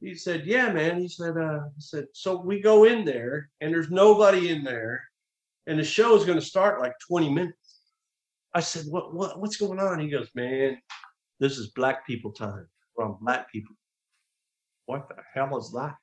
He 0.00 0.14
said, 0.14 0.46
yeah, 0.46 0.70
man. 0.70 1.00
He 1.00 1.08
said, 1.08 1.36
uh, 1.36 1.60
he 1.74 1.80
said, 1.80 2.06
so 2.12 2.40
we 2.40 2.60
go 2.60 2.84
in 2.84 3.04
there 3.04 3.50
and 3.60 3.72
there's 3.72 3.90
nobody 3.90 4.50
in 4.50 4.62
there. 4.62 5.02
And 5.66 5.78
the 5.78 5.84
show 5.84 6.16
is 6.16 6.24
going 6.24 6.38
to 6.38 6.44
start 6.44 6.80
like 6.80 6.92
20 7.08 7.30
minutes. 7.30 7.82
I 8.54 8.60
said, 8.60 8.84
what, 8.88 9.14
what, 9.14 9.40
what's 9.40 9.56
going 9.56 9.78
on? 9.78 10.00
He 10.00 10.08
goes, 10.08 10.28
man, 10.34 10.78
this 11.40 11.58
is 11.58 11.72
black 11.74 12.06
people 12.06 12.32
time. 12.32 12.66
From 12.94 13.18
black 13.20 13.50
people. 13.52 13.76
What 14.86 15.08
the 15.08 15.16
hell 15.34 15.56
is 15.58 15.70
that? 15.72 15.94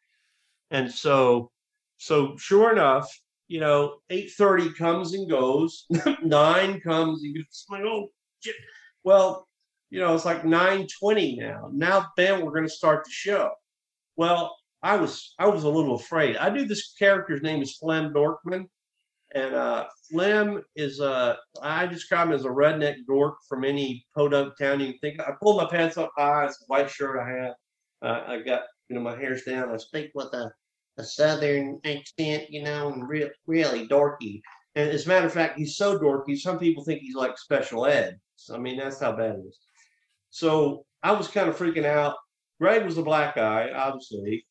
And 0.71 0.91
so, 0.91 1.51
so 1.97 2.35
sure 2.37 2.71
enough, 2.71 3.09
you 3.47 3.59
know, 3.59 3.97
eight 4.09 4.31
thirty 4.37 4.71
comes 4.73 5.13
and 5.13 5.29
goes, 5.29 5.85
nine 6.23 6.79
comes 6.81 7.23
and 7.23 7.35
goes. 7.35 7.65
I'm 7.69 7.79
like, 7.81 7.91
oh 7.91 8.07
shit. 8.41 8.55
Well, 9.03 9.47
you 9.89 9.99
know, 9.99 10.15
it's 10.15 10.25
like 10.25 10.45
nine 10.45 10.87
twenty 10.99 11.35
now. 11.35 11.69
Now, 11.73 12.07
bam, 12.15 12.41
we're 12.41 12.51
going 12.51 12.67
to 12.67 12.69
start 12.69 13.03
the 13.03 13.11
show. 13.11 13.51
Well, 14.15 14.55
I 14.81 14.95
was 14.97 15.33
I 15.39 15.47
was 15.47 15.63
a 15.63 15.69
little 15.69 15.95
afraid. 15.95 16.37
I 16.37 16.49
knew 16.49 16.65
this 16.65 16.93
character's 16.93 17.41
name 17.41 17.61
is 17.61 17.77
Flem 17.77 18.13
Dorkman, 18.13 18.67
and 19.33 19.55
uh, 19.55 19.85
Flem 20.09 20.61
is 20.75 21.01
uh, 21.01 21.35
I 21.61 21.87
describe 21.87 22.27
him 22.27 22.33
as 22.33 22.45
a 22.45 22.49
redneck 22.49 22.95
dork 23.07 23.35
from 23.49 23.65
any 23.65 24.05
podunk 24.15 24.57
town 24.57 24.79
you 24.79 24.91
can 24.91 24.99
think. 24.99 25.19
Of. 25.19 25.27
I 25.27 25.31
pulled 25.41 25.57
my 25.57 25.65
pants 25.65 25.97
up 25.97 26.11
high. 26.17 26.45
It's 26.45 26.61
a 26.61 26.65
white 26.67 26.89
shirt 26.89 27.19
I 27.19 27.29
have. 27.29 27.53
Uh, 28.01 28.23
I 28.27 28.39
got 28.41 28.63
you 28.89 28.95
know 28.95 29.01
my 29.01 29.15
hair's 29.17 29.43
down. 29.43 29.73
I 29.73 29.77
speak 29.77 30.11
with 30.13 30.33
a, 30.33 30.51
a 30.97 31.03
southern 31.03 31.79
accent, 31.85 32.49
you 32.49 32.63
know, 32.63 32.91
and 32.93 33.07
real 33.07 33.29
really 33.47 33.87
dorky. 33.87 34.41
And 34.75 34.89
as 34.89 35.05
a 35.05 35.09
matter 35.09 35.25
of 35.25 35.33
fact, 35.33 35.57
he's 35.57 35.77
so 35.77 35.97
dorky. 35.97 36.37
Some 36.37 36.59
people 36.59 36.83
think 36.83 36.99
he's 37.01 37.15
like 37.15 37.37
special 37.37 37.85
ed. 37.85 38.19
So, 38.35 38.55
I 38.55 38.57
mean, 38.59 38.77
that's 38.77 38.99
how 38.99 39.13
bad 39.13 39.35
it 39.35 39.45
is. 39.47 39.59
So 40.29 40.85
I 41.01 41.13
was 41.13 41.27
kind 41.29 41.47
of 41.49 41.57
freaking 41.57 41.85
out. 41.85 42.15
Greg 42.59 42.83
was 42.85 42.97
a 42.97 43.03
black 43.03 43.35
guy, 43.35 43.71
obviously. 43.73 44.45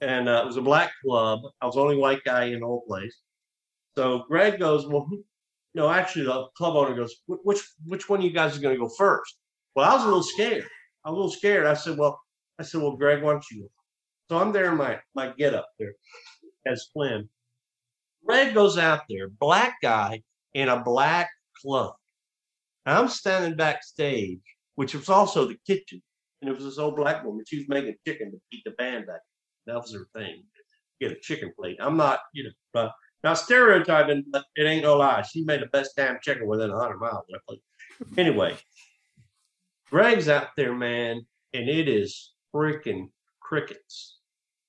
and 0.00 0.28
uh, 0.28 0.40
it 0.42 0.46
was 0.46 0.56
a 0.56 0.62
black 0.62 0.92
club. 1.04 1.40
I 1.60 1.66
was 1.66 1.74
the 1.76 1.80
only 1.80 1.96
white 1.96 2.24
guy 2.24 2.44
in 2.46 2.60
the 2.60 2.66
whole 2.66 2.84
place. 2.86 3.16
So 3.96 4.24
Greg 4.28 4.58
goes, 4.58 4.86
well, 4.86 5.08
no, 5.74 5.90
actually, 5.90 6.24
the 6.24 6.46
club 6.56 6.76
owner 6.76 6.94
goes, 6.94 7.14
which 7.26 7.60
which 7.86 8.08
one 8.08 8.20
of 8.20 8.24
you 8.24 8.32
guys 8.32 8.52
is 8.52 8.58
going 8.58 8.74
to 8.74 8.80
go 8.80 8.88
first? 8.88 9.36
Well, 9.74 9.88
I 9.88 9.94
was 9.94 10.02
a 10.02 10.06
little 10.06 10.22
scared. 10.22 10.66
I 11.04 11.10
was 11.10 11.16
a 11.16 11.20
little 11.20 11.30
scared. 11.30 11.66
I 11.66 11.74
said, 11.74 11.98
well, 11.98 12.20
I 12.58 12.62
said, 12.62 12.80
well, 12.80 12.96
Greg, 12.96 13.22
why 13.22 13.32
don't 13.32 13.44
you? 13.50 13.62
go?" 13.62 13.68
So 14.30 14.38
I'm 14.38 14.52
there 14.52 14.70
in 14.70 14.76
my 14.76 14.98
my 15.14 15.32
get 15.38 15.54
up 15.54 15.68
there 15.78 15.92
as 16.66 16.86
Flynn. 16.92 17.28
Greg 18.26 18.54
goes 18.54 18.76
out 18.76 19.02
there, 19.08 19.28
black 19.28 19.76
guy 19.82 20.22
in 20.54 20.68
a 20.68 20.82
black 20.82 21.30
club. 21.62 21.94
I'm 22.84 23.08
standing 23.08 23.56
backstage, 23.56 24.40
which 24.74 24.94
was 24.94 25.08
also 25.08 25.46
the 25.46 25.58
kitchen, 25.66 26.02
and 26.40 26.50
it 26.50 26.54
was 26.54 26.64
this 26.64 26.78
old 26.78 26.96
black 26.96 27.24
woman. 27.24 27.44
She 27.46 27.58
was 27.58 27.68
making 27.68 27.96
chicken 28.06 28.30
to 28.32 28.38
beat 28.50 28.62
the 28.64 28.72
band 28.72 29.06
back. 29.06 29.20
That 29.66 29.76
was 29.76 29.92
her 29.94 30.08
thing. 30.14 30.42
Get 31.00 31.12
a 31.12 31.20
chicken 31.20 31.52
plate. 31.58 31.76
I'm 31.80 31.96
not, 31.96 32.20
you 32.32 32.44
know, 32.44 32.80
uh, 32.80 32.90
not 33.24 33.38
stereotyping, 33.38 34.24
but 34.30 34.44
it 34.56 34.64
ain't 34.64 34.84
no 34.84 34.96
lie. 34.96 35.22
She 35.22 35.44
made 35.44 35.60
the 35.60 35.66
best 35.66 35.92
damn 35.96 36.18
chicken 36.22 36.46
within 36.46 36.70
100 36.70 36.98
miles. 36.98 37.24
Anyway, 38.16 38.56
Greg's 39.90 40.28
out 40.28 40.48
there, 40.56 40.74
man, 40.74 41.26
and 41.52 41.68
it 41.68 41.88
is 41.88 42.32
freaking 42.54 43.08
crickets. 43.40 44.18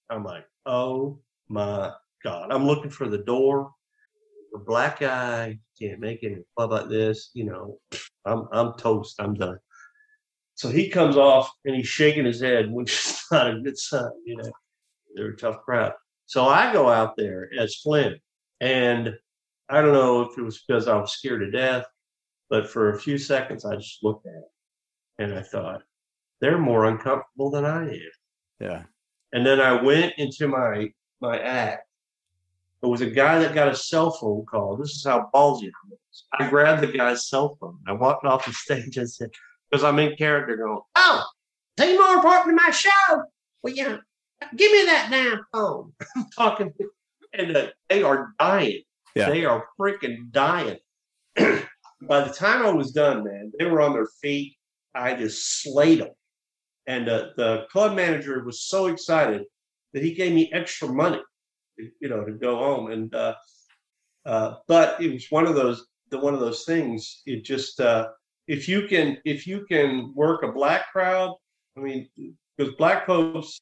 I'm 0.09 0.23
like, 0.23 0.45
oh 0.65 1.19
my 1.49 1.91
God. 2.23 2.51
I'm 2.51 2.65
looking 2.65 2.89
for 2.89 3.07
the 3.07 3.19
door. 3.19 3.71
The 4.51 4.59
black 4.59 4.99
guy 4.99 5.59
can't 5.80 5.99
make 5.99 6.23
it 6.23 6.31
in 6.31 6.39
a 6.39 6.43
club 6.55 6.71
like 6.71 6.89
this. 6.89 7.30
You 7.34 7.45
know, 7.45 7.80
I'm 8.26 8.47
I'm 8.51 8.73
toast. 8.73 9.15
I'm 9.19 9.35
done. 9.35 9.59
So 10.55 10.69
he 10.69 10.89
comes 10.89 11.15
off 11.15 11.51
and 11.65 11.76
he's 11.76 11.88
shaking 11.88 12.26
his 12.26 12.41
head, 12.41 12.71
which 12.71 12.91
is 12.91 13.21
not 13.31 13.55
a 13.55 13.61
good 13.61 13.77
sign. 13.77 14.09
You 14.26 14.38
know, 14.38 14.51
they're 15.15 15.30
a 15.30 15.38
tough 15.38 15.61
crowd. 15.63 15.93
So 16.26 16.45
I 16.45 16.73
go 16.73 16.89
out 16.89 17.15
there 17.15 17.49
as 17.57 17.76
Flynn, 17.76 18.19
and 18.60 19.14
I 19.69 19.81
don't 19.81 19.94
know 19.94 20.22
if 20.22 20.38
it 20.38 20.41
was 20.41 20.64
because 20.65 20.88
I 20.88 20.98
was 20.98 21.14
scared 21.14 21.41
to 21.41 21.52
death, 21.52 21.86
but 22.49 22.69
for 22.69 22.90
a 22.90 22.99
few 22.99 23.18
seconds 23.18 23.65
I 23.65 23.76
just 23.76 24.03
looked 24.03 24.26
at 24.26 24.34
it 24.34 25.23
and 25.23 25.34
I 25.34 25.41
thought, 25.41 25.84
they're 26.41 26.57
more 26.57 26.86
uncomfortable 26.86 27.52
than 27.52 27.65
I 27.65 27.84
am. 27.84 28.11
Yeah. 28.60 28.84
And 29.34 29.45
then 29.45 29.60
I 29.60 29.81
went 29.81 30.14
into 30.18 30.48
my 30.48 30.91
my 31.22 31.40
act. 31.40 31.86
There 32.81 32.90
was 32.90 33.02
a 33.02 33.10
guy 33.10 33.40
that 33.40 33.53
got 33.53 33.68
a 33.68 33.76
cell 33.76 34.11
phone 34.11 34.45
call. 34.45 34.77
This 34.77 34.91
is 34.91 35.03
how 35.06 35.30
ballsy 35.34 35.65
I 35.65 35.90
was. 35.90 36.26
I 36.40 36.49
grabbed 36.49 36.81
the 36.81 36.88
guy's 36.88 37.27
cell 37.27 37.57
phone. 37.60 37.77
I 37.88 37.91
walked 37.91 38.26
off 38.26 38.45
the 38.45 38.53
stage 38.53 38.98
and 38.98 39.10
said, 39.10 39.30
because 39.69 39.84
I'm 39.84 39.99
in 39.99 40.15
character 40.15 40.56
going, 40.56 40.80
Oh, 40.95 41.26
more 41.80 42.15
important 42.15 42.48
than 42.48 42.56
my 42.56 42.72
show. 42.72 43.23
Well, 43.61 43.73
yeah, 43.73 43.98
give 44.56 44.72
me 44.72 44.86
that 44.86 45.10
damn 45.11 45.45
phone. 45.52 45.94
I'm 46.15 46.26
talking, 46.36 46.73
and 47.34 47.56
uh, 47.56 47.68
they 47.89 48.03
are 48.03 48.34
dying. 48.39 48.81
Yeah. 49.15 49.30
They 49.30 49.45
are 49.45 49.68
freaking 49.80 50.31
dying. 50.31 50.77
By 51.35 52.22
the 52.22 52.34
time 52.34 52.65
I 52.65 52.72
was 52.72 52.91
done, 52.91 53.23
man, 53.23 53.51
they 53.57 53.65
were 53.65 53.81
on 53.81 53.93
their 53.93 54.07
feet. 54.22 54.56
I 54.95 55.15
just 55.15 55.61
slayed 55.61 55.99
them. 55.99 56.10
And 56.88 57.10
uh, 57.10 57.30
the 57.35 57.68
club 57.72 57.95
manager 57.95 58.43
was 58.43 58.64
so 58.64 58.88
excited 58.88 59.43
that 59.93 60.03
he 60.03 60.14
gave 60.14 60.34
me 60.34 60.49
extra 60.53 60.88
money, 60.88 61.22
you 61.77 62.10
know, 62.10 62.23
to 62.23 62.31
go 62.31 62.57
home. 62.57 62.91
And 62.91 63.14
uh, 63.14 63.35
uh, 64.26 64.56
but 64.68 65.01
it 65.01 65.11
was 65.11 65.27
one 65.30 65.45
of 65.45 65.56
those 65.56 65.88
the 66.10 66.19
one 66.19 66.34
of 66.34 66.39
those 66.39 66.64
things. 66.64 67.22
It 67.26 67.43
just 67.43 67.80
uh, 67.80 68.10
if 68.47 68.68
you 68.68 68.88
can 68.88 69.18
if 69.26 69.45
you 69.45 69.65
can 69.69 70.14
work 70.15 70.43
a 70.43 70.51
black 70.51 70.91
crowd, 70.91 71.35
I 71.77 71.81
mean, 71.81 72.10
because 72.57 72.73
black 72.76 73.06
folks 73.06 73.60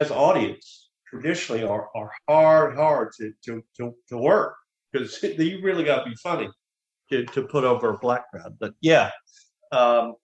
as 0.00 0.10
audience 0.10 0.87
traditionally 1.10 1.64
are 1.64 1.88
are 1.94 2.10
hard 2.28 2.76
hard 2.76 3.12
to 3.18 3.32
to 3.44 3.62
to, 3.76 3.94
to 4.08 4.18
work 4.18 4.56
because 4.92 5.22
you 5.22 5.60
really 5.62 5.84
got 5.84 6.04
to 6.04 6.10
be 6.10 6.16
funny 6.16 6.48
to 7.10 7.24
to 7.26 7.42
put 7.42 7.64
over 7.64 7.90
a 7.90 7.98
black 7.98 8.30
crowd. 8.30 8.56
But 8.58 8.74
yeah. 8.80 9.10
Um, 9.70 10.14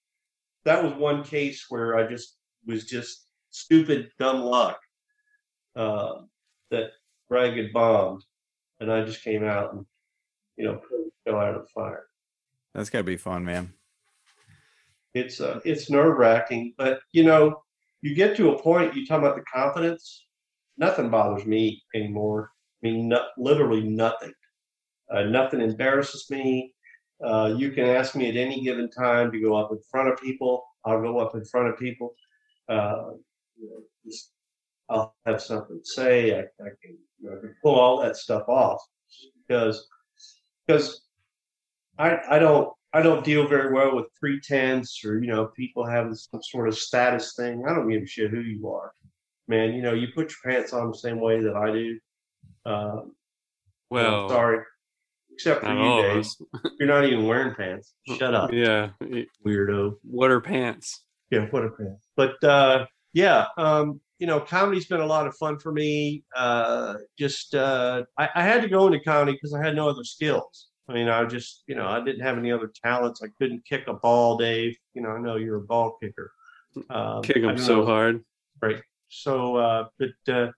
that 0.64 0.82
was 0.82 0.94
one 0.94 1.22
case 1.22 1.66
where 1.68 1.96
I 1.96 2.06
just 2.06 2.36
was 2.66 2.86
just 2.86 3.26
stupid, 3.50 4.10
dumb 4.18 4.40
luck 4.40 4.78
uh, 5.76 6.22
that 6.70 6.90
Bragg 7.28 7.56
had 7.56 7.72
bombed, 7.72 8.22
and 8.80 8.90
I 8.90 9.04
just 9.04 9.22
came 9.22 9.44
out 9.44 9.74
and 9.74 9.86
you 10.56 10.64
know 10.64 10.80
fell 11.24 11.36
out 11.36 11.54
of 11.54 11.62
the 11.62 11.68
fire. 11.68 12.06
That's 12.74 12.90
gotta 12.90 13.04
be 13.04 13.16
fun, 13.16 13.44
man. 13.44 13.72
It's 15.12 15.40
uh, 15.40 15.60
it's 15.64 15.90
nerve 15.90 16.18
wracking, 16.18 16.74
but 16.76 17.00
you 17.12 17.24
know 17.24 17.62
you 18.02 18.14
get 18.14 18.36
to 18.36 18.50
a 18.50 18.62
point. 18.62 18.94
You 18.94 19.06
talk 19.06 19.20
about 19.20 19.36
the 19.36 19.44
confidence. 19.52 20.26
Nothing 20.76 21.10
bothers 21.10 21.46
me 21.46 21.82
anymore. 21.94 22.50
I 22.82 22.88
mean, 22.88 23.08
no, 23.08 23.24
literally 23.38 23.82
nothing. 23.82 24.32
Uh, 25.10 25.24
nothing 25.24 25.60
embarrasses 25.60 26.26
me. 26.30 26.72
Uh, 27.24 27.54
you 27.56 27.70
can 27.70 27.84
ask 27.84 28.14
me 28.16 28.28
at 28.28 28.36
any 28.36 28.62
given 28.62 28.90
time 28.90 29.30
to 29.32 29.40
go 29.40 29.54
up 29.56 29.70
in 29.70 29.78
front 29.90 30.08
of 30.08 30.20
people. 30.20 30.64
I'll 30.84 31.00
go 31.00 31.18
up 31.18 31.34
in 31.34 31.44
front 31.44 31.68
of 31.68 31.78
people. 31.78 32.14
Uh, 32.68 33.12
you 33.56 33.70
know, 33.70 33.82
just, 34.04 34.32
I'll 34.88 35.14
have 35.24 35.40
something 35.40 35.78
to 35.78 35.84
say. 35.84 36.34
I, 36.34 36.40
I 36.40 36.70
can, 36.82 36.98
you 37.20 37.30
know, 37.30 37.36
I 37.36 37.40
can 37.40 37.54
pull 37.62 37.76
all 37.76 38.00
that 38.02 38.16
stuff 38.16 38.48
off 38.48 38.80
because 39.46 39.88
because 40.66 41.02
I 41.98 42.18
I 42.28 42.38
don't 42.38 42.72
I 42.92 43.02
don't 43.02 43.24
deal 43.24 43.46
very 43.46 43.72
well 43.72 43.94
with 43.96 44.06
pretense 44.20 45.04
or 45.04 45.20
you 45.20 45.28
know 45.28 45.46
people 45.46 45.86
having 45.86 46.14
some 46.14 46.42
sort 46.42 46.68
of 46.68 46.78
status 46.78 47.34
thing. 47.36 47.64
I 47.66 47.74
don't 47.74 47.88
give 47.88 48.02
a 48.02 48.06
shit 48.06 48.30
who 48.30 48.40
you 48.40 48.68
are, 48.70 48.92
man. 49.48 49.74
You 49.74 49.82
know 49.82 49.92
you 49.94 50.08
put 50.14 50.30
your 50.32 50.52
pants 50.52 50.72
on 50.72 50.90
the 50.90 50.96
same 50.98 51.20
way 51.20 51.40
that 51.42 51.54
I 51.56 51.70
do. 51.72 51.98
Um, 52.66 53.12
Well, 53.90 54.28
sorry, 54.28 54.60
except 55.32 55.62
for 55.62 55.72
you, 55.72 56.02
Dave. 56.02 56.26
You're 56.78 56.88
not 56.88 57.04
even 57.04 57.26
wearing 57.26 57.54
pants. 57.54 57.94
Shut 58.18 58.34
up, 58.34 58.52
Yeah. 58.52 58.90
weirdo. 59.46 59.94
What 60.02 60.30
are 60.30 60.40
pants? 60.40 61.04
Yeah, 61.30 61.46
what 61.50 61.64
a 61.64 61.70
pants. 61.70 62.06
But 62.16 62.42
uh, 62.44 62.86
yeah, 63.12 63.46
um, 63.56 64.00
you 64.18 64.26
know, 64.26 64.40
comedy's 64.40 64.86
been 64.86 65.00
a 65.00 65.06
lot 65.06 65.26
of 65.26 65.36
fun 65.36 65.58
for 65.58 65.72
me. 65.72 66.24
Uh, 66.36 66.94
just 67.18 67.54
uh, 67.54 68.04
I, 68.18 68.28
I 68.34 68.42
had 68.42 68.62
to 68.62 68.68
go 68.68 68.86
into 68.86 69.00
comedy 69.00 69.32
because 69.32 69.52
I 69.54 69.62
had 69.64 69.74
no 69.76 69.88
other 69.88 70.04
skills. 70.04 70.68
I 70.88 70.92
mean, 70.92 71.08
I 71.08 71.24
just, 71.24 71.62
you 71.66 71.74
know, 71.74 71.86
I 71.86 72.04
didn't 72.04 72.20
have 72.20 72.36
any 72.36 72.52
other 72.52 72.70
talents. 72.84 73.22
I 73.22 73.28
couldn't 73.38 73.64
kick 73.64 73.84
a 73.88 73.94
ball, 73.94 74.36
Dave. 74.36 74.76
You 74.92 75.02
know, 75.02 75.10
I 75.10 75.18
know 75.18 75.36
you're 75.36 75.56
a 75.56 75.62
ball 75.62 75.96
kicker. 76.02 76.30
Um, 76.90 77.22
Kick 77.22 77.40
them 77.42 77.56
so 77.56 77.84
hard. 77.86 78.22
hard. 78.62 78.82
So, 79.22 79.56
uh, 79.56 79.84
but 79.98 80.32
uh, 80.32 80.48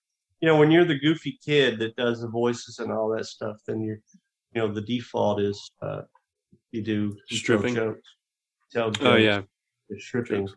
you 0.40 0.48
know, 0.48 0.56
when 0.56 0.70
you're 0.70 0.84
the 0.84 0.98
goofy 0.98 1.38
kid 1.44 1.78
that 1.80 1.96
does 1.96 2.20
the 2.20 2.28
voices 2.28 2.78
and 2.78 2.90
all 2.90 3.08
that 3.16 3.26
stuff, 3.26 3.56
then 3.66 3.80
you're, 3.80 3.98
you 4.54 4.62
know, 4.62 4.72
the 4.72 4.80
default 4.80 5.40
is 5.40 5.70
uh, 5.82 6.02
you 6.72 6.82
do 6.82 6.92
you 6.92 7.10
tell 7.28 7.38
Stripping. 7.38 7.74
jokes. 7.74 8.08
Tell 8.72 8.90
jokes. 8.90 9.06
Oh 9.06 9.16
yeah. 9.16 9.42
The 9.90 10.00
stripping. 10.00 10.48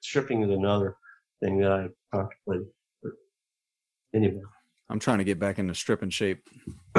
Stripping 0.00 0.42
is 0.42 0.50
another 0.50 0.96
thing 1.42 1.58
that 1.60 1.72
I 1.72 1.88
contemplated. 2.14 2.68
But 3.02 3.12
anyway, 4.14 4.40
I'm 4.88 5.00
trying 5.00 5.18
to 5.18 5.24
get 5.24 5.38
back 5.38 5.58
into 5.58 5.74
stripping 5.74 6.10
shape. 6.10 6.42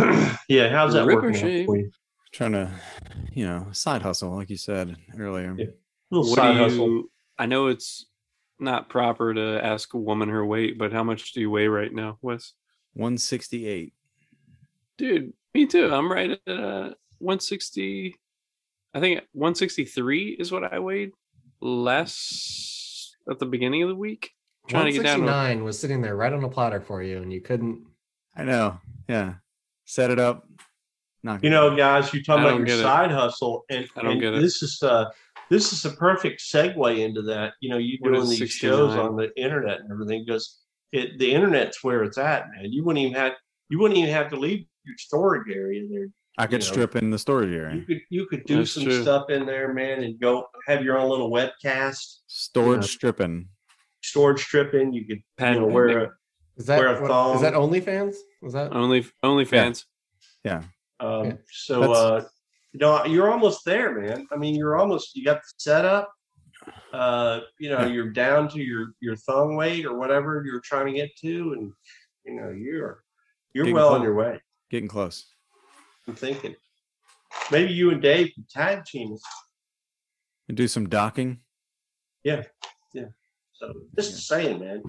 yeah, 0.49 0.69
how's 0.69 0.94
that 0.94 1.06
working 1.06 1.36
out 1.36 1.65
for 1.65 1.77
you? 1.77 1.90
Trying 2.31 2.52
to, 2.52 2.72
you 3.34 3.48
know, 3.48 3.68
side 3.72 4.02
hustle, 4.03 4.36
like 4.36 4.49
you 4.49 4.57
said 4.57 4.95
earlier. 5.18 5.56
Yeah. 5.57 5.65
Little 6.11 6.30
What 6.30 6.36
side 6.36 6.52
do 6.52 6.57
you? 6.57 6.64
hustle. 6.64 7.03
I 7.40 7.45
know 7.45 7.68
it's 7.68 8.06
not 8.60 8.90
proper 8.90 9.34
to 9.34 9.64
ask 9.64 9.94
a 9.94 9.98
woman 9.98 10.30
her 10.30 10.45
weight, 10.45 10.77
but 10.77 10.91
how 10.91 11.03
much 11.03 11.34
do 11.34 11.41
you 11.41 11.49
weigh 11.49 11.68
right 11.68 11.94
now, 11.94 12.18
Wes? 12.22 12.53
168. 12.94 13.94
Dude, 14.98 15.34
me 15.53 15.65
too. 15.65 15.94
I'm 15.94 16.11
right 16.11 16.31
at 16.31 16.40
uh, 16.48 16.94
160. 17.19 18.15
I 18.94 18.99
think 18.99 19.22
163 19.34 20.38
is 20.40 20.52
what 20.52 20.73
I 20.73 20.80
weighed 20.80 21.11
last 21.61 23.15
at 23.30 23.40
the 23.40 23.45
beginning 23.45 23.84
of 23.84 23.90
the 23.90 23.95
week. 23.95 24.31
Trying 24.68 24.86
to 24.88 24.91
get 24.91 25.03
down. 25.03 25.19
To, 25.19 25.26
169 25.26 25.64
was 25.64 25.80
sitting 25.80 26.02
there 26.02 26.15
right 26.15 26.31
on 26.34 26.44
a 26.44 26.49
platter 26.49 26.80
for 26.80 27.02
you, 27.02 27.18
and 27.18 27.31
you 27.34 27.41
couldn't. 27.41 27.86
I 28.36 28.44
know. 28.44 28.80
Yeah. 29.07 29.36
Set 29.86 30.11
it 30.11 30.19
up. 30.19 30.48
Not 31.23 31.44
You 31.44 31.49
know, 31.49 31.76
guys, 31.76 32.14
you 32.14 32.23
talk 32.23 32.40
I 32.40 32.44
about 32.44 32.57
your 32.57 32.65
get 32.65 32.80
it. 32.80 32.84
side 32.84 33.11
hustle, 33.11 33.65
and, 33.69 33.88
I 33.95 34.03
don't 34.03 34.14
and 34.14 34.22
get 34.22 34.34
it. 34.36 34.41
this 34.41 34.61
is 34.61 34.81
uh, 34.81 35.06
this 35.49 35.73
is 35.73 35.85
a 35.85 35.91
perfect 35.91 36.41
segue 36.41 36.99
into 36.99 37.21
that. 37.23 37.53
You 37.61 37.69
know, 37.71 37.77
you 37.77 37.97
What 38.01 38.09
doing 38.13 38.23
is 38.23 38.39
these 38.39 38.51
shows 38.51 38.95
on 38.95 39.15
the 39.15 39.30
internet 39.41 39.80
and 39.81 39.91
everything 39.91 40.23
because 40.26 40.59
it 40.91 41.17
the 41.19 41.31
internet's 41.34 41.84
where 41.84 42.03
it's 42.03 42.17
at, 42.17 42.45
man. 42.51 42.71
You 42.71 42.84
wouldn't 42.84 43.03
even 43.05 43.13
have 43.15 43.34
you 43.69 43.80
wouldn't 43.80 43.97
even 43.99 44.13
have 44.13 44.30
to 44.30 44.35
leave 44.39 44.65
your 44.85 44.95
storage 44.97 45.47
area 45.53 45.88
there. 45.91 46.07
I 46.38 46.45
could 46.47 46.63
you 46.63 46.69
know. 46.69 46.73
strip 46.73 46.95
in 46.95 47.09
the 47.11 47.19
storage 47.19 47.53
area. 47.53 47.76
You 47.76 47.81
could 47.85 48.01
you 48.09 48.26
could 48.27 48.45
do 48.45 48.57
That's 48.59 48.71
some 48.71 48.84
true. 48.84 49.01
stuff 49.01 49.30
in 49.30 49.45
there, 49.45 49.73
man, 49.73 50.03
and 50.03 50.19
go 50.19 50.45
have 50.67 50.84
your 50.84 50.97
own 50.97 51.09
little 51.09 51.30
webcast, 51.31 52.19
Storage 52.27 52.81
Yeah. 52.84 52.88
stripping. 52.88 53.49
storage 54.01 54.41
stripping. 54.41 54.93
You 54.93 55.05
could 55.05 55.21
Pen- 55.38 55.55
you 55.55 55.59
know 55.61 55.67
wear 55.67 55.99
a 56.05 56.11
Is 56.57 56.65
that 56.67 56.80
Wear 56.80 56.88
a 56.95 57.01
what- 57.01 57.35
is 57.35 57.41
that 57.41 57.53
thong. 57.53 57.69
OnlyFans? 57.71 58.15
Was 58.41 58.53
that? 58.53 58.71
only 58.73 59.05
OnlyFans. 59.23 59.85
Yeah. 60.43 60.63
Um, 61.01 61.26
Yeah. 61.26 61.34
so, 61.51 61.80
That's- 61.81 61.97
uh, 61.97 62.23
you 62.73 62.79
know, 62.79 63.05
you're 63.05 63.31
almost 63.31 63.65
there, 63.65 63.99
man. 63.99 64.27
I 64.31 64.37
mean, 64.37 64.55
you're 64.55 64.77
almost, 64.77 65.15
you 65.15 65.23
got 65.23 65.37
the 65.37 65.49
setup, 65.57 66.11
uh, 66.93 67.41
you 67.59 67.69
know, 67.69 67.85
you're 67.85 68.09
down 68.09 68.49
to 68.49 68.59
your 68.59 68.89
your 68.99 69.15
thong 69.15 69.55
weight 69.55 69.85
or 69.85 69.97
whatever 69.97 70.43
you're 70.45 70.61
trying 70.61 70.87
to 70.87 70.93
get 70.93 71.09
to, 71.21 71.53
and 71.53 71.71
you 72.25 72.39
know, 72.39 72.49
you're 72.51 73.03
you're 73.53 73.65
Getting 73.65 73.75
well 73.75 73.93
on 73.93 74.03
your 74.03 74.15
way. 74.15 74.39
Getting 74.69 74.89
close. 74.89 75.25
I'm 76.07 76.15
thinking 76.15 76.55
maybe 77.51 77.73
you 77.73 77.91
and 77.91 78.01
Dave 78.01 78.31
can 78.33 78.45
tag 78.49 78.85
team 78.85 79.13
us. 79.13 79.21
And 80.47 80.57
do 80.57 80.67
some 80.67 80.89
docking. 80.89 81.39
Yeah, 82.23 82.43
yeah. 82.93 83.05
So 83.53 83.73
just 83.95 84.27
saying, 84.27 84.59
man, 84.59 84.83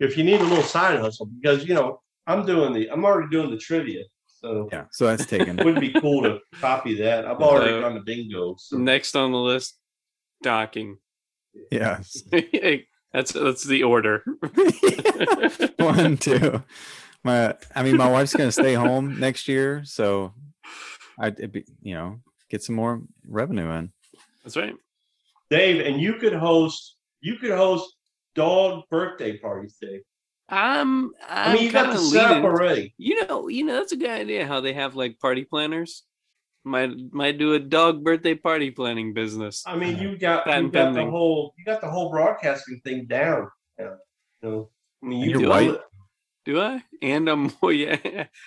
if 0.00 0.16
you 0.16 0.24
need 0.24 0.40
a 0.40 0.44
little 0.44 0.64
side 0.64 0.98
hustle, 0.98 1.26
because 1.26 1.66
you 1.66 1.74
know, 1.74 2.00
I'm 2.26 2.46
doing 2.46 2.72
the, 2.72 2.90
I'm 2.90 3.04
already 3.04 3.28
doing 3.30 3.50
the 3.50 3.58
trivia, 3.58 4.04
so 4.42 4.68
Yeah. 4.72 4.84
So 4.90 5.06
that's 5.06 5.26
taken. 5.26 5.58
it 5.58 5.64
would 5.64 5.80
be 5.80 5.92
cool 5.92 6.22
to 6.24 6.40
copy 6.60 6.94
that. 6.96 7.24
I've 7.26 7.38
already 7.38 7.74
Uh, 7.74 7.80
done 7.80 7.94
the 7.94 8.00
bingo. 8.00 8.56
So. 8.58 8.76
Next 8.76 9.14
on 9.16 9.32
the 9.32 9.38
list, 9.38 9.78
docking. 10.42 10.98
yeah. 11.70 12.00
that's 13.12 13.32
that's 13.32 13.64
the 13.64 13.82
order. 13.84 14.24
One, 15.78 16.16
two. 16.16 16.62
My, 17.24 17.54
I 17.74 17.82
mean, 17.84 17.96
my 17.96 18.10
wife's 18.10 18.34
gonna 18.34 18.50
stay 18.52 18.74
home 18.74 19.20
next 19.20 19.46
year, 19.48 19.82
so 19.84 20.32
I'd 21.18 21.52
be, 21.52 21.64
you 21.82 21.94
know, 21.94 22.18
get 22.50 22.62
some 22.62 22.74
more 22.74 23.02
revenue 23.26 23.70
in. 23.70 23.92
That's 24.42 24.56
right. 24.56 24.74
Dave, 25.50 25.86
and 25.86 26.00
you 26.00 26.14
could 26.14 26.32
host, 26.32 26.96
you 27.20 27.36
could 27.36 27.50
host 27.52 27.94
dog 28.34 28.84
birthday 28.90 29.36
parties, 29.38 29.76
Dave. 29.80 30.00
I'm. 30.52 31.06
I'm 31.28 31.50
I 31.50 31.52
mean, 31.54 31.62
you 31.64 31.72
got 31.72 31.92
the 31.92 31.98
setup 31.98 32.30
leaning- 32.30 32.44
already. 32.44 32.94
You 32.98 33.26
know, 33.26 33.48
you 33.48 33.64
know, 33.64 33.74
that's 33.74 33.92
a 33.92 33.96
good 33.96 34.10
idea. 34.10 34.46
How 34.46 34.60
they 34.60 34.74
have 34.74 34.94
like 34.94 35.18
party 35.18 35.44
planners. 35.44 36.04
Might 36.64 36.90
might 37.12 37.38
do 37.38 37.54
a 37.54 37.58
dog 37.58 38.04
birthday 38.04 38.34
party 38.36 38.70
planning 38.70 39.14
business. 39.14 39.64
I 39.66 39.74
mean, 39.76 39.98
you 39.98 40.16
got 40.16 40.46
you 40.46 40.52
Patent 40.52 40.72
got 40.72 40.94
the 40.94 41.06
whole 41.10 41.54
you 41.58 41.64
got 41.64 41.80
the 41.80 41.90
whole 41.90 42.10
broadcasting 42.10 42.80
thing 42.84 43.06
down. 43.06 43.48
Yeah, 43.78 43.94
You 44.42 44.48
know, 44.48 44.68
I 45.02 45.06
mean, 45.06 45.20
you 45.28 45.38
do 45.38 45.48
white. 45.48 45.70
it. 45.70 45.80
Do 46.44 46.60
I? 46.60 46.82
And 47.00 47.28
I'm 47.28 47.50
oh, 47.62 47.70
yeah. 47.70 47.96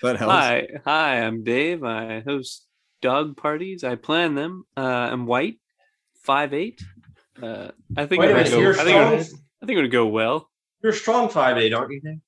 That 0.01 0.17
helps. 0.17 0.31
Hi, 0.33 0.67
hi. 0.85 1.21
I'm 1.23 1.43
Dave. 1.43 1.83
I 1.83 2.21
host 2.21 2.65
dog 3.01 3.35
parties. 3.35 3.83
I 3.83 3.95
plan 3.95 4.35
them. 4.35 4.63
Uh, 4.77 4.81
I'm 5.11 5.25
white, 5.25 5.59
five 6.23 6.53
eight. 6.53 6.81
Uh, 7.41 7.71
I 7.97 8.05
think 8.05 8.21
Wait 8.21 8.29
it 8.29 8.35
would 8.35 8.49
go. 8.49 8.71
I 8.81 8.83
think, 8.85 8.95
it 8.97 9.09
would. 9.09 9.39
I 9.61 9.65
think 9.65 9.77
it 9.77 9.81
would 9.81 9.91
go 9.91 10.07
well. 10.07 10.49
You're 10.83 10.91
a 10.91 10.95
strong 10.95 11.29
five 11.29 11.57
eight, 11.57 11.73
aren't 11.73 11.91
you, 11.91 12.01
Dave? 12.01 12.19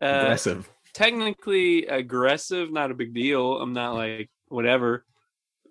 Uh, 0.00 0.20
Aggressive. 0.22 0.68
technically 0.92 1.86
aggressive, 1.86 2.72
not 2.72 2.90
a 2.90 2.94
big 2.94 3.14
deal. 3.14 3.60
I'm 3.60 3.72
not 3.72 3.94
like 3.94 4.30
whatever. 4.48 5.04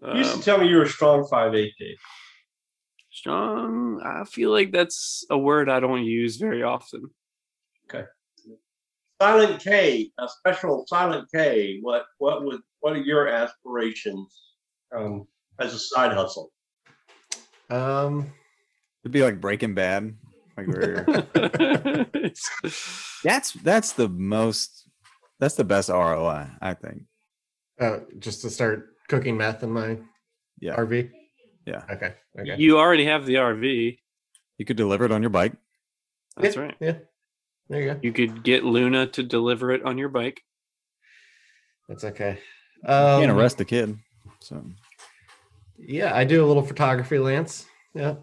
You 0.02 0.16
used 0.16 0.34
Um, 0.34 0.40
to 0.40 0.46
tell 0.46 0.58
me 0.58 0.68
you 0.68 0.78
were 0.78 0.84
a 0.84 0.90
strong 0.90 1.26
five 1.28 1.56
eight, 1.56 1.74
Dave. 1.80 1.98
strong. 3.12 4.02
I 4.04 4.24
feel 4.26 4.52
like 4.52 4.72
that's 4.72 5.26
a 5.30 5.38
word 5.38 5.70
I 5.70 5.80
don't 5.80 6.04
use 6.04 6.38
very 6.38 6.64
often. 6.64 7.10
Okay. 7.86 8.06
Silent 9.22 9.62
K, 9.64 10.12
a 10.20 10.28
special 10.28 10.86
Silent 10.88 11.30
K. 11.34 11.80
What 11.82 12.06
what 12.18 12.44
would 12.44 12.60
what 12.82 12.94
are 12.94 13.02
your 13.02 13.28
aspirations 13.30 14.42
um, 14.94 15.26
as 15.60 15.74
a 15.74 15.80
side 15.80 16.12
hustle? 16.12 16.52
Um, 17.70 18.32
It'd 19.04 19.14
be 19.14 19.22
like 19.24 19.40
Breaking 19.40 19.74
Bad. 19.76 20.16
Like 20.56 20.68
where 20.68 21.06
that's 23.24 23.52
that's 23.54 23.94
the 23.94 24.08
most 24.10 24.88
that's 25.40 25.56
the 25.56 25.64
best 25.64 25.90
ROI, 25.90 26.48
I 26.62 26.74
think. 26.74 27.04
uh, 27.80 28.00
just 28.20 28.42
to 28.44 28.50
start 28.50 28.96
cooking 29.08 29.36
meth 29.38 29.64
in 29.64 29.72
my 29.72 29.98
Yeah. 30.60 30.76
RV. 30.76 31.10
Yeah. 31.66 31.84
Okay. 31.90 32.14
Okay. 32.40 32.56
you 32.58 32.78
already 32.78 33.06
have 33.06 33.26
the 33.26 33.36
RV. 33.36 33.98
You 34.58 34.66
could 34.66 34.78
deliver 34.78 35.06
it 35.06 35.12
on 35.12 35.22
your 35.24 35.30
bike. 35.32 35.54
That's 36.38 36.56
Yeah, 36.56 36.62
right. 36.62 36.76
Yeah. 36.80 36.96
There 37.70 37.82
you 37.82 37.94
go. 37.94 38.00
You 38.04 38.12
could 38.14 38.44
get 38.44 38.64
Luna 38.64 39.08
to 39.08 39.24
deliver 39.24 39.72
it 39.72 39.84
on 39.84 39.98
your 39.98 40.10
bike. 40.10 40.42
That's 41.90 42.04
okay. 42.04 42.38
You 42.84 42.88
can't 42.88 43.32
Um, 43.32 43.38
arrest 43.38 43.58
the 43.58 43.66
kid. 43.66 43.98
So 44.40 44.64
Yeah, 45.78 46.16
I 46.16 46.24
do 46.26 46.44
a 46.44 46.48
little 46.48 46.64
photography, 46.64 47.18
Lance. 47.18 47.66
Yeah. 47.96 48.16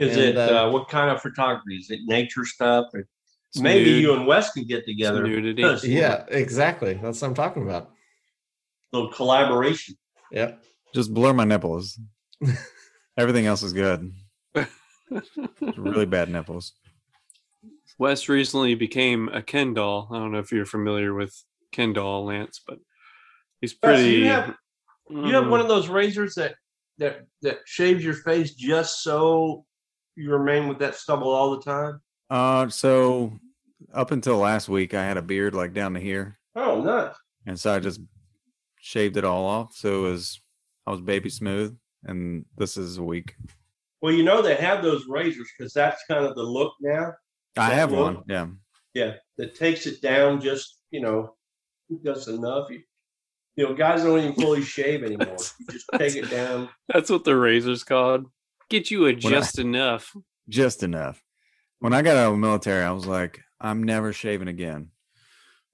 Is 0.00 0.16
And, 0.16 0.24
it 0.24 0.36
uh, 0.36 0.66
uh, 0.66 0.70
what 0.70 0.88
kind 0.88 1.10
of 1.10 1.20
photography? 1.22 1.76
Is 1.76 1.90
it 1.90 2.00
nature 2.06 2.44
stuff? 2.44 2.86
Maybe 3.56 3.90
nude, 3.92 4.02
you 4.02 4.12
and 4.14 4.26
Wes 4.26 4.50
can 4.52 4.64
get 4.64 4.78
it's 4.78 4.86
together. 4.88 5.22
nudity. 5.26 5.62
Yeah, 5.88 6.24
exactly. 6.28 6.94
That's 6.94 7.20
what 7.20 7.28
I'm 7.28 7.34
talking 7.34 7.62
about. 7.64 7.90
little 8.92 9.10
collaboration. 9.12 9.96
Yeah. 10.32 10.52
just 10.94 11.12
blur 11.12 11.32
my 11.32 11.44
nipples. 11.44 11.98
Everything 13.18 13.46
else 13.46 13.62
is 13.62 13.72
good. 13.72 14.12
Really 15.76 16.06
bad 16.06 16.28
nipples. 16.30 16.72
Wes 17.98 18.28
recently 18.28 18.76
became 18.76 19.28
a 19.28 19.42
Ken 19.42 19.74
doll. 19.74 20.08
I 20.12 20.18
don't 20.18 20.30
know 20.32 20.38
if 20.38 20.52
you're 20.52 20.64
familiar 20.64 21.12
with 21.12 21.34
Ken 21.72 21.92
doll, 21.92 22.26
Lance, 22.26 22.60
but 22.66 22.78
he's 23.60 23.72
Wes, 23.82 23.96
pretty. 24.00 24.10
you 24.18 24.26
have 24.26 24.54
you 25.10 25.34
have 25.34 25.44
Mm, 25.44 25.50
one 25.50 25.60
of 25.60 25.66
those 25.66 25.88
razors 25.88 26.34
that 26.36 26.54
that 26.98 27.26
that 27.42 27.58
shaves 27.66 28.04
your 28.04 28.14
face 28.14 28.54
just 28.54 29.02
so 29.02 29.64
you 30.20 30.30
remain 30.30 30.68
with 30.68 30.78
that 30.78 30.94
stubble 30.94 31.30
all 31.30 31.56
the 31.56 31.62
time. 31.62 32.00
Uh 32.28 32.68
so 32.68 33.38
up 33.92 34.10
until 34.10 34.36
last 34.36 34.68
week 34.68 34.94
I 34.94 35.04
had 35.04 35.16
a 35.16 35.22
beard 35.22 35.54
like 35.54 35.72
down 35.72 35.94
to 35.94 36.00
here. 36.00 36.38
Oh, 36.54 36.82
nuts! 36.82 37.18
And 37.46 37.58
so 37.58 37.74
I 37.74 37.80
just 37.80 38.00
shaved 38.80 39.16
it 39.16 39.24
all 39.24 39.44
off. 39.44 39.74
So 39.74 40.06
it 40.06 40.10
was 40.10 40.40
I 40.86 40.90
was 40.90 41.00
baby 41.00 41.30
smooth. 41.30 41.76
And 42.04 42.46
this 42.56 42.76
is 42.76 42.96
a 42.96 43.02
week. 43.02 43.34
Well, 44.00 44.12
you 44.12 44.22
know 44.22 44.40
they 44.40 44.54
have 44.54 44.82
those 44.82 45.06
razors 45.06 45.50
because 45.56 45.72
that's 45.74 46.02
kind 46.08 46.24
of 46.24 46.34
the 46.34 46.42
look 46.42 46.72
now. 46.80 47.12
I 47.56 47.70
have 47.70 47.92
look? 47.92 48.16
one. 48.16 48.24
Yeah. 48.26 48.46
Yeah, 48.94 49.14
that 49.38 49.54
takes 49.54 49.86
it 49.86 50.00
down 50.02 50.40
just 50.40 50.80
you 50.90 51.00
know 51.00 51.34
just 52.04 52.28
enough. 52.28 52.70
You, 52.70 52.80
you 53.56 53.68
know, 53.68 53.74
guys 53.74 54.02
don't 54.02 54.18
even 54.18 54.34
fully 54.34 54.62
shave 54.62 55.04
anymore. 55.04 55.36
You 55.58 55.66
just 55.70 55.86
take 55.96 56.16
it 56.16 56.30
down. 56.30 56.68
That's 56.88 57.10
what 57.10 57.24
the 57.24 57.36
razor's 57.36 57.84
called. 57.84 58.26
Get 58.70 58.90
you 58.90 59.06
a 59.06 59.12
just 59.12 59.58
enough. 59.58 60.16
Just 60.48 60.82
enough. 60.82 61.22
When 61.80 61.92
I 61.92 62.02
got 62.02 62.16
out 62.16 62.28
of 62.28 62.32
the 62.32 62.38
military, 62.38 62.84
I 62.84 62.92
was 62.92 63.06
like, 63.06 63.40
I'm 63.60 63.82
never 63.82 64.12
shaving 64.12 64.48
again. 64.48 64.90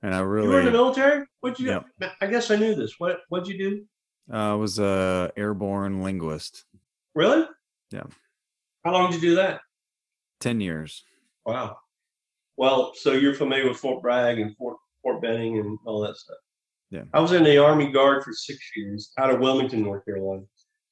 And 0.03 0.15
I 0.15 0.21
really 0.21 0.47
You 0.47 0.53
were 0.53 0.61
in 0.61 0.67
the 0.67 0.73
military. 0.73 1.27
What'd 1.41 1.59
you? 1.61 1.69
Yep. 2.01 2.13
I 2.21 2.27
guess 2.27 2.51
I 2.51 2.57
knew 2.57 2.75
this. 2.75 2.95
What 2.99 3.21
What'd 3.29 3.49
you 3.49 3.59
do? 3.59 3.85
uh, 4.33 4.53
I 4.53 4.55
was 4.55 4.79
a 4.79 5.31
airborne 5.37 6.03
linguist. 6.03 6.65
Really? 7.15 7.47
Yeah. 7.91 8.05
How 8.85 8.93
long 8.93 9.11
did 9.11 9.23
you 9.23 9.31
do 9.31 9.35
that? 9.37 9.61
Ten 10.41 10.61
years. 10.61 11.05
Wow. 11.45 11.77
Well, 12.57 12.93
so 12.95 13.13
you're 13.13 13.35
familiar 13.35 13.69
with 13.69 13.79
Fort 13.79 14.03
Bragg 14.03 14.39
and 14.39 14.57
Fort 14.57 14.77
Fort 15.03 15.21
Benning 15.21 15.59
and 15.59 15.79
all 15.85 16.01
that 16.01 16.17
stuff. 16.17 16.37
Yeah. 16.91 17.03
I 17.13 17.21
was 17.21 17.33
in 17.33 17.45
the 17.45 17.59
Army 17.59 17.91
Guard 17.91 18.23
for 18.25 18.33
six 18.33 18.59
years 18.75 19.13
out 19.19 19.31
of 19.31 19.41
Wilmington, 19.41 19.83
North 19.83 20.05
Carolina. 20.05 20.43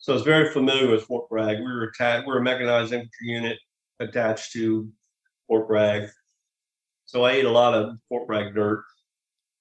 So 0.04 0.12
I 0.12 0.16
was 0.16 0.22
very 0.22 0.50
familiar 0.52 0.90
with 0.90 1.04
Fort 1.04 1.30
Bragg. 1.30 1.60
We 1.60 1.64
were 1.64 1.84
attached. 1.84 2.26
We 2.26 2.34
were 2.34 2.40
a 2.40 2.42
mechanized 2.42 2.92
infantry 2.92 3.26
unit 3.28 3.58
attached 4.00 4.52
to 4.52 4.92
Fort 5.48 5.66
Bragg. 5.66 6.10
So 7.06 7.24
I 7.24 7.30
ate 7.32 7.46
a 7.46 7.50
lot 7.50 7.72
of 7.72 7.96
Fort 8.10 8.26
Bragg 8.26 8.54
dirt, 8.54 8.84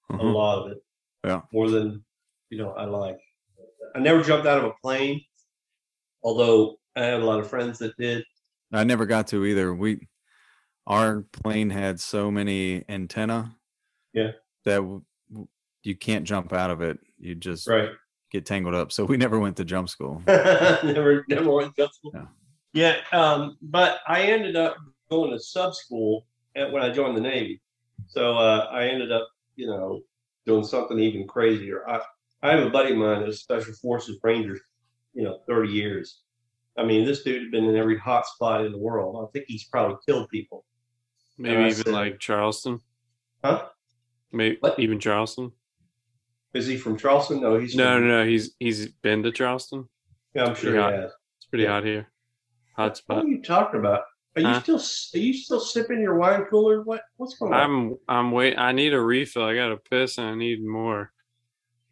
a 0.10 0.18
Mhm. 0.18 0.34
lot 0.34 0.66
of 0.66 0.72
it. 0.74 0.84
Yeah. 1.24 1.44
More 1.54 1.70
than 1.70 2.04
you 2.50 2.58
know 2.58 2.72
I 2.72 2.84
like. 2.84 3.18
I 3.96 4.00
never 4.00 4.22
jumped 4.22 4.46
out 4.46 4.58
of 4.58 4.66
a 4.66 4.74
plane, 4.82 5.22
although 6.24 6.78
I 6.94 7.04
had 7.06 7.22
a 7.22 7.26
lot 7.26 7.40
of 7.40 7.50
friends 7.50 7.80
that 7.80 7.96
did. 7.96 8.26
I 8.74 8.84
never 8.84 9.06
got 9.06 9.28
to 9.28 9.46
either. 9.46 9.74
We 9.74 10.10
our 10.86 11.22
plane 11.22 11.70
had 11.70 12.02
so 12.02 12.30
many 12.30 12.84
antenna. 12.90 13.56
Yeah. 14.12 14.34
That 14.66 14.82
you 15.84 15.96
can't 15.96 16.26
jump 16.26 16.52
out 16.52 16.70
of 16.70 16.82
it. 16.82 17.00
You 17.18 17.34
just 17.36 17.66
Right. 17.66 17.92
Get 18.34 18.46
tangled 18.46 18.74
up. 18.76 18.92
So 18.92 19.06
we 19.06 19.16
never 19.16 19.40
went 19.40 19.56
to 19.58 19.64
jump 19.64 19.88
school. 19.88 20.22
never, 20.28 21.24
never 21.30 21.52
went 21.52 21.76
to 21.76 21.88
school. 21.94 22.12
No. 22.14 22.28
Yeah, 22.74 22.98
um, 23.12 23.58
but 23.62 24.00
I 24.08 24.24
ended 24.24 24.56
up 24.56 24.76
going 25.10 25.32
to 25.32 25.40
sub 25.40 25.76
school 25.76 26.26
at, 26.56 26.72
when 26.72 26.82
I 26.82 26.90
joined 26.90 27.16
the 27.16 27.22
Navy. 27.22 27.62
So 28.08 28.36
uh, 28.36 28.68
I 28.72 28.88
ended 28.88 29.12
up, 29.12 29.28
you 29.56 29.68
know, 29.68 30.02
doing 30.48 30.64
something 30.64 31.00
even 31.00 31.28
crazier. 31.28 31.88
I, 31.88 32.02
I 32.42 32.52
have 32.52 32.66
a 32.66 32.72
buddy 32.72 32.92
of 32.92 32.98
mine 32.98 33.22
that's 33.22 33.40
Special 33.40 33.74
Forces 33.74 34.18
Ranger, 34.24 34.60
you 35.14 35.24
know, 35.24 35.40
30 35.48 35.72
years. 35.72 36.22
I 36.76 36.84
mean, 36.84 37.06
this 37.06 37.22
dude 37.22 37.44
had 37.44 37.52
been 37.52 37.66
in 37.66 37.76
every 37.76 38.00
hot 38.00 38.26
spot 38.26 38.66
in 38.66 38.72
the 38.72 38.80
world. 38.80 39.24
I 39.24 39.32
think 39.32 39.46
he's 39.48 39.66
probably 39.66 39.98
killed 40.08 40.28
people. 40.30 40.66
Maybe 41.38 41.62
even 41.62 41.74
said- 41.76 41.88
like 41.94 42.20
Charleston. 42.20 42.80
Huh? 43.46 43.68
Maybe 44.32 44.58
What? 44.62 44.80
even 44.80 45.00
Charleston. 45.00 45.52
Is 46.54 46.68
he 46.68 46.78
from 46.78 46.98
Charleston? 46.98 47.42
No, 47.42 47.58
he's 47.60 47.76
No, 47.76 47.96
from, 47.96 48.08
no, 48.08 48.24
no. 48.24 48.30
He's 48.30 48.56
he's 48.60 48.88
been 48.88 49.24
to 49.24 49.32
Charleston. 49.32 49.90
Yeah, 50.36 50.46
I'm 50.46 50.56
sure 50.56 50.76
Yeah. 50.76 50.92
he 50.92 50.98
has. 50.98 51.12
It's 51.38 51.46
pretty 51.48 51.64
Yeah. 51.64 51.72
hot 51.72 51.86
here. 51.86 52.08
Hot 52.76 52.98
spot. 52.98 53.18
What 53.18 53.26
are 53.26 53.30
you 53.30 53.42
talking 53.42 53.80
about? 53.80 54.02
Are 54.36 54.42
you 54.42 54.48
Huh? 54.48 54.62
still 54.62 54.82
are 55.16 55.24
you 55.24 55.34
still 55.34 55.60
sipping 55.60 56.02
your 56.02 56.18
wine 56.18 56.46
cooler? 56.46 56.82
What 56.82 57.02
what's 57.18 57.38
going 57.38 57.54
on? 57.54 57.60
I'm 57.60 57.96
I'm 58.08 58.32
wait. 58.32 58.58
I 58.58 58.72
need 58.72 58.94
a 58.94 59.02
refill. 59.02 59.44
I 59.44 59.56
got 59.56 59.72
a 59.72 59.78
piss 59.78 60.18
and 60.18 60.28
I 60.28 60.36
need 60.36 60.64
more. 60.64 61.12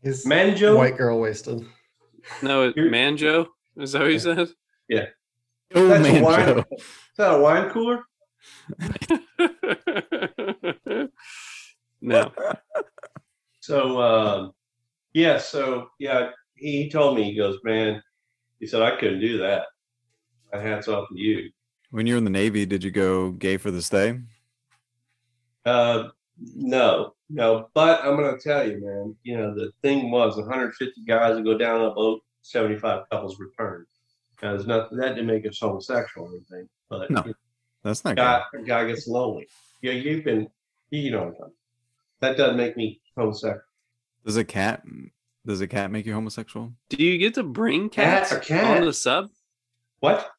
He's 0.03 0.25
Manjo. 0.25 0.75
white 0.77 0.97
girl 0.97 1.19
wasted. 1.19 1.65
No, 2.41 2.63
it, 2.67 2.75
You're- 2.77 2.89
Manjo. 2.89 3.47
Is 3.77 3.91
that 3.93 4.01
what 4.01 4.11
you 4.11 4.19
said? 4.19 4.39
Old 4.39 4.49
oh, 5.75 5.87
That's 5.87 6.07
a 6.07 6.21
wine. 6.21 6.59
Is 6.59 6.65
that 7.17 7.33
a 7.33 7.39
wine 7.39 7.69
cooler? 7.69 8.03
no. 12.01 12.31
So 13.61 14.01
um, 14.01 14.51
yeah, 15.13 15.37
so 15.37 15.89
yeah, 15.99 16.31
he, 16.55 16.83
he 16.83 16.89
told 16.89 17.17
me 17.17 17.23
he 17.23 17.35
goes, 17.35 17.57
man, 17.63 18.01
he 18.59 18.67
said 18.67 18.81
I 18.81 18.97
couldn't 18.99 19.21
do 19.21 19.37
that. 19.39 19.67
My 20.51 20.59
hats 20.59 20.87
off 20.87 21.07
to 21.09 21.17
you. 21.17 21.49
When 21.91 22.05
you 22.05 22.15
were 22.15 22.19
in 22.19 22.23
the 22.23 22.29
Navy, 22.29 22.65
did 22.65 22.83
you 22.83 22.91
go 22.91 23.31
gay 23.31 23.57
for 23.57 23.71
the 23.71 23.81
stay? 23.81 24.19
Uh, 25.65 26.09
no, 26.55 27.13
no, 27.29 27.69
but 27.73 28.03
I'm 28.03 28.15
gonna 28.15 28.37
tell 28.37 28.67
you, 28.67 28.81
man. 28.83 29.15
You 29.23 29.37
know 29.37 29.53
the 29.53 29.71
thing 29.81 30.11
was 30.11 30.37
150 30.37 31.05
guys 31.05 31.35
would 31.35 31.45
go 31.45 31.57
down 31.57 31.81
a 31.81 31.91
boat, 31.91 32.21
75 32.41 33.09
couples 33.09 33.39
return. 33.39 33.85
Now, 34.41 34.53
there's 34.53 34.65
not 34.65 34.89
that 34.91 35.09
didn't 35.09 35.27
make 35.27 35.45
us 35.45 35.59
homosexual 35.59 36.27
or 36.27 36.31
anything, 36.31 36.67
but 36.89 37.11
No. 37.11 37.23
That's 37.83 38.05
not 38.05 38.15
guy, 38.15 38.43
a 38.53 38.61
guy 38.61 38.85
gets 38.85 39.07
lonely. 39.07 39.47
Yeah, 39.81 39.93
you've 39.93 40.23
been, 40.23 40.47
you 40.91 41.11
know 41.11 41.19
what 41.19 41.27
I'm 41.27 41.33
talking. 41.33 41.45
about. 41.45 41.53
That 42.21 42.37
doesn't 42.37 42.57
make 42.57 42.77
me 42.77 43.01
homosexual. 43.17 43.53
good. 44.23 44.29
Does 44.29 44.37
a 44.37 44.43
cat 44.45 44.83
does 45.45 45.61
a 45.61 45.67
cat 45.67 45.91
make 45.91 46.05
you 46.05 46.13
homosexual? 46.13 46.73
Do 46.89 47.03
you 47.03 47.17
get 47.17 47.33
to 47.33 47.43
bring 47.43 47.89
cats 47.89 48.31
a 48.31 48.39
cat. 48.39 48.77
on 48.77 48.85
the 48.85 48.93
sub? 48.93 49.29
What? 49.99 50.29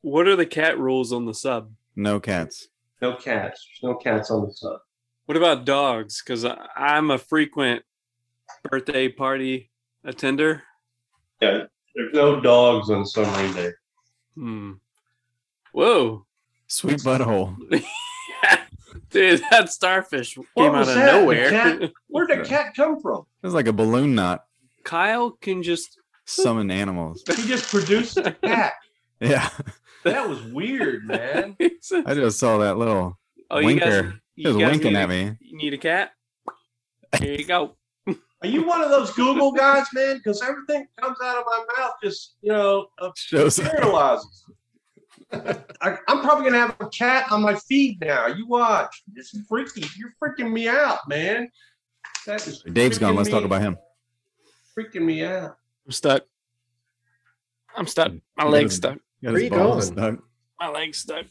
What 0.00 0.26
are 0.26 0.36
the 0.36 0.46
cat 0.46 0.78
rules 0.78 1.12
on 1.12 1.24
the 1.24 1.34
sub? 1.34 1.72
No 1.94 2.18
cats. 2.18 2.68
No 3.00 3.14
cats. 3.14 3.66
There's 3.80 3.92
no 3.92 3.96
cats 3.96 4.30
on 4.30 4.44
the 4.46 4.52
sub. 4.52 4.80
What 5.26 5.36
about 5.36 5.64
dogs? 5.64 6.22
Because 6.22 6.44
I'm 6.76 7.10
a 7.10 7.18
frequent 7.18 7.82
birthday 8.68 9.08
party 9.08 9.70
attender. 10.04 10.62
Yeah, 11.40 11.64
there's 11.94 12.12
no 12.12 12.40
dogs 12.40 12.90
on 12.90 13.06
submarine 13.06 13.52
day. 13.54 13.70
Hmm. 14.34 14.72
Whoa. 15.72 16.26
Sweet 16.66 16.98
butthole. 16.98 17.56
Dude, 19.16 19.42
that 19.50 19.70
starfish 19.70 20.36
What 20.36 20.46
came 20.56 20.74
out 20.74 20.80
was 20.80 20.88
of 20.88 20.94
that? 20.96 21.12
The 21.12 21.20
nowhere. 21.20 21.50
cat? 21.50 21.92
Where'd 22.08 22.30
the 22.30 22.44
cat 22.46 22.74
come 22.74 23.00
from? 23.00 23.26
It's 23.42 23.54
like 23.54 23.66
a 23.66 23.72
balloon 23.72 24.14
knot. 24.14 24.44
Kyle 24.84 25.30
can 25.30 25.62
just 25.62 25.98
Summon 26.26 26.72
animals. 26.72 27.22
He 27.36 27.46
just 27.46 27.70
produced 27.70 28.16
a 28.18 28.32
cat. 28.42 28.74
Yeah. 29.20 29.48
That 30.02 30.28
was 30.28 30.42
weird, 30.42 31.06
man. 31.06 31.56
I 31.60 32.14
just 32.14 32.38
saw 32.38 32.58
that 32.58 32.76
little 32.78 33.16
oh, 33.50 33.58
you 33.58 33.78
guys, 33.78 34.02
winker. 34.02 34.20
He 34.34 34.42
you 34.42 34.48
was 34.48 34.56
winking 34.56 34.92
need 34.94 34.98
at 34.98 35.08
me. 35.08 35.36
You 35.40 35.56
need 35.56 35.74
a 35.74 35.78
cat? 35.78 36.10
Here 37.20 37.34
you 37.34 37.44
go. 37.44 37.76
Are 38.08 38.48
you 38.48 38.66
one 38.66 38.82
of 38.82 38.90
those 38.90 39.12
Google 39.12 39.52
guys, 39.52 39.86
man? 39.94 40.18
Because 40.18 40.42
everything 40.42 40.86
comes 41.00 41.16
out 41.24 41.38
of 41.38 41.44
my 41.46 41.64
mouth 41.78 41.92
just, 42.02 42.34
you 42.42 42.52
know, 42.52 42.88
uh, 42.98 43.10
Shows 43.16 43.58
paralyzes. 43.58 44.44
I, 45.32 45.98
I'm 46.08 46.20
probably 46.20 46.44
gonna 46.44 46.58
have 46.58 46.76
a 46.80 46.88
cat 46.88 47.30
on 47.30 47.42
my 47.42 47.54
feed 47.54 48.00
now. 48.00 48.26
You 48.28 48.46
watch. 48.46 49.02
This 49.12 49.34
is 49.34 49.44
freaky. 49.48 49.84
You're 49.98 50.14
freaking 50.22 50.52
me 50.52 50.68
out, 50.68 51.00
man. 51.08 51.50
That 52.26 52.46
is 52.46 52.62
Dave's 52.62 52.98
gone. 52.98 53.16
Let's 53.16 53.28
talk 53.28 53.44
about 53.44 53.62
him. 53.62 53.76
Freaking 54.76 55.02
me 55.02 55.24
out. 55.24 55.56
I'm 55.84 55.92
stuck. 55.92 56.22
I'm 57.76 57.86
stuck. 57.86 58.12
My 58.36 58.44
leg's 58.44 58.52
leg's 58.52 58.74
stuck. 58.76 58.98
Got 59.22 59.32
Where 59.32 59.34
his 59.34 59.42
you 59.44 59.50
going? 59.50 59.82
stuck. 59.82 60.18
My 60.60 60.68
leg's 60.68 60.98
stuck. 60.98 61.26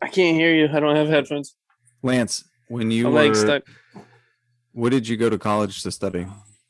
I 0.00 0.08
can't 0.08 0.36
hear 0.36 0.54
you. 0.54 0.68
I 0.72 0.80
don't 0.80 0.96
have 0.96 1.08
headphones. 1.08 1.54
Lance, 2.02 2.44
when 2.68 2.90
you 2.90 3.04
My 3.04 3.10
were, 3.10 3.16
leg's 3.16 3.40
stuck. 3.40 3.62
what 4.72 4.90
did 4.90 5.06
you 5.06 5.16
go 5.16 5.30
to 5.30 5.38
college 5.38 5.82
to 5.82 5.90
study? 5.90 6.26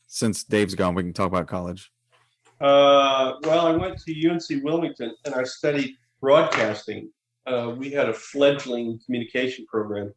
Since 0.06 0.44
Dave's 0.44 0.74
gone, 0.74 0.94
we 0.94 1.02
can 1.02 1.12
talk 1.14 1.28
about 1.28 1.46
college. 1.46 1.90
Uh, 2.62 3.34
well, 3.42 3.66
I 3.66 3.72
went 3.72 3.98
to 3.98 4.30
UNC 4.30 4.62
Wilmington 4.62 5.12
and 5.24 5.34
I 5.34 5.42
studied 5.42 5.96
broadcasting. 6.20 7.10
Uh, 7.44 7.74
we 7.76 7.90
had 7.90 8.08
a 8.08 8.14
fledgling 8.14 9.00
communication 9.04 9.66
program. 9.66 10.14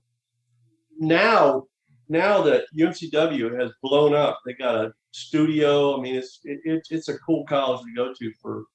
Now, 0.99 1.63
now 2.07 2.43
that 2.43 2.65
UNCW 2.77 3.59
has 3.59 3.72
blown 3.81 4.13
up, 4.13 4.39
they 4.45 4.53
got 4.53 4.76
a 4.76 4.93
studio. 5.11 5.97
I 5.97 6.01
mean, 6.01 6.15
it's 6.15 6.39
it, 6.43 6.59
it's 6.63 6.91
it's 6.91 7.09
a 7.09 7.17
cool 7.19 7.45
college 7.45 7.81
to 7.84 7.93
go 7.95 8.13
to 8.13 8.31
for 8.39 8.65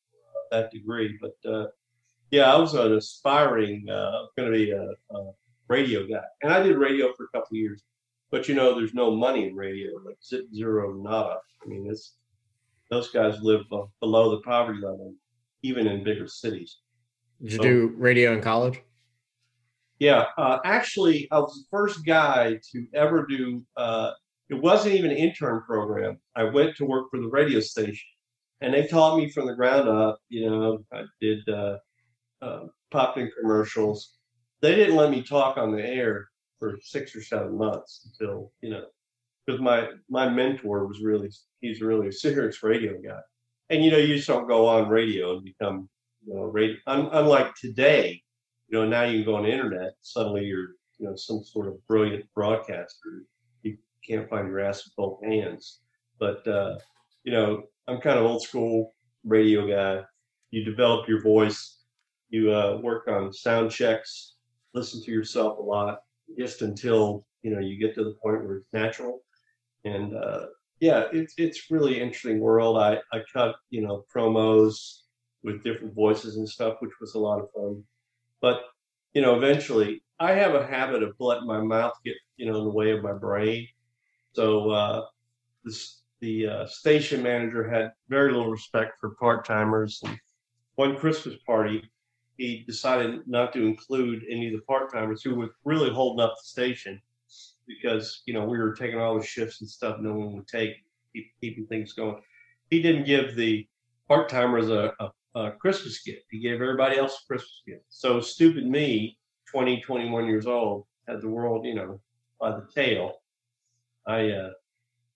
that 0.51 0.73
degree. 0.73 1.17
But 1.21 1.49
uh, 1.49 1.67
yeah, 2.33 2.53
I 2.53 2.57
was 2.57 2.75
an 2.75 2.93
aspiring, 2.93 3.89
uh, 3.89 4.27
going 4.37 4.51
to 4.51 4.59
be 4.59 4.73
a, 4.73 4.91
a 5.17 5.33
radio 5.69 6.07
guy, 6.09 6.25
and 6.43 6.53
I 6.53 6.61
did 6.61 6.77
radio 6.77 7.13
for 7.17 7.25
a 7.25 7.29
couple 7.29 7.55
of 7.55 7.61
years. 7.61 7.85
But 8.33 8.49
you 8.49 8.57
know, 8.57 8.75
there's 8.75 8.95
no 8.95 9.13
money 9.13 9.47
in 9.47 9.55
radio, 9.55 9.93
like 10.05 10.19
zero 10.53 10.93
nada. 10.95 11.39
I 11.65 11.69
mean, 11.69 11.87
it's 11.89 12.15
those 12.91 13.11
guys 13.11 13.41
live 13.41 13.63
uh, 13.73 13.83
below 14.01 14.31
the 14.31 14.43
poverty 14.43 14.81
level, 14.81 15.15
even 15.63 15.87
in 15.87 16.05
bigger 16.05 16.27
cities. 16.27 16.79
Did 17.41 17.53
you 17.53 17.57
So- 17.59 17.63
do 17.63 17.89
radio 17.97 18.33
in 18.35 18.43
college? 18.43 18.81
Yeah, 19.99 20.27
uh, 20.39 20.59
actually, 20.65 21.29
I 21.31 21.39
was 21.41 21.53
the 21.55 21.69
first 21.71 22.07
guy 22.07 22.59
to 22.73 22.87
ever 22.95 23.27
do. 23.27 23.63
Uh, 23.77 24.13
it 24.49 24.55
wasn't 24.55 24.95
even 24.95 25.11
an 25.11 25.17
intern 25.19 25.61
program. 25.67 26.19
I 26.35 26.45
went 26.45 26.75
to 26.77 26.87
work 26.87 27.11
for 27.11 27.21
the 27.21 27.29
radio 27.29 27.61
station, 27.61 28.09
and 28.63 28.73
they 28.73 28.87
taught 28.87 29.19
me 29.19 29.29
from 29.31 29.47
the 29.47 29.55
ground 29.55 29.89
up. 29.91 30.19
You 30.31 30.49
know, 30.51 30.85
I 30.91 31.05
did 31.21 31.47
uh, 31.49 31.77
uh, 32.41 32.61
popped 32.91 33.19
in 33.19 33.31
commercials. 33.39 34.17
They 34.63 34.75
didn't 34.75 34.97
let 34.97 35.11
me 35.11 35.23
talk 35.23 35.59
on 35.59 35.71
the 35.71 35.85
air 35.87 36.29
for 36.59 36.79
six 36.83 37.15
or 37.15 37.23
seven 37.23 37.59
months 37.59 38.09
until 38.19 38.53
you 38.63 38.71
know, 38.71 38.87
because 39.51 39.63
my 39.63 39.89
my 40.09 40.29
mentor 40.29 40.87
was 40.87 41.01
really 41.03 41.31
he's 41.61 41.81
really 41.81 42.09
a 42.09 42.13
serious 42.13 42.63
radio 42.63 42.95
guy, 43.01 43.21
and 43.69 43.85
you 43.85 43.91
know 43.91 43.99
you 43.99 44.17
just 44.17 44.29
don't 44.29 44.49
go 44.49 44.67
on 44.67 44.89
radio 44.89 45.37
and 45.37 45.45
become 45.45 45.89
you 46.27 46.35
know 46.35 46.43
radio. 46.43 46.77
Un, 46.87 47.09
unlike 47.13 47.55
today, 47.55 48.23
you 48.69 48.79
know 48.79 48.87
now 48.87 49.03
you 49.03 49.19
can 49.19 49.27
go 49.27 49.37
on 49.37 49.45
the 49.45 49.51
internet. 49.51 49.93
Suddenly 50.03 50.45
you're 50.45 50.71
you 50.99 51.07
know 51.07 51.17
some 51.17 51.43
sort 51.43 51.69
of 51.69 51.85
brilliant 51.87 52.25
broadcaster. 52.35 53.25
You 53.63 53.77
can't 54.07 54.29
find 54.29 54.49
your 54.49 54.61
ass 54.61 54.85
with 54.85 54.95
both 54.97 55.25
hands, 55.25 55.81
but 56.19 56.47
uh, 56.47 56.79
you 57.25 57.33
know 57.33 57.65
I'm 57.89 58.01
kind 58.01 58.19
of 58.19 58.27
old 58.27 58.43
school 58.43 58.95
radio 59.25 59.67
guy. 59.67 60.05
You 60.51 60.65
develop 60.65 61.09
your 61.09 61.23
voice. 61.23 61.79
You 62.29 62.53
uh, 62.53 62.79
work 62.83 63.09
on 63.09 63.33
sound 63.33 63.73
checks. 63.73 64.35
Listen 64.75 65.03
to 65.03 65.11
yourself 65.11 65.59
a 65.59 65.63
lot, 65.63 66.01
just 66.39 66.63
until 66.63 67.27
you 67.43 67.53
know 67.53 67.61
you 67.61 67.79
get 67.79 67.95
to 67.97 68.05
the 68.05 68.15
point 68.23 68.45
where 68.45 68.59
it's 68.59 68.73
natural. 68.73 69.23
And 69.85 70.15
uh, 70.15 70.47
yeah, 70.81 71.05
it's 71.13 71.35
it's 71.37 71.71
really 71.71 72.01
interesting 72.01 72.41
world. 72.41 72.79
I 72.79 72.99
I 73.13 73.23
cut 73.33 73.57
you 73.71 73.83
know 73.83 74.05
promos 74.15 75.03
with 75.43 75.65
different 75.65 75.95
voices 75.95 76.37
and 76.37 76.49
stuff, 76.49 76.77
which 76.81 76.93
was 77.01 77.15
a 77.15 77.19
lot 77.19 77.41
of 77.41 77.51
fun. 77.53 77.83
But 78.41 78.63
you 79.15 79.23
know, 79.23 79.37
eventually, 79.37 80.03
I 80.19 80.33
have 80.33 80.55
a 80.55 80.67
habit 80.67 81.03
of 81.03 81.15
letting 81.19 81.47
my 81.47 81.61
mouth 81.61 81.95
get 82.05 82.17
you 82.37 82.47
know 82.47 82.59
in 82.59 82.65
the 82.65 82.71
way 82.71 82.91
of 82.93 83.03
my 83.03 83.13
brain. 83.13 83.67
So 84.33 84.71
uh, 84.71 85.07
the 86.21 86.47
uh, 86.47 86.67
station 86.67 87.23
manager 87.23 87.69
had 87.69 87.93
very 88.09 88.33
little 88.33 88.51
respect 88.51 88.99
for 89.01 89.11
part 89.17 89.45
timers. 89.45 90.03
One 90.77 90.97
Christmas 90.97 91.37
party, 91.47 91.91
he 92.37 92.65
decided 92.67 93.27
not 93.27 93.53
to 93.55 93.67
include 93.67 94.23
any 94.31 94.47
of 94.47 94.53
the 94.53 94.65
part 94.67 94.93
timers 94.93 95.23
who 95.23 95.35
were 95.35 95.51
really 95.65 95.91
holding 95.91 96.25
up 96.25 96.35
the 96.37 96.49
station 96.49 97.01
because 97.71 98.23
you 98.27 98.35
know 98.35 98.45
we 98.45 98.59
were 98.59 98.75
taking 98.75 98.99
all 98.99 99.19
the 99.19 99.25
shifts 99.25 99.61
and 99.61 99.71
stuff 99.71 99.99
no 100.01 100.13
one 100.13 100.35
would 100.35 100.49
take, 100.49 100.75
keep, 101.13 101.27
keeping 101.41 101.67
things 101.67 101.93
going. 101.93 102.21
He 102.71 102.83
didn't 102.83 103.05
give 103.05 103.37
the 103.37 103.67
part 104.09 104.29
timers 104.29 104.69
a, 104.69 104.93
a, 105.01 105.41
a 105.41 105.53
Christmas 105.53 106.03
gift. 106.03 106.25
He 106.31 106.41
gave 106.41 106.55
everybody 106.55 106.99
else 106.99 107.23
a 107.23 107.27
Christmas 107.27 107.63
gift. 107.67 107.85
So 107.89 108.21
stupid 108.21 108.67
me, 108.67 109.19
20, 109.51 109.81
21 109.81 110.27
years 110.27 110.47
old, 110.47 110.87
had 111.09 111.21
the 111.21 111.29
world, 111.29 111.65
you 111.65 111.75
know, 111.75 112.01
by 112.41 112.51
the 112.51 112.67
tail. 112.75 113.15
I 114.07 114.31
uh, 114.31 114.51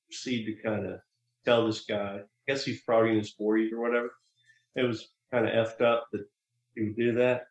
proceeded 0.06 0.56
to 0.56 0.62
kind 0.62 0.86
of 0.86 1.00
tell 1.44 1.66
this 1.66 1.84
guy, 1.84 2.20
I 2.20 2.22
guess 2.46 2.64
he's 2.64 2.82
probably 2.82 3.10
in 3.10 3.18
his 3.18 3.34
40s 3.40 3.72
or 3.72 3.80
whatever. 3.80 4.12
It 4.76 4.82
was 4.82 5.08
kind 5.32 5.46
of 5.48 5.52
effed 5.52 5.80
up 5.80 6.08
that 6.12 6.24
he 6.74 6.82
would 6.82 6.96
do 6.96 7.12
that. 7.14 7.46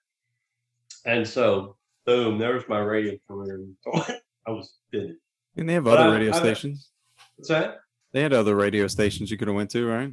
And 1.06 1.28
so, 1.28 1.78
boom, 2.06 2.38
there 2.38 2.54
was 2.54 2.68
my 2.68 2.80
radio 2.80 3.18
career. 3.28 3.60
I 4.48 4.52
was 4.52 4.78
finished. 4.92 5.20
Didn't 5.56 5.68
they 5.68 5.74
have 5.74 5.84
But 5.86 6.00
other 6.00 6.10
I- 6.10 6.14
radio 6.16 6.32
I- 6.34 6.40
stations? 6.40 6.90
What's 7.36 7.50
that? 7.50 7.80
They 8.12 8.22
had 8.22 8.34
other 8.34 8.56
radio 8.56 8.86
stations 8.88 9.32
you 9.32 9.38
could 9.38 9.48
have 9.48 9.56
went 9.56 9.72
to, 9.72 9.88
right? 9.88 10.12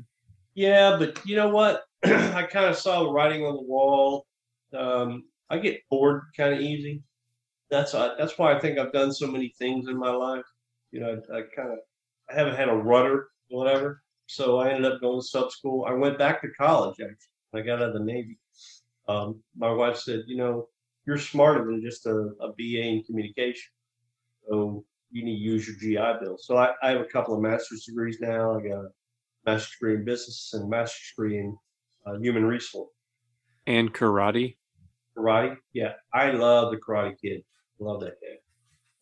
Yeah, 0.55 0.97
but 0.99 1.21
you 1.27 1.37
know 1.37 1.49
what? 1.51 1.85
I 2.05 2.45
kind 2.51 2.67
of 2.67 2.77
saw 2.77 3.03
the 3.05 3.11
writing 3.11 3.45
on 3.45 3.55
the 3.55 3.63
wall. 3.63 4.27
Um, 4.77 5.25
I 5.51 5.59
get 5.59 5.83
bored 5.91 6.23
kind 6.37 6.55
of 6.55 6.61
easy. 6.61 7.03
That's 7.71 7.95
uh, 7.95 8.15
that's 8.19 8.39
why 8.39 8.55
I 8.55 8.59
think 8.59 8.79
I've 8.79 8.93
done 8.93 9.13
so 9.13 9.27
many 9.27 9.55
things 9.59 9.89
in 9.89 9.97
my 9.99 10.11
life. 10.11 10.45
You 10.93 11.01
know, 11.01 11.21
I, 11.33 11.39
I 11.39 11.43
kind 11.55 11.73
of 11.73 11.79
I 12.31 12.35
haven't 12.35 12.57
had 12.57 12.69
a 12.69 12.75
rudder, 12.75 13.29
or 13.51 13.59
whatever. 13.65 14.03
So 14.27 14.59
I 14.59 14.71
ended 14.71 14.91
up 14.91 15.01
going 15.01 15.21
to 15.21 15.27
sub 15.27 15.51
school. 15.51 15.85
I 15.87 15.93
went 15.93 16.19
back 16.19 16.41
to 16.43 16.49
college 16.59 16.97
actually. 17.01 17.17
I 17.55 17.61
got 17.61 17.83
out 17.83 17.89
of 17.89 17.95
the 17.95 18.01
Navy. 18.05 18.39
Um, 19.09 19.43
my 19.57 19.71
wife 19.73 19.97
said, 19.99 20.23
you 20.27 20.37
know, 20.37 20.69
you're 21.07 21.19
smarter 21.19 21.65
than 21.67 21.83
just 21.83 22.07
a, 22.07 22.31
a 22.41 22.49
BA 22.57 22.81
in 22.81 23.03
communication. 23.05 23.71
So 24.49 24.85
you 25.11 25.25
need 25.25 25.37
to 25.37 25.41
use 25.41 25.67
your 25.67 25.77
GI 25.77 26.21
Bill. 26.21 26.37
So 26.39 26.57
I, 26.57 26.73
I 26.83 26.91
have 26.91 27.01
a 27.01 27.05
couple 27.07 27.35
of 27.35 27.41
master's 27.41 27.85
degrees 27.85 28.19
now. 28.21 28.59
I 28.59 28.63
got 28.63 28.85
a 28.85 28.89
master's 29.47 29.71
degree 29.73 29.95
in 29.95 30.05
business 30.05 30.51
and 30.55 30.65
a 30.65 30.69
master's 30.69 31.13
degree 31.15 31.39
in 31.39 31.57
uh, 32.07 32.19
human 32.19 32.45
resource 32.45 32.91
And 33.67 33.93
karate. 33.93 34.57
Karate. 35.17 35.57
Yeah, 35.73 35.93
I 36.15 36.31
love 36.31 36.71
the 36.71 36.79
Karate 36.79 37.17
Kid. 37.21 37.43
Love 37.79 38.01
that 38.01 38.21
game. 38.21 38.39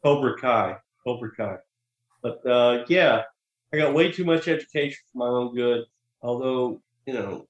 Cobra 0.04 0.38
Kai. 0.38 0.76
Cobra 1.04 1.30
Kai. 1.36 1.56
But 2.22 2.44
uh, 2.46 2.84
yeah, 2.88 3.22
I 3.72 3.76
got 3.76 3.94
way 3.94 4.10
too 4.10 4.24
much 4.24 4.48
education 4.48 4.98
for 5.12 5.18
my 5.18 5.26
own 5.26 5.54
good. 5.54 5.84
Although 6.22 6.80
you 7.06 7.14
know, 7.14 7.46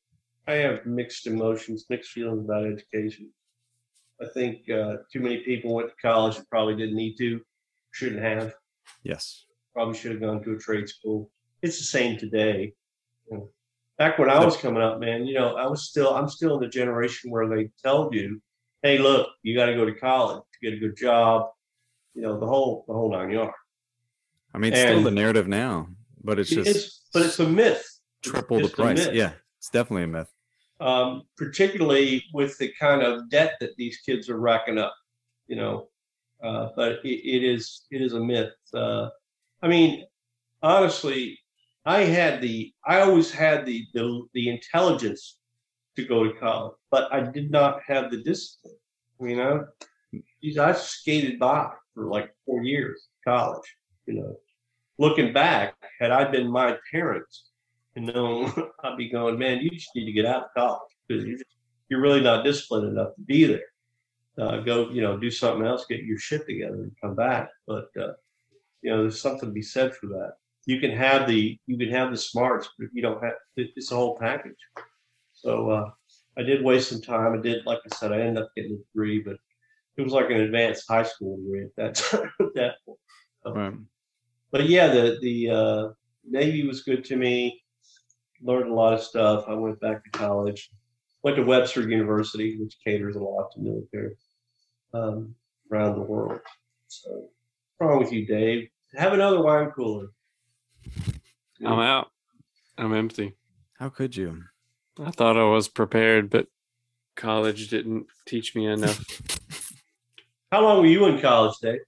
I 0.47 0.55
have 0.55 0.86
mixed 0.86 1.27
emotions, 1.27 1.86
mixed 1.90 2.12
feelings 2.12 2.44
about 2.44 2.66
education. 2.66 3.31
I 4.20 4.27
think 4.32 4.69
uh, 4.70 4.97
too 5.12 5.20
many 5.20 5.39
people 5.39 5.74
went 5.74 5.89
to 5.89 5.94
college 6.01 6.36
and 6.36 6.48
probably 6.48 6.77
didn't 6.77 6.97
need 6.97 7.16
to, 7.19 7.40
shouldn't 7.99 8.23
have. 8.23 8.55
Yes. 9.03 9.45
Probably 9.75 9.97
should 9.99 10.12
have 10.12 10.20
gone 10.20 10.43
to 10.45 10.53
a 10.55 10.59
trade 10.59 10.89
school. 10.89 11.31
It's 11.62 11.79
the 11.79 11.85
same 11.85 12.16
today. 12.19 12.73
You 13.31 13.37
know, 13.37 13.51
back 13.99 14.19
when 14.19 14.31
I 14.31 14.45
was 14.45 14.57
coming 14.57 14.83
up, 14.83 15.01
man, 15.01 15.27
you 15.27 15.35
know, 15.35 15.57
I 15.57 15.66
was 15.66 15.89
still, 15.89 16.15
I'm 16.15 16.29
still 16.29 16.55
in 16.55 16.61
the 16.61 16.69
generation 16.69 17.31
where 17.31 17.49
they 17.49 17.70
tell 17.83 18.09
you, 18.12 18.41
hey, 18.83 18.99
look, 18.99 19.29
you 19.43 19.57
got 19.57 19.66
to 19.66 19.75
go 19.75 19.85
to 19.85 19.93
college 19.95 20.43
to 20.53 20.59
get 20.70 20.77
a 20.77 20.81
good 20.81 20.97
job. 20.97 21.49
You 22.15 22.23
know, 22.23 22.39
the 22.39 22.47
whole, 22.47 22.85
the 22.89 22.95
whole 22.95 23.11
nine 23.12 23.31
yards. 23.31 23.53
I 24.55 24.59
mean, 24.59 24.73
it's 24.73 24.81
still 24.83 25.03
the 25.03 25.11
narrative 25.11 25.47
now, 25.49 25.89
but 26.23 26.39
it's 26.39 26.53
It 26.53 26.65
just 26.65 27.09
but 27.12 27.23
it's 27.23 27.39
a 27.39 27.49
myth. 27.49 27.85
triple 28.23 28.61
the 28.61 28.69
price. 28.69 29.09
Yeah, 29.12 29.33
it's 29.59 29.69
definitely 29.70 30.05
a 30.05 30.09
myth. 30.09 30.31
um, 30.81 31.25
particularly 31.37 32.25
with 32.33 32.57
the 32.59 32.73
kind 32.81 33.03
of 33.03 33.29
debt 33.31 33.55
that 33.61 33.77
these 33.77 33.99
kids 33.99 34.29
are 34.31 34.39
racking 34.41 34.79
up, 34.79 34.95
you 35.49 35.57
know. 35.57 35.89
Uh, 36.43 36.69
but 36.77 36.93
it, 37.05 37.09
it 37.09 37.44
is 37.44 37.86
it 37.90 38.01
is 38.01 38.15
a 38.15 38.20
myth. 38.20 38.52
Uh, 38.73 39.09
I 39.62 39.69
mean, 39.69 40.05
honestly, 40.62 41.39
I 41.85 42.01
had 42.01 42.40
the 42.40 42.73
I 42.86 43.01
always 43.01 43.31
had 43.31 43.66
the, 43.66 43.85
the 43.94 44.23
the 44.35 44.48
intelligence 44.48 45.39
to 45.97 46.05
go 46.05 46.24
to 46.24 46.32
college, 46.39 46.74
but 46.90 47.12
I 47.12 47.20
did 47.20 47.51
not 47.51 47.81
have 47.86 48.10
the 48.10 48.23
discipline. 48.23 48.74
You 49.20 49.36
know, 49.36 49.66
geez, 50.43 50.59
I 50.59 50.73
skated 50.73 51.39
by 51.39 51.70
for 51.94 52.06
like 52.06 52.31
four 52.47 52.62
years 52.62 53.09
college. 53.24 53.77
You 54.06 54.15
know, 54.15 54.36
looking 54.98 55.32
back, 55.32 55.74
had 56.01 56.12
I 56.12 56.31
been 56.31 56.51
my 56.51 56.77
parents, 56.93 57.48
and 57.97 58.06
known, 58.06 58.52
I'd 58.85 58.97
be 58.97 59.09
going, 59.09 59.39
man, 59.39 59.60
you 59.60 59.70
just 59.70 59.90
need 59.94 60.06
to 60.06 60.12
get 60.12 60.27
out 60.27 60.44
of 60.44 60.51
college 60.56 60.93
because 61.06 61.24
you're, 61.24 61.39
you're 61.89 62.01
really 62.01 62.20
not 62.20 62.44
disciplined 62.44 62.89
enough 62.89 63.15
to 63.16 63.23
be 63.23 63.44
there. 63.44 63.62
Uh, 64.40 64.59
go, 64.60 64.89
you 64.90 65.01
know, 65.01 65.19
do 65.19 65.31
something 65.31 65.66
else, 65.66 65.86
get 65.89 66.05
your 66.05 66.19
shit 66.19 66.47
together, 66.47 66.82
and 66.82 66.93
come 67.02 67.15
back. 67.16 67.48
But 67.66 67.89
uh, 68.01 68.12
you 68.82 68.90
know, 68.90 69.02
there's 69.02 69.20
something 69.20 69.48
to 69.48 69.52
be 69.52 69.62
said 69.62 69.94
for 69.97 70.06
that. 70.09 70.35
You 70.66 70.78
can 70.81 70.93
have 70.93 71.27
the 71.27 71.59
you 71.66 71.77
can 71.77 71.90
have 71.90 72.10
the 72.10 72.16
smarts, 72.16 72.69
but 72.78 72.89
you 72.93 73.02
don't 73.02 73.23
have 73.23 73.35
it- 73.56 73.70
it's 73.74 73.90
a 73.90 73.97
whole 73.97 74.16
package. 74.16 74.56
So 75.32 75.70
uh, 75.70 75.90
I 76.36 76.43
did 76.43 76.62
waste 76.65 76.90
some 76.90 77.01
time. 77.01 77.36
I 77.36 77.43
did, 77.43 77.66
like 77.66 77.81
I 77.90 77.97
said, 77.97 78.12
I 78.12 78.20
ended 78.20 78.43
up 78.44 78.51
getting 78.56 78.73
a 78.74 78.77
degree, 78.77 79.20
but 79.20 79.36
it 79.97 80.02
was 80.02 80.12
like 80.12 80.31
an 80.31 80.40
advanced 80.40 80.85
high 80.89 81.02
school 81.02 81.36
degree 81.39 81.65
at 81.65 81.74
that 81.77 81.94
time. 81.97 82.31
At 82.40 82.55
that 82.55 82.74
point. 82.86 82.98
Right. 83.56 83.74
But 84.52 84.69
yeah, 84.69 84.89
the 84.89 85.19
the 85.20 85.51
uh, 85.51 85.89
Navy 86.24 86.66
was 86.66 86.82
good 86.82 87.05
to 87.06 87.16
me. 87.16 87.60
Learned 88.40 88.70
a 88.70 88.74
lot 88.74 88.94
of 88.94 89.02
stuff. 89.02 89.47
I 89.48 89.55
went 89.55 89.81
back 89.81 90.05
to 90.05 90.10
college. 90.10 90.70
Went 91.24 91.36
to 91.36 91.43
Webster 91.43 91.89
University, 91.89 92.56
which 92.60 92.77
caters 92.85 93.16
a 93.16 93.20
lot 93.20 93.51
to 93.52 93.60
military 93.60 94.15
um, 94.94 95.35
around 95.73 95.94
the 95.94 96.02
world. 96.02 96.40
So, 96.89 97.10
what's 97.10 97.90
wrong 97.90 97.98
with 97.98 98.12
you, 98.12 98.27
Dave? 98.27 98.69
Have 98.97 99.12
another 99.12 99.43
wine 99.43 99.70
cooler. 99.70 100.09
I'm 101.65 101.78
out. 101.78 102.09
I'm 102.77 102.94
empty. 102.94 103.36
How 103.78 103.89
could 103.89 104.16
you? 104.16 104.44
I 105.02 105.10
thought 105.10 105.36
I 105.36 105.44
was 105.44 105.69
prepared, 105.69 106.31
but 106.31 106.47
college 107.16 107.69
didn't 107.69 108.06
teach 108.27 108.55
me 108.55 108.66
enough. 108.66 109.05
How 110.52 110.62
long 110.62 110.81
were 110.81 110.86
you 110.86 111.06
in 111.06 111.20
college, 111.20 111.56
Dave? 111.60 111.81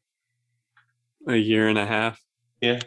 a 1.27 1.37
year 1.37 1.69
and 1.69 1.79
a 1.79 1.87
half. 1.87 2.21
Yeah. 2.61 2.81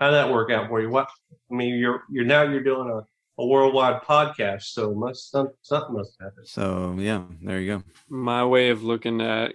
How'd 0.00 0.14
that 0.14 0.32
work 0.32 0.50
out 0.50 0.68
for 0.68 0.80
you? 0.80 0.88
What? 0.88 1.08
I 1.50 1.54
mean, 1.54 1.76
you're 1.76 2.02
you're 2.10 2.24
now 2.24 2.42
you're 2.42 2.62
doing 2.62 2.88
a, 2.88 3.02
a 3.38 3.46
worldwide 3.46 4.02
podcast, 4.02 4.64
so 4.64 4.94
must 4.94 5.30
something 5.30 5.54
must 5.90 6.16
happen. 6.20 6.44
So 6.44 6.96
yeah, 6.98 7.22
there 7.42 7.60
you 7.60 7.78
go. 7.78 7.82
My 8.08 8.44
way 8.44 8.70
of 8.70 8.82
looking 8.82 9.20
at 9.20 9.54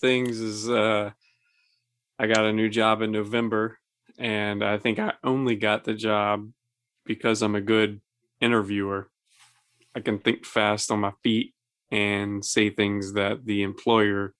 things 0.00 0.40
is 0.40 0.68
uh 0.68 1.10
I 2.18 2.26
got 2.26 2.46
a 2.46 2.52
new 2.52 2.68
job 2.68 3.02
in 3.02 3.12
November 3.12 3.78
and 4.18 4.64
I 4.64 4.78
think 4.78 4.98
I 4.98 5.14
only 5.24 5.56
got 5.56 5.84
the 5.84 5.94
job 5.94 6.50
because 7.04 7.42
I'm 7.42 7.54
a 7.54 7.60
good 7.60 8.00
interviewer. 8.40 9.08
I 9.94 10.00
can 10.00 10.18
think 10.18 10.44
fast 10.44 10.90
on 10.90 11.00
my 11.00 11.12
feet 11.22 11.54
and 11.90 12.44
say 12.44 12.70
things 12.70 13.14
that 13.14 13.44
the 13.44 13.62
employer 13.62 14.34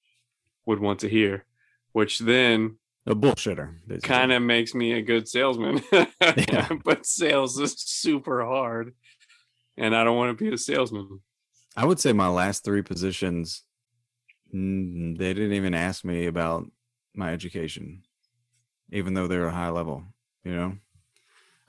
would 0.65 0.81
want 0.81 1.01
to 1.01 1.09
hear, 1.09 1.45
which 1.93 2.19
then 2.19 2.79
A 3.07 3.15
bullshitter. 3.15 3.75
basically. 3.87 4.09
kind 4.09 4.33
of 4.33 4.43
makes 4.43 4.75
me 4.75 4.93
a 4.93 5.03
good 5.03 5.29
salesman. 5.29 5.83
Yeah. 6.21 6.69
but 6.85 7.05
sales 7.05 7.59
is 7.59 7.75
super 7.77 8.45
hard 8.45 8.95
and 9.77 9.95
I 9.95 10.05
don't 10.05 10.17
want 10.17 10.37
to 10.37 10.45
be 10.45 10.53
a 10.53 10.59
salesman. 10.59 11.21
I 11.77 11.85
would 11.85 11.99
say 11.99 12.13
my 12.13 12.29
last 12.29 12.65
three 12.65 12.83
positions, 12.83 13.63
mm, 14.55 15.17
they 15.17 15.33
didn't 15.33 15.55
even 15.55 15.75
ask 15.75 16.05
me 16.05 16.27
about 16.27 16.71
my 17.15 17.33
education, 17.33 18.03
even 18.91 19.15
though 19.15 19.27
they're 19.27 19.47
a 19.47 19.53
high 19.53 19.71
level. 19.71 20.05
You 20.45 20.55
know, 20.55 20.77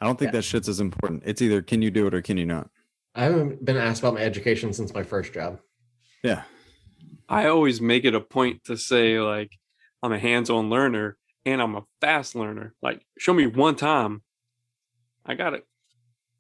I 0.01 0.05
don't 0.05 0.19
think 0.19 0.31
that 0.31 0.43
shit's 0.43 0.68
as 0.68 0.80
important. 0.80 1.23
It's 1.26 1.41
either 1.41 1.61
can 1.61 1.81
you 1.81 1.91
do 1.91 2.07
it 2.07 2.14
or 2.14 2.22
can 2.22 2.38
you 2.38 2.45
not. 2.45 2.69
I 3.15 3.23
haven't 3.23 3.64
been 3.64 3.77
asked 3.77 4.01
about 4.01 4.15
my 4.15 4.22
education 4.22 4.73
since 4.73 4.93
my 4.93 5.03
first 5.03 5.34
job. 5.34 5.60
Yeah, 6.23 6.43
I 7.30 7.47
always 7.47 7.80
make 7.80 8.03
it 8.03 8.15
a 8.15 8.19
point 8.19 8.64
to 8.65 8.77
say 8.77 9.19
like 9.19 9.51
I'm 10.01 10.11
a 10.11 10.19
hands-on 10.19 10.69
learner 10.69 11.18
and 11.45 11.61
I'm 11.61 11.76
a 11.76 11.84
fast 12.02 12.36
learner. 12.36 12.74
Like 12.82 13.06
show 13.18 13.34
me 13.34 13.48
one 13.48 13.76
time. 13.76 14.22
I 15.26 15.36
got 15.36 15.53
it. 15.53 15.65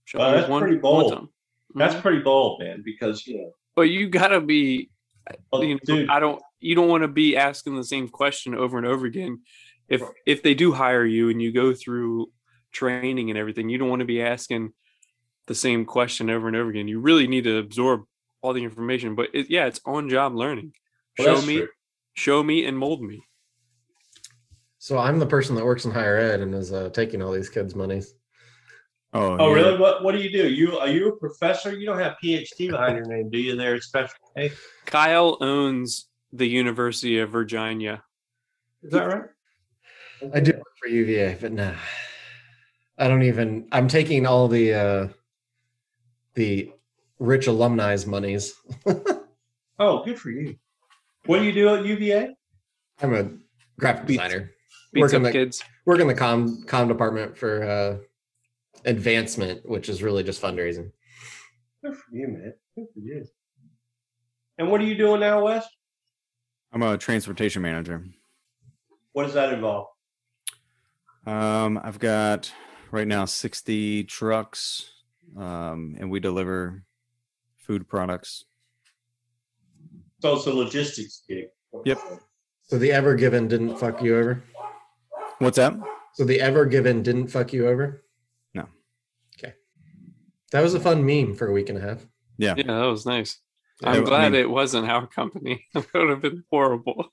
Show 0.05 0.19
that's 0.19 0.47
pretty 0.47 0.77
bold. 0.77 1.13
time. 1.13 1.29
That's 1.75 1.93
mm-hmm. 1.93 2.01
pretty 2.01 2.19
bold, 2.19 2.59
man. 2.61 2.81
Because 2.83 3.25
you 3.25 3.37
know, 3.37 3.51
but 3.75 3.83
you 3.83 4.09
gotta 4.09 4.41
be 4.41 4.89
well, 5.51 5.63
you 5.63 5.75
know, 5.75 5.79
dude, 5.85 6.09
I 6.09 6.19
don't 6.19 6.41
you 6.59 6.75
don't 6.75 6.87
want 6.87 7.03
to 7.03 7.07
be 7.07 7.37
asking 7.37 7.75
the 7.75 7.83
same 7.83 8.07
question 8.07 8.55
over 8.55 8.77
and 8.77 8.87
over 8.87 9.05
again. 9.05 9.41
If 9.87 10.01
Right. 10.01 10.11
if 10.25 10.43
they 10.43 10.53
do 10.53 10.71
hire 10.71 11.05
you 11.05 11.29
and 11.29 11.41
you 11.41 11.51
go 11.51 11.73
through 11.73 12.31
training 12.71 13.29
and 13.29 13.37
everything, 13.37 13.69
you 13.69 13.77
don't 13.77 13.89
want 13.89 13.99
to 14.01 14.05
be 14.05 14.21
asking 14.21 14.73
the 15.47 15.55
same 15.55 15.85
question 15.85 16.29
over 16.29 16.47
and 16.47 16.55
over 16.55 16.69
again. 16.69 16.87
You 16.87 16.99
really 16.99 17.27
need 17.27 17.43
to 17.43 17.57
absorb 17.57 18.03
all 18.41 18.53
the 18.53 18.63
information. 18.63 19.15
But 19.15 19.29
it, 19.33 19.49
yeah, 19.49 19.65
it's 19.65 19.81
on 19.85 20.09
job 20.09 20.35
learning. 20.35 20.73
well, 21.17 21.39
show 21.39 21.45
me, 21.45 21.57
true. 21.57 21.67
show 22.13 22.43
me, 22.43 22.65
and 22.65 22.77
mold 22.77 23.01
me. 23.01 23.23
So 24.83 24.97
I'm 24.97 25.17
the 25.17 25.25
person 25.25 25.55
that 25.55 25.63
works 25.63 25.85
in 25.85 25.91
higher 25.91 26.17
ed 26.17 26.41
and 26.41 26.53
is 26.53 26.73
uh, 26.73 26.89
taking 26.89 27.21
all 27.21 27.31
these 27.31 27.47
kids' 27.47 27.73
monies. 27.73 28.15
Oh, 29.13 29.37
Oh, 29.39 29.47
yeah. 29.55 29.61
really? 29.61 29.77
What 29.79 30.03
What 30.03 30.11
do 30.11 30.17
you 30.17 30.29
do? 30.29 30.49
You 30.49 30.77
are 30.77 30.89
you 30.89 31.07
a 31.07 31.15
professor? 31.15 31.71
You 31.73 31.85
don't 31.85 31.99
have 31.99 32.17
PhD 32.21 32.69
behind 32.69 32.97
your 32.97 33.05
name, 33.05 33.29
do 33.29 33.37
you? 33.37 33.55
There, 33.55 33.79
special. 33.79 34.17
Hey, 34.35 34.51
Kyle 34.85 35.37
owns 35.39 36.09
the 36.33 36.45
University 36.45 37.19
of 37.19 37.29
Virginia. 37.29 38.03
is 38.81 38.91
that 38.91 39.05
right? 39.07 39.23
I 40.33 40.41
do 40.41 40.51
work 40.51 40.73
for 40.81 40.89
UVA, 40.89 41.37
but 41.39 41.53
nah. 41.53 41.75
I 42.97 43.07
don't 43.07 43.23
even 43.23 43.69
I'm 43.71 43.87
taking 43.87 44.25
all 44.25 44.49
the 44.49 44.73
uh 44.73 45.07
the 46.33 46.73
rich 47.19 47.47
alumni's 47.47 48.05
monies. 48.05 48.53
Oh, 49.79 50.03
good 50.03 50.19
for 50.19 50.29
you. 50.29 50.55
What 51.25 51.39
do 51.39 51.45
you 51.45 51.51
do 51.53 51.73
at 51.73 51.83
UVA? 51.85 52.35
I'm 53.01 53.13
a 53.13 53.29
graphic 53.79 54.05
Beats- 54.07 54.21
designer. 54.21 54.51
Beats 54.93 55.01
Working 55.01 55.17
up 55.17 55.23
the- 55.23 55.31
kids. 55.31 55.63
Work 55.85 55.99
in 55.99 56.07
the 56.07 56.13
com 56.15 56.63
com 56.63 56.87
department 56.87 57.37
for 57.37 57.63
uh 57.63 57.97
advancement, 58.85 59.67
which 59.67 59.89
is 59.89 60.03
really 60.03 60.23
just 60.23 60.41
fundraising. 60.41 60.91
Good 61.83 61.95
for 61.95 62.15
you, 62.15 62.27
man. 62.27 62.53
Good 62.75 62.85
for 62.93 62.99
you. 62.99 63.25
And 64.57 64.69
what 64.69 64.81
are 64.81 64.85
you 64.85 64.95
doing 64.95 65.19
now, 65.19 65.43
Wes? 65.43 65.65
I'm 66.71 66.83
a 66.83 66.97
transportation 66.97 67.61
manager. 67.61 68.05
What 69.13 69.23
does 69.23 69.33
that 69.33 69.53
involve? 69.53 69.87
Um, 71.25 71.79
I've 71.83 71.99
got 71.99 72.51
right 72.91 73.07
now 73.07 73.25
60 73.25 74.03
trucks, 74.05 74.91
um, 75.37 75.95
and 75.99 76.11
we 76.11 76.19
deliver 76.19 76.83
food 77.57 77.87
products. 77.87 78.45
So 80.21 80.35
it's 80.35 80.45
a 80.47 80.53
logistics 80.53 81.23
gig. 81.27 81.45
Yep. 81.85 81.99
So 82.63 82.77
the 82.77 82.91
Ever 82.91 83.15
Given 83.15 83.47
didn't 83.47 83.77
fuck 83.77 84.01
you 84.01 84.17
over. 84.17 84.43
What's 85.43 85.57
that? 85.57 85.73
So 86.13 86.23
the 86.25 86.39
Ever 86.41 86.65
Given 86.65 87.03
didn't 87.03 87.27
fuck 87.27 87.53
you 87.53 87.67
over. 87.67 88.03
No. 88.53 88.67
Okay. 89.37 89.53
That 90.51 90.61
was 90.61 90.73
a 90.73 90.79
fun 90.79 91.05
meme 91.05 91.35
for 91.35 91.47
a 91.47 91.51
week 91.51 91.69
and 91.69 91.77
a 91.77 91.81
half. 91.81 92.05
Yeah. 92.37 92.53
Yeah, 92.57 92.67
that 92.79 92.85
was 92.85 93.05
nice. 93.05 93.39
I- 93.83 93.97
I'm 93.97 94.03
I 94.03 94.05
glad 94.05 94.31
mean- 94.33 94.41
it 94.41 94.49
wasn't 94.49 94.89
our 94.89 95.07
company. 95.07 95.65
It 95.75 95.85
would 95.93 96.09
have 96.09 96.21
been 96.21 96.43
horrible. 96.51 97.11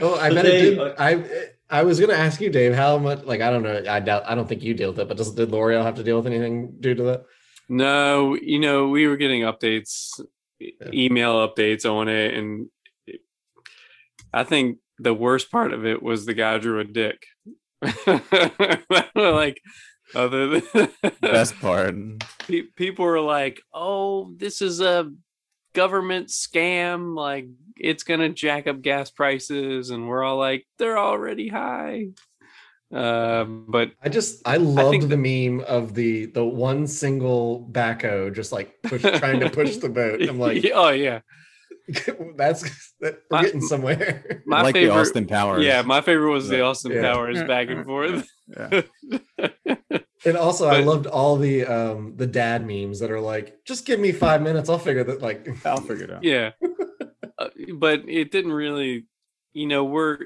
Oh, 0.00 0.14
I 0.14 0.28
So 0.30 0.34
bet 0.34 0.44
Dave, 0.44 0.72
it 0.72 0.76
did. 0.76 0.94
I 0.98 1.24
I 1.68 1.82
was 1.84 1.98
gonna 2.00 2.12
ask 2.14 2.40
you, 2.40 2.50
Dave, 2.50 2.74
how 2.74 2.98
much? 2.98 3.24
Like, 3.24 3.40
I 3.40 3.50
don't 3.50 3.62
know. 3.62 3.82
I 3.88 4.00
doubt. 4.00 4.22
I 4.26 4.34
don't 4.34 4.48
think 4.48 4.62
you 4.62 4.74
deal 4.74 4.90
with 4.90 4.98
it. 5.00 5.08
But 5.08 5.16
does 5.16 5.34
did 5.34 5.50
L'Oreal 5.50 5.82
have 5.84 5.94
to 5.96 6.02
deal 6.04 6.16
with 6.16 6.26
anything 6.26 6.74
due 6.80 6.94
to 6.94 7.02
that? 7.04 7.24
No, 7.68 8.34
you 8.34 8.58
know, 8.58 8.88
we 8.88 9.06
were 9.06 9.16
getting 9.16 9.42
updates 9.42 10.20
email 10.92 11.46
updates 11.48 11.84
on 11.90 12.08
it, 12.08 12.34
and 12.34 12.68
I 14.32 14.44
think 14.44 14.78
the 15.02 15.14
worst 15.14 15.50
part 15.50 15.72
of 15.72 15.84
it 15.86 16.02
was 16.02 16.24
the 16.26 16.34
guy 16.34 16.58
drew 16.58 16.80
a 16.80 16.84
dick. 16.84 17.24
like 19.14 19.60
other 20.14 20.60
than 20.60 20.88
Best 21.20 21.58
part. 21.60 21.94
pe- 22.46 22.62
people 22.76 23.04
were 23.04 23.20
like, 23.20 23.60
"Oh, 23.72 24.32
this 24.36 24.60
is 24.62 24.80
a 24.80 25.10
government 25.74 26.28
scam. 26.28 27.14
Like 27.16 27.46
it's 27.76 28.02
gonna 28.04 28.28
jack 28.28 28.66
up 28.66 28.82
gas 28.82 29.10
prices," 29.10 29.90
and 29.90 30.08
we're 30.08 30.22
all 30.22 30.38
like, 30.38 30.66
"They're 30.78 30.98
already 30.98 31.48
high." 31.48 32.08
Um, 32.92 33.66
but 33.68 33.92
I 34.02 34.10
just 34.10 34.46
I 34.46 34.58
loved 34.58 34.90
think- 34.90 35.08
the 35.08 35.16
meme 35.16 35.64
of 35.66 35.94
the 35.94 36.26
the 36.26 36.44
one 36.44 36.86
single 36.86 37.66
backhoe 37.72 38.34
just 38.34 38.52
like 38.52 38.74
push, 38.82 39.02
trying 39.02 39.40
to 39.40 39.48
push 39.50 39.76
the 39.78 39.88
boat. 39.88 40.20
I'm 40.22 40.38
like, 40.38 40.70
oh 40.74 40.90
yeah, 40.90 41.20
that's 42.36 42.62
that, 43.00 43.22
we're 43.30 43.38
My- 43.38 43.42
getting 43.44 43.60
somewhere. 43.60 44.42
my 44.46 44.62
like 44.62 44.74
favorite. 44.74 44.94
the 44.94 45.00
Austin 45.00 45.26
Powers. 45.26 45.64
Yeah, 45.64 45.82
my 45.82 46.00
favorite 46.00 46.30
was 46.32 46.48
the 46.48 46.60
Austin 46.62 46.92
Yeah. 46.92 47.02
Powers 47.12 47.42
back 47.44 47.68
and 47.70 47.84
forth. 47.84 48.28
Yeah. 48.48 48.82
And 50.24 50.36
also, 50.36 50.68
I 50.68 50.82
loved 50.84 51.08
all 51.08 51.36
the 51.36 51.66
um 51.66 52.14
the 52.16 52.28
dad 52.28 52.64
memes 52.64 53.00
that 53.00 53.10
are 53.10 53.20
like, 53.20 53.58
just 53.64 53.84
give 53.84 53.98
me 53.98 54.12
five 54.12 54.40
minutes, 54.40 54.68
I'll 54.68 54.78
figure 54.78 55.02
that. 55.02 55.20
Like, 55.20 55.48
I'll 55.66 55.80
figure 55.80 56.04
it 56.04 56.10
out. 56.12 56.22
yeah 56.22 56.52
Uh, 57.38 57.48
but 57.74 58.08
it 58.08 58.30
didn't 58.30 58.52
really 58.52 59.06
you 59.52 59.66
know 59.66 59.82
we're 59.82 60.18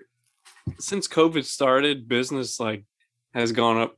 since 0.78 1.08
covid 1.08 1.44
started 1.46 2.08
business 2.08 2.60
like 2.60 2.84
has 3.32 3.52
gone 3.52 3.78
up 3.78 3.96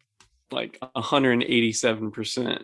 like 0.53 0.79
187% 0.95 2.63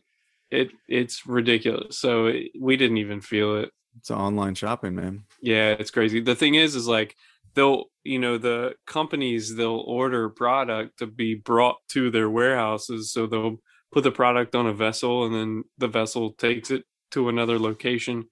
it 0.51 0.71
it's 0.89 1.27
ridiculous 1.27 1.99
so 1.99 2.27
it, 2.27 2.53
we 2.59 2.77
didn't 2.77 2.99
even 2.99 3.21
feel 3.21 3.57
it 3.57 3.71
It's 3.99 4.11
online 4.11 4.55
shopping, 4.55 4.95
man. 4.95 5.25
yeah 5.41 5.71
it's 5.71 5.91
crazy. 5.91 6.21
The 6.21 6.35
thing 6.35 6.55
is 6.55 6.75
is 6.75 6.89
like 6.89 7.17
they'll 7.55 7.85
you 8.03 8.19
know 8.19 8.39
the 8.39 8.75
companies 8.87 9.55
they'll 9.55 9.85
order 9.87 10.29
product 10.29 10.99
to 10.99 11.07
be 11.07 11.35
brought 11.35 11.77
to 11.91 12.11
their 12.11 12.29
warehouses 12.29 13.13
so 13.13 13.27
they'll 13.27 13.59
put 13.93 14.03
the 14.03 14.11
product 14.11 14.55
on 14.55 14.67
a 14.67 14.75
vessel 14.75 15.25
and 15.25 15.35
then 15.35 15.65
the 15.79 15.89
vessel 15.89 16.33
takes 16.33 16.71
it 16.71 16.85
to 17.13 17.29
another 17.29 17.59
location. 17.59 18.25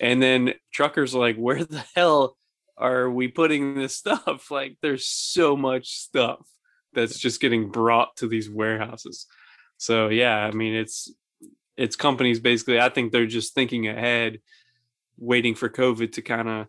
And 0.00 0.22
then 0.22 0.54
truckers 0.72 1.14
are 1.14 1.20
like 1.20 1.36
where 1.36 1.64
the 1.64 1.84
hell 1.94 2.36
are 2.78 3.10
we 3.10 3.28
putting 3.28 3.74
this 3.74 3.96
stuff? 3.96 4.48
Like 4.50 4.78
there's 4.82 5.06
so 5.06 5.56
much 5.56 5.88
stuff 5.88 6.40
that's 6.92 7.18
just 7.18 7.40
getting 7.40 7.70
brought 7.70 8.16
to 8.16 8.26
these 8.26 8.48
warehouses. 8.50 9.26
So 9.76 10.08
yeah 10.08 10.38
i 10.38 10.50
mean 10.52 10.74
it's 10.74 11.12
it's 11.76 11.96
companies 11.96 12.40
basically 12.40 12.80
i 12.80 12.88
think 12.88 13.12
they're 13.12 13.26
just 13.26 13.54
thinking 13.54 13.86
ahead 13.86 14.40
waiting 15.18 15.54
for 15.54 15.68
covid 15.68 16.12
to 16.12 16.22
kind 16.22 16.48
of 16.48 16.66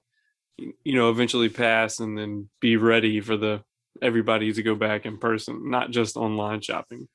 you 0.57 0.95
know 0.95 1.09
eventually 1.09 1.49
pass 1.49 1.99
and 1.99 2.17
then 2.17 2.49
be 2.59 2.77
ready 2.77 3.21
for 3.21 3.37
the 3.37 3.61
everybody 4.01 4.51
to 4.53 4.63
go 4.63 4.75
back 4.75 5.05
in 5.05 5.17
person 5.17 5.69
not 5.69 5.91
just 5.91 6.17
online 6.17 6.61
shopping 6.61 7.07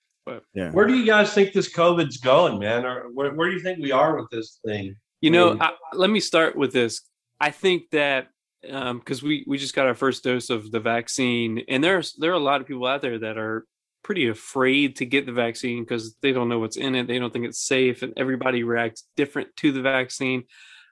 Yeah. 0.54 0.70
Where 0.70 0.86
do 0.86 0.94
you 0.94 1.04
guys 1.04 1.34
think 1.34 1.52
this 1.52 1.68
COVID's 1.74 2.18
going, 2.18 2.60
man? 2.60 2.86
Or 2.86 3.10
where, 3.12 3.34
where 3.34 3.50
do 3.50 3.56
you 3.56 3.60
think 3.60 3.80
we 3.80 3.90
are 3.90 4.14
with 4.14 4.30
this 4.30 4.60
thing? 4.64 4.94
you 5.22 5.30
know. 5.30 5.56
I, 5.58 5.72
let 5.94 6.10
me 6.10 6.20
start 6.20 6.54
with 6.56 6.72
this 6.72 7.00
i 7.40 7.50
think 7.50 7.84
that 7.92 8.28
um, 8.70 8.98
because 8.98 9.22
we 9.22 9.44
we 9.48 9.56
just 9.56 9.74
got 9.74 9.86
our 9.86 9.94
first 9.94 10.22
dose 10.22 10.50
of 10.50 10.70
the 10.70 10.80
vaccine 10.80 11.62
and 11.68 11.82
there's 11.82 12.12
there 12.14 12.30
are 12.30 12.34
a 12.34 12.38
lot 12.38 12.60
of 12.60 12.66
people 12.66 12.86
out 12.86 13.02
there 13.02 13.18
that 13.18 13.38
are 13.38 13.64
pretty 14.04 14.28
afraid 14.28 14.96
to 14.96 15.06
get 15.06 15.26
the 15.26 15.32
vaccine 15.32 15.82
because 15.82 16.16
they 16.22 16.32
don't 16.32 16.48
know 16.48 16.58
what's 16.58 16.76
in 16.76 16.94
it 16.94 17.06
they 17.06 17.18
don't 17.18 17.32
think 17.32 17.46
it's 17.46 17.66
safe 17.66 18.02
and 18.02 18.12
everybody 18.16 18.62
reacts 18.62 19.08
different 19.16 19.48
to 19.56 19.72
the 19.72 19.80
vaccine 19.80 20.44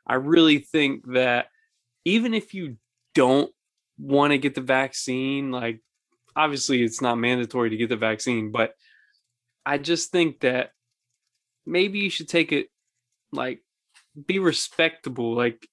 i 0.06 0.14
really 0.14 0.58
think 0.58 1.04
that 1.12 1.46
even 2.04 2.34
if 2.34 2.54
you 2.54 2.76
don't 3.14 3.50
want 3.98 4.32
to 4.32 4.38
get 4.38 4.54
the 4.54 4.60
vaccine 4.60 5.50
like 5.50 5.80
obviously 6.36 6.82
it's 6.82 7.02
not 7.02 7.18
mandatory 7.18 7.70
to 7.70 7.76
get 7.76 7.88
the 7.88 7.96
vaccine 7.96 8.50
but 8.50 8.74
i 9.66 9.76
just 9.76 10.10
think 10.10 10.40
that 10.40 10.70
maybe 11.66 11.98
you 11.98 12.10
should 12.10 12.28
take 12.28 12.52
it 12.52 12.68
like 13.32 13.60
be 14.26 14.38
respectable 14.38 15.34
like 15.34 15.68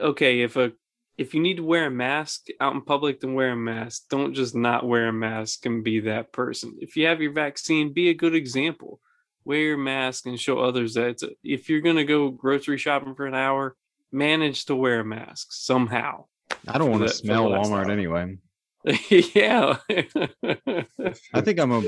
okay 0.00 0.40
if 0.40 0.56
a 0.56 0.72
if 1.18 1.34
you 1.34 1.40
need 1.40 1.56
to 1.56 1.64
wear 1.64 1.86
a 1.86 1.90
mask 1.90 2.46
out 2.60 2.74
in 2.74 2.80
public 2.80 3.20
then 3.20 3.34
wear 3.34 3.50
a 3.50 3.56
mask. 3.56 4.04
Don't 4.08 4.34
just 4.34 4.54
not 4.54 4.86
wear 4.86 5.08
a 5.08 5.12
mask 5.12 5.66
and 5.66 5.82
be 5.82 6.00
that 6.00 6.32
person. 6.32 6.76
If 6.80 6.96
you 6.96 7.06
have 7.06 7.20
your 7.20 7.32
vaccine 7.32 7.92
be 7.92 8.08
a 8.08 8.14
good 8.14 8.34
example 8.34 9.00
wear 9.48 9.58
your 9.60 9.78
mask 9.78 10.26
and 10.26 10.38
show 10.38 10.58
others 10.58 10.92
that 10.94 11.22
if 11.42 11.70
you're 11.70 11.80
going 11.80 11.96
to 11.96 12.04
go 12.04 12.28
grocery 12.30 12.76
shopping 12.76 13.14
for 13.14 13.26
an 13.26 13.34
hour 13.34 13.74
manage 14.12 14.66
to 14.66 14.76
wear 14.76 15.00
a 15.00 15.04
mask 15.04 15.48
somehow 15.50 16.24
I 16.68 16.76
don't 16.76 16.90
want 16.90 17.02
to 17.02 17.08
the- 17.08 17.14
for 17.14 17.22
the 17.22 17.24
smell. 17.24 17.50
Walmart 17.50 17.90
anyway. 17.90 18.36
yeah 19.34 19.78
I 21.34 21.40
think 21.40 21.58
I'm 21.58 21.72
a 21.72 21.82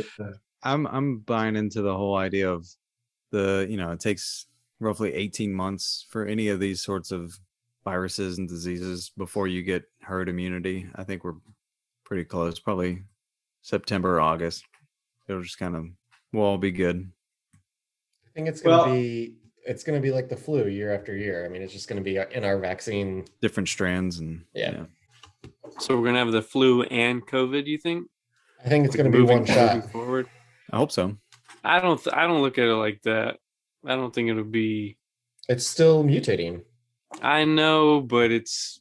I'm 0.62 0.87
I'm 0.87 1.19
buying 1.19 1.55
into 1.55 1.82
the 1.82 1.95
whole 1.95 2.16
idea 2.16 2.51
of 2.51 2.66
the 3.31 3.66
you 3.69 3.77
know 3.77 3.93
it 3.93 4.01
takes 4.01 4.47
roughly 4.81 5.12
18 5.12 5.53
months 5.53 6.07
for 6.09 6.24
any 6.24 6.49
of 6.49 6.61
these 6.61 6.81
sorts 6.81 7.12
of 7.12 7.39
viruses 7.85 8.39
and 8.39 8.49
diseases 8.49 9.12
before 9.19 9.47
you 9.47 9.62
get 9.62 9.85
herd 10.01 10.28
immunity. 10.31 10.87
I 10.95 11.05
think 11.05 11.23
we're 11.24 11.37
pretty 12.05 12.24
close, 12.24 12.59
probably 12.59 13.03
September 13.62 14.16
or 14.16 14.20
August. 14.20 14.65
It'll 15.28 15.43
just 15.43 15.59
kind 15.59 15.77
of 15.77 15.87
we'll 16.32 16.45
all 16.45 16.59
be 16.59 16.73
good. 16.73 17.11
I 18.41 18.43
think 18.43 18.55
it's 18.55 18.62
gonna 18.62 18.77
Well- 18.85 18.93
be 18.95 19.35
it's 19.67 19.85
gonna 19.85 20.01
be 20.01 20.11
like 20.11 20.31
the 20.31 20.37
flu 20.37 20.67
year 20.67 20.95
after 20.95 21.15
year. 21.15 21.45
I 21.45 21.49
mean, 21.51 21.61
it's 21.61 21.73
just 21.75 21.89
gonna 21.89 22.01
be 22.01 22.17
in 22.17 22.45
our 22.45 22.59
vaccine. 22.59 23.27
Different 23.43 23.69
strands 23.69 24.19
and 24.19 24.45
Yeah. 24.55 24.85
so 25.79 25.95
we're 25.95 26.03
going 26.05 26.15
to 26.15 26.21
have 26.21 26.33
the 26.33 26.41
flu 26.43 26.83
and 26.85 27.25
covid 27.27 27.67
you 27.67 27.77
think 27.79 28.09
I 28.65 28.69
think 28.71 28.87
it's 28.87 28.95
Like, 28.95 29.05
gonna 29.05 29.11
be 29.11 29.19
moving- 29.19 29.39
one 29.39 29.47
shot. 29.47 29.91
forward 29.93 30.27
I 30.73 30.77
hope 30.79 30.91
so. 30.93 31.17
I 31.62 31.81
don't. 31.81 32.03
Th- 32.03 32.15
I 32.17 32.27
don't 32.27 32.41
look 32.43 32.57
at 32.59 32.65
it 32.69 32.75
like 32.75 33.03
that. 33.03 33.37
I 33.85 33.97
don't 33.97 34.15
think 34.15 34.31
it'll 34.31 34.45
be. 34.45 34.97
It's 35.49 35.67
still 35.67 36.03
mutating. 36.05 36.62
I 37.21 37.45
know, 37.45 38.01
but 38.01 38.31
it's. 38.31 38.81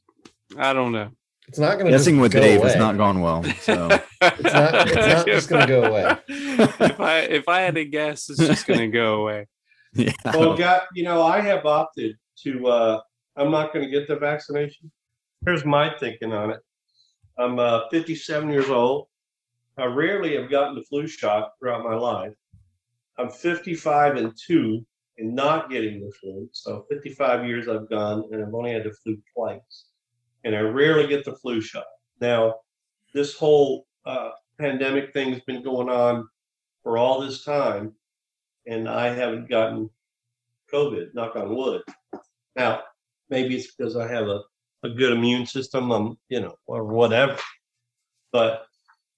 I 0.58 0.72
don't 0.74 0.92
know. 0.94 1.10
It's 1.50 1.60
not 1.60 1.78
gonna 1.78 1.90
Guessing 1.92 2.16
just 2.16 2.22
with 2.22 2.32
go 2.34 2.40
Dave 2.40 2.60
away. 2.62 2.70
has 2.70 2.78
not 2.78 2.96
gone 2.96 3.20
well. 3.22 3.44
So 3.62 3.90
it's 4.22 4.44
not- 4.44 4.88
it's 4.88 4.96
not 4.96 5.26
just 5.26 5.50
gonna 5.50 5.68
go 5.68 5.84
away. 5.84 6.18
if 6.28 7.00
I 7.00 7.20
if 7.22 7.48
I 7.48 7.62
had 7.62 7.76
to 7.76 7.86
guess, 7.86 8.30
it's 8.30 8.40
just 8.40 8.68
gonna 8.68 8.88
go 8.90 9.22
away. 9.22 9.48
yeah. 9.94 10.12
Well, 10.26 10.56
got 10.58 10.84
you 10.94 11.04
know, 11.04 11.24
I 11.24 11.40
have 11.42 11.66
opted 11.66 12.16
to. 12.44 12.68
uh 12.68 13.02
I'm 13.38 13.52
not 13.52 13.72
going 13.72 13.86
to 13.86 13.92
get 13.92 14.06
the 14.10 14.18
vaccination. 14.18 14.92
Here's 15.46 15.64
my 15.64 15.94
thinking 15.98 16.34
on 16.34 16.50
it. 16.52 16.60
I'm 17.38 17.58
uh, 17.58 17.88
57 17.90 18.50
years 18.50 18.70
old. 18.70 19.08
I 19.78 19.86
rarely 19.86 20.36
have 20.36 20.50
gotten 20.50 20.76
the 20.76 20.84
flu 20.84 21.08
shot 21.08 21.52
throughout 21.58 21.86
my 21.86 21.96
life. 21.96 22.34
I'm 23.18 23.30
55 23.30 24.18
and 24.18 24.34
two 24.46 24.86
and 25.20 25.34
not 25.34 25.70
getting 25.70 26.02
the 26.02 26.12
flu. 26.20 26.50
So 26.52 26.86
55 26.92 27.46
years 27.46 27.70
I've 27.70 27.90
gone 27.90 28.26
and 28.32 28.44
I've 28.44 28.54
only 28.54 28.74
had 28.74 28.84
the 28.84 28.92
flu 29.04 29.18
twice. 29.34 29.86
And 30.44 30.54
I 30.54 30.60
rarely 30.60 31.08
get 31.08 31.24
the 31.24 31.36
flu 31.38 31.62
shot. 31.62 31.86
Now, 32.20 32.56
this 33.14 33.38
whole 33.38 33.86
uh, 34.06 34.32
pandemic 34.60 35.14
thing's 35.14 35.42
been 35.42 35.64
going 35.64 35.90
on 35.90 36.28
for 36.84 36.98
all 36.98 37.22
this 37.22 37.44
time, 37.44 37.94
and 38.68 38.88
I 38.88 39.14
haven't 39.14 39.50
gotten 39.50 39.90
COVID, 40.74 41.14
knock 41.14 41.36
on 41.36 41.56
wood. 41.56 41.82
Now, 42.56 42.82
maybe 43.30 43.56
it's 43.56 43.74
because 43.74 43.96
I 43.96 44.08
have 44.08 44.28
a, 44.28 44.42
a 44.84 44.90
good 44.90 45.14
immune 45.14 45.46
system, 45.46 45.92
um, 45.92 46.18
you 46.30 46.42
know, 46.42 46.56
or 46.68 46.84
whatever. 46.84 47.38
But 48.32 48.66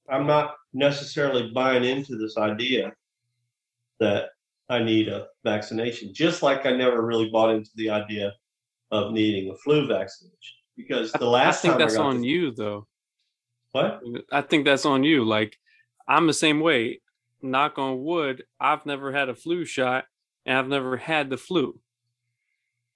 I'm 0.10 0.28
not 0.28 0.56
necessarily 0.74 1.52
buying 1.54 1.84
into 1.84 2.18
this 2.18 2.38
idea 2.38 2.94
that 4.00 4.30
I 4.70 4.80
need 4.82 5.10
a 5.10 5.28
vaccination, 5.44 6.14
just 6.14 6.42
like 6.42 6.66
I 6.66 6.72
never 6.72 7.02
really 7.06 7.30
bought 7.30 7.54
into 7.54 7.70
the 7.76 7.90
idea 7.90 8.34
of 8.92 9.12
needing 9.12 9.52
a 9.52 9.56
flu 9.58 9.88
vaccination. 9.88 10.58
Because 10.78 11.12
the 11.12 11.26
last 11.26 11.60
I 11.60 11.62
think 11.62 11.72
time 11.74 11.80
that's 11.80 11.96
I 11.96 12.04
on 12.04 12.22
the- 12.22 12.28
you, 12.28 12.52
though. 12.52 12.88
What? 13.72 14.02
I 14.32 14.42
think 14.42 14.66
that's 14.66 14.86
on 14.86 15.04
you. 15.04 15.24
Like 15.24 15.58
I'm 16.08 16.28
the 16.28 16.34
same 16.34 16.60
way. 16.60 17.02
Knock 17.42 17.78
on 17.80 18.04
wood. 18.04 18.44
I've 18.60 18.86
never 18.86 19.12
had 19.12 19.30
a 19.30 19.36
flu 19.36 19.66
shot, 19.66 20.06
and 20.46 20.58
I've 20.58 20.68
never 20.68 20.98
had 20.98 21.30
the 21.30 21.38
flu. 21.38 21.80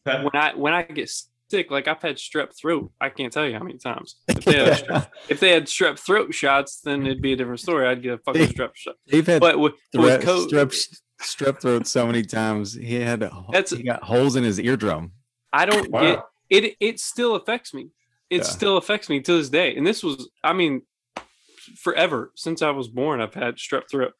Okay. 0.07 0.23
When 0.23 0.35
I 0.35 0.53
when 0.55 0.73
I 0.73 0.83
get 0.83 1.09
sick, 1.49 1.71
like 1.71 1.87
I've 1.87 2.01
had 2.01 2.17
strep 2.17 2.55
throat. 2.55 2.91
I 3.01 3.09
can't 3.09 3.33
tell 3.33 3.45
you 3.47 3.53
how 3.57 3.63
many 3.63 3.77
times. 3.79 4.17
If 4.27 4.45
they 4.45 4.57
had, 4.63 4.73
strep, 4.85 5.07
if 5.29 5.39
they 5.39 5.49
had 5.51 5.65
strep 5.65 5.97
throat 5.97 6.33
shots, 6.33 6.81
then 6.81 7.05
it'd 7.05 7.21
be 7.21 7.33
a 7.33 7.35
different 7.35 7.59
story. 7.59 7.87
I'd 7.87 8.03
get 8.03 8.13
a 8.13 8.17
fucking 8.19 8.47
strep 8.49 8.75
shot. 8.75 8.95
Dave 9.07 9.25
had 9.27 9.39
But 9.41 9.59
with, 9.59 9.73
strep, 9.95 10.01
with 10.03 10.21
COVID, 10.23 10.49
strep, 10.49 10.99
strep 11.21 11.61
throat 11.61 11.87
so 11.87 12.05
many 12.05 12.21
times. 12.23 12.73
He 12.73 12.95
had 12.95 13.23
a, 13.23 13.31
That's- 13.51 13.71
he 13.71 13.81
got 13.83 14.03
holes 14.03 14.35
in 14.35 14.43
his 14.43 14.59
eardrum. 14.59 15.11
I 15.51 15.65
don't 15.65 15.89
Wow. 15.89 16.25
get 16.51 16.63
it. 16.65 16.75
It 16.79 16.99
still 16.99 17.35
affects 17.35 17.73
me. 17.73 17.89
It 18.29 18.37
Yeah. 18.37 18.43
still 18.43 18.77
affects 18.77 19.09
me 19.09 19.21
to 19.21 19.37
this 19.37 19.49
day. 19.49 19.75
And 19.75 19.85
this 19.85 20.03
was, 20.03 20.29
I 20.43 20.53
mean, 20.53 20.81
forever 21.77 22.31
since 22.35 22.61
I 22.61 22.71
was 22.71 22.87
born, 22.87 23.21
I've 23.21 23.33
had 23.33 23.55
strep 23.57 23.89
throat. 23.89 24.13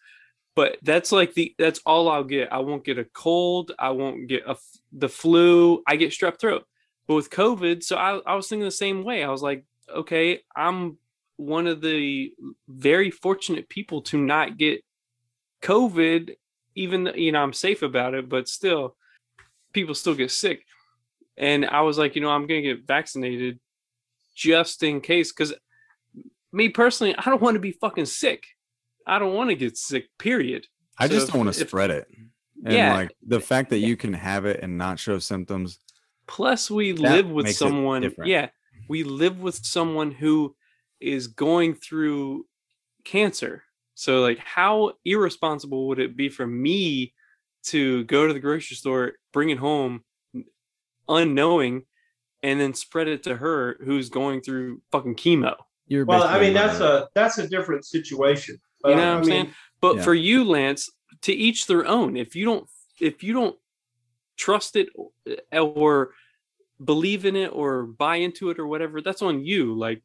but 0.55 0.77
that's 0.83 1.11
like 1.11 1.33
the 1.33 1.53
that's 1.57 1.81
all 1.85 2.07
I'll 2.09 2.23
get. 2.23 2.53
I 2.53 2.59
won't 2.59 2.85
get 2.85 2.97
a 2.97 3.03
cold. 3.03 3.73
I 3.77 3.89
won't 3.89 4.27
get 4.27 4.43
a 4.47 4.55
the 4.93 5.09
flu. 5.09 5.83
I 5.85 5.97
get 5.97 6.11
strep 6.11 6.39
throat. 6.39 6.63
But 7.07 7.15
with 7.15 7.29
COVID, 7.29 7.83
so 7.83 7.97
I, 7.97 8.19
I 8.25 8.35
was 8.35 8.47
thinking 8.47 8.63
the 8.63 8.71
same 8.71 9.03
way. 9.03 9.21
I 9.23 9.29
was 9.29 9.41
like, 9.41 9.65
okay, 9.93 10.39
I'm 10.55 10.97
one 11.35 11.67
of 11.67 11.81
the 11.81 12.33
very 12.69 13.11
fortunate 13.11 13.67
people 13.67 14.01
to 14.03 14.17
not 14.17 14.55
get 14.57 14.81
COVID, 15.61 16.35
even 16.75 17.11
you 17.15 17.31
know 17.33 17.41
I'm 17.43 17.53
safe 17.53 17.81
about 17.81 18.13
it, 18.13 18.29
but 18.29 18.47
still, 18.47 18.95
people 19.73 19.93
still 19.93 20.15
get 20.15 20.31
sick. 20.31 20.63
And 21.37 21.65
I 21.65 21.81
was 21.81 21.97
like, 21.97 22.15
you 22.15 22.21
know, 22.21 22.29
I'm 22.29 22.47
gonna 22.47 22.61
get 22.61 22.87
vaccinated 22.87 23.59
just 24.35 24.83
in 24.83 25.01
case, 25.01 25.31
because 25.31 25.53
me 26.51 26.69
personally, 26.69 27.15
I 27.17 27.23
don't 27.25 27.41
want 27.41 27.55
to 27.55 27.59
be 27.59 27.71
fucking 27.71 28.05
sick. 28.05 28.45
I 29.07 29.17
don't 29.19 29.33
want 29.33 29.49
to 29.49 29.55
get 29.55 29.77
sick. 29.77 30.05
Period. 30.19 30.67
I 30.97 31.07
So 31.07 31.13
just 31.13 31.27
don't 31.27 31.45
want 31.45 31.53
to 31.55 31.61
if- 31.61 31.67
spread 31.67 31.91
it. 31.91 32.07
And 32.63 32.73
Yeah. 32.73 32.93
like 32.95 33.11
the 33.21 33.39
fact 33.41 33.69
that 33.71 33.79
you 33.79 33.97
can 33.97 34.13
have 34.13 34.45
it 34.45 34.61
and 34.63 34.77
not 34.77 34.97
show 34.99 35.19
symptoms. 35.19 35.79
Plus, 36.27 36.71
we 36.71 36.93
live 36.93 37.29
with 37.29 37.51
someone. 37.51 38.11
Yeah, 38.23 38.49
we 38.89 39.03
live 39.03 39.39
with 39.39 39.55
someone 39.63 40.11
who 40.11 40.55
is 40.99 41.27
going 41.27 41.75
through 41.75 42.47
cancer. 43.03 43.63
So, 43.93 44.21
like, 44.21 44.39
how 44.39 44.93
irresponsible 45.05 45.87
would 45.87 45.99
it 45.99 46.15
be 46.17 46.29
for 46.29 46.47
me 46.47 47.13
to 47.65 48.03
go 48.05 48.25
to 48.25 48.33
the 48.33 48.39
grocery 48.39 48.75
store, 48.77 49.13
bring 49.33 49.49
it 49.49 49.57
home, 49.59 50.03
unknowing, 51.07 51.83
and 52.45 52.59
then 52.61 52.73
spread 52.75 53.07
it 53.07 53.23
to 53.23 53.35
her 53.35 53.77
who's 53.83 54.09
going 54.09 54.39
through 54.41 54.81
fucking 54.91 55.15
chemo? 55.15 55.55
You're 55.87 56.05
Well, 56.05 56.23
I 56.23 56.39
mean 56.39 56.53
that's 56.53 56.79
murdered. 56.79 57.03
a 57.03 57.09
that's 57.15 57.37
a 57.39 57.47
different 57.47 57.85
situation. 57.85 58.59
You 58.85 58.91
Uh, 58.91 58.95
know 58.95 58.97
what 58.97 59.05
I 59.07 59.11
I'm 59.13 59.19
mean, 59.21 59.29
saying? 59.29 59.53
But 59.81 59.95
Yeah. 59.97 60.03
for 60.03 60.13
you, 60.13 60.43
Lance, 60.43 60.89
to 61.21 61.33
each 61.33 61.65
their 61.67 61.85
own. 61.85 62.15
If 62.15 62.35
you 62.35 62.45
don't, 62.45 62.67
if 62.99 63.23
you 63.23 63.33
don't 63.33 63.57
trust 64.37 64.75
it 64.75 64.89
or- 64.95 65.11
or 65.81 66.13
believe 66.83 67.25
in 67.25 67.35
it 67.35 67.51
or 67.53 67.83
buy 67.83 68.17
into 68.17 68.49
it 68.51 68.59
or 68.59 68.67
whatever, 68.67 69.01
that's 69.01 69.21
on 69.21 69.43
you. 69.43 69.73
Like 69.73 70.01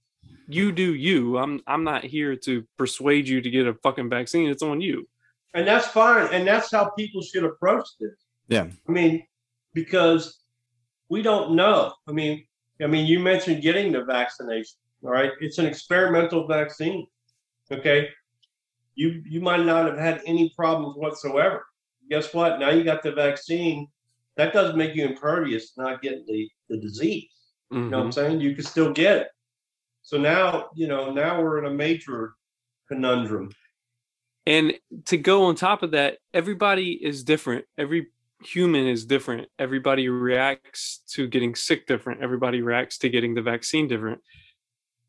you 0.48 0.72
do 0.72 0.94
you. 0.94 1.36
I'm 1.38 1.60
I'm 1.66 1.84
not 1.84 2.04
here 2.04 2.36
to 2.36 2.64
persuade 2.78 3.28
you 3.28 3.40
to 3.42 3.50
get 3.50 3.66
a 3.66 3.74
fucking 3.74 4.08
vaccine. 4.08 4.48
It's 4.48 4.62
on 4.62 4.80
you. 4.80 5.08
and 5.52 5.66
that's 5.66 5.88
fine, 5.88 6.28
and 6.32 6.46
that's 6.46 6.70
how 6.70 6.84
people 6.90 7.20
should 7.22 7.42
approach 7.44 7.86
this. 7.98 8.16
Yeah. 8.48 8.68
I 8.88 8.92
mean, 8.92 9.26
because 9.74 10.39
we 11.10 11.20
don't 11.20 11.54
know. 11.54 11.92
I 12.08 12.12
mean, 12.12 12.44
I 12.80 12.86
mean, 12.86 13.06
you 13.06 13.18
mentioned 13.20 13.62
getting 13.62 13.92
the 13.92 14.04
vaccination. 14.04 14.78
All 15.04 15.10
right, 15.10 15.32
it's 15.40 15.58
an 15.58 15.66
experimental 15.66 16.46
vaccine. 16.46 17.06
Okay, 17.70 18.08
you 18.94 19.22
you 19.26 19.40
might 19.40 19.64
not 19.64 19.86
have 19.86 19.98
had 19.98 20.22
any 20.26 20.50
problems 20.56 20.96
whatsoever. 20.96 21.66
Guess 22.08 22.32
what? 22.32 22.58
Now 22.58 22.70
you 22.70 22.84
got 22.84 23.02
the 23.02 23.12
vaccine. 23.12 23.86
That 24.36 24.52
doesn't 24.52 24.76
make 24.76 24.94
you 24.94 25.04
impervious 25.04 25.72
to 25.72 25.82
not 25.82 26.02
getting 26.02 26.24
the, 26.26 26.48
the 26.68 26.78
disease. 26.78 27.28
You 27.70 27.78
know 27.78 27.84
what 27.84 27.96
I'm 27.98 28.02
mm-hmm. 28.10 28.12
saying? 28.12 28.40
You 28.40 28.54
can 28.54 28.64
still 28.64 28.92
get 28.92 29.16
it. 29.18 29.28
So 30.02 30.18
now, 30.18 30.70
you 30.74 30.88
know, 30.88 31.12
now 31.12 31.40
we're 31.40 31.58
in 31.58 31.66
a 31.66 31.74
major 31.74 32.32
conundrum. 32.88 33.50
And 34.46 34.72
to 35.06 35.16
go 35.16 35.44
on 35.44 35.54
top 35.54 35.82
of 35.82 35.92
that, 35.92 36.18
everybody 36.34 36.92
is 36.92 37.22
different. 37.22 37.66
Every 37.78 38.08
human 38.42 38.86
is 38.86 39.04
different. 39.04 39.48
Everybody 39.58 40.08
reacts 40.08 41.02
to 41.10 41.26
getting 41.26 41.54
sick 41.54 41.86
different. 41.86 42.22
Everybody 42.22 42.62
reacts 42.62 42.98
to 42.98 43.08
getting 43.08 43.34
the 43.34 43.42
vaccine 43.42 43.88
different. 43.88 44.20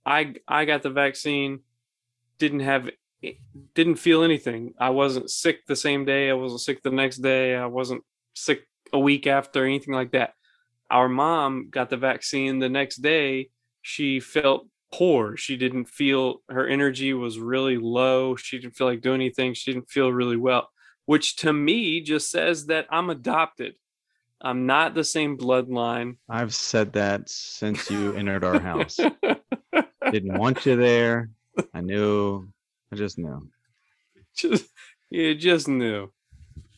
I 0.06 0.36
I 0.48 0.66
got 0.66 0.84
the 0.84 0.90
vaccine, 0.90 1.62
didn't 2.40 2.62
have 2.62 2.90
didn't 3.76 3.96
feel 3.96 4.24
anything. 4.24 4.74
I 4.80 4.90
wasn't 4.90 5.30
sick 5.30 5.66
the 5.68 5.76
same 5.76 6.06
day. 6.06 6.30
I 6.30 6.34
wasn't 6.34 6.62
sick 6.62 6.82
the 6.82 6.92
next 6.92 7.18
day. 7.18 7.56
I 7.56 7.68
wasn't 7.68 8.04
sick 8.34 8.68
a 8.94 9.00
week 9.00 9.28
after 9.28 9.66
anything 9.66 9.94
like 9.94 10.12
that. 10.12 10.34
Our 10.90 11.08
mom 11.08 11.70
got 11.70 11.90
the 11.90 11.98
vaccine 11.98 12.60
the 12.60 12.70
next 12.70 12.98
day. 12.98 13.50
She 13.82 14.20
felt 14.20 14.68
poor. 14.92 15.38
She 15.38 15.56
didn't 15.56 15.86
feel 15.86 16.42
her 16.50 16.68
energy 16.68 17.14
was 17.14 17.40
really 17.40 17.78
low. 17.78 18.36
She 18.36 18.60
didn't 18.60 18.76
feel 18.76 18.88
like 18.88 19.02
doing 19.02 19.22
anything. 19.22 19.54
She 19.54 19.72
didn't 19.72 19.90
feel 19.90 20.12
really 20.12 20.36
well, 20.36 20.70
which 21.06 21.36
to 21.38 21.52
me 21.54 22.02
just 22.02 22.30
says 22.32 22.68
that 22.68 22.88
I'm 22.90 23.10
adopted. 23.10 23.74
I'm 24.42 24.66
not 24.66 24.96
the 24.96 25.04
same 25.04 25.38
bloodline. 25.38 26.18
I've 26.28 26.54
said 26.56 26.94
that 26.94 27.30
since 27.30 27.90
you 27.92 28.14
entered 28.16 28.44
our 28.44 28.60
house. 28.60 28.98
Didn't 30.12 30.38
want 30.38 30.66
you 30.66 30.76
there. 30.76 31.30
I 31.74 31.82
knew. 31.82 32.48
I 32.92 32.96
just 32.96 33.18
knew. 33.20 33.48
just 34.36 34.66
you 35.10 35.36
just 35.36 35.68
knew. 35.68 36.12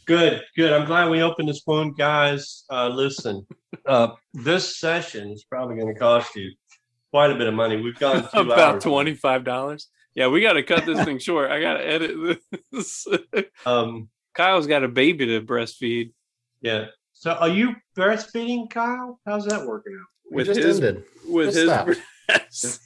Good, 0.06 0.42
good. 0.58 0.74
I'm 0.74 0.86
glad 0.86 1.10
we 1.10 1.22
opened 1.22 1.48
this 1.48 1.62
phone, 1.62 1.94
guys. 1.94 2.66
Uh, 2.70 2.90
listen, 2.90 3.46
uh, 3.88 4.10
this 4.34 4.78
session 4.78 5.30
is 5.32 5.46
probably 5.46 5.78
going 5.78 5.94
to 5.94 6.00
cost 6.00 6.36
you 6.36 6.52
quite 7.12 7.32
a 7.32 7.36
bit 7.36 7.48
of 7.48 7.54
money. 7.54 7.78
We've 7.82 7.98
gone 7.98 8.28
About 8.34 8.60
hours. 8.60 8.84
twenty 8.84 9.14
five 9.14 9.46
dollars. 9.46 9.88
Yeah, 10.16 10.28
we 10.28 10.42
got 10.42 10.54
to 10.54 10.64
cut 10.64 10.86
this 10.86 11.04
thing 11.04 11.18
short. 11.20 11.50
I 11.52 11.60
got 11.60 11.74
to 11.78 11.86
edit 11.88 12.40
this. 12.72 13.08
Um, 13.66 14.10
Kyle's 14.36 14.68
got 14.68 14.84
a 14.84 14.88
baby 14.88 15.26
to 15.28 15.42
breastfeed 15.42 16.12
yeah. 16.62 16.86
So, 17.12 17.32
are 17.34 17.50
you 17.50 17.76
breastfeeding, 17.96 18.70
Kyle? 18.70 19.20
How's 19.26 19.46
that 19.46 19.66
working 19.68 19.94
out? 20.00 20.08
We 20.32 20.38
with 20.38 20.48
just 20.48 20.60
his 20.62 20.78
ended. 20.80 21.04
with 21.28 21.48
Just 21.54 21.58
his 21.58 21.70
stop. 21.70 21.86
breast. 21.86 22.80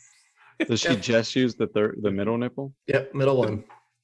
Does 0.68 0.80
she 0.82 0.96
just 1.14 1.36
use 1.36 1.56
the 1.56 1.68
third, 1.68 2.00
the 2.02 2.12
middle 2.12 2.38
nipple? 2.38 2.74
Yep, 2.88 3.14
middle 3.14 3.38
one. 3.38 3.64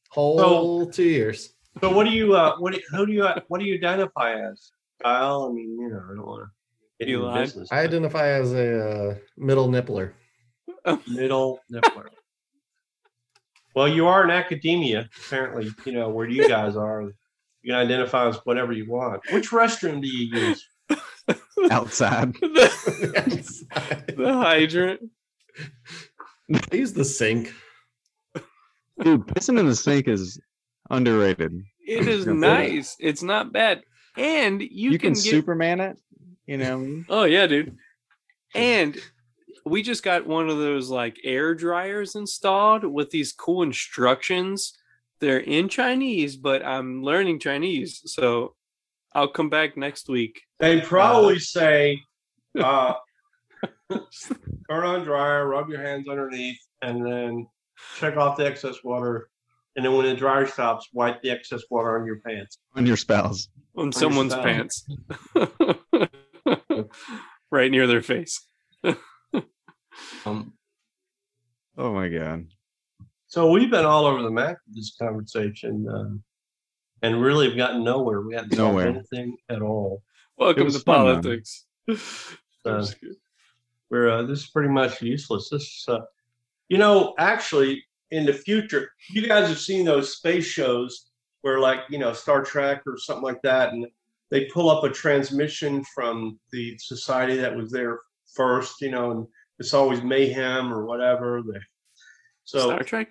Whole 0.09 0.85
two 0.85 1.03
years. 1.03 1.53
So, 1.81 1.91
what 1.91 2.03
do 2.05 2.11
you, 2.11 2.35
uh, 2.35 2.55
what 2.59 2.71
do 2.73 2.79
you, 2.79 2.83
who 2.95 3.05
do 3.07 3.11
you, 3.13 3.23
uh, 3.25 3.39
what 3.47 3.59
do 3.59 3.65
you 3.65 3.73
identify 3.75 4.33
as, 4.39 4.71
Kyle? 5.01 5.47
I 5.49 5.53
mean, 5.53 5.75
you 5.79 5.89
know, 5.89 6.01
I 6.11 6.15
don't 6.15 6.25
want 6.25 6.43
to 6.43 6.49
get 6.99 7.09
You 7.09 7.17
into 7.17 7.27
lied. 7.29 7.43
business. 7.45 7.69
I 7.71 7.79
identify 7.81 8.27
as 8.27 8.53
a 8.53 8.79
uh, 9.11 9.15
middle 9.37 9.67
nippler. 9.69 10.13
middle 11.07 11.59
nippler. 11.71 12.05
Well, 13.75 13.87
you 13.87 14.07
are 14.07 14.23
in 14.23 14.29
academia, 14.29 15.09
apparently. 15.25 15.71
You 15.85 15.93
know 15.93 16.09
where 16.09 16.27
you 16.27 16.47
guys 16.47 16.75
are. 16.75 17.01
You 17.01 17.71
can 17.71 17.75
identify 17.75 18.27
as 18.27 18.37
whatever 18.43 18.71
you 18.73 18.89
want. 18.89 19.21
Which 19.31 19.49
restroom 19.49 20.01
do 20.01 20.07
you 20.07 20.37
use? 20.37 20.67
Outside. 21.71 22.33
the, 22.41 24.13
the 24.17 24.33
hydrant. 24.33 25.01
I 26.71 26.75
use 26.75 26.93
the 26.93 27.05
sink. 27.05 27.53
Dude, 29.01 29.25
pissing 29.27 29.59
in 29.59 29.65
the 29.65 29.75
sink 29.75 30.07
is 30.07 30.39
underrated. 30.89 31.53
It 31.87 32.07
is 32.07 32.25
Yeah. 32.25 32.33
nice. 32.33 32.95
It's 32.99 33.23
not 33.23 33.51
bad. 33.51 33.81
And 34.17 34.61
you, 34.61 34.91
You, 34.91 34.99
can, 34.99 35.13
can, 35.13 35.23
get 35.23 35.31
Superman 35.31 35.79
it. 35.79 35.97
You 36.45 36.57
know 36.57 36.77
what 36.77 36.83
I 36.83 36.87
mean? 36.87 37.05
Oh 37.09 37.23
yeah, 37.23 37.47
dude. 37.47 37.75
And 38.53 38.97
we 39.65 39.81
just 39.81 40.03
got 40.03 40.27
one 40.27 40.49
of 40.49 40.57
those 40.57 40.89
like 40.89 41.19
air 41.23 41.55
dryers 41.55 42.15
installed 42.15 42.83
with 42.83 43.09
these 43.11 43.31
cool 43.31 43.63
instructions. 43.63 44.77
They're 45.19 45.39
in 45.39 45.69
Chinese, 45.69 46.35
but 46.35 46.65
I'm 46.65 47.03
learning 47.03 47.39
Chinese, 47.39 48.01
so 48.05 48.55
I'll 49.13 49.29
come 49.29 49.49
back 49.49 49.77
next 49.77 50.09
week. 50.09 50.41
They 50.59 50.81
probably 50.81 51.39
say, 51.39 52.01
uh, 52.59 52.95
turn 53.91 54.03
on 54.69 55.03
dryer, 55.03 55.47
rub 55.47 55.69
your 55.69 55.81
hands 55.81 56.09
underneath, 56.09 56.59
and 56.81 57.05
then 57.05 57.47
check 57.99 58.17
off 58.17 58.37
the 58.37 58.45
excess 58.45 58.83
water. 58.83 59.29
And 59.75 59.85
then 59.85 59.93
when 59.93 60.05
the 60.05 60.15
dryer 60.15 60.45
stops, 60.45 60.89
wipe 60.93 61.21
the 61.21 61.31
excess 61.31 61.63
water 61.69 61.99
on 61.99 62.05
your 62.05 62.19
pants. 62.19 62.57
On 62.75 62.85
your 62.85 62.97
spouse. 62.97 63.47
On 63.75 63.91
someone's 63.91 64.33
style. 64.33 64.43
pants. 64.43 64.85
right 67.51 67.71
near 67.71 67.87
their 67.87 68.01
face. 68.01 68.45
Um, 70.25 70.53
Oh 71.77 71.93
my 71.93 72.07
god. 72.07 72.45
so 73.27 73.49
we've 73.51 73.71
been 73.71 73.85
all 73.85 74.05
over 74.05 74.21
the 74.21 74.29
map 74.29 74.57
with 74.67 74.75
this 74.75 74.95
conversation, 74.99 75.87
um, 75.89 76.23
and 77.01 77.21
really 77.21 77.47
have 77.47 77.57
gotten 77.57 77.83
nowhere. 77.83 78.21
We 78.21 78.35
haven't 78.35 78.55
solved 78.55 78.73
Nowhere. 78.77 78.87
anything 78.89 79.35
at 79.49 79.61
all. 79.61 80.03
Welcome 80.37 80.71
to 80.71 80.79
fun, 80.79 80.95
politics. 81.21 81.65
Uh, 82.65 82.85
We're 83.89 84.09
uh, 84.09 84.23
this 84.23 84.39
is 84.43 84.49
pretty 84.49 84.69
much 84.69 85.01
useless. 85.01 85.49
This, 85.49 85.63
is, 85.63 85.85
uh, 85.87 85.99
you 86.69 86.77
know, 86.77 87.13
actually, 87.19 87.83
in 88.11 88.25
the 88.25 88.33
future, 88.33 88.91
you 89.09 89.27
guys 89.27 89.47
have 89.49 89.59
seen 89.59 89.83
those 89.85 90.15
space 90.15 90.45
shows 90.45 91.09
where, 91.41 91.59
like, 91.59 91.79
you 91.89 91.97
know, 91.97 92.13
Star 92.13 92.41
Trek 92.43 92.83
or 92.87 92.97
something 92.97 93.23
like 93.23 93.41
that, 93.41 93.73
and 93.73 93.85
they 94.31 94.45
pull 94.45 94.69
up 94.69 94.83
a 94.83 94.89
transmission 94.89 95.83
from 95.93 96.39
the 96.51 96.77
society 96.77 97.35
that 97.37 97.55
was 97.55 97.71
there 97.71 97.99
first, 98.33 98.79
you 98.81 98.91
know, 98.91 99.11
and 99.11 99.27
it's 99.59 99.73
always 99.73 100.01
mayhem 100.01 100.73
or 100.73 100.85
whatever. 100.85 101.41
So, 102.45 102.59
Star 102.59 102.83
Trek? 102.83 103.09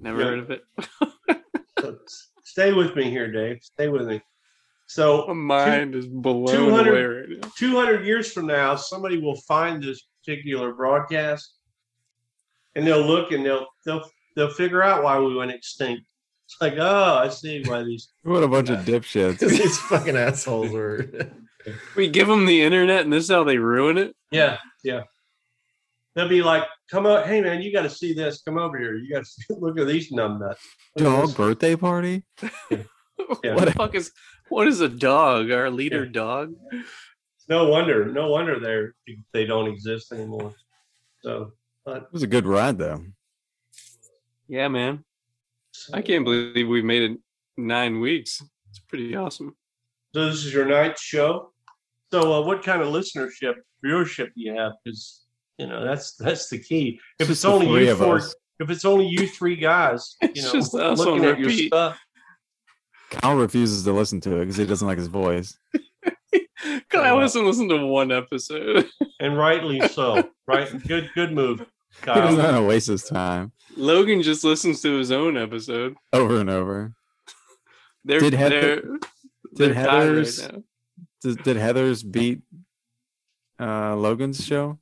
Never 0.00 0.20
Yeah. 0.20 0.26
heard 0.26 0.38
of 0.40 0.50
it. 0.50 0.64
so 1.80 1.98
stay 2.44 2.72
with 2.72 2.94
me 2.96 3.10
here, 3.10 3.30
Dave. 3.30 3.58
Stay 3.62 3.88
with 3.88 4.06
me. 4.06 4.20
So 4.88 5.26
My 5.28 5.34
mind 5.34 5.94
is 5.94 6.06
blown 6.06 6.46
200 6.46 6.90
away 6.90 7.04
right 7.04 7.28
now. 7.42 7.50
200 7.56 8.04
years 8.06 8.32
from 8.32 8.46
now, 8.46 8.76
somebody 8.76 9.18
will 9.18 9.40
find 9.42 9.82
this 9.82 10.06
particular 10.24 10.74
broadcast, 10.74 11.54
and 12.76 12.86
they'll 12.86 13.04
look 13.04 13.32
and 13.32 13.44
they'll 13.44 13.66
they'll 13.84 14.08
they'll 14.36 14.50
figure 14.50 14.82
out 14.82 15.02
why 15.02 15.18
we 15.18 15.34
went 15.34 15.50
extinct. 15.50 16.02
It's 16.44 16.54
It's 16.54 16.62
like, 16.62 16.74
oh, 16.78 17.14
I 17.16 17.28
see 17.28 17.64
why 17.64 17.82
these. 17.82 18.10
What 18.22 18.44
a 18.44 18.48
bunch 18.48 18.70
of 18.70 18.78
dipshits. 18.84 19.38
These 19.48 19.78
fucking 19.78 20.16
assholes 20.16 20.70
were. 20.72 21.06
We 21.96 22.08
give 22.08 22.28
them 22.28 22.46
the 22.46 22.62
internet, 22.62 23.02
and 23.02 23.12
this 23.12 23.24
is 23.24 23.30
how 23.30 23.42
they 23.44 23.58
ruin 23.58 23.98
it. 23.98 24.14
Yeah, 24.30 24.58
yeah. 24.84 25.02
They'll 26.16 26.28
be 26.28 26.42
like, 26.42 26.64
come 26.90 27.06
out, 27.06 27.26
hey 27.26 27.42
man, 27.42 27.60
you 27.60 27.70
got 27.72 27.82
to 27.82 27.90
see 27.90 28.14
this. 28.14 28.42
Come 28.42 28.56
over 28.58 28.78
here. 28.78 28.96
You 28.96 29.12
got 29.14 29.24
to 29.24 29.54
look 29.60 29.78
at 29.78 29.86
these 29.86 30.10
numbnuts. 30.10 30.56
Look 30.96 31.04
Dog 31.04 31.36
birthday 31.36 31.76
party? 31.76 32.24
Yeah. 33.42 33.54
What 33.54 33.64
the 33.64 33.72
fuck 33.72 33.94
is 33.94 34.12
what 34.50 34.68
is 34.68 34.80
a 34.82 34.88
dog? 34.90 35.50
Our 35.50 35.70
leader 35.70 36.04
Yeah. 36.04 36.12
dog? 36.12 36.54
No 37.48 37.68
wonder, 37.68 38.04
no 38.12 38.28
wonder 38.28 38.60
they're 38.60 38.94
they 39.32 39.46
don't 39.46 39.68
exist 39.68 40.12
anymore. 40.12 40.54
So, 41.22 41.52
but 41.84 41.96
It 42.02 42.12
was 42.12 42.22
a 42.22 42.26
good 42.26 42.46
ride 42.46 42.76
though. 42.78 43.02
Yeah, 44.48 44.68
man. 44.68 45.04
I 45.92 46.02
can't 46.02 46.24
believe 46.24 46.68
we've 46.68 46.84
made 46.84 47.10
it 47.10 47.18
nine 47.56 48.00
weeks. 48.00 48.42
It's 48.70 48.80
pretty 48.80 49.16
awesome. 49.16 49.56
So 50.14 50.26
this 50.26 50.44
is 50.44 50.52
your 50.52 50.66
ninth 50.66 51.00
show. 51.00 51.52
So 52.12 52.32
uh, 52.34 52.42
what 52.46 52.62
kind 52.62 52.82
of 52.82 52.88
listenership, 52.88 53.54
viewership 53.84 54.26
do 54.26 54.42
you 54.42 54.54
have? 54.54 54.72
Because 54.84 55.25
you 55.58 55.66
know 55.66 55.84
that's 55.84 56.14
that's 56.16 56.48
the 56.48 56.58
key. 56.58 57.00
If 57.18 57.28
it's 57.30 57.40
Just 57.40 57.42
the 57.42 57.48
only 57.50 57.86
you 57.86 57.96
four, 57.96 58.16
us. 58.16 58.34
if 58.60 58.70
it's 58.70 58.84
only 58.84 59.06
you 59.06 59.26
three 59.26 59.56
guys, 59.56 60.16
you 60.22 60.28
It's 60.34 60.44
know, 60.44 60.52
just 60.52 60.74
looking 60.74 61.24
at 61.24 61.38
your 61.38 61.48
repeat. 61.48 61.68
stuff. 61.68 61.98
Kyle 63.10 63.36
refuses 63.36 63.84
to 63.84 63.92
listen 63.92 64.20
to 64.22 64.36
it 64.36 64.40
because 64.40 64.56
he 64.56 64.66
doesn't 64.66 64.86
like 64.88 64.98
his 64.98 65.06
voice. 65.08 65.56
God, 66.88 67.04
I 67.04 67.12
wasn't 67.12 67.46
listening 67.46 67.68
to 67.70 67.86
one 67.86 68.10
episode. 68.10 68.86
and 69.20 69.38
rightly 69.38 69.80
so. 69.88 70.28
Right, 70.48 70.68
good, 70.86 71.10
good 71.14 71.32
move, 71.32 71.60
He 72.00 72.06
doesn't 72.06 72.36
Kyle. 72.40 72.52
want 72.52 72.56
to 72.56 72.68
waste 72.68 72.86
his 72.88 73.04
time 73.04 73.52
Logan 73.76 74.22
just 74.22 74.42
listens 74.44 74.80
to 74.82 74.96
his 74.98 75.12
own 75.12 75.36
episode. 75.36 75.94
over 76.12 76.40
and 76.40 76.50
over. 76.50 76.94
They're 78.04 78.20
Did 78.20 78.34
Heather- 78.34 78.60
they're, 78.60 78.80
did 78.82 79.00
they're 79.54 79.74
Heather's- 79.74 80.42
right. 80.52 80.62
Did, 81.22 81.42
did 81.42 81.56
Heather's 81.56 82.02
beat 82.02 82.40
uh, 83.60 83.94
Logan's 83.96 84.44
show? 84.44 84.78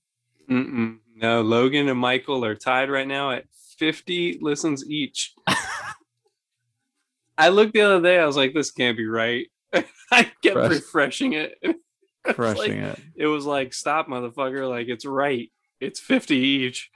Mm-mm. 0.51 0.99
No, 1.17 1.43
Logan 1.43 1.89
and 1.89 1.99
Michael 1.99 2.45
are 2.45 2.55
tied 2.55 2.91
right 2.91 3.07
now 3.07 3.31
at 3.31 3.45
50 3.79 4.39
listens 4.41 4.89
each. 4.89 5.33
I 7.39 7.49
looked 7.49 7.73
the 7.73 7.81
other 7.83 8.01
day, 8.03 8.19
I 8.19 8.27
was 8.27 8.37
like, 8.37 8.55
this 8.55 8.71
can't 8.71 8.97
be 8.97 9.07
right. 9.07 9.47
I 10.13 10.25
kept 10.43 10.55
Fresh. 10.55 10.71
refreshing 10.71 11.33
it. 11.35 11.55
It's 12.27 12.39
like- 12.39 12.71
it. 12.71 12.99
it 13.17 13.27
was 13.27 13.45
like, 13.45 13.75
stop, 13.75 14.09
motherfucker. 14.09 14.67
Like, 14.67 14.89
it's 14.89 15.05
right. 15.05 15.53
It's 15.79 16.01
50 16.01 16.35
each. 16.35 16.89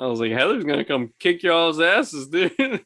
I 0.00 0.06
was 0.06 0.18
like, 0.18 0.32
Heather's 0.32 0.64
going 0.64 0.80
to 0.80 0.84
come 0.84 1.12
kick 1.20 1.44
y'all's 1.44 1.78
asses, 1.80 2.26
dude. 2.28 2.84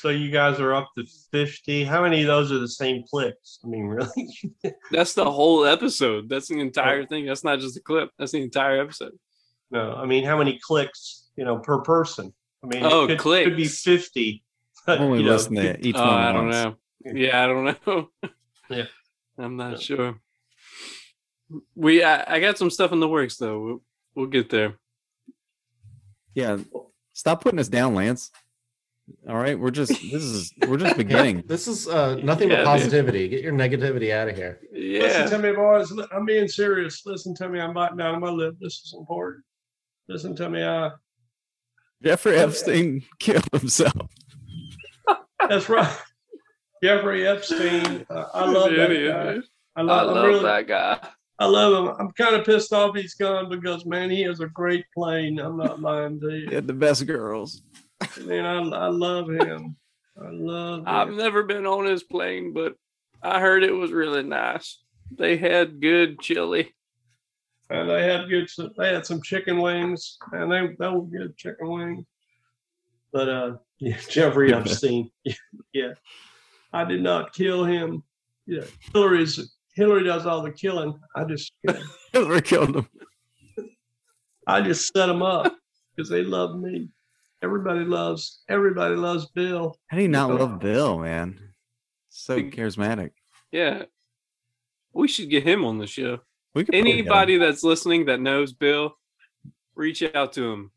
So 0.00 0.08
you 0.08 0.30
guys 0.30 0.58
are 0.60 0.72
up 0.74 0.88
to 0.96 1.04
fifty. 1.30 1.84
How 1.84 2.02
many 2.02 2.22
of 2.22 2.26
those 2.26 2.50
are 2.50 2.58
the 2.58 2.68
same 2.68 3.02
clicks? 3.08 3.58
I 3.62 3.68
mean, 3.68 3.84
really? 3.86 4.54
That's 4.90 5.12
the 5.12 5.30
whole 5.30 5.66
episode. 5.66 6.28
That's 6.30 6.48
the 6.48 6.58
entire 6.58 7.02
oh. 7.02 7.06
thing. 7.06 7.26
That's 7.26 7.44
not 7.44 7.58
just 7.60 7.76
a 7.76 7.80
clip. 7.80 8.08
That's 8.18 8.32
the 8.32 8.40
entire 8.42 8.80
episode. 8.80 9.12
no, 9.70 9.92
I 9.94 10.06
mean, 10.06 10.24
how 10.24 10.38
many 10.38 10.58
clicks? 10.62 11.28
You 11.36 11.44
know, 11.44 11.58
per 11.58 11.82
person? 11.82 12.32
I 12.64 12.66
mean, 12.66 12.82
Oh, 12.84 13.04
it 13.04 13.18
could, 13.18 13.44
could 13.44 13.56
be 13.56 13.66
fifty. 13.66 14.42
But, 14.86 14.98
Only 15.00 15.18
you 15.18 15.26
know, 15.26 15.32
listen 15.32 15.54
to 15.56 15.86
each 15.86 15.94
Oh, 15.94 16.00
one. 16.00 16.08
I 16.08 16.32
don't 16.32 16.48
know. 16.48 16.76
Yeah, 17.04 17.44
I 17.44 17.46
don't 17.46 17.64
know. 17.86 18.08
Yeah. 18.70 18.84
I'm 19.36 19.56
not 19.56 19.72
Yeah. 19.72 19.78
sure. 19.78 20.20
We, 21.74 22.02
I, 22.02 22.36
I 22.36 22.40
got 22.40 22.56
some 22.56 22.70
stuff 22.70 22.90
in 22.92 23.00
the 23.00 23.08
works 23.08 23.36
though. 23.36 23.60
We'll, 23.60 23.82
we'll 24.14 24.26
get 24.26 24.48
there. 24.48 24.78
Yeah, 26.34 26.58
stop 27.12 27.42
putting 27.42 27.58
us 27.58 27.68
down, 27.68 27.94
Lance. 27.94 28.30
All 29.28 29.36
right, 29.36 29.58
we're 29.58 29.70
just 29.70 29.90
this 30.10 30.22
is 30.22 30.52
we're 30.66 30.76
just 30.76 30.92
Yeah, 30.92 30.96
beginning. 30.96 31.44
this 31.46 31.66
is 31.68 31.88
uh, 31.88 32.16
nothing 32.22 32.50
Yeah, 32.50 32.56
but 32.56 32.60
dude. 32.60 32.66
positivity. 32.66 33.28
Get 33.28 33.42
your 33.42 33.52
negativity 33.52 34.12
out 34.12 34.28
of 34.28 34.36
here. 34.36 34.60
Yeah. 34.72 35.00
Listen 35.02 35.20
Yeah. 35.22 35.26
to 35.30 35.38
me, 35.38 35.52
boys. 35.52 35.92
I'm 36.12 36.24
being 36.24 36.48
serious. 36.48 37.02
Listen 37.06 37.34
to 37.36 37.48
me. 37.48 37.60
I'm 37.60 37.74
biting 37.74 37.96
down 37.98 38.14
on 38.14 38.20
my 38.20 38.30
lip. 38.30 38.56
This 38.60 38.74
is 38.84 38.94
important. 38.98 39.44
Listen 40.08 40.34
to 40.36 40.48
me. 40.50 40.62
Uh, 40.62 40.90
Jeffrey 42.02 42.36
Epstein 42.38 43.02
killed 43.18 43.46
himself. 43.52 44.10
that's 45.48 45.68
right. 45.68 45.96
Jeffrey 46.82 47.26
Epstein. 47.26 48.06
Uh, 48.08 48.24
I 48.32 48.50
love 48.50 48.70
that 48.70 48.88
guy. 48.88 49.36
I 49.76 49.80
I 49.80 49.82
love, 49.82 50.08
I'm 50.08 50.14
love 50.14 50.26
really, 50.26 50.42
that 50.42 50.66
guy. 50.66 50.98
I 51.38 51.46
love 51.46 51.72
him. 51.88 51.94
I'm 51.98 52.10
kind 52.12 52.34
of 52.36 52.44
pissed 52.44 52.72
off 52.72 52.96
he's 52.96 53.14
gone 53.14 53.48
because 53.48 53.86
man, 53.86 54.10
he 54.10 54.22
has 54.22 54.40
a 54.40 54.46
great 54.46 54.84
plane. 54.94 55.38
I'm 55.38 55.56
not 55.56 55.80
lying 55.80 56.20
to 56.20 56.28
He 56.30 56.36
you. 56.42 56.50
had 56.50 56.66
the 56.66 56.72
best 56.72 57.06
girls. 57.06 57.62
Man, 58.24 58.46
I, 58.46 58.58
I 58.76 58.88
love 58.88 59.28
him. 59.28 59.76
I 60.20 60.30
love 60.30 60.80
Him. 60.80 60.88
I've 60.88 61.10
never 61.10 61.42
been 61.42 61.66
on 61.66 61.86
his 61.86 62.02
plane, 62.02 62.52
but 62.52 62.74
I 63.22 63.40
heard 63.40 63.62
it 63.62 63.72
was 63.72 63.92
really 63.92 64.22
nice. 64.22 64.82
They 65.16 65.36
had 65.36 65.80
good 65.80 66.20
chili. 66.20 66.74
And 67.68 67.88
they 67.88 68.02
had 68.02 68.28
good. 68.28 68.48
They 68.76 68.92
had 68.92 69.06
some 69.06 69.22
chicken 69.22 69.60
wings, 69.60 70.18
and 70.32 70.50
they 70.50 70.74
they 70.78 70.88
were 70.88 71.02
good 71.02 71.36
chicken 71.36 71.68
wings. 71.68 72.04
But 73.12 73.28
uh, 73.28 73.56
yeah, 73.78 73.96
Jeffrey 74.08 74.52
Epstein. 74.52 75.10
yeah, 75.72 75.92
I 76.72 76.84
did 76.84 77.02
not 77.02 77.32
kill 77.32 77.64
him. 77.64 78.02
Yeah, 78.46 78.64
Hillary's 78.92 79.54
Hillary 79.74 80.04
does 80.04 80.26
all 80.26 80.42
the 80.42 80.50
killing. 80.50 80.98
I 81.14 81.24
just 81.24 81.52
Hillary 82.12 82.42
killed 82.42 82.76
him. 82.76 82.88
I 84.46 84.60
just 84.62 84.92
set 84.92 85.06
them 85.06 85.22
up 85.22 85.54
because 85.94 86.08
they 86.08 86.22
love 86.22 86.58
me. 86.58 86.88
Everybody 87.42 87.84
loves 87.84 88.42
everybody 88.48 88.96
loves 88.96 89.26
Bill. 89.30 89.76
How 89.88 89.96
do 89.96 90.02
you 90.02 90.08
not 90.08 90.30
love 90.30 90.58
Bill, 90.60 90.98
man? 90.98 91.38
So 92.10 92.40
charismatic. 92.40 93.10
Yeah. 93.50 93.84
We 94.92 95.08
should 95.08 95.30
get 95.30 95.44
him 95.46 95.64
on 95.64 95.78
the 95.78 95.86
show. 95.86 96.18
We 96.54 96.64
could 96.64 96.72
probably 96.72 96.82
get 96.82 96.98
him. 96.98 97.00
Anybody 97.00 97.36
that's 97.38 97.62
listening 97.62 98.06
that 98.06 98.20
knows 98.20 98.52
Bill, 98.52 98.96
reach 99.74 100.02
out 100.14 100.32
to 100.34 100.52
him. 100.52 100.70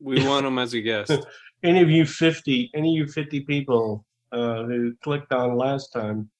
We 0.00 0.26
want 0.26 0.46
him 0.46 0.58
as 0.58 0.74
a 0.74 0.80
guest. 0.80 1.12
Any 1.62 1.80
of 1.82 1.90
you 1.90 2.06
fifty, 2.06 2.70
any 2.72 2.96
of 3.00 3.06
you 3.08 3.12
fifty 3.12 3.40
people 3.40 4.04
uh, 4.30 4.62
who 4.62 4.94
clicked 5.02 5.32
on 5.32 5.56
last 5.56 5.88
time, 5.92 6.30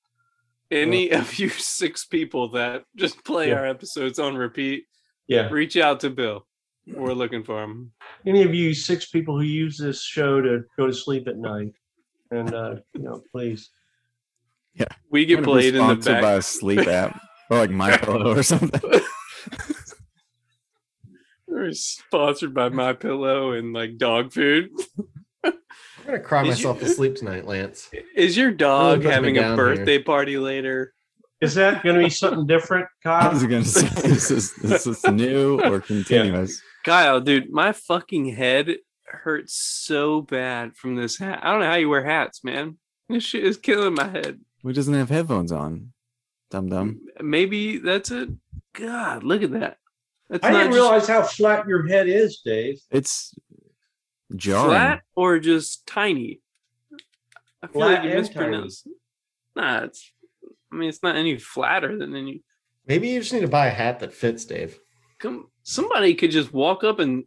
Any 0.71 1.11
of 1.11 1.41
you 1.41 1.49
six 1.49 2.05
people 2.05 2.51
that 2.53 2.85
just 2.95 3.25
play 3.25 3.49
Yeah. 3.49 3.55
our 3.57 3.67
episodes 3.67 4.21
on 4.21 4.37
repeat, 4.37 4.85
yeah, 5.27 5.49
reach 5.49 5.77
out 5.77 5.99
to 6.01 6.11
Bill. 6.11 6.47
We're 6.95 7.13
looking 7.13 7.45
for 7.45 7.63
him. 7.63 7.93
any 8.27 8.43
of 8.43 8.55
you 8.55 8.75
six 8.75 9.07
people 9.11 9.37
who 9.39 9.45
use 9.47 9.77
this 9.79 10.03
show 10.03 10.41
to 10.41 10.65
go 10.79 10.87
to 10.87 10.93
sleep 10.93 11.29
at 11.29 11.37
night, 11.37 11.73
and 12.31 12.53
uh, 12.55 12.77
you 12.95 13.03
know, 13.03 13.23
please. 13.33 13.71
We 14.79 14.87
We're 15.11 15.27
get 15.27 15.45
played 15.45 15.75
in 15.75 15.81
the 15.87 15.95
sponsored 16.03 16.21
by 16.23 16.33
a 16.35 16.43
sleep 16.43 16.87
app 16.87 17.21
or 17.51 17.59
like 17.59 17.71
my 17.71 17.97
pillow 17.97 18.37
or 18.37 18.43
something. 18.43 18.81
We're 21.47 21.73
sponsored 21.73 22.55
by 22.55 22.69
My 22.69 22.93
Pillow 22.93 23.53
and 23.53 23.73
like 23.73 23.97
dog 23.99 24.33
food. 24.33 24.69
I'm 25.45 25.55
gonna 26.07 26.21
cry 26.21 26.43
Is 26.43 26.49
myself 26.59 26.81
you- 26.81 26.89
to 26.89 26.95
sleep 26.95 27.17
tonight, 27.17 27.47
Lance. 27.47 27.91
Is 28.15 28.37
your 28.37 28.51
dog 28.53 29.03
put 29.03 29.13
having 29.13 29.37
a 29.39 29.41
down 29.41 29.57
here. 29.59 29.77
birthday 29.77 30.03
party 30.03 30.39
later? 30.39 30.93
Is 31.41 31.55
that 31.55 31.83
going 31.85 31.97
to 31.97 32.03
be 32.03 32.11
something 32.11 32.47
different, 32.47 32.87
I 33.05 33.09
Kyle? 33.09 33.33
was 33.33 33.43
gonna 33.45 33.65
say 33.65 33.87
this 34.03 34.31
is 34.31 34.55
this 34.57 34.87
is 34.89 35.05
new 35.07 35.61
or 35.61 35.81
continuous. 35.93 36.61
Kyle, 36.89 37.21
dude, 37.21 37.51
my 37.51 37.73
fucking 37.73 38.31
head 38.35 38.77
hurts 39.05 39.53
so 39.53 40.23
bad 40.23 40.75
from 40.75 40.97
this 40.97 41.19
hat. 41.19 41.41
I 41.43 41.51
don't 41.51 41.61
know 41.61 41.67
how 41.67 41.75
you 41.75 41.91
wear 41.91 42.03
hats, 42.03 42.43
man. 42.43 42.79
This 43.11 43.25
shit 43.25 43.45
is 43.45 43.59
killing 43.59 43.93
my 43.93 44.09
head. 44.09 44.41
We 44.63 44.73
doesn't 44.73 44.95
have 44.95 45.11
headphones 45.11 45.53
on. 45.53 45.93
Dum 46.51 46.71
dum. 46.71 47.01
Maybe 47.21 47.77
that's 47.77 48.11
it. 48.11 48.31
God, 48.73 49.23
look 49.23 49.43
at 49.43 49.51
that. 49.53 49.77
That's 50.31 50.43
I 50.43 50.51
not 50.51 50.59
didn't 50.61 50.73
just 50.73 50.83
realize 50.83 51.09
how 51.09 51.23
flat 51.25 51.69
your 51.69 51.87
head 51.87 52.09
is, 52.09 52.41
Dave. 52.43 52.81
It's 52.91 53.35
jarring. 54.35 54.71
flat 54.71 55.03
or 55.15 55.39
just 55.41 55.87
tiny. 55.87 56.41
I 57.63 57.67
feel 57.67 57.83
Flat 57.83 58.03
like 58.03 58.11
you 58.11 58.17
mispronounced. 58.17 58.89
Nah, 59.55 59.81
it's. 59.81 60.11
I 60.73 60.77
mean, 60.77 60.89
it's 60.89 61.03
not 61.03 61.17
any 61.17 61.37
flatter 61.37 61.99
than 61.99 62.17
any. 62.17 62.43
Maybe 62.87 63.09
you 63.09 63.21
just 63.21 63.35
need 63.35 63.41
to 63.41 63.49
buy 63.49 63.67
a 63.67 63.71
hat 63.71 64.01
that 64.01 64.15
fits, 64.15 64.47
Dave. 64.47 64.79
Come, 65.19 65.51
somebody 65.63 66.15
could 66.15 66.31
just 66.31 66.53
walk 66.53 66.85
up 66.85 66.99
and. 66.99 67.25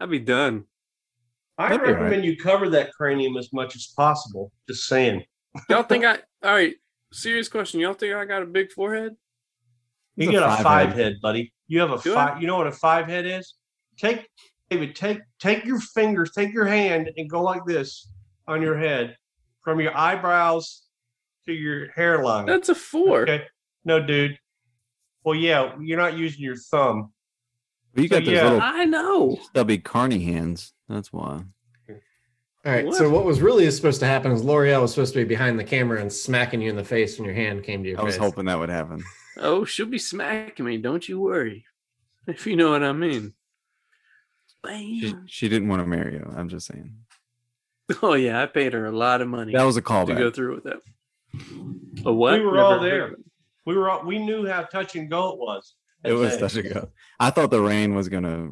I'd 0.00 0.10
be 0.10 0.18
done. 0.18 0.64
I 1.56 1.68
That'd 1.68 1.84
be 1.86 1.92
all 1.92 1.98
recommend 2.00 2.24
you 2.24 2.36
cover 2.36 2.68
that 2.70 2.92
cranium 2.92 3.36
as 3.36 3.52
much 3.52 3.76
as 3.76 3.86
possible. 3.96 4.50
Just 4.68 4.86
saying. 4.88 5.24
Y'all 5.70 5.84
think 5.84 6.04
I? 6.04 6.18
All 6.42 6.52
right, 6.52 6.74
serious 7.12 7.48
question. 7.48 7.78
Y'all 7.78 7.94
think 7.94 8.12
I 8.14 8.24
got 8.24 8.42
a 8.42 8.46
big 8.46 8.72
forehead? 8.72 9.12
You 10.16 10.32
got 10.32 10.42
a 10.42 10.56
five 10.56 10.64
five 10.64 10.88
head. 10.88 10.98
head, 10.98 11.14
buddy. 11.22 11.52
You 11.68 11.80
have 11.80 11.92
a 11.92 11.98
Do 11.98 12.16
I? 12.16 12.26
five. 12.26 12.40
You 12.40 12.48
know 12.48 12.56
what 12.56 12.66
a 12.66 12.72
five 12.72 13.06
head 13.06 13.24
is? 13.24 13.54
Take 13.96 14.28
David. 14.68 14.96
Take 14.96 15.20
take 15.38 15.64
your 15.64 15.78
fingers. 15.78 16.32
Take 16.32 16.52
your 16.52 16.66
hand 16.66 17.10
and 17.16 17.30
go 17.30 17.42
like 17.42 17.64
this 17.64 18.10
on 18.48 18.60
your 18.60 18.76
head, 18.76 19.16
from 19.62 19.80
your 19.80 19.96
eyebrows 19.96 20.82
to 21.46 21.52
your 21.52 21.92
hairline. 21.92 22.46
That's 22.46 22.68
a 22.68 22.74
four. 22.74 23.22
Okay. 23.22 23.44
No, 23.84 24.04
dude. 24.04 24.38
Well, 25.24 25.34
yeah, 25.34 25.74
you're 25.80 25.98
not 25.98 26.16
using 26.18 26.42
your 26.42 26.56
thumb. 26.56 27.12
But 27.94 28.02
you 28.02 28.08
So, 28.08 28.16
got 28.16 28.24
those 28.26 28.34
yeah. 28.34 28.44
little 28.44 28.60
I 28.62 28.84
know. 28.84 29.38
stubby 29.44 29.78
carny 29.78 30.22
hands. 30.24 30.72
That's 30.88 31.12
why. 31.12 31.42
All 32.66 32.72
right. 32.72 32.92
So 32.94 33.10
what 33.10 33.24
was 33.24 33.40
really 33.42 33.70
supposed 33.70 34.00
to 34.00 34.06
happen 34.06 34.32
is 34.32 34.42
L'Oreal 34.42 34.80
was 34.82 34.92
supposed 34.92 35.12
to 35.14 35.20
be 35.20 35.24
behind 35.24 35.58
the 35.58 35.64
camera 35.64 36.00
and 36.00 36.10
smacking 36.12 36.60
you 36.62 36.70
in 36.70 36.76
the 36.76 36.84
face 36.84 37.18
when 37.18 37.26
your 37.26 37.34
hand 37.34 37.62
came 37.62 37.82
to 37.82 37.88
your 37.88 37.98
face. 37.98 38.02
I 38.02 38.06
was 38.06 38.16
hoping 38.16 38.46
that 38.46 38.58
would 38.58 38.70
happen. 38.70 39.02
Oh, 39.38 39.64
she'll 39.64 39.86
be 39.86 39.98
smacking 39.98 40.64
me. 40.64 40.76
Don't 40.78 41.08
you 41.08 41.20
worry. 41.20 41.64
If 42.26 42.46
you 42.46 42.56
know 42.56 42.70
what 42.70 42.82
I 42.82 42.92
mean. 42.92 43.34
She, 44.64 45.12
Bam. 45.12 45.26
she 45.28 45.48
didn't 45.50 45.68
want 45.68 45.82
to 45.82 45.86
marry 45.86 46.14
you. 46.14 46.32
I'm 46.34 46.48
just 46.48 46.66
saying. 46.68 46.94
Oh 48.02 48.14
yeah, 48.14 48.42
I 48.42 48.46
paid 48.46 48.72
her 48.72 48.86
a 48.86 48.92
lot 48.92 49.20
of 49.20 49.28
money 49.28 49.52
That 49.52 49.64
was 49.64 49.76
a 49.76 49.82
to 49.82 50.14
go 50.14 50.30
through 50.30 50.54
with 50.54 50.64
that. 50.64 50.80
A 52.06 52.10
what? 52.12 52.32
We 52.38 52.46
were 52.46 52.52
Never 52.54 52.62
all 52.64 52.80
there. 52.80 53.06
of 53.08 53.12
it. 53.12 53.18
We 53.66 53.76
were 53.76 54.04
we 54.04 54.18
knew 54.18 54.46
how 54.46 54.62
touch 54.62 54.94
and 54.96 55.08
go 55.10 55.32
it 55.32 55.38
was. 55.38 55.74
It 56.04 56.12
was 56.12 56.34
Hey. 56.34 56.40
touch 56.40 56.56
and 56.56 56.72
go. 56.74 56.88
I 57.18 57.30
thought 57.30 57.50
the 57.50 57.60
rain 57.62 57.94
was 57.94 58.08
gonna. 58.08 58.50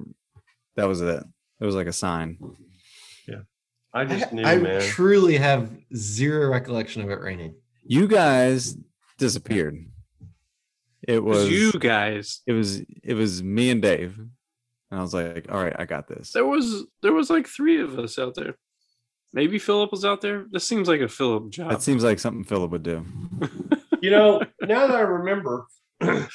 That 0.76 0.88
was 0.88 1.00
it. 1.00 1.22
It 1.60 1.64
was 1.66 1.74
like 1.74 1.86
a 1.86 1.92
sign. 1.92 2.38
Yeah, 3.28 3.42
I 3.92 4.04
just 4.04 4.32
knew, 4.32 4.42
I, 4.42 4.52
I 4.52 4.56
man. 4.58 4.80
truly 4.80 5.36
have 5.36 5.70
zero 5.94 6.50
recollection 6.50 7.02
of 7.02 7.10
it 7.10 7.20
raining. 7.20 7.54
You 7.84 8.08
guys 8.08 8.76
disappeared. 9.18 9.84
It 11.06 11.14
It 11.16 11.24
was 11.24 11.38
was 11.44 11.50
you 11.50 11.72
guys. 11.72 12.40
It 12.46 12.52
was 12.52 12.80
it 13.02 13.14
was 13.14 13.42
me 13.42 13.70
and 13.70 13.82
Dave, 13.82 14.18
and 14.18 14.98
I 14.98 15.02
was 15.02 15.12
like, 15.12 15.46
"All 15.52 15.62
right, 15.62 15.74
I 15.78 15.84
got 15.84 16.08
this." 16.08 16.32
There 16.32 16.46
was 16.46 16.84
there 17.02 17.12
was 17.12 17.28
like 17.28 17.46
three 17.46 17.80
of 17.82 17.98
us 17.98 18.18
out 18.18 18.34
there. 18.34 18.54
Maybe 19.34 19.58
Philip 19.58 19.90
was 19.90 20.04
out 20.04 20.20
there. 20.20 20.46
This 20.50 20.64
seems 20.66 20.88
like 20.88 21.00
a 21.00 21.08
Philip 21.08 21.50
job. 21.50 21.70
That 21.70 21.82
seems 21.82 22.02
like 22.04 22.18
something 22.18 22.44
Philip 22.44 22.70
would 22.70 22.82
do. 22.82 23.04
you 24.02 24.10
know, 24.10 24.42
now 24.60 24.86
that 24.88 24.96
I 24.96 25.00
remember, 25.00 25.64
I 26.00 26.26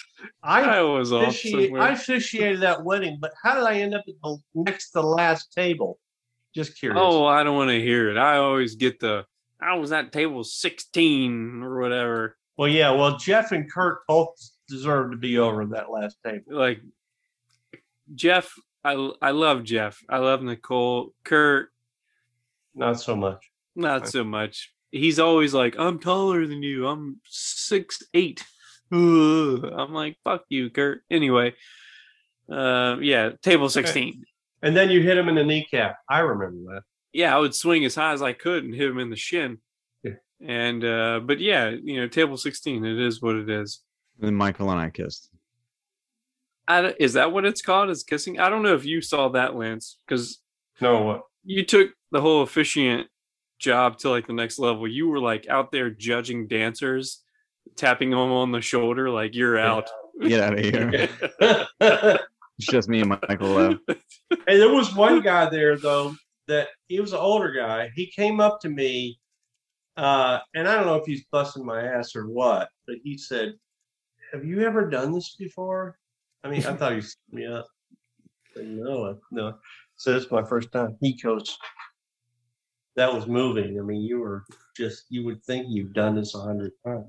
I 0.44 0.82
was 0.82 1.12
off 1.14 1.28
officiated. 1.30 1.78
I 1.78 1.92
officiated 1.92 2.62
that 2.62 2.84
wedding, 2.84 3.18
but 3.20 3.34
how 3.44 3.56
did 3.56 3.66
I 3.66 3.80
end 3.82 3.94
up 3.94 4.06
at 4.08 4.14
the 4.24 4.38
next 4.56 4.92
to 4.92 5.02
the 5.02 5.08
last 5.08 5.54
table? 5.54 6.00
Just 6.56 6.80
curious. 6.80 7.00
Oh, 7.00 7.26
I 7.26 7.44
don't 7.44 7.56
want 7.58 7.70
to 7.70 7.80
hear 7.80 8.10
it. 8.10 8.18
I 8.18 8.38
always 8.38 8.76
get 8.76 9.00
the 9.00 9.26
I 9.62 9.76
was 9.76 9.92
at 9.92 10.12
table 10.12 10.44
16 10.44 11.62
or 11.64 11.80
whatever. 11.80 12.38
well, 12.58 12.68
yeah. 12.68 12.92
Well, 12.92 13.18
Jeff 13.18 13.52
and 13.52 13.72
Kurt 13.72 14.00
both 14.08 14.36
deserve 14.70 15.12
to 15.12 15.18
be 15.18 15.38
over 15.38 15.66
that 15.68 15.92
last 15.92 16.18
table. 16.26 16.44
Like 16.50 16.82
Jeff, 18.16 18.54
I 18.84 19.12
I 19.22 19.32
love 19.32 19.64
Jeff. 19.64 20.00
I 20.10 20.20
love 20.20 20.42
Nicole. 20.42 21.14
Kurt, 21.24 21.70
Not 22.74 23.00
so 23.02 23.16
much. 23.16 23.52
not 23.76 24.08
so 24.08 24.24
much. 24.24 24.74
He's 24.98 25.20
always 25.20 25.54
like, 25.54 25.76
I'm 25.78 26.00
taller 26.00 26.46
than 26.48 26.62
you. 26.64 26.88
I'm 26.88 27.22
six 27.28 28.02
eight. 28.14 28.44
Ugh. 28.92 29.64
I'm 29.66 29.94
like, 29.94 30.18
fuck 30.24 30.44
you, 30.50 30.70
Kurt. 30.70 31.02
Anyway. 31.10 31.54
Uh 32.52 32.96
yeah, 33.02 33.32
table 33.42 33.68
16. 33.70 34.24
And 34.62 34.76
then 34.76 34.90
you 34.90 35.02
hit 35.02 35.18
him 35.18 35.28
in 35.30 35.36
the 35.36 35.44
kneecap. 35.44 35.98
I 36.10 36.20
remember 36.20 36.74
that. 36.76 36.84
yeah, 37.12 37.36
I 37.36 37.40
would 37.40 37.54
swing 37.54 37.84
as 37.86 37.94
high 37.96 38.14
as 38.14 38.22
I 38.22 38.32
could 38.34 38.64
and 38.64 38.74
hit 38.74 38.90
him 38.90 39.00
in 39.00 39.10
the 39.10 39.16
shin. 39.18 39.58
Yeah. 40.04 40.14
And 40.46 40.84
uh 40.86 41.20
but 41.26 41.40
yeah, 41.40 41.70
you 41.70 42.00
know, 42.00 42.08
table 42.08 42.38
16, 42.38 42.86
it 42.86 43.00
is 43.00 43.22
what 43.22 43.36
it 43.36 43.50
is. 43.50 43.82
And 44.20 44.28
then 44.28 44.36
Michael 44.36 44.72
and 44.72 44.80
I 44.80 44.90
kissed. 44.90 45.30
I, 46.70 46.94
is 47.00 47.14
that 47.14 47.32
what 47.32 47.46
it's 47.46 47.62
called? 47.62 47.90
Is 47.90 48.04
kissing? 48.04 48.40
I 48.40 48.50
don't 48.50 48.64
know 48.64 48.76
if 48.76 48.84
you 48.86 49.02
saw 49.02 49.30
that, 49.30 49.56
Lance, 49.56 49.98
because 50.08 50.40
No, 50.82 51.02
what? 51.04 51.22
you 51.46 51.64
took 51.66 51.92
the 52.12 52.20
whole 52.22 52.42
officiant 52.42 53.08
job 53.60 53.98
to 54.00 54.10
like 54.10 54.28
the 54.28 54.34
next 54.34 54.60
level. 54.60 54.88
You 54.88 55.08
were 55.10 55.20
like 55.20 55.48
out 55.48 55.72
there 55.72 55.90
judging 55.90 56.48
dancers, 56.48 57.24
tapping 57.76 58.12
them 58.12 58.20
on 58.20 58.52
the 58.52 58.62
shoulder, 58.62 59.10
like 59.10 59.36
you're 59.36 59.58
out. 59.58 59.90
Get 60.22 60.42
out 60.42 60.58
of 60.58 60.66
here. 60.66 61.10
It's 62.60 62.68
just 62.68 62.90
me 62.90 63.02
and 63.02 63.10
Michael 63.10 63.50
left. 63.50 63.82
Hey, 64.48 64.58
there 64.58 64.74
was 64.74 64.96
one 64.96 65.22
guy 65.22 65.48
there 65.48 65.78
though 65.78 66.16
that 66.48 66.70
he 66.88 67.00
was 67.00 67.14
an 67.14 67.20
older 67.20 67.52
guy. 67.52 67.92
He 67.96 68.08
came 68.08 68.40
up 68.40 68.60
to 68.62 68.70
me, 68.70 69.20
uh, 69.96 70.40
and 70.56 70.68
I 70.68 70.76
don't 70.76 70.88
know 70.88 70.96
if 70.96 71.06
he's 71.06 71.26
busting 71.32 71.66
my 71.66 71.84
ass 71.84 72.16
or 72.16 72.28
what, 72.28 72.70
but 72.88 72.96
he 73.04 73.18
said, 73.18 73.54
"Have 74.34 74.44
you 74.44 74.62
ever 74.62 74.90
done 74.90 75.12
this 75.12 75.36
before?" 75.38 76.00
I 76.44 76.50
mean, 76.50 76.66
I 76.66 76.74
thought 76.74 76.94
he 76.94 77.02
set 77.02 77.18
me 77.32 77.46
up. 77.46 77.68
I 78.58 78.62
no, 78.62 79.18
no. 79.32 79.54
So 79.96 80.14
this 80.14 80.26
is 80.26 80.32
my 80.32 80.44
first 80.44 80.72
time. 80.72 80.98
He 81.00 81.14
goes, 81.14 81.58
"That 82.98 83.14
was 83.14 83.26
moving." 83.28 83.80
I 83.80 83.84
mean, 83.84 84.02
you 84.02 84.20
were 84.20 84.44
just 84.76 85.06
you 85.10 85.24
would 85.26 85.42
think 85.44 85.68
you've 85.70 85.94
done 85.94 86.16
this 86.16 86.36
a 86.36 86.40
hundred 86.40 86.74
times. 86.86 87.06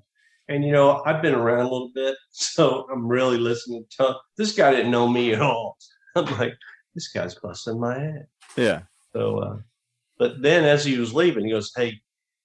And 0.48 0.64
you 0.64 0.72
know, 0.72 1.02
I've 1.04 1.20
been 1.20 1.34
around 1.34 1.60
a 1.66 1.70
little 1.70 1.90
bit, 1.94 2.16
so 2.30 2.86
I'm 2.92 3.06
really 3.08 3.38
listening 3.38 3.84
to 3.98 4.14
this 4.36 4.52
guy 4.52 4.70
didn't 4.70 4.92
know 4.92 5.08
me 5.08 5.32
at 5.34 5.42
all. 5.42 5.76
I'm 6.16 6.24
like, 6.38 6.54
this 6.94 7.08
guy's 7.08 7.34
busting 7.34 7.80
my 7.80 7.96
ass. 7.96 8.24
Yeah. 8.56 8.80
So, 9.12 9.38
uh, 9.38 9.56
but 10.18 10.40
then 10.40 10.64
as 10.64 10.84
he 10.84 10.98
was 10.98 11.12
leaving, 11.12 11.44
he 11.44 11.50
goes, 11.50 11.72
"Hey, 11.76 12.00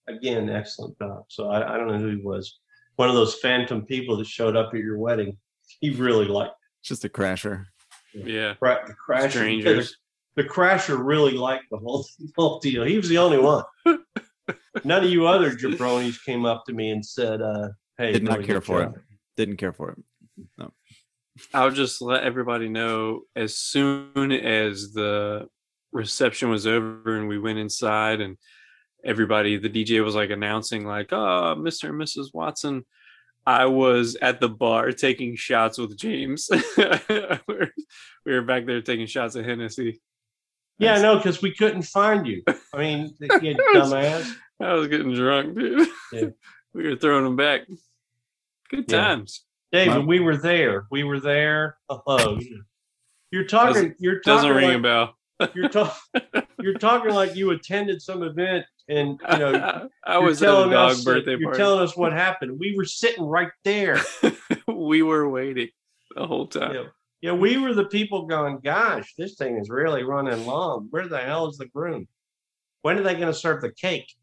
again, 0.07 0.49
excellent 0.49 0.97
job." 0.97 1.25
So 1.29 1.49
I, 1.49 1.75
I 1.75 1.77
don't 1.77 1.87
know 1.87 1.99
who 1.99 2.17
he 2.17 2.23
was. 2.23 2.59
One 2.95 3.09
of 3.09 3.15
those 3.15 3.35
phantom 3.35 3.85
people 3.85 4.17
that 4.17 4.27
showed 4.27 4.55
up 4.55 4.73
at 4.73 4.79
your 4.79 4.97
wedding. 4.97 5.37
He 5.79 5.89
really 5.89 6.25
liked 6.25 6.55
Just 6.83 7.05
a 7.05 7.09
crasher. 7.09 7.65
yeah. 8.13 8.53
cra- 8.55 8.83
the 8.85 8.93
crasher. 8.93 9.31
Strangers. 9.31 9.97
The, 10.35 10.43
crasher 10.43 10.99
really 11.03 11.33
liked 11.33 11.65
the 11.71 11.77
whole 11.77 12.05
whole 12.35 12.59
deal. 12.59 12.83
He 12.83 12.97
was 12.97 13.09
the 13.09 13.17
only 13.17 13.37
one. 13.37 13.63
None 14.83 15.03
of 15.03 15.09
you 15.09 15.27
other 15.27 15.51
jabronis 15.51 16.23
came 16.25 16.45
up 16.45 16.65
to 16.65 16.73
me 16.73 16.89
and 16.89 17.05
said, 17.05 17.41
uh, 17.41 17.69
"Hey, 17.97 18.13
Did 18.13 18.23
not 18.23 18.43
care 18.43 18.61
for 18.61 18.83
job." 18.83 18.95
it. 18.95 19.01
Didn't 19.37 19.57
care 19.57 19.73
for 19.73 19.91
it. 19.91 20.71
I'll 21.53 21.71
just 21.71 22.01
let 22.01 22.23
everybody 22.23 22.69
know 22.69 23.21
as 23.35 23.57
soon 23.57 24.31
as 24.31 24.93
the 24.93 25.47
reception 25.91 26.49
was 26.49 26.67
over 26.67 27.17
and 27.17 27.27
we 27.27 27.39
went 27.39 27.59
inside 27.59 28.21
and 28.21 28.37
everybody, 29.03 29.57
the 29.57 29.69
DJ 29.69 30.03
was 30.03 30.15
like 30.15 30.29
announcing, 30.29 30.85
like, 30.85 31.11
oh, 31.11 31.55
Mr. 31.57 31.89
and 31.89 31.99
Mrs. 31.99 32.33
Watson. 32.33 32.85
I 33.45 33.65
was 33.65 34.15
at 34.21 34.39
the 34.39 34.47
bar 34.47 34.91
taking 34.91 35.35
shots 35.35 35.77
with 35.77 35.97
James. 35.97 36.49
we, 36.77 36.85
were, 37.47 37.69
we 38.25 38.33
were 38.33 38.41
back 38.41 38.65
there 38.65 38.81
taking 38.81 39.07
shots 39.07 39.35
of 39.35 39.45
Hennessy. 39.45 40.01
Yeah, 40.79 41.01
no, 41.01 41.17
because 41.17 41.41
we 41.41 41.53
couldn't 41.53 41.83
find 41.83 42.25
you. 42.27 42.43
I 42.73 42.77
mean, 42.77 43.13
you 43.19 43.27
dumbass. 43.55 44.31
I 44.61 44.73
was 44.73 44.87
getting 44.87 45.13
drunk, 45.13 45.55
dude. 45.57 45.87
Yeah. 46.11 46.25
we 46.73 46.83
were 46.89 46.95
throwing 46.95 47.23
them 47.25 47.35
back. 47.35 47.61
Good 48.69 48.85
Yeah. 48.87 49.01
times. 49.05 49.45
David, 49.71 49.99
My- 49.99 50.05
we 50.05 50.19
were 50.19 50.37
there. 50.37 50.85
We 50.91 51.03
were 51.03 51.19
there. 51.19 51.77
Oh, 51.89 52.39
you're 53.31 53.45
talking. 53.45 53.73
Doesn't- 53.73 53.95
you're 53.99 54.19
talking. 54.19 54.33
Doesn't 54.49 54.55
ring 54.55 54.67
like, 54.69 54.77
a 54.77 54.81
bell. 54.81 55.15
You're 55.53 55.69
talking. 55.69 56.21
you're 56.61 56.77
talking 56.77 57.13
like 57.13 57.35
you 57.35 57.51
attended 57.51 58.01
some 58.01 58.23
event, 58.23 58.65
and 58.87 59.19
you 59.31 59.37
know. 59.39 59.89
I 60.05 60.17
was 60.19 60.41
at 60.41 60.47
a 60.47 60.51
telling 60.51 60.69
dog 60.71 60.91
us, 60.91 61.03
birthday 61.03 61.31
You're 61.31 61.49
party. 61.49 61.57
telling 61.57 61.79
us 61.83 61.97
what 61.97 62.13
happened. 62.13 62.59
We 62.59 62.75
were 62.77 62.85
sitting 62.85 63.23
right 63.25 63.49
there. 63.63 63.99
we 64.67 65.01
were 65.01 65.27
waiting 65.29 65.69
the 66.15 66.27
whole 66.27 66.47
time. 66.47 66.75
Yeah. 66.75 66.83
Yeah, 67.23 67.31
we 67.31 67.55
were 67.57 67.73
the 67.73 67.85
people 67.85 68.25
going. 68.25 68.59
Gosh, 68.61 69.13
this 69.17 69.35
thing 69.35 69.57
is 69.57 69.69
really 69.69 70.03
running 70.03 70.45
long. 70.45 70.87
Where 70.89 71.07
the 71.07 71.19
hell 71.19 71.47
is 71.47 71.55
the 71.57 71.67
groom? 71.67 72.05
When 72.81 72.97
are 72.97 73.01
they 73.01 73.13
going 73.15 73.27
to 73.31 73.33
serve 73.33 73.61
the 73.61 73.71
cake? 73.71 74.13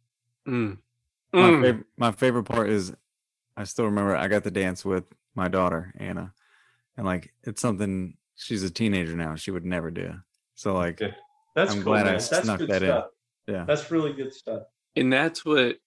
Mm. 0.47 0.77
My, 1.33 1.41
Mm. 1.41 1.63
favorite, 1.63 1.87
my 1.97 2.13
favorite 2.13 2.45
part 2.45 2.69
is 2.69 2.93
I 3.57 3.65
still 3.65 3.87
remember 3.87 4.15
I 4.15 4.29
got 4.29 4.45
to 4.45 4.51
dance 4.51 4.85
with 4.85 5.05
my 5.35 5.49
daughter, 5.49 5.95
Anna. 5.99 6.35
And 6.99 7.07
like 7.07 7.33
it's 7.43 7.63
something 7.63 8.19
she's 8.37 8.63
a 8.65 8.71
teenager 8.71 9.17
now. 9.17 9.35
She 9.35 9.51
would 9.51 9.65
never 9.65 9.91
do. 9.91 10.13
So 10.55 10.75
like 10.75 11.01
Yeah. 11.01 11.13
That's 11.57 11.73
I'm 11.73 11.79
cool, 11.83 11.93
glad 11.95 12.03
I 12.07 12.11
man. 12.11 12.15
That's 12.15 12.43
snuck 12.43 12.59
good 12.59 12.69
that 12.69 12.83
in. 12.83 13.03
Yeah. 13.47 13.65
That's 13.65 13.91
really 13.91 14.13
good 14.13 14.35
stuff. 14.35 14.65
And 14.95 15.11
that's 15.11 15.43
what 15.45 15.79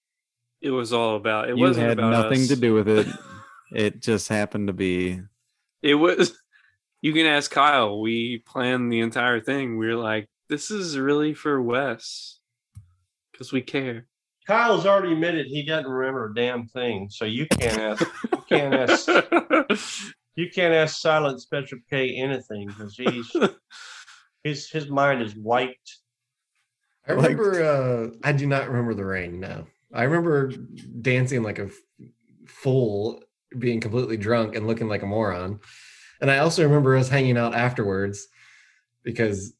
it 0.60 0.70
was 0.70 0.92
all 0.92 1.14
about. 1.14 1.48
It 1.48 1.56
you 1.58 1.62
wasn't 1.62 1.86
had 1.90 1.98
about 2.00 2.10
nothing 2.10 2.40
us. 2.42 2.48
to 2.48 2.56
do 2.56 2.74
with 2.74 2.88
it. 2.88 3.06
it 3.72 4.00
just 4.02 4.28
happened 4.28 4.66
to 4.66 4.72
be 4.72 5.20
It 5.80 5.94
was. 5.94 6.36
You 7.04 7.12
can 7.12 7.26
ask 7.26 7.50
Kyle. 7.50 8.00
We 8.00 8.38
planned 8.46 8.90
the 8.90 9.00
entire 9.00 9.38
thing. 9.38 9.76
We 9.76 9.88
are 9.88 9.94
like, 9.94 10.26
"This 10.48 10.70
is 10.70 10.98
really 10.98 11.34
for 11.34 11.60
Wes, 11.60 12.38
because 13.30 13.52
we 13.52 13.60
care." 13.60 14.06
Kyle's 14.46 14.86
already 14.86 15.12
admitted 15.12 15.44
he 15.46 15.66
doesn't 15.66 15.90
remember 15.90 16.30
a 16.30 16.34
damn 16.34 16.66
thing, 16.66 17.10
so 17.10 17.26
you 17.26 17.46
can't 17.58 17.78
ask. 17.78 18.06
You 18.32 18.44
can't 18.48 18.74
ask. 18.74 19.08
You 20.36 20.50
can't 20.50 20.74
ask 20.74 21.00
Silent 21.00 21.40
Special 21.40 21.78
K 21.88 22.16
anything 22.16 22.66
because 22.66 22.96
he's 22.96 23.30
his 24.42 24.68
his 24.68 24.88
mind 24.88 25.22
is 25.22 25.36
wiped. 25.36 25.98
I 27.06 27.12
remember. 27.12 27.62
uh 27.62 28.16
I 28.24 28.32
do 28.32 28.46
not 28.46 28.66
remember 28.66 28.94
the 28.94 29.04
rain. 29.04 29.38
No, 29.38 29.66
I 29.92 30.02
remember 30.02 30.50
dancing 31.02 31.44
like 31.44 31.60
a 31.60 31.66
f- 31.66 32.08
fool, 32.48 33.22
being 33.56 33.78
completely 33.80 34.16
drunk 34.16 34.56
and 34.56 34.66
looking 34.66 34.88
like 34.88 35.02
a 35.02 35.06
moron. 35.06 35.60
And 36.20 36.30
I 36.30 36.38
also 36.38 36.62
remember 36.62 36.96
us 36.96 37.08
hanging 37.08 37.36
out 37.36 37.54
afterwards 37.54 38.26
because 39.02 39.54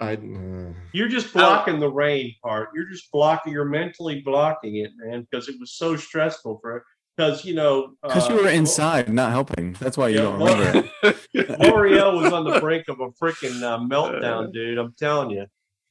I. 0.00 0.14
Uh, 0.14 0.72
You're 0.92 1.08
just 1.08 1.32
blocking 1.32 1.78
the 1.78 1.90
rain 1.90 2.34
part. 2.42 2.70
You're 2.74 2.88
just 2.88 3.10
blocking. 3.10 3.52
You're 3.52 3.64
mentally 3.64 4.20
blocking 4.20 4.76
it, 4.76 4.90
man, 4.96 5.26
because 5.30 5.48
it 5.48 5.56
was 5.58 5.72
so 5.72 5.96
stressful 5.96 6.58
for. 6.60 6.84
Because 7.16 7.46
you 7.46 7.54
know, 7.54 7.94
because 8.02 8.28
uh, 8.28 8.34
you 8.34 8.42
were 8.42 8.50
inside 8.50 9.10
not 9.10 9.30
helping. 9.30 9.72
That's 9.80 9.96
why 9.96 10.08
you 10.08 10.16
Yeah, 10.16 10.22
don't 10.22 10.38
remember 10.38 10.90
it. 11.02 11.16
L'Oreal 11.60 12.22
was 12.22 12.30
on 12.30 12.44
the 12.44 12.60
brink 12.60 12.88
of 12.88 13.00
a 13.00 13.08
freaking 13.12 13.62
uh, 13.62 13.78
meltdown, 13.78 14.52
dude. 14.52 14.76
I'm 14.76 14.94
telling 14.98 15.30
you. 15.30 15.46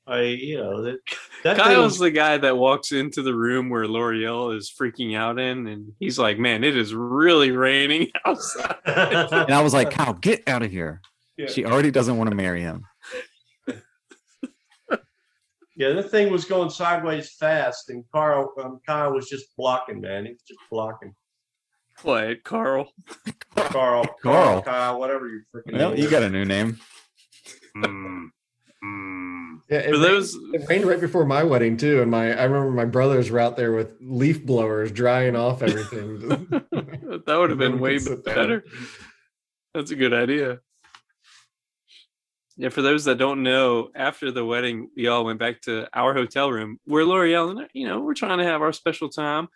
I, 0.07 0.22
you 0.22 0.57
know, 0.57 0.84
that, 0.84 0.99
that 1.44 1.57
Kyle's 1.57 1.94
was, 1.94 1.99
the 1.99 2.11
guy 2.11 2.38
that 2.38 2.57
walks 2.57 2.91
into 2.91 3.22
the 3.22 3.34
room 3.34 3.69
where 3.69 3.88
L'Oreal 3.88 4.56
is 4.56 4.72
freaking 4.80 5.18
out 5.18 5.40
in, 5.40 5.68
and 5.68 5.94
he's 5.99 6.19
like, 6.19 6.38
"Man, 6.38 6.64
it 6.64 6.77
is 6.77 6.94
really 6.94 7.52
raining 7.52 8.11
outside." 8.26 8.77
And 8.86 9.53
I 9.53 9.61
was 9.61 9.73
like, 9.73 9.91
Kyle, 9.91 10.14
get 10.14 10.48
out 10.48 10.64
of 10.64 10.72
here. 10.72 11.02
Yeah. 11.38 11.48
She 11.48 11.65
already 11.65 11.91
doesn't 11.91 12.18
want 12.18 12.30
to 12.30 12.36
marry 12.36 12.61
him. 12.61 12.86
yeah, 15.76 15.90
that 15.90 16.11
thing 16.11 16.32
was 16.32 16.45
going 16.45 16.69
sideways 16.69 17.34
fast, 17.40 17.90
and 17.90 18.03
Carl, 18.14 18.53
um, 18.64 18.80
Kyle 18.86 19.11
was 19.11 19.27
just 19.27 19.56
blocking, 19.57 20.02
man. 20.02 20.26
He 20.26 20.32
was 20.32 20.44
just 20.48 20.60
blocking. 20.69 21.15
What, 22.03 22.44
Carl? 22.44 22.91
Carl, 23.56 23.72
Carl. 23.72 24.06
Carl, 24.22 24.61
Kyle, 24.61 24.99
whatever 24.99 25.27
you 25.27 25.41
freaking. 25.53 25.77
Well, 25.77 25.90
name 25.91 25.99
you 25.99 26.06
is. 26.06 26.11
got 26.11 26.23
a 26.23 26.30
new 26.30 26.45
name. 26.45 26.77
Mm, 27.77 28.30
mm. 28.85 29.59
Yeah, 29.69 29.79
it 29.79 29.93
For 29.93 29.99
rained- 29.99 30.53
It 30.53 30.69
rained 30.69 30.85
right 30.85 31.01
before 31.01 31.25
my 31.25 31.43
wedding 31.43 31.75
too, 31.77 32.01
and 32.01 32.11
my 32.11 32.33
I 32.33 32.43
remember 32.43 32.71
my 32.71 32.85
brothers 32.85 33.31
were 33.31 33.39
out 33.39 33.57
there 33.57 33.71
with 33.73 33.95
leaf 33.99 34.45
blowers 34.45 34.91
drying 34.91 35.35
off 35.35 35.61
everything. 35.63 36.19
that 36.49 37.35
would 37.37 37.49
have 37.49 37.59
been 37.59 37.79
way 37.79 37.97
can 37.97 38.05
sit 38.05 38.25
down. 38.25 38.35
better. 38.35 38.63
That's 39.73 39.91
a 39.91 39.95
good 39.95 40.13
idea. 40.13 40.59
Yeah, 42.57 42.69
for 42.69 42.81
those 42.81 43.03
that 43.05 43.17
don't 43.17 43.43
know, 43.43 43.89
after 43.95 44.31
the 44.31 44.45
wedding, 44.45 44.89
we 44.95 45.07
all 45.07 45.25
went 45.25 45.39
back 45.39 45.59
to 45.63 45.89
our 45.93 46.13
hotel 46.13 46.49
room 46.51 46.79
where 46.85 47.03
L'Oreal 47.03 47.49
and 47.51 47.67
you 47.73 47.85
know, 47.85 47.99
we're 47.99 48.13
trying 48.13 48.37
to 48.37 48.45
have 48.45 48.61
our 48.61 48.71
special 48.71 49.09
time. 49.09 49.49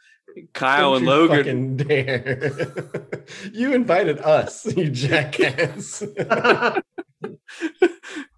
Kyle 0.54 0.92
Don't 0.94 0.98
and 0.98 1.06
Logan, 1.08 1.78
dare! 1.78 3.24
you 3.54 3.74
invited 3.74 4.20
us, 4.20 4.66
you 4.76 4.90
jackass. 4.90 6.04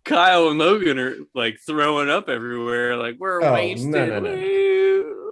Kyle 0.06 0.50
and 0.50 0.60
Logan 0.60 1.00
are 1.00 1.16
like 1.36 1.58
throwing 1.66 2.10
up 2.10 2.30
everywhere, 2.30 2.98
like 2.98 3.16
we're 3.20 3.42
Oh, 3.44 3.54
wasted. 3.54 3.90
no, 3.92 4.06
no, 4.06 4.20
no. 4.20 5.32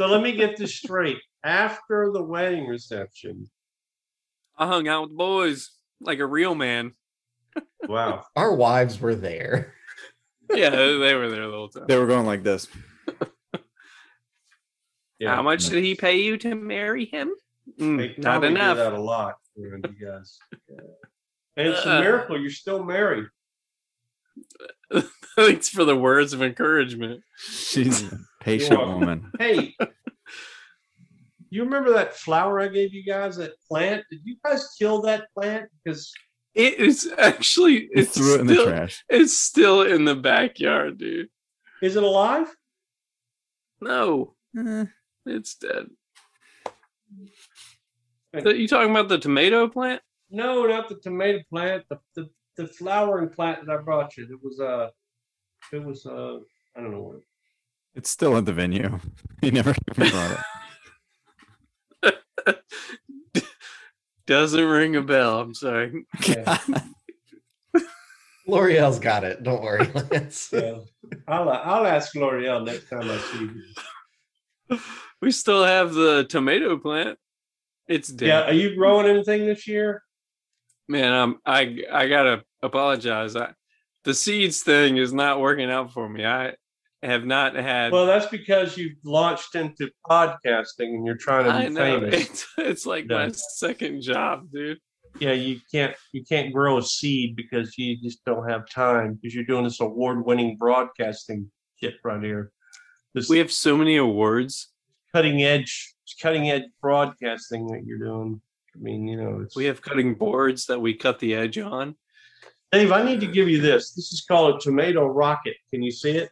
So 0.00 0.06
let 0.06 0.22
me 0.22 0.32
get 0.32 0.56
this 0.56 0.74
straight. 0.76 1.18
After 1.44 2.10
the 2.12 2.22
wedding 2.22 2.66
reception, 2.66 3.48
I 4.56 4.66
hung 4.66 4.88
out 4.88 5.02
with 5.02 5.10
the 5.10 5.16
boys 5.16 5.70
like 6.00 6.18
a 6.20 6.26
real 6.26 6.54
man. 6.54 6.92
wow. 7.86 8.24
Our 8.36 8.54
wives 8.54 9.00
were 9.00 9.14
there. 9.14 9.74
Yeah, 10.52 10.70
they 10.70 11.14
were 11.14 11.28
there 11.28 11.46
the 11.46 11.52
whole 11.52 11.68
time. 11.68 11.84
They 11.88 11.98
were 11.98 12.06
going 12.06 12.26
like 12.26 12.42
this. 12.42 12.68
yeah. 15.18 15.34
How 15.36 15.42
much 15.42 15.66
did 15.68 15.84
he 15.84 15.94
pay 15.94 16.18
you 16.22 16.36
to 16.38 16.54
marry 16.54 17.04
him? 17.04 17.30
Mm, 17.78 18.16
not 18.18 18.40
probably 18.40 18.48
do 18.48 18.54
enough. 18.54 18.76
that 18.78 18.92
a 18.94 19.00
lot 19.00 19.34
for 19.54 19.60
you 19.60 19.78
guys. 19.82 20.38
Yeah. 20.70 20.76
And 21.58 21.68
it's 21.68 21.84
a 21.84 21.96
Uh. 21.96 22.00
miracle 22.00 22.40
you're 22.40 22.50
still 22.50 22.82
married. 22.84 23.26
Thanks 25.36 25.68
for 25.68 25.84
the 25.84 25.96
words 25.96 26.32
of 26.32 26.40
encouragement. 26.40 27.22
She's 27.36 28.10
a 28.12 28.18
patient 28.40 28.78
woman. 28.80 29.30
Hey, 29.38 29.76
you 31.50 31.64
remember 31.64 31.92
that 31.94 32.14
flower 32.16 32.60
I 32.60 32.68
gave 32.68 32.94
you 32.94 33.02
guys? 33.04 33.36
That 33.36 33.52
plant? 33.68 34.04
Did 34.10 34.20
you 34.24 34.36
guys 34.44 34.74
kill 34.78 35.02
that 35.02 35.28
plant? 35.34 35.68
Because 35.84 36.12
It 36.54 36.74
is 36.78 37.12
actually 37.18 37.72
He 37.80 37.88
it's 37.92 38.16
threw 38.16 38.34
it 38.36 38.40
in 38.42 38.46
the 38.46 38.54
still, 38.54 38.66
trash. 38.66 39.04
It's 39.08 39.36
still 39.36 39.82
in 39.82 40.04
the 40.04 40.14
backyard, 40.16 40.98
dude. 40.98 41.28
is 41.82 41.96
it 41.96 42.02
alive? 42.02 42.46
No, 43.80 44.34
Eh, 44.56 44.86
it's 45.26 45.54
dead. 45.56 45.86
So 48.42 48.50
you 48.50 48.66
talking 48.68 48.90
about 48.90 49.08
the 49.08 49.18
tomato 49.18 49.68
plant? 49.68 50.02
No, 50.30 50.66
not 50.66 50.88
the 50.88 50.96
tomato 50.96 51.40
plant. 51.50 51.84
The 51.88 51.98
the, 52.14 52.28
the 52.56 52.66
flowering 52.66 53.30
plant 53.30 53.64
that 53.66 53.72
I 53.72 53.82
brought 53.82 54.16
you. 54.16 54.24
It 54.24 54.42
was 54.42 54.60
uh, 54.60 54.90
it 55.72 55.82
was 55.84 56.06
uh, 56.06 56.38
I 56.76 56.80
don't 56.80 56.92
know 56.92 57.02
what. 57.02 57.20
It's 57.94 58.10
still 58.10 58.36
at 58.36 58.44
the 58.44 58.52
venue. 58.52 58.98
He 59.40 59.52
never 59.52 59.72
brought 59.94 60.38
it. 62.02 62.16
Doesn't 64.26 64.64
ring 64.64 64.96
a 64.96 65.02
bell. 65.02 65.40
I'm 65.40 65.54
sorry. 65.54 66.04
Yeah. 66.26 66.58
L'Oreal's 68.48 68.98
got 68.98 69.22
it. 69.24 69.42
Don't 69.42 69.62
worry, 69.62 69.86
Lance. 70.10 70.50
Yeah. 70.52 70.78
I'll 71.28 71.48
I'll 71.48 71.86
ask 71.86 72.14
L'Oreal 72.16 72.64
next 72.64 72.88
time 72.88 73.08
I 73.08 73.18
see 73.18 73.50
you. 74.70 74.80
We 75.22 75.30
still 75.30 75.64
have 75.64 75.94
the 75.94 76.24
tomato 76.24 76.78
plant. 76.78 77.18
It's 77.86 78.08
dead. 78.08 78.26
Yeah, 78.26 78.42
are 78.42 78.52
you 78.52 78.74
growing 78.74 79.06
anything 79.06 79.46
this 79.46 79.66
year? 79.66 80.02
Man, 80.88 81.12
um, 81.12 81.38
I 81.44 81.78
I 81.92 82.08
gotta 82.08 82.42
apologize. 82.62 83.36
I, 83.36 83.52
the 84.04 84.14
seeds 84.14 84.62
thing 84.62 84.96
is 84.96 85.12
not 85.12 85.40
working 85.40 85.70
out 85.70 85.92
for 85.92 86.08
me. 86.08 86.24
I 86.24 86.54
have 87.02 87.24
not 87.24 87.54
had. 87.54 87.92
Well, 87.92 88.06
that's 88.06 88.26
because 88.26 88.76
you've 88.76 88.96
launched 89.04 89.54
into 89.54 89.90
podcasting 90.08 90.94
and 90.94 91.06
you're 91.06 91.16
trying 91.16 91.44
to 91.44 91.50
be 91.50 91.66
I 91.66 91.68
know 91.68 92.00
famous. 92.10 92.30
it's, 92.30 92.46
it's 92.56 92.86
like 92.86 93.06
my 93.06 93.30
second 93.30 94.00
job, 94.00 94.50
dude. 94.50 94.78
yeah, 95.20 95.32
you 95.32 95.60
can't 95.70 95.94
you 96.12 96.24
can't 96.24 96.52
grow 96.52 96.78
a 96.78 96.82
seed 96.82 97.36
because 97.36 97.76
you 97.76 97.96
just 98.02 98.24
don't 98.24 98.48
have 98.48 98.68
time 98.68 99.14
because 99.14 99.34
you're 99.34 99.44
doing 99.44 99.64
this 99.64 99.80
award-winning 99.80 100.56
broadcasting 100.56 101.50
shit 101.80 101.94
right 102.02 102.22
here. 102.22 102.50
This 103.14 103.28
We 103.28 103.38
have 103.38 103.52
so 103.52 103.76
many 103.76 103.96
awards. 103.96 104.68
cutting 105.14 105.42
edge 105.42 105.94
cutting 106.22 106.50
edge 106.50 106.64
broadcasting 106.80 107.66
that 107.68 107.84
you're 107.84 107.98
doing. 107.98 108.40
I 108.78 108.80
mean, 108.80 109.08
you 109.08 109.16
know, 109.16 109.40
it's 109.40 109.56
We 109.56 109.64
have 109.64 109.82
cutting 109.82 110.14
boards 110.14 110.66
that 110.66 110.80
we 110.80 110.94
cut 110.94 111.18
the 111.18 111.34
edge 111.34 111.58
on. 111.58 111.96
Dave, 112.70 112.92
I 112.92 113.02
need 113.02 113.20
to 113.20 113.26
give 113.26 113.48
you 113.48 113.60
this. 113.60 113.92
This 113.92 114.12
is 114.12 114.24
called 114.28 114.56
a 114.56 114.58
tomato 114.60 115.04
rocket. 115.06 115.56
Can 115.70 115.82
you 115.82 115.90
see 115.90 116.12
it? 116.12 116.30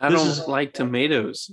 I 0.00 0.08
This 0.08 0.18
don't 0.20 0.28
is- 0.30 0.48
like 0.48 0.72
tomatoes. 0.72 1.50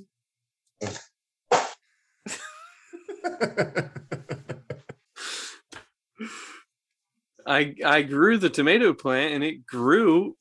I 7.45 7.75
I 7.83 8.01
grew 8.03 8.37
the 8.37 8.49
tomato 8.49 8.93
plant 8.93 9.33
and 9.33 9.43
it 9.43 9.65
grew 9.65 10.35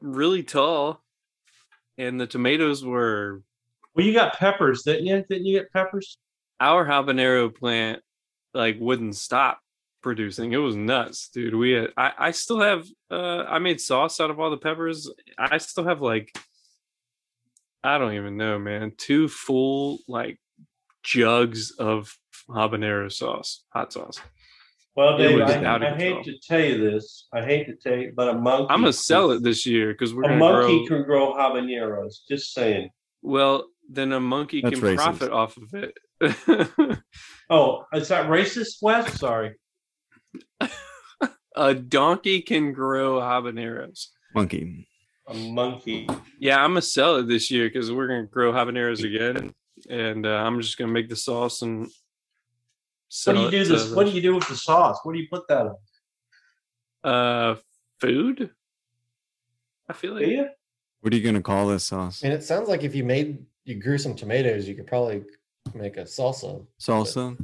really 0.00 0.42
tall, 0.42 1.02
and 1.98 2.20
the 2.20 2.26
tomatoes 2.26 2.84
were 2.84 3.42
Well, 3.94 4.06
you 4.06 4.12
got 4.12 4.38
peppers, 4.38 4.82
didn't 4.82 5.06
you? 5.06 5.24
Didn't 5.28 5.46
you 5.46 5.58
get 5.60 5.72
peppers? 5.72 6.18
our 6.60 6.86
habanero 6.86 7.52
plant 7.54 8.00
like 8.54 8.76
wouldn't 8.80 9.16
stop 9.16 9.60
producing. 10.02 10.52
It 10.52 10.58
was 10.58 10.76
nuts, 10.76 11.28
dude. 11.30 11.54
We 11.54 11.72
had, 11.72 11.90
I 11.96 12.12
I 12.18 12.30
still 12.30 12.60
have 12.60 12.86
uh 13.10 13.44
I 13.48 13.58
made 13.58 13.80
sauce 13.80 14.20
out 14.20 14.30
of 14.30 14.38
all 14.40 14.50
the 14.50 14.56
peppers. 14.56 15.10
I 15.38 15.58
still 15.58 15.84
have 15.84 16.00
like 16.00 16.36
I 17.82 17.98
don't 17.98 18.14
even 18.14 18.36
know, 18.36 18.58
man. 18.58 18.92
Two 18.96 19.28
full 19.28 19.98
like 20.08 20.38
jugs 21.02 21.72
of 21.72 22.16
habanero 22.48 23.12
sauce, 23.12 23.64
hot 23.70 23.92
sauce. 23.92 24.20
Well, 24.96 25.20
It 25.20 25.36
Dave, 25.36 25.40
I, 25.66 25.74
I 25.90 25.94
hate 25.96 26.22
to 26.24 26.34
tell 26.46 26.60
you 26.60 26.78
this. 26.90 27.26
I 27.32 27.42
hate 27.44 27.66
to 27.66 27.74
tell 27.74 27.98
you, 27.98 28.12
but 28.14 28.28
a 28.28 28.34
monkey. 28.38 28.68
I'm 28.70 28.80
gonna 28.80 28.92
sell 28.92 29.32
it 29.32 29.42
this 29.42 29.66
year 29.66 29.92
because 29.92 30.14
we're 30.14 30.22
A 30.22 30.28
gonna 30.28 30.38
monkey 30.38 30.86
grow. 30.86 30.98
can 30.98 31.04
grow 31.06 31.32
habaneros. 31.34 32.18
Just 32.28 32.54
saying. 32.54 32.90
Well, 33.20 33.66
then 33.90 34.12
a 34.12 34.20
monkey 34.20 34.60
That's 34.62 34.78
can 34.78 34.88
racist. 34.88 34.96
profit 34.96 35.32
off 35.32 35.56
of 35.56 35.74
it. 35.74 35.94
Oh, 37.50 37.84
is 37.92 38.08
that 38.08 38.26
racist, 38.30 38.76
Wes? 38.80 39.18
Sorry. 39.20 39.54
a 41.56 41.74
donkey 41.74 42.40
can 42.42 42.72
grow 42.72 43.20
habaneros. 43.20 44.06
Monkey. 44.34 44.88
A 45.28 45.34
monkey. 45.34 46.08
Yeah, 46.38 46.58
I'm 46.62 46.70
gonna 46.70 46.82
sell 46.82 47.16
it 47.16 47.28
this 47.28 47.50
year 47.50 47.68
because 47.68 47.92
we're 47.92 48.08
gonna 48.08 48.26
grow 48.26 48.52
habaneros 48.52 49.04
again, 49.04 49.52
and 49.90 50.26
uh, 50.26 50.30
I'm 50.30 50.60
just 50.60 50.78
gonna 50.78 50.92
make 50.92 51.08
the 51.10 51.16
sauce 51.16 51.62
and 51.62 51.86
What 53.24 53.34
do 53.34 53.40
you 53.42 53.50
do 53.50 53.64
this? 53.64 53.90
the- 53.90 53.96
What 53.96 54.06
do 54.06 54.12
you 54.12 54.22
do 54.22 54.34
with 54.34 54.48
the 54.48 54.56
sauce? 54.56 54.98
What 55.02 55.12
do 55.12 55.18
you 55.18 55.28
put 55.30 55.46
that 55.48 55.66
on? 55.66 55.76
Uh, 57.12 57.54
food. 58.00 58.50
I 59.88 59.92
feel 59.92 60.14
Do 60.14 60.20
like 60.20 60.28
you? 60.30 60.48
What 61.00 61.12
are 61.12 61.16
you 61.16 61.22
gonna 61.22 61.42
call 61.42 61.68
this 61.68 61.84
sauce? 61.84 62.22
and 62.22 62.32
it 62.32 62.42
sounds 62.42 62.68
like 62.70 62.82
if 62.84 62.94
you 62.94 63.04
made 63.04 63.44
you 63.64 63.74
grew 63.80 63.98
some 63.98 64.14
tomatoes, 64.14 64.66
you 64.66 64.74
could 64.74 64.86
probably 64.86 65.22
make 65.72 65.96
a 65.96 66.02
salsa. 66.02 66.66
Salsa. 66.80 67.36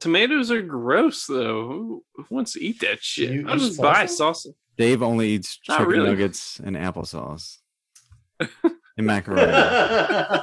tomatoes 0.00 0.50
are 0.50 0.62
gross 0.62 1.26
though. 1.26 1.66
Who, 1.68 2.04
who 2.14 2.24
wants 2.30 2.52
to 2.52 2.62
eat 2.64 2.80
that 2.80 3.02
shit? 3.02 3.30
you 3.30 3.48
I'll 3.48 3.56
eat 3.56 3.60
just 3.60 3.80
buy 3.80 4.04
salsa? 4.04 4.46
salsa. 4.48 4.54
Dave 4.76 5.02
only 5.02 5.28
eats 5.30 5.58
Not 5.68 5.78
chicken 5.78 5.92
really. 5.92 6.10
nuggets 6.10 6.60
and 6.60 6.76
applesauce. 6.76 7.58
and 8.40 9.06
macaroni. 9.06 9.50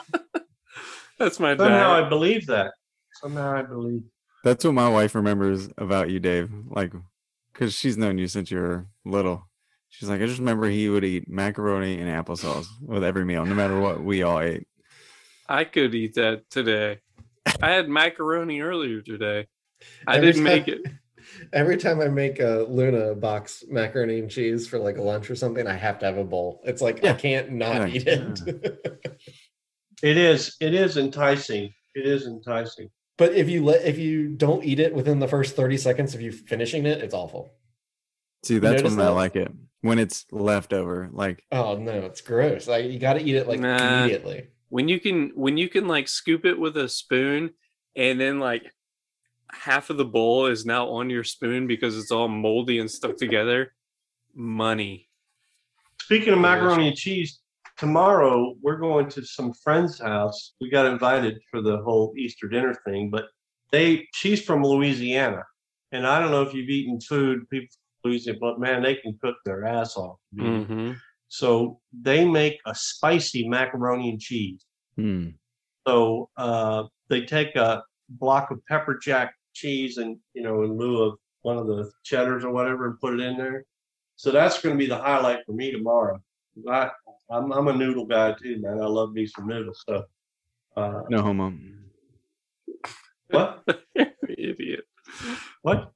That's 1.19 1.39
my 1.39 1.55
Somehow 1.55 1.91
I 1.91 2.09
believe 2.09 2.47
that. 2.47 2.73
Somehow 3.13 3.53
I 3.55 3.61
believe. 3.61 4.03
That's 4.43 4.65
what 4.65 4.73
my 4.73 4.89
wife 4.89 5.15
remembers 5.15 5.69
about 5.77 6.09
you, 6.09 6.19
Dave. 6.19 6.51
Like, 6.69 6.91
because 7.53 7.73
she's 7.73 7.97
known 7.97 8.17
you 8.17 8.27
since 8.27 8.49
you 8.51 8.57
were 8.59 8.87
little. 9.05 9.47
She's 9.89 10.09
like, 10.09 10.21
I 10.21 10.25
just 10.25 10.39
remember 10.39 10.67
he 10.67 10.89
would 10.89 11.05
eat 11.05 11.29
macaroni 11.29 11.99
and 11.99 12.09
applesauce 12.09 12.65
with 12.81 13.03
every 13.03 13.23
meal, 13.25 13.45
no 13.45 13.53
matter 13.53 13.79
what 13.79 14.03
we 14.03 14.23
all 14.23 14.39
ate. 14.39 14.67
I 15.47 15.63
could 15.65 15.93
eat 15.93 16.15
that 16.15 16.49
today. 16.49 16.99
I 17.61 17.71
had 17.71 17.89
macaroni 17.89 18.61
earlier 18.61 19.01
today. 19.01 19.47
I 20.07 20.17
Every 20.17 20.31
didn't 20.31 20.43
make 20.43 20.67
it. 20.67 20.81
Every 21.53 21.77
time 21.77 22.01
I 22.01 22.09
make 22.09 22.39
a 22.39 22.65
Luna 22.69 23.15
box 23.15 23.63
macaroni 23.69 24.19
and 24.19 24.29
cheese 24.29 24.67
for 24.67 24.77
like 24.77 24.97
a 24.97 25.01
lunch 25.01 25.29
or 25.29 25.35
something, 25.35 25.67
I 25.67 25.73
have 25.73 25.99
to 25.99 26.05
have 26.05 26.17
a 26.17 26.23
bowl. 26.23 26.61
It's 26.65 26.81
like 26.81 27.03
I 27.05 27.13
can't 27.13 27.51
not 27.51 27.75
Yeah. 27.75 27.87
eat 27.87 28.07
it. 28.07 29.19
It 30.01 30.17
is. 30.17 30.57
It 30.59 30.73
is 30.73 30.97
enticing. 30.97 31.73
It 31.95 32.05
is 32.05 32.25
enticing. 32.27 32.89
but 33.17 33.31
if 33.33 33.47
you 33.49 33.63
let 33.63 33.85
if 33.85 33.97
you 33.97 34.29
don't 34.29 34.65
eat 34.65 34.79
it 34.81 34.93
within 34.93 35.19
the 35.19 35.29
first 35.29 35.55
30 35.55 35.77
seconds 35.77 36.13
of 36.13 36.19
you 36.21 36.31
finishing 36.33 36.85
it, 36.85 37.01
it's 37.01 37.13
awful. 37.13 37.53
See, 38.43 38.59
that's 38.59 38.83
notice 38.83 38.97
when 38.97 39.05
I 39.07 39.11
like 39.11 39.37
it. 39.37 39.49
When 39.79 39.99
it's 39.99 40.25
leftover. 40.29 41.07
Like 41.13 41.45
Oh 41.53 41.77
no, 41.77 42.01
it's 42.01 42.19
gross. 42.19 42.67
Like 42.67 42.85
you 42.91 42.99
gotta 42.99 43.21
eat 43.21 43.35
it 43.35 43.47
like 43.47 43.61
Nah. 43.61 43.77
immediately. 44.01 44.47
When 44.73 44.87
you 44.87 44.99
can 44.99 45.31
when 45.35 45.55
you 45.55 45.69
can 45.69 45.87
like 45.87 46.07
scoop 46.07 46.45
it 46.45 46.59
with 46.59 46.75
a 46.77 46.89
spoon 46.89 47.51
and 47.95 48.19
then 48.19 48.39
like 48.39 48.63
half 49.51 49.91
of 49.91 49.97
the 49.97 50.05
bowl 50.05 50.47
is 50.47 50.65
now 50.65 50.89
on 50.89 51.11
your 51.11 51.23
spoon 51.23 51.67
because 51.67 51.95
it's 51.95 52.11
all 52.11 52.27
moldy 52.27 52.79
and 52.79 52.89
stuck 52.89 53.15
together 53.15 53.73
money 54.33 55.07
Speaking 56.01 56.33
of 56.33 56.39
macaroni 56.39 56.89
and 56.89 56.97
cheese, 56.97 57.39
tomorrow 57.77 58.55
we're 58.61 58.77
going 58.77 59.07
to 59.09 59.23
some 59.23 59.53
friend's 59.53 60.01
house. 60.01 60.53
We 60.59 60.69
got 60.69 60.85
invited 60.85 61.39
for 61.49 61.61
the 61.61 61.77
whole 61.77 62.13
Easter 62.17 62.49
dinner 62.49 62.73
thing, 62.85 63.09
but 63.09 63.27
they 63.71 64.07
she's 64.13 64.41
from 64.41 64.63
Louisiana, 64.63 65.43
and 65.93 66.05
I 66.05 66.19
don't 66.19 66.31
know 66.31 66.41
if 66.41 66.53
you've 66.53 66.69
eaten 66.69 66.99
food 66.99 67.49
people 67.49 67.69
from 68.01 68.11
Louisiana, 68.11 68.39
but 68.41 68.59
man, 68.59 68.83
they 68.83 68.95
can 68.95 69.17
cook 69.21 69.37
their 69.45 69.63
ass 69.65 69.95
off. 69.95 70.17
hmm 70.37 70.91
So 71.33 71.79
they 71.99 72.25
make 72.25 72.59
a 72.67 72.75
spicy 72.75 73.47
macaroni 73.47 74.11
and 74.11 74.21
cheese. 74.21 74.63
hmm. 74.95 75.29
So 75.87 76.29
uh, 76.37 76.83
they 77.09 77.25
take 77.25 77.55
a 77.55 77.81
block 78.07 78.51
of 78.51 78.63
pepper 78.67 78.99
jack 79.01 79.33
cheese 79.53 79.97
and 79.97 80.17
you 80.35 80.43
know 80.43 80.61
in 80.61 80.77
lieu 80.77 81.01
of 81.01 81.17
one 81.41 81.57
of 81.57 81.65
the 81.65 81.91
cheddars 82.03 82.45
or 82.45 82.51
whatever 82.51 82.85
and 82.85 82.99
put 82.99 83.15
it 83.15 83.19
in 83.19 83.35
there. 83.35 83.65
So 84.15 84.29
that's 84.29 84.61
going 84.61 84.75
to 84.75 84.77
be 84.77 84.85
the 84.85 84.99
highlight 84.99 85.39
for 85.47 85.53
me 85.53 85.71
tomorrow. 85.71 86.21
I, 86.69 86.91
I'm 87.31 87.51
I'm 87.51 87.67
a 87.67 87.73
noodle 87.73 88.05
guy 88.05 88.35
too, 88.39 88.61
man. 88.61 88.79
I 88.79 88.85
love 88.85 89.13
me 89.13 89.25
some 89.25 89.47
noodles. 89.47 89.83
So 89.89 90.03
uh, 90.77 91.01
no 91.09 91.23
homo. 91.23 91.51
what 93.31 93.67
idiot 94.29 94.85
what? 95.63 95.91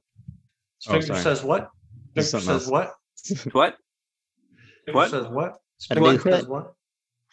Oh, 0.88 1.00
says 1.00 1.44
what? 1.44 1.70
Victor 2.14 2.22
Just 2.22 2.30
something 2.32 2.46
says 2.48 2.62
else. 2.62 2.70
what? 2.70 3.52
what 3.52 3.76
Victor 3.76 3.87
What? 4.94 5.10
says 5.10 5.26
what? 5.28 5.56
I 5.90 5.94
Victor 5.94 6.32
says 6.32 6.46
what? 6.46 6.72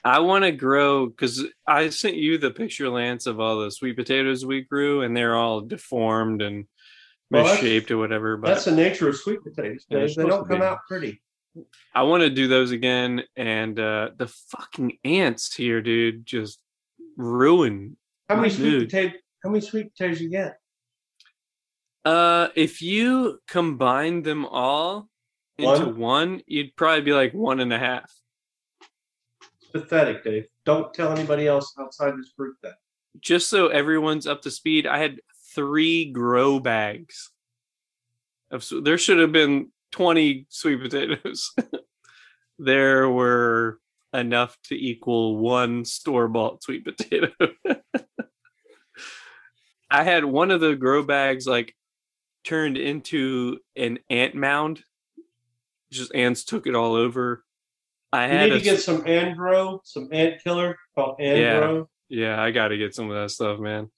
i 0.03 0.19
want 0.19 0.44
to 0.44 0.52
grow 0.52 1.07
because 1.07 1.44
i 1.68 1.90
sent 1.90 2.15
you 2.15 2.38
the 2.38 2.52
picture 2.52 2.88
lance 2.90 3.26
of 3.26 3.40
all 3.40 3.60
the 3.61 3.72
sweet 3.72 3.95
potatoes 3.95 4.45
we 4.45 4.61
grew 4.61 5.02
and 5.02 5.18
they're 5.18 5.36
all 5.36 5.61
deformed 5.61 6.44
and 6.44 6.68
Well, 7.32 7.44
misshaped 7.45 7.90
or 7.90 7.98
whatever 7.98 8.38
but 8.38 8.49
That's 8.49 8.65
the 8.65 8.72
nature 8.76 9.10
of 9.10 9.18
sweet 9.18 9.41
potatoes. 9.44 9.84
They're 9.90 10.07
They 10.07 10.26
don't 10.27 10.48
come 10.48 10.60
be. 10.60 10.65
out 10.65 10.80
pretty. 10.88 11.22
I 11.95 12.03
want 12.03 12.22
to 12.22 12.30
do 12.30 12.48
those 12.48 12.72
again, 12.72 13.23
and 13.36 13.80
uh 13.80 14.11
the 14.15 14.27
fucking 14.27 14.98
ants 15.03 15.56
here, 15.56 15.82
dude, 15.82 16.26
just 16.26 16.60
ruin. 17.18 17.98
How 18.30 18.36
many 18.36 18.49
sweet 18.52 18.80
potato? 18.90 19.15
How 19.44 19.49
many 19.49 19.61
sweet 19.61 19.91
potatoes 19.95 20.22
you 20.22 20.30
get? 20.30 20.60
Uh, 22.03 22.49
if 22.56 22.82
you 22.82 23.40
combine 23.48 24.22
them 24.22 24.45
all 24.45 25.07
into 25.57 25.86
One? 25.86 25.98
one, 25.98 26.41
you'd 26.48 26.76
probably 26.76 27.02
be 27.02 27.14
like 27.14 27.34
one 27.34 27.60
and 27.60 27.73
a 27.73 27.80
half. 27.80 28.11
It's 29.41 29.72
pathetic, 29.72 30.23
Dave. 30.23 30.48
Don't 30.65 30.94
tell 30.94 31.11
anybody 31.11 31.48
else 31.48 31.73
outside 31.80 32.18
this 32.18 32.34
group 32.38 32.57
that. 32.64 32.76
Just 33.19 33.49
so 33.49 33.68
everyone's 33.68 34.27
up 34.27 34.41
to 34.41 34.52
speed, 34.52 34.86
I 34.88 34.98
had 34.98 35.19
three 35.53 36.11
grow 36.11 36.60
bags. 36.60 37.32
Of 38.52 38.68
there 38.84 38.98
should 38.98 39.19
have 39.19 39.32
been 39.32 39.72
twenty 39.91 40.45
sweet 40.49 40.82
potatoes. 40.82 41.52
there 42.60 43.10
were 43.10 43.80
enough 44.14 44.57
to 44.65 44.76
equal 44.76 45.38
one 45.38 45.86
store 45.86 46.27
bought 46.27 46.64
sweet 46.64 46.84
potato. 46.86 47.32
I 49.90 50.03
had 50.03 50.26
one 50.26 50.52
of 50.52 50.61
the 50.61 50.76
grow 50.76 51.03
bags 51.03 51.48
like 51.48 51.73
turned 52.44 52.77
into 52.77 53.60
an 53.76 53.99
ant 54.10 54.36
mound. 54.36 54.84
Just 55.91 56.13
ants 56.15 56.43
took 56.43 56.67
it 56.67 56.75
all 56.75 56.93
over. 56.95 57.43
I 58.11 58.25
You 58.25 58.31
had 58.31 58.49
need 58.49 58.55
a 58.55 58.59
to 58.59 58.63
get 58.63 58.81
some 58.81 59.01
Amdro, 59.03 59.79
some 59.83 60.09
ant 60.11 60.41
killer 60.43 60.77
called 60.95 61.19
Amdro, 61.19 61.87
yeah, 62.09 62.41
I 62.41 62.51
got 62.51 62.69
to 62.69 62.77
get 62.77 62.93
some 62.95 63.09
of 63.09 63.15
that 63.21 63.31
stuff, 63.31 63.59
man. 63.59 63.89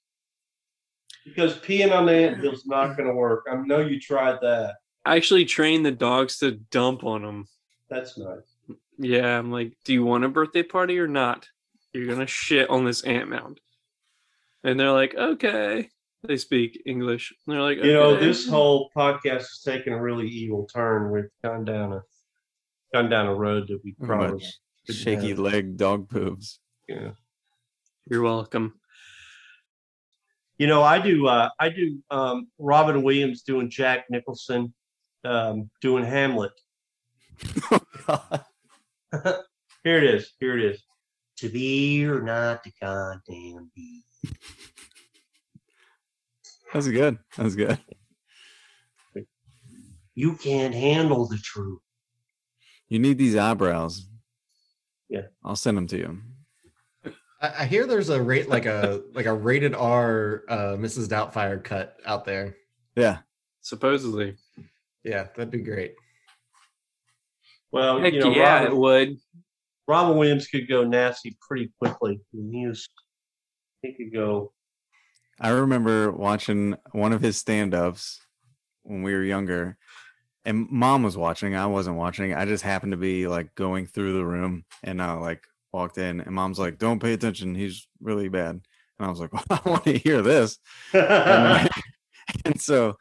because 1.24 1.54
peeing 1.58 1.92
on 1.92 2.06
the 2.06 2.12
ant 2.14 2.44
is 2.44 2.66
not 2.66 2.96
going 2.96 3.08
to 3.08 3.14
work. 3.14 3.46
I 3.50 3.54
know 3.56 3.80
you 3.80 4.00
tried 4.00 4.38
that. 4.42 4.76
I 5.04 5.16
actually 5.16 5.44
trained 5.44 5.84
the 5.86 5.90
dogs 5.92 6.38
to 6.38 6.52
dump 6.52 7.04
on 7.04 7.22
them. 7.22 7.46
That's 7.88 8.18
nice. 8.18 8.54
Yeah, 8.98 9.38
I'm 9.38 9.50
like, 9.52 9.74
do 9.84 9.92
you 9.92 10.04
want 10.04 10.24
a 10.24 10.28
birthday 10.28 10.62
party 10.62 10.98
or 10.98 11.06
not? 11.06 11.46
You're 11.94 12.06
gonna 12.06 12.26
shit 12.26 12.68
on 12.68 12.84
this 12.84 13.02
ant 13.04 13.30
mound. 13.30 13.60
And 14.64 14.78
they're 14.78 14.92
like, 14.92 15.14
okay. 15.14 15.88
They 16.24 16.36
speak 16.36 16.82
English. 16.84 17.32
And 17.46 17.54
they're 17.54 17.62
like, 17.62 17.78
You 17.78 17.92
know, 17.92 18.16
this 18.16 18.48
whole 18.48 18.90
podcast 18.96 19.42
is 19.42 19.62
taking 19.64 19.92
a 19.92 20.02
really 20.02 20.26
evil 20.28 20.66
turn. 20.66 21.10
We've 21.12 21.30
gone 21.44 21.64
down 21.64 21.92
a 21.92 22.02
gone 22.92 23.08
down 23.08 23.26
a 23.26 23.34
road 23.34 23.68
that 23.68 23.80
we 23.84 23.94
Much 23.98 24.06
probably 24.08 24.44
Shaky 24.90 25.28
have. 25.30 25.38
leg 25.38 25.76
dog 25.76 26.08
poops. 26.08 26.58
Yeah. 26.88 27.10
You're 28.10 28.22
welcome. 28.22 28.74
You 30.56 30.66
know, 30.66 30.82
I 30.82 30.98
do. 30.98 31.26
Uh, 31.28 31.50
I 31.60 31.68
do. 31.68 31.98
Um, 32.10 32.48
Robin 32.58 33.02
Williams 33.02 33.42
doing 33.42 33.70
Jack 33.70 34.06
Nicholson, 34.10 34.74
um, 35.24 35.70
doing 35.80 36.04
Hamlet. 36.04 36.50
Here 39.84 39.96
it 39.98 40.04
is. 40.04 40.32
Here 40.40 40.58
it 40.58 40.64
is. 40.64 40.82
To 41.38 41.48
be 41.48 42.04
or 42.04 42.20
not 42.22 42.64
to 42.64 42.72
goddamn 42.80 43.70
be. 43.76 44.02
That's 46.72 46.88
good. 46.88 47.18
That's 47.36 47.54
good. 47.54 47.78
You 50.14 50.34
can't 50.34 50.74
handle 50.74 51.26
the 51.28 51.38
truth. 51.38 51.80
You 52.88 52.98
need 52.98 53.18
these 53.18 53.36
eyebrows. 53.36 54.08
Yeah. 55.08 55.26
I'll 55.44 55.56
send 55.56 55.76
them 55.76 55.86
to 55.88 55.96
you. 55.96 56.18
I, 57.40 57.52
I 57.60 57.64
hear 57.66 57.86
there's 57.86 58.08
a 58.08 58.20
rate 58.20 58.48
like 58.48 58.66
a 58.66 59.02
like 59.12 59.26
a 59.26 59.32
rated 59.32 59.74
R 59.74 60.42
uh 60.48 60.76
Mrs. 60.76 61.08
Doubtfire 61.08 61.62
cut 61.62 61.96
out 62.04 62.24
there. 62.24 62.56
Yeah. 62.96 63.18
Supposedly. 63.60 64.36
Yeah, 65.04 65.28
that'd 65.36 65.50
be 65.50 65.58
great. 65.58 65.94
Well, 67.70 68.00
Heck 68.00 68.14
you 68.14 68.20
know, 68.20 68.30
yeah, 68.30 68.54
Robin, 68.54 68.72
it 68.72 68.76
would. 68.76 69.16
Robin 69.86 70.16
Williams 70.16 70.46
could 70.48 70.68
go 70.68 70.84
nasty 70.84 71.36
pretty 71.46 71.70
quickly. 71.78 72.20
I 72.34 72.36
mean, 72.36 72.52
he 72.52 72.66
was, 72.66 72.88
he 73.82 73.94
could 73.94 74.12
go. 74.12 74.52
I 75.40 75.50
remember 75.50 76.10
watching 76.10 76.76
one 76.92 77.12
of 77.12 77.20
his 77.20 77.36
stand-ups 77.36 78.20
when 78.82 79.02
we 79.02 79.12
were 79.14 79.22
younger, 79.22 79.76
and 80.44 80.68
mom 80.70 81.02
was 81.02 81.16
watching. 81.16 81.54
I 81.54 81.66
wasn't 81.66 81.96
watching. 81.96 82.34
I 82.34 82.44
just 82.44 82.64
happened 82.64 82.92
to 82.92 82.96
be 82.98 83.26
like 83.28 83.54
going 83.54 83.86
through 83.86 84.14
the 84.14 84.24
room, 84.24 84.64
and 84.82 85.00
I 85.02 85.12
like 85.14 85.44
walked 85.72 85.98
in, 85.98 86.20
and 86.20 86.34
mom's 86.34 86.58
like, 86.58 86.78
"Don't 86.78 87.00
pay 87.00 87.12
attention. 87.12 87.54
He's 87.54 87.86
really 88.00 88.28
bad." 88.28 88.50
And 88.98 89.06
I 89.06 89.08
was 89.08 89.20
like, 89.20 89.32
well, 89.32 89.44
"I 89.50 89.68
want 89.68 89.84
to 89.84 89.98
hear 89.98 90.22
this." 90.22 90.58
And, 90.92 91.68
and 92.44 92.60
so 92.60 92.96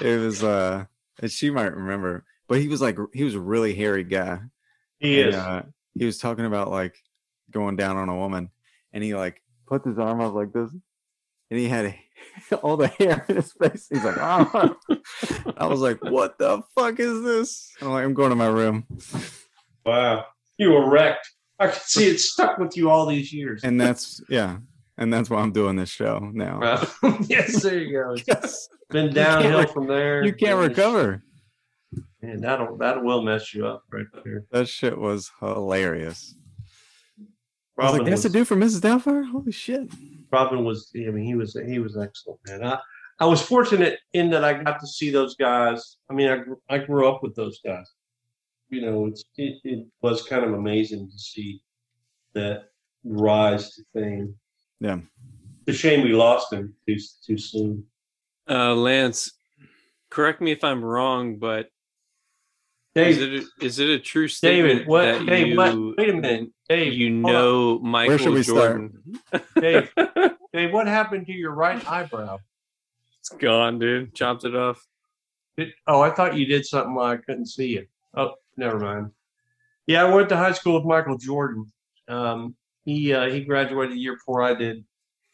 it 0.00 0.18
was. 0.20 0.42
uh 0.44 0.84
She 1.26 1.50
might 1.50 1.74
remember, 1.74 2.24
but 2.48 2.60
he 2.60 2.68
was 2.68 2.80
like, 2.80 2.98
he 3.14 3.24
was 3.24 3.34
a 3.34 3.40
really 3.40 3.74
hairy 3.74 4.04
guy. 4.04 4.40
he 4.98 5.20
and, 5.20 5.30
is. 5.30 5.34
uh, 5.34 5.62
he 5.94 6.04
was 6.04 6.18
talking 6.18 6.44
about 6.44 6.70
like 6.70 6.96
going 7.50 7.76
down 7.76 7.96
on 7.96 8.08
a 8.08 8.16
woman, 8.16 8.50
and 8.92 9.02
he 9.04 9.14
like 9.14 9.42
put 9.66 9.84
his 9.84 9.98
arm 9.98 10.20
up 10.20 10.34
like 10.34 10.52
this, 10.52 10.70
and 11.50 11.58
he 11.58 11.68
had 11.68 11.94
all 12.62 12.76
the 12.76 12.88
hair 12.88 13.24
in 13.28 13.36
his 13.36 13.52
face. 13.52 13.86
He's 13.90 14.04
like, 14.04 14.16
"Oh!" 14.18 14.76
I 15.56 15.66
was 15.66 15.80
like, 15.80 16.02
"What 16.04 16.38
the 16.38 16.62
fuck 16.74 17.00
is 17.00 17.22
this?" 17.22 17.70
I'm 17.80 17.90
like, 17.90 18.04
"I'm 18.04 18.14
going 18.14 18.30
to 18.30 18.36
my 18.36 18.46
room," 18.46 18.86
Wow, 19.84 20.26
you 20.58 20.70
were 20.70 20.90
wrecked. 20.90 21.28
I 21.58 21.68
can 21.68 21.80
see 21.80 22.08
it 22.08 22.20
stuck 22.20 22.58
with 22.58 22.76
you 22.76 22.88
all 22.88 23.06
these 23.06 23.32
years. 23.32 23.62
and 23.64 23.80
that's 23.80 24.22
yeah, 24.28 24.58
and 24.96 25.12
that's 25.12 25.28
why 25.28 25.40
I'm 25.40 25.52
doing 25.52 25.76
this 25.76 25.90
show 25.90 26.30
now. 26.32 26.60
Wow. 26.60 27.18
yes, 27.28 27.62
there 27.62 27.78
you 27.78 27.92
go. 27.92 28.16
Yes, 28.26 28.68
been 28.90 29.12
downhill 29.12 29.66
from 29.66 29.86
there. 29.86 30.24
you 30.24 30.32
can't 30.32 30.58
recover. 30.58 31.22
And 32.22 32.44
that'll 32.44 32.76
that 32.78 33.02
will 33.02 33.22
mess 33.22 33.54
you 33.54 33.66
up 33.66 33.84
right 33.90 34.06
there. 34.24 34.44
That 34.52 34.68
shit 34.68 34.98
was 34.98 35.30
hilarious. 35.40 36.34
I 37.78 37.84
was 37.84 37.92
like, 37.94 38.04
"That's 38.04 38.24
was, 38.24 38.26
a 38.26 38.30
dude 38.30 38.46
from 38.46 38.60
Mrs. 38.60 38.80
Doubtfire." 38.80 39.30
Holy 39.30 39.52
shit! 39.52 39.88
Robin 40.30 40.64
was. 40.64 40.90
I 40.94 41.10
mean, 41.10 41.24
he 41.24 41.34
was. 41.34 41.58
He 41.66 41.78
was 41.78 41.96
excellent, 41.96 42.40
man. 42.46 42.64
I, 42.64 42.78
I 43.20 43.26
was 43.26 43.42
fortunate 43.42 43.98
in 44.12 44.30
that 44.30 44.44
I 44.44 44.62
got 44.62 44.80
to 44.80 44.86
see 44.86 45.10
those 45.10 45.36
guys. 45.36 45.96
I 46.10 46.14
mean, 46.14 46.28
I 46.28 46.74
I 46.74 46.78
grew 46.78 47.08
up 47.08 47.22
with 47.22 47.34
those 47.36 47.60
guys. 47.64 47.90
You 48.68 48.82
know, 48.82 49.06
it's 49.06 49.24
it, 49.36 49.58
it 49.64 49.86
was 50.00 50.22
kind 50.22 50.44
of 50.44 50.54
amazing 50.54 51.10
to 51.10 51.18
see 51.18 51.60
that 52.34 52.70
rise 53.04 53.74
to 53.74 53.82
fame. 53.92 54.34
Yeah. 54.80 54.98
It's 55.66 55.76
a 55.76 55.78
shame 55.78 56.02
we 56.02 56.12
lost 56.12 56.52
him 56.52 56.74
too 56.86 56.96
too 57.26 57.38
soon. 57.38 57.84
Uh 58.48 58.74
Lance, 58.74 59.32
correct 60.08 60.40
me 60.40 60.52
if 60.52 60.64
I'm 60.64 60.84
wrong, 60.84 61.36
but 61.36 61.68
Dave, 62.94 63.18
is 63.18 63.22
it 63.22 63.32
a, 63.32 63.64
is 63.64 63.78
it 63.78 63.88
a 63.88 63.98
true 64.00 64.26
statement 64.26 64.80
David, 64.80 64.88
what? 64.88 65.02
that 65.02 65.26
Dave, 65.26 65.46
you 65.48 65.56
what, 65.56 65.96
wait 65.96 66.10
a 66.10 66.14
minute, 66.14 66.50
Dave. 66.68 66.92
you 66.92 67.22
hold 67.22 67.26
on. 67.26 67.32
know 67.32 67.78
Michael 67.78 68.18
should 68.18 68.32
we 68.32 68.42
start? 68.42 68.72
Jordan? 68.72 69.18
Dave, 69.60 69.92
Dave, 70.52 70.72
what 70.72 70.88
happened 70.88 71.26
to 71.26 71.32
your 71.32 71.52
right 71.52 71.88
eyebrow? 71.88 72.38
it's 73.20 73.28
gone, 73.28 73.78
dude. 73.78 74.14
Chopped 74.14 74.44
it 74.44 74.56
off. 74.56 74.84
Did, 75.56 75.72
oh, 75.86 76.00
I 76.00 76.10
thought 76.10 76.36
you 76.36 76.46
did 76.46 76.66
something 76.66 76.94
while 76.94 77.12
I 77.12 77.16
couldn't 77.18 77.46
see 77.46 77.68
you. 77.68 77.86
Oh, 78.16 78.32
never 78.56 78.78
mind. 78.78 79.10
Yeah, 79.86 80.04
I 80.04 80.12
went 80.12 80.28
to 80.30 80.36
high 80.36 80.52
school 80.52 80.74
with 80.74 80.84
Michael 80.84 81.18
Jordan. 81.18 81.70
Um, 82.08 82.56
he 82.84 83.12
uh, 83.12 83.28
he 83.28 83.44
graduated 83.44 83.94
the 83.94 84.00
year 84.00 84.14
before 84.14 84.42
I 84.42 84.54
did. 84.54 84.84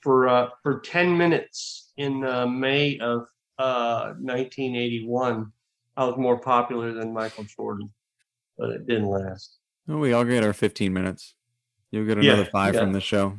For 0.02 0.28
uh, 0.28 0.50
for 0.62 0.80
ten 0.80 1.16
minutes 1.16 1.92
in 1.96 2.24
uh, 2.24 2.46
May 2.46 2.98
of 2.98 3.26
uh, 3.58 4.14
1981, 4.18 5.52
I 5.96 6.04
was 6.04 6.16
more 6.16 6.38
popular 6.38 6.92
than 6.92 7.12
Michael 7.12 7.44
Jordan, 7.44 7.90
but 8.58 8.70
it 8.70 8.86
didn't 8.86 9.06
last. 9.08 9.58
Oh, 9.88 9.98
we 9.98 10.12
all 10.12 10.24
get 10.24 10.44
our 10.44 10.52
15 10.52 10.92
minutes. 10.92 11.34
You'll 11.90 12.04
get 12.06 12.22
Yeah, 12.22 12.34
another 12.34 12.50
five 12.50 12.74
yeah. 12.74 12.80
from 12.80 12.92
the 12.92 13.00
show, 13.00 13.38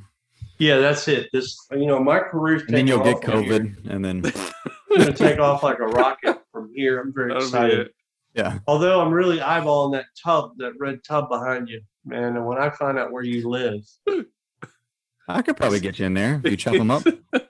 Yeah, 0.57 0.77
that's 0.79 1.07
it. 1.07 1.29
This 1.34 1.55
you 1.71 1.85
know 1.85 1.99
my 1.99 2.19
career's 2.19 2.63
and 2.63 2.75
then 2.75 2.88
you'll 2.88 3.03
get 3.03 3.15
off 3.17 3.23
from. 3.23 3.43
COVID, 3.43 3.89
and 3.89 4.03
then 4.03 4.21
It's 4.89 4.97
gonna 4.97 5.13
take 5.13 5.39
off 5.39 5.61
like 5.63 5.79
a 5.79 5.85
rocket 5.85 6.39
from 6.51 6.71
here. 6.73 6.99
I'm 7.01 7.13
very 7.13 7.29
That'll 7.29 7.43
excited. 7.43 7.89
yeah, 8.34 8.59
Although 8.65 9.01
I'm 9.01 9.11
really 9.13 9.38
eyeballing 9.39 9.91
that 9.93 10.05
tub, 10.23 10.51
that 10.57 10.73
red 10.79 11.03
tub 11.03 11.29
behind 11.29 11.69
you, 11.69 11.81
man. 12.05 12.35
And 12.38 12.45
when 12.47 12.57
I 12.57 12.69
find 12.71 12.97
out 12.97 13.11
where 13.11 13.23
you 13.23 13.47
live, 13.49 13.81
I 15.27 15.41
could 15.41 15.57
probably 15.57 15.79
get 15.81 15.99
you 15.99 16.05
in 16.05 16.13
there 16.13 16.41
if 16.43 16.49
you 16.51 16.57
chop 16.57 16.73
them 16.75 16.89
up. 16.91 17.03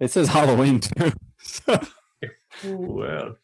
It 0.00 0.12
says 0.12 0.28
Halloween 0.28 0.78
too. 0.78 1.10
So, 1.42 1.80
well, 2.64 3.34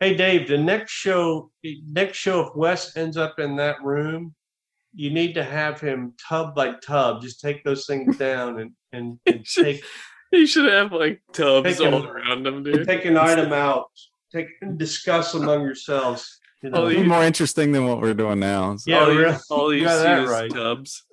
hey 0.00 0.14
Dave, 0.14 0.48
the 0.48 0.58
next 0.58 0.92
show, 0.92 1.50
the 1.62 1.80
next 1.86 2.16
show, 2.18 2.40
if 2.48 2.54
Wes 2.56 2.96
ends 2.96 3.16
up 3.16 3.38
in 3.38 3.56
that 3.56 3.82
room, 3.82 4.34
you 4.94 5.10
need 5.10 5.34
to 5.34 5.44
have 5.44 5.80
him 5.80 6.14
tub 6.28 6.54
by 6.54 6.74
tub. 6.84 7.22
Just 7.22 7.40
take 7.40 7.62
those 7.64 7.86
things 7.86 8.16
down 8.16 8.58
and 8.60 8.72
and, 8.92 9.18
and 9.26 9.44
take 9.46 9.82
You 10.32 10.46
should 10.46 10.70
have 10.72 10.92
like 10.92 11.20
tubs 11.32 11.78
Take 11.78 11.86
a- 11.86 11.92
all 11.92 12.06
around 12.06 12.46
him, 12.46 12.62
dude. 12.62 12.86
take 12.86 13.04
an 13.04 13.16
item 13.16 13.52
out. 13.66 13.86
Take 14.32 14.46
and 14.62 14.78
discuss 14.78 15.34
among 15.34 15.62
yourselves. 15.62 16.38
You 16.62 16.70
know. 16.70 16.84
Oh, 16.84 16.88
it'll 16.88 17.02
be 17.02 17.08
more 17.08 17.24
interesting 17.24 17.72
than 17.72 17.86
what 17.86 18.00
we're 18.00 18.14
doing 18.14 18.38
now. 18.38 18.76
So 18.76 18.90
Yeah, 18.90 19.00
all 19.00 19.12
you, 19.12 19.18
really. 19.20 19.36
all 19.50 19.74
You 19.74 19.82
you 19.82 19.88
see 19.88 19.94
that 20.04 20.22
is 20.24 20.30
right. 20.30 20.50
tubs. 20.52 21.04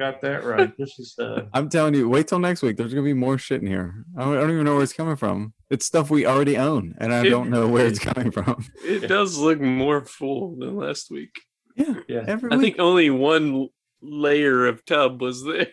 Got 0.00 0.20
that 0.22 0.44
right. 0.44 0.72
This 0.78 0.98
is 0.98 1.14
uh, 1.18 1.42
I'm 1.52 1.68
telling 1.68 1.94
you, 1.94 2.08
wait 2.08 2.26
till 2.26 2.38
next 2.38 2.62
week. 2.62 2.76
There's 2.76 2.92
gonna 2.94 3.04
be 3.04 3.12
more 3.12 3.36
shit 3.38 3.60
in 3.60 3.66
here. 3.68 4.04
I 4.16 4.22
don't, 4.24 4.36
I 4.36 4.40
don't 4.40 4.50
even 4.50 4.64
know 4.64 4.74
where 4.74 4.82
it's 4.82 4.92
coming 4.94 5.14
from. 5.16 5.52
It's 5.68 5.84
stuff 5.86 6.10
we 6.10 6.26
already 6.26 6.56
own, 6.56 6.94
and 6.98 7.12
I 7.12 7.24
It- 7.26 7.30
don't 7.30 7.50
know 7.50 7.68
where 7.68 7.86
it's 7.86 7.98
coming 8.10 8.30
from. 8.32 8.64
It 8.82 9.06
does 9.06 9.36
look 9.38 9.60
more 9.60 10.04
full 10.04 10.56
than 10.58 10.74
last 10.76 11.10
week. 11.10 11.30
Yeah, 11.76 11.94
yeah. 12.08 12.24
I 12.26 12.34
week. 12.34 12.60
think 12.60 12.76
only 12.80 13.10
one 13.10 13.68
layer 14.02 14.66
of 14.66 14.84
tub 14.86 15.20
was 15.22 15.44
there. 15.44 15.68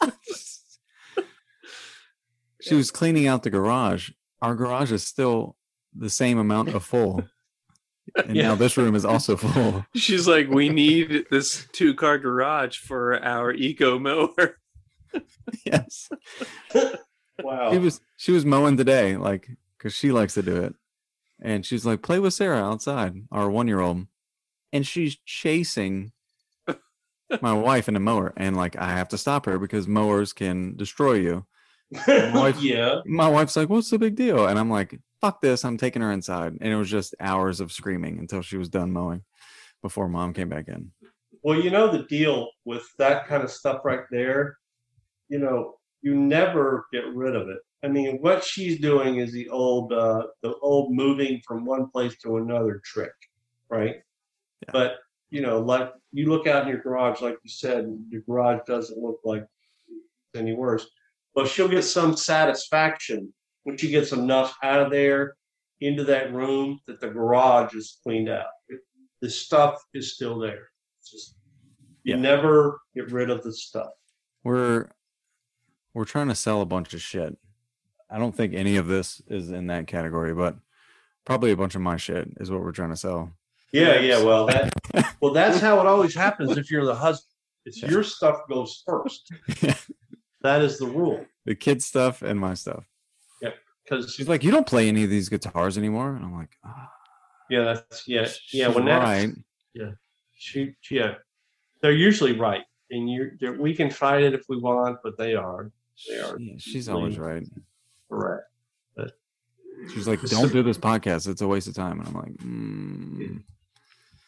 she 2.60 2.74
was 2.74 2.90
cleaning 2.90 3.26
out 3.26 3.42
the 3.42 3.50
garage. 3.50 4.10
Our 4.40 4.54
garage 4.54 4.92
is 4.92 5.04
still 5.06 5.56
the 5.96 6.10
same 6.10 6.38
amount 6.38 6.68
of 6.70 6.84
full, 6.84 7.24
and 8.26 8.36
Yeah. 8.36 8.42
now 8.48 8.54
this 8.54 8.76
room 8.76 8.94
is 8.94 9.04
also 9.04 9.36
full. 9.36 9.84
She's 9.94 10.26
like, 10.28 10.48
we 10.48 10.68
need 10.68 11.26
this 11.30 11.66
two 11.72 11.94
car 11.94 12.18
garage 12.18 12.78
for 12.78 13.22
our 13.24 13.52
eco 13.52 13.98
mower. 13.98 14.58
yes, 15.64 16.08
Wow. 17.42 17.70
she 17.72 17.78
was 17.78 18.00
she 18.16 18.32
was 18.32 18.44
mowing 18.44 18.76
today, 18.76 19.16
like 19.16 19.48
because 19.76 19.94
she 19.94 20.10
likes 20.12 20.34
to 20.34 20.42
do 20.42 20.56
it, 20.56 20.74
and 21.40 21.64
she's 21.64 21.86
like, 21.86 22.02
play 22.02 22.18
with 22.18 22.34
Sarah 22.34 22.62
outside, 22.64 23.14
our 23.30 23.48
one 23.50 23.68
year 23.68 23.80
old, 23.80 24.06
and 24.72 24.86
she's 24.86 25.16
chasing 25.24 26.12
my 27.42 27.52
wife 27.52 27.88
in 27.88 27.96
a 27.96 28.00
mower, 28.00 28.32
and 28.36 28.56
like 28.56 28.76
I 28.76 28.90
have 28.90 29.08
to 29.10 29.18
stop 29.18 29.46
her 29.46 29.58
because 29.58 29.86
mowers 29.86 30.32
can 30.32 30.76
destroy 30.76 31.14
you. 31.14 31.46
wife- 32.06 32.60
yeah. 32.60 33.00
My 33.06 33.28
wife's 33.28 33.56
like, 33.56 33.68
"What's 33.68 33.90
the 33.90 33.98
big 33.98 34.14
deal?" 34.16 34.46
And 34.46 34.58
I'm 34.58 34.70
like, 34.70 34.98
"Fuck 35.20 35.40
this! 35.40 35.64
I'm 35.64 35.76
taking 35.76 36.02
her 36.02 36.12
inside." 36.12 36.58
And 36.60 36.72
it 36.72 36.76
was 36.76 36.90
just 36.90 37.14
hours 37.20 37.60
of 37.60 37.72
screaming 37.72 38.18
until 38.18 38.42
she 38.42 38.56
was 38.56 38.68
done 38.68 38.92
mowing, 38.92 39.24
before 39.82 40.08
mom 40.08 40.32
came 40.34 40.48
back 40.48 40.68
in. 40.68 40.92
Well, 41.42 41.60
you 41.60 41.70
know 41.70 41.90
the 41.90 42.04
deal 42.04 42.50
with 42.64 42.84
that 42.98 43.26
kind 43.26 43.42
of 43.42 43.50
stuff 43.50 43.84
right 43.84 44.04
there. 44.10 44.58
You 45.28 45.38
know, 45.38 45.78
you 46.02 46.14
never 46.14 46.86
get 46.92 47.06
rid 47.14 47.36
of 47.36 47.48
it. 47.48 47.58
I 47.84 47.88
mean, 47.88 48.18
what 48.20 48.42
she's 48.44 48.80
doing 48.80 49.16
is 49.16 49.32
the 49.32 49.48
old, 49.50 49.92
uh, 49.92 50.26
the 50.42 50.54
old 50.56 50.92
moving 50.92 51.40
from 51.46 51.64
one 51.64 51.88
place 51.90 52.16
to 52.22 52.38
another 52.38 52.80
trick, 52.84 53.12
right? 53.68 53.96
Yeah. 54.62 54.70
But 54.72 54.96
you 55.30 55.42
know, 55.42 55.60
like 55.60 55.92
you 56.12 56.28
look 56.28 56.46
out 56.46 56.62
in 56.62 56.68
your 56.68 56.82
garage, 56.82 57.20
like 57.20 57.36
you 57.44 57.50
said, 57.50 57.86
your 58.10 58.22
garage 58.22 58.60
doesn't 58.66 58.98
look 58.98 59.20
like 59.24 59.46
any 60.34 60.54
worse. 60.54 60.88
But 61.34 61.48
she'll 61.48 61.68
get 61.68 61.82
some 61.82 62.16
satisfaction 62.16 63.32
when 63.68 63.76
she 63.76 63.90
gets 63.90 64.12
enough 64.12 64.56
out 64.62 64.80
of 64.80 64.90
there 64.90 65.36
into 65.82 66.02
that 66.04 66.32
room 66.32 66.80
that 66.86 67.00
the 67.00 67.08
garage 67.08 67.74
is 67.74 67.98
cleaned 68.02 68.30
out. 68.30 68.46
The 69.20 69.28
stuff 69.28 69.82
is 69.92 70.14
still 70.14 70.38
there. 70.38 70.70
Just 71.08 71.36
you 72.02 72.14
Yeah. 72.14 72.20
never 72.20 72.80
get 72.94 73.12
rid 73.12 73.28
of 73.28 73.42
the 73.42 73.52
stuff. 73.52 73.90
We're 74.42 74.88
we're 75.92 76.06
trying 76.06 76.28
to 76.28 76.34
sell 76.34 76.62
a 76.62 76.66
bunch 76.66 76.94
of 76.94 77.02
shit. 77.02 77.36
I 78.10 78.18
don't 78.18 78.34
think 78.34 78.54
any 78.54 78.76
of 78.76 78.86
this 78.86 79.20
is 79.28 79.50
in 79.50 79.66
that 79.66 79.86
category, 79.86 80.32
but 80.34 80.56
probably 81.26 81.50
a 81.50 81.56
bunch 81.56 81.74
of 81.74 81.82
my 81.82 81.98
shit 81.98 82.28
is 82.40 82.50
what 82.50 82.62
we're 82.62 82.72
trying 82.72 82.90
to 82.90 82.96
sell. 82.96 83.32
Yeah, 83.72 84.00
yeah. 84.00 84.22
Well, 84.22 84.46
that 84.46 84.72
well, 85.20 85.34
that's 85.34 85.60
how 85.60 85.78
it 85.80 85.86
always 85.86 86.14
happens 86.14 86.56
if 86.56 86.70
you're 86.70 86.86
the 86.86 86.94
husband. 86.94 87.26
It's 87.66 87.82
Yeah. 87.82 87.90
your 87.90 88.02
stuff 88.02 88.48
goes 88.48 88.82
first. 88.86 89.30
That 90.42 90.62
is 90.62 90.78
the 90.78 90.86
rule. 90.86 91.26
the 91.46 91.56
kids 91.56 91.84
stuff 91.84 92.22
and 92.22 92.38
my 92.38 92.54
stuff. 92.54 92.84
Because 93.88 94.14
She's 94.14 94.28
like, 94.28 94.44
"You 94.44 94.50
don't 94.50 94.66
play 94.66 94.88
any 94.88 95.04
of 95.04 95.10
these 95.10 95.28
guitars 95.28 95.78
anymore," 95.78 96.14
and 96.14 96.24
I'm 96.24 96.34
like, 96.34 96.56
ah, 96.64 96.90
yeah, 97.48 97.64
that's 97.64 98.06
yeah, 98.06 98.22
yeah. 98.52 98.66
she's 98.66 98.74
When 98.74 98.84
that 98.86 99.02
right, 99.02 99.30
yeah, 99.74 99.92
she 100.34 100.74
yeah, 100.90 101.14
they're 101.80 101.92
usually 101.92 102.32
right, 102.32 102.62
and 102.90 103.10
you 103.10 103.30
we 103.58 103.74
can 103.74 103.90
fight 103.90 104.22
it 104.22 104.34
if 104.34 104.42
we 104.48 104.58
want, 104.58 104.98
but 105.02 105.16
they 105.16 105.34
are 105.34 105.70
They 106.08 106.18
are 106.18 106.38
Yeah, 106.38 106.54
she's 106.58 106.88
always 106.88 107.18
right. 107.18 107.46
correct. 108.10 108.44
But 108.96 109.12
she's 109.92 110.06
like, 110.06 110.20
"Don't 110.22 110.52
do 110.52 110.62
this 110.62 110.78
podcast; 110.78 111.28
it's 111.28 111.40
a 111.40 111.48
waste 111.48 111.68
of 111.68 111.74
time." 111.74 112.00
And 112.00 112.08
I'm 112.08 112.14
like, 112.14 112.32
mm. 112.34 113.42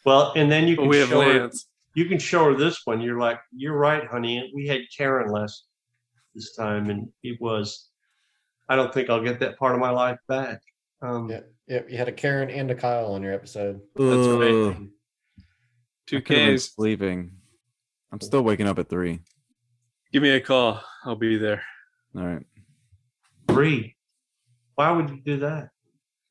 Well, 0.04 0.32
and 0.36 0.50
then 0.50 0.66
you 0.66 0.76
can 0.76 0.88
we 0.88 0.98
have 0.98 1.10
show 1.10 1.20
her, 1.20 1.40
Lance. 1.40 1.66
you 1.94 2.06
can 2.06 2.18
show 2.18 2.46
her 2.46 2.54
this 2.54 2.80
one. 2.86 3.02
You're 3.02 3.18
like, 3.18 3.40
you're 3.54 3.76
right, 3.76 4.06
honey. 4.06 4.50
We 4.54 4.66
had 4.66 4.80
Karen 4.96 5.30
last 5.30 5.64
this 6.34 6.54
time, 6.56 6.88
and 6.88 7.08
it 7.22 7.38
was. 7.40 7.89
I 8.70 8.76
don't 8.76 8.94
think 8.94 9.10
I'll 9.10 9.22
get 9.22 9.40
that 9.40 9.58
part 9.58 9.74
of 9.74 9.80
my 9.80 9.90
life 9.90 10.18
back. 10.28 10.60
Um, 11.02 11.28
Yeah, 11.28 11.40
yeah. 11.66 11.80
You 11.88 11.98
had 11.98 12.08
a 12.08 12.12
Karen 12.12 12.48
and 12.50 12.70
a 12.70 12.74
Kyle 12.74 13.12
on 13.12 13.22
your 13.22 13.34
episode. 13.34 13.80
That's 13.96 14.26
right. 14.28 14.76
Two 16.06 16.16
I 16.18 16.20
could've 16.20 16.56
Ks. 16.60 16.74
sleeping. 16.74 17.32
I'm 18.12 18.20
still 18.20 18.42
waking 18.42 18.66
up 18.68 18.78
at 18.78 18.88
three. 18.88 19.20
Give 20.12 20.22
me 20.22 20.30
a 20.30 20.40
call. 20.40 20.82
I'll 21.04 21.16
be 21.16 21.36
there. 21.36 21.62
All 22.16 22.24
right, 22.24 22.46
Three. 23.48 23.96
Why 24.76 24.90
would 24.92 25.10
you 25.10 25.20
do 25.24 25.36
that? 25.40 25.70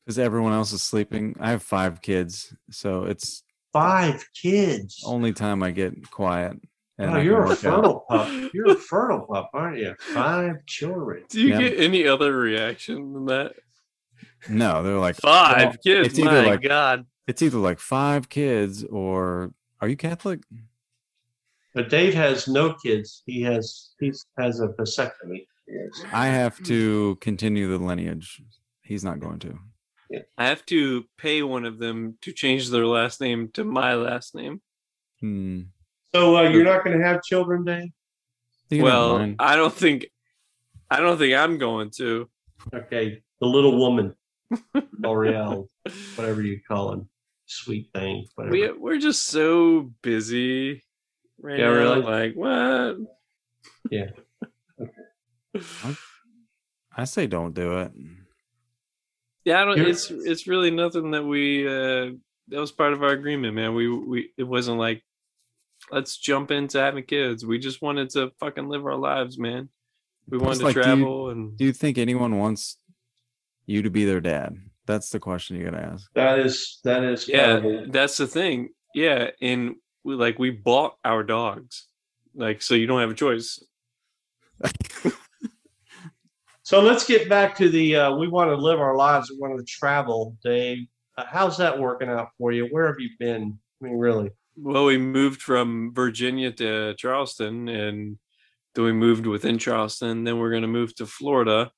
because 0.04 0.18
everyone 0.18 0.52
else 0.52 0.72
is 0.72 0.82
sleeping. 0.82 1.36
I 1.38 1.50
have 1.50 1.62
five 1.62 2.02
kids, 2.02 2.52
so 2.70 3.04
it's 3.04 3.42
Five 3.72 4.24
kids. 4.34 5.02
only 5.06 5.32
time 5.32 5.62
I 5.62 5.70
get 5.70 6.10
quiet. 6.10 6.56
And 7.00 7.14
Oh, 7.14 7.18
you're 7.20 7.42
a 7.44 7.48
work 7.48 7.64
out. 7.64 7.76
fertile 7.76 8.04
pup. 8.08 8.50
You're 8.52 8.72
a 8.72 8.74
fertile 8.74 9.20
pup, 9.26 9.50
aren't 9.54 9.78
you? 9.78 9.94
Five 9.98 10.66
children. 10.66 11.24
Do 11.30 11.40
you 11.40 11.48
Yeah. 11.48 11.58
get 11.60 11.80
any 11.80 12.06
other 12.06 12.36
reaction 12.36 13.12
than 13.14 13.24
that? 13.26 13.54
No, 14.48 14.82
they're 14.82 14.98
like 14.98 15.16
Five 15.16 15.62
well, 15.68 15.76
kids. 15.84 16.08
It's 16.08 16.18
either 16.18 16.42
My 16.42 16.46
like 16.46 16.62
God. 16.62 17.06
it's 17.26 17.40
either 17.42 17.58
like 17.58 17.78
five 17.78 18.28
kids 18.28 18.84
or 18.84 19.52
are 19.80 19.88
you 19.88 19.96
Catholic? 19.96 20.40
But 21.74 21.88
Dave 21.88 22.14
has 22.14 22.46
no 22.48 22.74
kids. 22.74 23.22
He 23.26 23.42
has 23.42 23.94
he 23.98 24.12
has 24.38 24.60
a 24.60 24.68
vasectomy. 24.68 25.46
Yes. 25.66 26.04
I 26.12 26.26
have 26.26 26.62
to 26.64 27.16
continue 27.20 27.68
the 27.70 27.78
lineage. 27.82 28.42
He's 28.82 29.04
not 29.04 29.20
going 29.20 29.38
to. 29.40 29.58
I 30.36 30.48
have 30.48 30.66
to 30.66 31.04
pay 31.16 31.42
one 31.42 31.64
of 31.64 31.78
them 31.78 32.18
to 32.22 32.32
change 32.32 32.68
their 32.70 32.86
last 32.86 33.20
name 33.20 33.48
to 33.54 33.62
my 33.64 33.94
last 33.94 34.34
name. 34.34 34.60
Hmm. 35.20 35.62
So 36.14 36.36
uh, 36.36 36.48
you're 36.50 36.64
not 36.64 36.84
going 36.84 36.98
to 36.98 37.04
have 37.04 37.22
children, 37.22 37.64
Dave? 37.64 38.82
Well. 38.82 39.34
I 39.38 39.56
don't 39.56 39.72
think 39.72 40.06
I 40.90 41.00
don't 41.00 41.18
think 41.18 41.34
I'm 41.34 41.58
going 41.58 41.90
to. 41.98 42.28
Okay, 42.74 43.22
the 43.40 43.46
little 43.46 43.78
woman, 43.78 44.14
L'Oreal, 44.98 45.68
whatever 46.16 46.42
you 46.42 46.60
call 46.66 46.92
him, 46.92 47.08
sweet 47.46 47.90
thing, 47.94 48.26
whatever. 48.34 48.52
We 48.52 48.72
we're 48.72 48.98
just 48.98 49.26
so 49.26 49.90
busy 50.02 50.82
right 51.40 51.58
Yeah, 51.58 51.66
now. 51.70 51.72
really? 51.74 52.02
Like 52.02 52.34
what? 52.34 52.96
Yeah. 53.90 54.10
I 56.96 57.04
say 57.04 57.26
don't 57.26 57.54
do 57.54 57.78
it. 57.78 57.92
Yeah, 59.44 59.62
I 59.62 59.64
don't. 59.64 59.78
It's 59.80 60.10
it's 60.10 60.46
really 60.46 60.70
nothing 60.70 61.12
that 61.12 61.24
we. 61.24 61.66
uh 61.66 62.12
That 62.48 62.60
was 62.60 62.72
part 62.72 62.92
of 62.92 63.02
our 63.02 63.10
agreement, 63.12 63.54
man. 63.54 63.74
We 63.74 63.88
we 63.88 64.32
it 64.36 64.42
wasn't 64.44 64.78
like, 64.78 65.02
let's 65.92 66.16
jump 66.16 66.50
into 66.50 66.78
having 66.78 67.04
kids. 67.04 67.44
We 67.44 67.58
just 67.58 67.82
wanted 67.82 68.10
to 68.10 68.32
fucking 68.38 68.68
live 68.68 68.84
our 68.84 68.96
lives, 68.96 69.38
man. 69.38 69.68
We 70.28 70.38
wanted 70.38 70.58
to 70.60 70.64
like, 70.64 70.74
do 70.74 70.80
you- 70.80 70.84
travel 70.84 71.30
and 71.30 71.56
Do 71.56 71.64
you 71.64 71.72
think 71.72 71.98
anyone 71.98 72.38
wants 72.38 72.76
you 73.66 73.82
to 73.82 73.90
be 73.90 74.04
their 74.04 74.20
dad? 74.20 74.56
That's 74.86 75.10
the 75.10 75.20
question 75.20 75.56
you 75.56 75.64
gotta 75.64 75.84
ask. 75.84 76.10
That 76.14 76.38
is 76.40 76.80
that 76.84 77.04
is 77.04 77.28
yeah, 77.28 77.60
kind 77.60 77.66
of- 77.66 77.92
that's 77.92 78.16
the 78.16 78.26
thing. 78.26 78.70
Yeah, 78.94 79.30
and 79.40 79.76
we 80.04 80.14
like 80.14 80.38
we 80.38 80.50
bought 80.50 80.96
our 81.04 81.22
dogs, 81.22 81.86
like 82.34 82.62
so 82.62 82.74
you 82.74 82.86
don't 82.86 83.00
have 83.00 83.10
a 83.10 83.14
choice. 83.14 83.62
So 86.62 86.80
let's 86.80 87.04
get 87.04 87.28
back 87.28 87.56
to 87.56 87.68
the 87.68 87.96
uh, 87.96 88.14
we 88.14 88.28
want 88.28 88.48
to 88.50 88.54
live 88.54 88.78
our 88.78 88.94
lives. 88.94 89.28
We 89.28 89.38
want 89.38 89.58
to 89.58 89.64
travel, 89.64 90.36
Dave. 90.44 90.86
Uh, 91.18 91.24
how's 91.26 91.58
that 91.58 91.76
working 91.76 92.08
out 92.08 92.28
for 92.38 92.52
you? 92.52 92.66
Where 92.66 92.86
have 92.86 93.00
you 93.00 93.08
been? 93.18 93.58
I 93.82 93.84
mean, 93.84 93.94
really? 93.94 94.30
Well, 94.62 94.84
we 94.84 94.98
moved 94.98 95.42
from 95.42 95.92
Virginia 95.94 96.52
to 96.52 96.94
Charleston, 96.94 97.68
and 97.68 98.18
then 98.74 98.84
we 98.84 98.92
moved 98.92 99.26
within 99.26 99.58
Charleston. 99.58 100.24
Then 100.24 100.38
we're 100.38 100.52
gonna 100.52 100.66
move 100.68 100.94
to 100.96 101.06
Florida, 101.06 101.70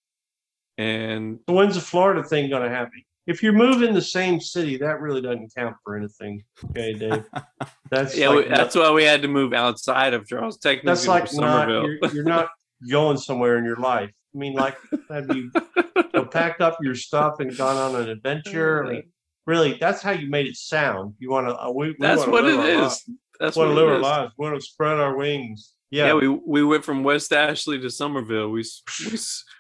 and 0.78 1.38
So 1.48 1.54
when's 1.54 1.74
the 1.74 1.80
Florida 1.80 2.22
thing 2.22 2.48
going 2.50 2.62
to 2.62 2.68
happen? 2.68 3.02
If 3.26 3.42
you're 3.42 3.52
moving 3.52 3.94
the 3.94 4.02
same 4.02 4.40
city, 4.40 4.76
that 4.78 5.00
really 5.00 5.20
doesn't 5.20 5.54
count 5.54 5.76
for 5.84 5.96
anything. 5.96 6.42
Okay, 6.70 6.92
Dave. 6.94 7.24
That's 7.90 8.16
yeah, 8.16 8.30
like 8.30 8.48
we, 8.48 8.50
that's 8.50 8.74
why 8.74 8.90
we 8.90 9.04
had 9.04 9.20
to 9.20 9.28
move 9.28 9.52
outside 9.52 10.14
of 10.14 10.26
Charleston. 10.26 10.60
Technically, 10.62 10.86
that's 10.86 11.06
like 11.06 11.26
to 11.26 11.40
not 11.40 11.68
Summerville. 11.68 11.90
you're, 11.90 12.14
you're 12.14 12.24
not 12.24 12.48
going 12.90 13.18
somewhere 13.18 13.58
in 13.58 13.64
your 13.64 13.76
life. 13.76 14.10
I 14.34 14.38
mean, 14.38 14.54
like 14.54 14.78
have 15.10 15.26
you, 15.36 15.50
you 15.54 16.04
know, 16.14 16.24
packed 16.24 16.62
up 16.62 16.78
your 16.80 16.94
stuff 16.94 17.38
and 17.38 17.54
gone 17.54 17.76
on 17.76 18.00
an 18.00 18.08
adventure? 18.08 18.82
I 18.82 18.90
mean, 18.90 19.02
really, 19.46 19.76
that's 19.78 20.02
how 20.02 20.12
you 20.12 20.28
made 20.30 20.46
it 20.46 20.56
sound. 20.56 21.14
You 21.18 21.30
want 21.30 21.48
to? 21.48 21.56
Uh, 21.58 21.70
we, 21.70 21.88
we 21.90 21.96
That's 21.98 22.26
what 22.26 22.44
live 22.44 22.60
it 22.60 22.60
our 22.60 22.68
is. 22.68 22.78
lives. 22.80 23.10
That's 23.40 23.56
want 23.56 23.70
what 23.70 23.74
to 23.74 23.80
live 23.80 23.88
our 23.90 23.96
is. 23.96 24.02
lives. 24.02 24.32
Want 24.36 24.54
to 24.54 24.60
spread 24.60 24.98
our 24.98 25.16
wings. 25.16 25.74
Yeah. 25.90 26.06
Yeah. 26.08 26.14
we 26.14 26.28
we 26.28 26.64
went 26.64 26.84
from 26.84 27.04
West 27.04 27.32
Ashley 27.32 27.78
to 27.80 27.90
Summerville. 27.90 28.50
We 28.50 28.64
we 29.10 29.18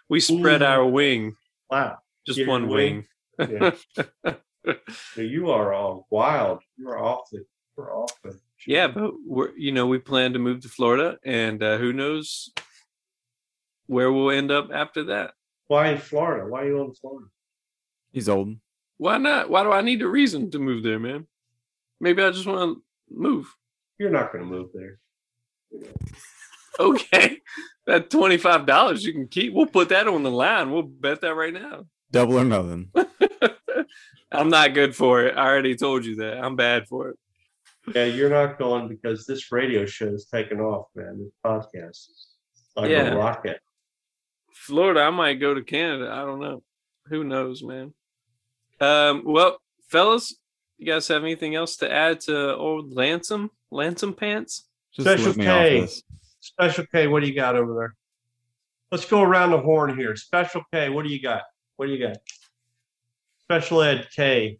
we 0.08 0.20
spread 0.20 0.62
Ooh. 0.62 0.66
our 0.66 0.86
wing, 0.86 1.34
wow. 1.70 1.98
just 2.26 2.38
Yeah, 2.38 2.46
one 2.46 2.68
wing. 2.68 3.06
wing. 3.38 3.50
Yeah. 3.50 4.34
So 5.14 5.22
you 5.22 5.50
are 5.50 5.72
all 5.72 6.06
wild. 6.08 6.60
You're 6.76 6.96
off 7.02 7.28
the. 7.32 7.44
You're 7.76 7.92
off 7.96 8.12
the. 8.22 8.38
Yeah, 8.64 8.86
but 8.86 9.10
we're 9.26 9.50
you 9.56 9.72
know 9.72 9.88
we 9.88 9.98
plan 9.98 10.34
to 10.34 10.38
move 10.38 10.60
to 10.60 10.68
Florida, 10.68 11.18
and 11.24 11.60
uh, 11.60 11.78
who 11.78 11.92
knows 11.92 12.52
where 13.86 14.12
we'll 14.12 14.30
end 14.30 14.52
up 14.52 14.70
after 14.72 15.02
that. 15.06 15.32
Why 15.66 15.88
in 15.88 15.98
Florida? 15.98 16.48
Why 16.48 16.60
are 16.62 16.66
you 16.68 16.80
in 16.82 16.94
Florida? 16.94 17.26
He's 18.12 18.28
old. 18.28 18.54
Why 19.02 19.18
not? 19.18 19.50
Why 19.50 19.64
do 19.64 19.72
I 19.72 19.80
need 19.80 20.00
a 20.02 20.06
reason 20.06 20.48
to 20.52 20.60
move 20.60 20.84
there, 20.84 21.00
man? 21.00 21.26
Maybe 22.00 22.22
I 22.22 22.30
just 22.30 22.46
want 22.46 22.60
to 22.78 22.82
move. 23.10 23.52
You're 23.98 24.10
not 24.10 24.30
going 24.32 24.44
to 24.44 24.48
move 24.48 24.68
there. 24.72 25.00
Okay, 26.78 27.38
that 27.88 28.10
twenty 28.10 28.36
five 28.36 28.64
dollars 28.64 29.04
you 29.04 29.12
can 29.12 29.26
keep. 29.26 29.52
We'll 29.54 29.66
put 29.66 29.88
that 29.88 30.06
on 30.06 30.22
the 30.22 30.30
line. 30.30 30.70
We'll 30.70 30.82
bet 30.84 31.20
that 31.22 31.34
right 31.34 31.52
now. 31.52 31.86
Double 32.12 32.38
or 32.38 32.44
nothing. 32.44 32.92
I'm 34.30 34.50
not 34.50 34.72
good 34.72 34.94
for 34.94 35.24
it. 35.24 35.36
I 35.36 35.48
already 35.48 35.74
told 35.74 36.04
you 36.04 36.14
that. 36.16 36.38
I'm 36.38 36.54
bad 36.54 36.86
for 36.86 37.08
it. 37.08 37.18
Yeah, 37.92 38.04
you're 38.04 38.30
not 38.30 38.56
going 38.56 38.86
because 38.86 39.26
this 39.26 39.50
radio 39.50 39.84
show 39.84 40.06
is 40.14 40.26
taking 40.32 40.60
off, 40.60 40.86
man. 40.94 41.18
This 41.18 41.32
podcast 41.44 41.90
is 41.90 42.28
like 42.76 42.88
Yeah. 42.88 43.14
a 43.14 43.16
rocket. 43.16 43.58
Florida, 44.52 45.00
I 45.00 45.10
might 45.10 45.40
go 45.40 45.54
to 45.54 45.62
Canada. 45.64 46.08
I 46.12 46.24
don't 46.24 46.38
know. 46.38 46.62
Who 47.08 47.24
knows, 47.24 47.64
man? 47.64 47.92
Um, 48.82 49.22
well, 49.24 49.58
fellas, 49.88 50.34
you 50.78 50.86
guys 50.86 51.06
have 51.08 51.22
anything 51.22 51.54
else 51.54 51.76
to 51.76 51.90
add 51.92 52.20
to 52.22 52.54
old 52.56 52.92
Lansom? 52.92 53.50
Lansom 53.70 54.12
pants? 54.12 54.68
Just 54.92 55.08
Special 55.08 55.26
let 55.28 55.36
me 55.36 55.46
off 55.46 55.58
K. 55.58 55.88
Special 56.40 56.84
K, 56.92 57.06
what 57.06 57.22
do 57.22 57.28
you 57.28 57.34
got 57.34 57.54
over 57.56 57.74
there? 57.74 57.94
Let's 58.90 59.06
go 59.06 59.22
around 59.22 59.52
the 59.52 59.58
horn 59.60 59.96
here. 59.96 60.16
Special 60.16 60.62
K, 60.72 60.88
what 60.88 61.04
do 61.06 61.12
you 61.12 61.22
got? 61.22 61.42
What 61.76 61.86
do 61.86 61.92
you 61.92 62.06
got? 62.06 62.16
Special 63.44 63.82
Ed 63.82 64.08
K. 64.14 64.58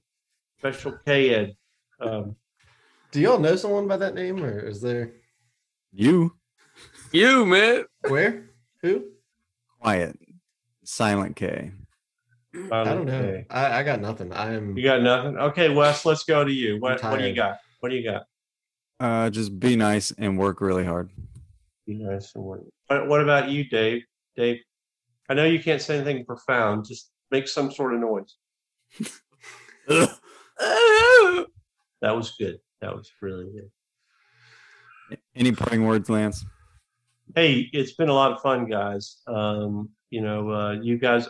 Special 0.59 0.97
K 1.05 1.35
Ed. 1.35 1.57
Um, 2.01 2.37
Do 3.11 3.21
y'all 3.21 3.39
know 3.41 3.57
someone 3.57 3.89
by 3.89 3.97
that 3.97 4.15
name, 4.15 4.43
or 4.43 4.61
is 4.61 4.81
there 4.81 5.13
You 5.93 6.37
You, 7.11 7.45
man. 7.45 7.85
where? 8.09 8.51
Who? 8.83 9.05
quiet. 9.81 10.17
Silent 10.85 11.35
K. 11.37 11.73
I 12.55 12.85
don't 12.85 13.07
know. 13.07 13.43
I, 13.51 13.81
I 13.81 13.83
got 13.83 14.01
nothing. 14.01 14.33
I'm 14.33 14.77
You 14.77 14.85
got 14.85 15.03
nothing? 15.03 15.39
Okay, 15.39 15.69
Wes, 15.71 16.05
let's 16.05 16.25
go 16.25 16.45
to 16.45 16.53
you. 16.53 16.79
What, 16.81 17.03
what 17.03 17.19
do 17.19 17.27
you 17.27 17.35
tired. 17.35 17.37
got? 17.37 17.59
What 17.81 17.89
do 17.89 17.97
you 17.97 18.05
got? 18.05 18.25
Uh, 19.01 19.31
just 19.31 19.59
be 19.59 19.75
nice 19.75 20.13
and 20.19 20.39
work 20.39 20.61
really 20.61 20.85
hard. 20.85 21.11
Be 21.87 21.95
nice 21.95 22.35
and 22.35 22.45
what, 22.45 22.61
what 22.87 23.09
what 23.09 23.21
about 23.21 23.49
you, 23.49 23.65
Dave? 23.65 24.05
Dave, 24.37 24.61
I 25.29 25.35
know 25.35 25.45
you 25.45 25.61
can't 25.61 25.83
say 25.83 25.97
anything 25.97 26.25
profound. 26.25 26.85
Just 26.87 27.11
make 27.31 27.49
some 27.49 27.73
sort 27.73 27.95
of 27.95 28.01
noise. 28.01 28.37
That 32.03 32.17
was 32.17 32.33
good. 32.33 32.59
That 32.81 32.95
was 32.95 33.11
really 33.23 33.47
good. 33.53 35.19
Any 35.37 35.53
parting 35.53 35.87
words, 35.87 36.11
Lance? 36.11 36.45
Hey, 37.35 37.71
it's 37.73 37.93
been 37.93 38.09
a 38.09 38.15
lot 38.15 38.33
of 38.33 38.43
fun, 38.43 38.67
guys. 38.67 39.19
Um, 39.29 39.89
you 40.11 40.21
know, 40.21 40.51
uh, 40.51 40.73
you 40.73 40.99
guys, 40.99 41.29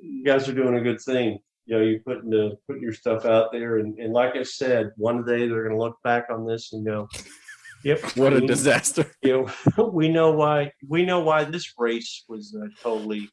you 0.00 0.24
guys 0.24 0.48
are 0.48 0.54
doing 0.54 0.76
a 0.76 0.80
good 0.80 1.00
thing. 1.00 1.38
You 1.66 1.76
know, 1.76 1.82
you're 1.84 2.00
putting 2.00 2.30
the 2.30 2.56
putting 2.66 2.82
your 2.82 2.92
stuff 2.92 3.24
out 3.24 3.50
there, 3.52 3.78
and, 3.78 3.98
and 3.98 4.12
like 4.12 4.36
I 4.36 4.42
said, 4.44 4.92
one 4.96 5.24
day 5.24 5.48
they're 5.48 5.64
going 5.64 5.76
to 5.76 5.82
look 5.82 5.96
back 6.04 6.26
on 6.30 6.46
this 6.46 6.72
and 6.72 6.86
go, 6.86 7.08
"Yep, 7.84 8.16
What 8.16 8.32
a 8.34 8.40
disaster. 8.40 9.10
you 9.22 9.48
know, 9.76 9.84
we 9.92 10.08
know 10.08 10.30
why 10.32 10.70
we 10.88 11.04
know 11.04 11.20
why 11.20 11.42
this 11.44 11.72
race 11.76 12.24
was 12.28 12.56
uh, 12.60 12.66
totally 12.82 13.28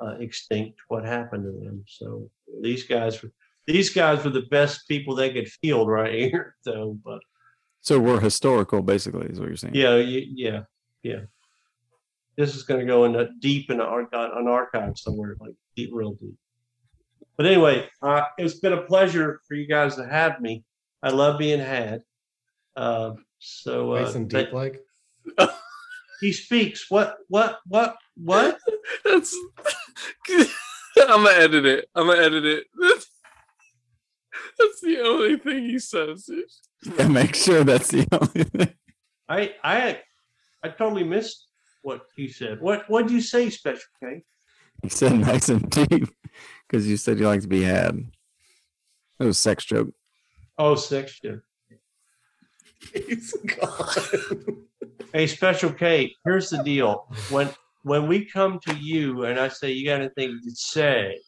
uh, 0.00 0.16
extinct. 0.20 0.78
What 0.88 1.04
happened 1.04 1.44
to 1.44 1.64
them? 1.64 1.84
So 1.88 2.30
these 2.60 2.84
guys, 2.84 3.20
were 3.20 3.32
these 3.66 3.90
guys 3.90 4.24
were 4.24 4.30
the 4.30 4.42
best 4.50 4.86
people 4.86 5.14
they 5.16 5.32
could 5.32 5.48
field 5.48 5.88
right 5.88 6.14
here. 6.30 6.54
So, 6.62 6.98
but 7.04 7.20
So 7.80 7.98
we're 7.98 8.20
historical, 8.20 8.80
basically, 8.82 9.26
is 9.26 9.40
what 9.40 9.48
you're 9.48 9.56
saying. 9.56 9.74
yeah, 9.74 9.94
y- 9.94 10.26
yeah, 10.34 10.60
yeah. 11.02 11.22
This 12.36 12.54
is 12.54 12.62
going 12.62 12.80
to 12.80 12.86
go 12.86 13.04
in 13.04 13.14
a 13.16 13.28
deep 13.40 13.70
in 13.70 13.80
an 13.80 13.86
archive, 13.86 14.30
an 14.34 14.48
archive 14.48 14.98
somewhere, 14.98 15.36
like 15.40 15.54
deep, 15.76 15.90
real 15.92 16.14
deep. 16.14 16.34
But 17.36 17.46
anyway, 17.46 17.88
uh, 18.00 18.24
it's 18.38 18.54
been 18.54 18.72
a 18.72 18.82
pleasure 18.82 19.40
for 19.46 19.54
you 19.54 19.66
guys 19.66 19.96
to 19.96 20.06
have 20.06 20.40
me. 20.40 20.64
I 21.02 21.10
love 21.10 21.38
being 21.38 21.60
had. 21.60 22.02
Uh, 22.76 23.12
so 23.38 23.94
uh, 23.94 24.02
nice 24.02 24.14
and 24.14 24.30
that- 24.30 24.44
deep 24.44 24.52
like. 24.52 24.80
he 26.20 26.32
speaks. 26.32 26.90
What? 26.90 27.18
What? 27.28 27.58
What? 27.66 27.96
What? 28.16 28.58
That's. 29.04 29.34
I'm 30.98 31.24
gonna 31.24 31.30
edit 31.38 31.64
it. 31.64 31.88
I'm 31.94 32.06
gonna 32.06 32.22
edit 32.22 32.44
it. 32.44 32.66
That's 34.58 34.80
the 34.80 35.00
only 35.00 35.38
thing 35.38 35.64
he 35.64 35.78
says. 35.78 36.28
Yeah, 36.98 37.08
make 37.08 37.34
sure 37.34 37.64
that's 37.64 37.88
the 37.88 38.06
only 38.12 38.44
thing. 38.44 38.74
I 39.28 39.54
I 39.64 40.00
I 40.62 40.68
totally 40.68 41.04
missed 41.04 41.48
what 41.82 42.02
he 42.16 42.28
said. 42.28 42.60
What 42.60 42.88
what'd 42.88 43.10
you 43.10 43.20
say, 43.20 43.50
Special 43.50 43.82
K? 44.02 44.24
You 44.82 44.90
said 44.90 45.18
nice 45.18 45.48
and 45.48 45.68
deep 45.70 46.08
because 46.66 46.88
you 46.88 46.96
said 46.96 47.18
you 47.18 47.26
like 47.26 47.42
to 47.42 47.48
be 47.48 47.62
had. 47.62 48.04
It 49.20 49.24
was 49.24 49.36
a 49.36 49.40
sex 49.40 49.64
joke. 49.64 49.90
Oh, 50.58 50.74
six. 50.74 51.20
Yeah. 51.22 51.36
He's 52.92 53.32
gone. 53.32 54.66
Hey, 55.12 55.26
Special 55.26 55.72
K. 55.72 56.14
Here's 56.24 56.50
the 56.50 56.62
deal. 56.62 57.06
When 57.30 57.48
when 57.82 58.08
we 58.08 58.24
come 58.24 58.58
to 58.66 58.74
you 58.74 59.24
and 59.24 59.38
I 59.38 59.48
say 59.48 59.70
you 59.72 59.86
got 59.86 60.00
anything 60.00 60.40
to 60.42 60.50
say, 60.52 61.18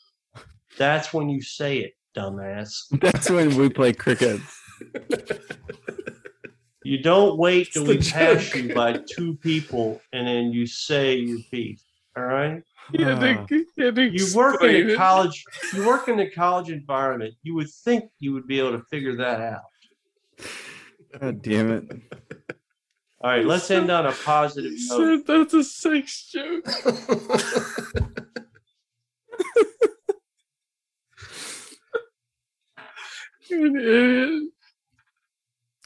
that's 0.79 1.13
when 1.13 1.29
you 1.29 1.43
say 1.43 1.79
it, 1.79 1.93
dumbass. 2.17 2.87
That's 3.01 3.31
when 3.31 3.57
we 3.57 3.69
play 3.69 3.93
cricket. 3.93 4.41
You 6.85 6.99
don't 7.03 7.39
wait 7.39 7.73
till 7.73 7.87
we 7.87 7.97
pass 7.99 8.51
joke. 8.51 8.55
you 8.57 8.75
by 8.75 9.01
two 9.17 9.37
people 9.37 10.01
and 10.13 10.27
then 10.29 10.53
you 10.53 10.67
say 10.67 11.17
your 11.17 11.39
piece. 11.51 11.83
All 12.17 12.25
right. 12.25 12.63
You 12.93 13.05
had 13.07 13.49
to- 13.49 13.57
you 13.57 13.67
You 14.11 14.37
work 14.37 14.63
in 14.63 14.69
explain 14.69 14.91
a 14.91 14.93
it. 14.93 14.97
college. 14.97 15.45
You 15.73 15.87
work 15.87 16.09
in 16.09 16.21
a 16.21 16.31
college 16.31 16.69
environment. 16.71 17.35
You 17.43 17.55
would 17.55 17.71
think 17.71 18.05
you 18.21 18.35
would 18.35 18.47
be 18.47 18.59
able 18.59 18.73
to 18.73 18.85
figure 18.91 19.17
that 19.17 19.41
out. 19.41 19.63
God 21.21 21.41
damn 21.43 21.71
it. 21.73 21.85
All 23.23 23.31
right, 23.31 23.47
let's 23.47 23.71
end 23.71 23.91
on 23.91 24.05
a 24.05 24.13
positive 24.13 24.73
note. 24.91 25.25
said 25.25 25.27
that's 25.27 25.55
a 25.55 25.65
sex 25.65 26.31
joke. 26.31 26.67
You're 33.49 33.67
an 33.67 33.77
idiot. 33.77 34.51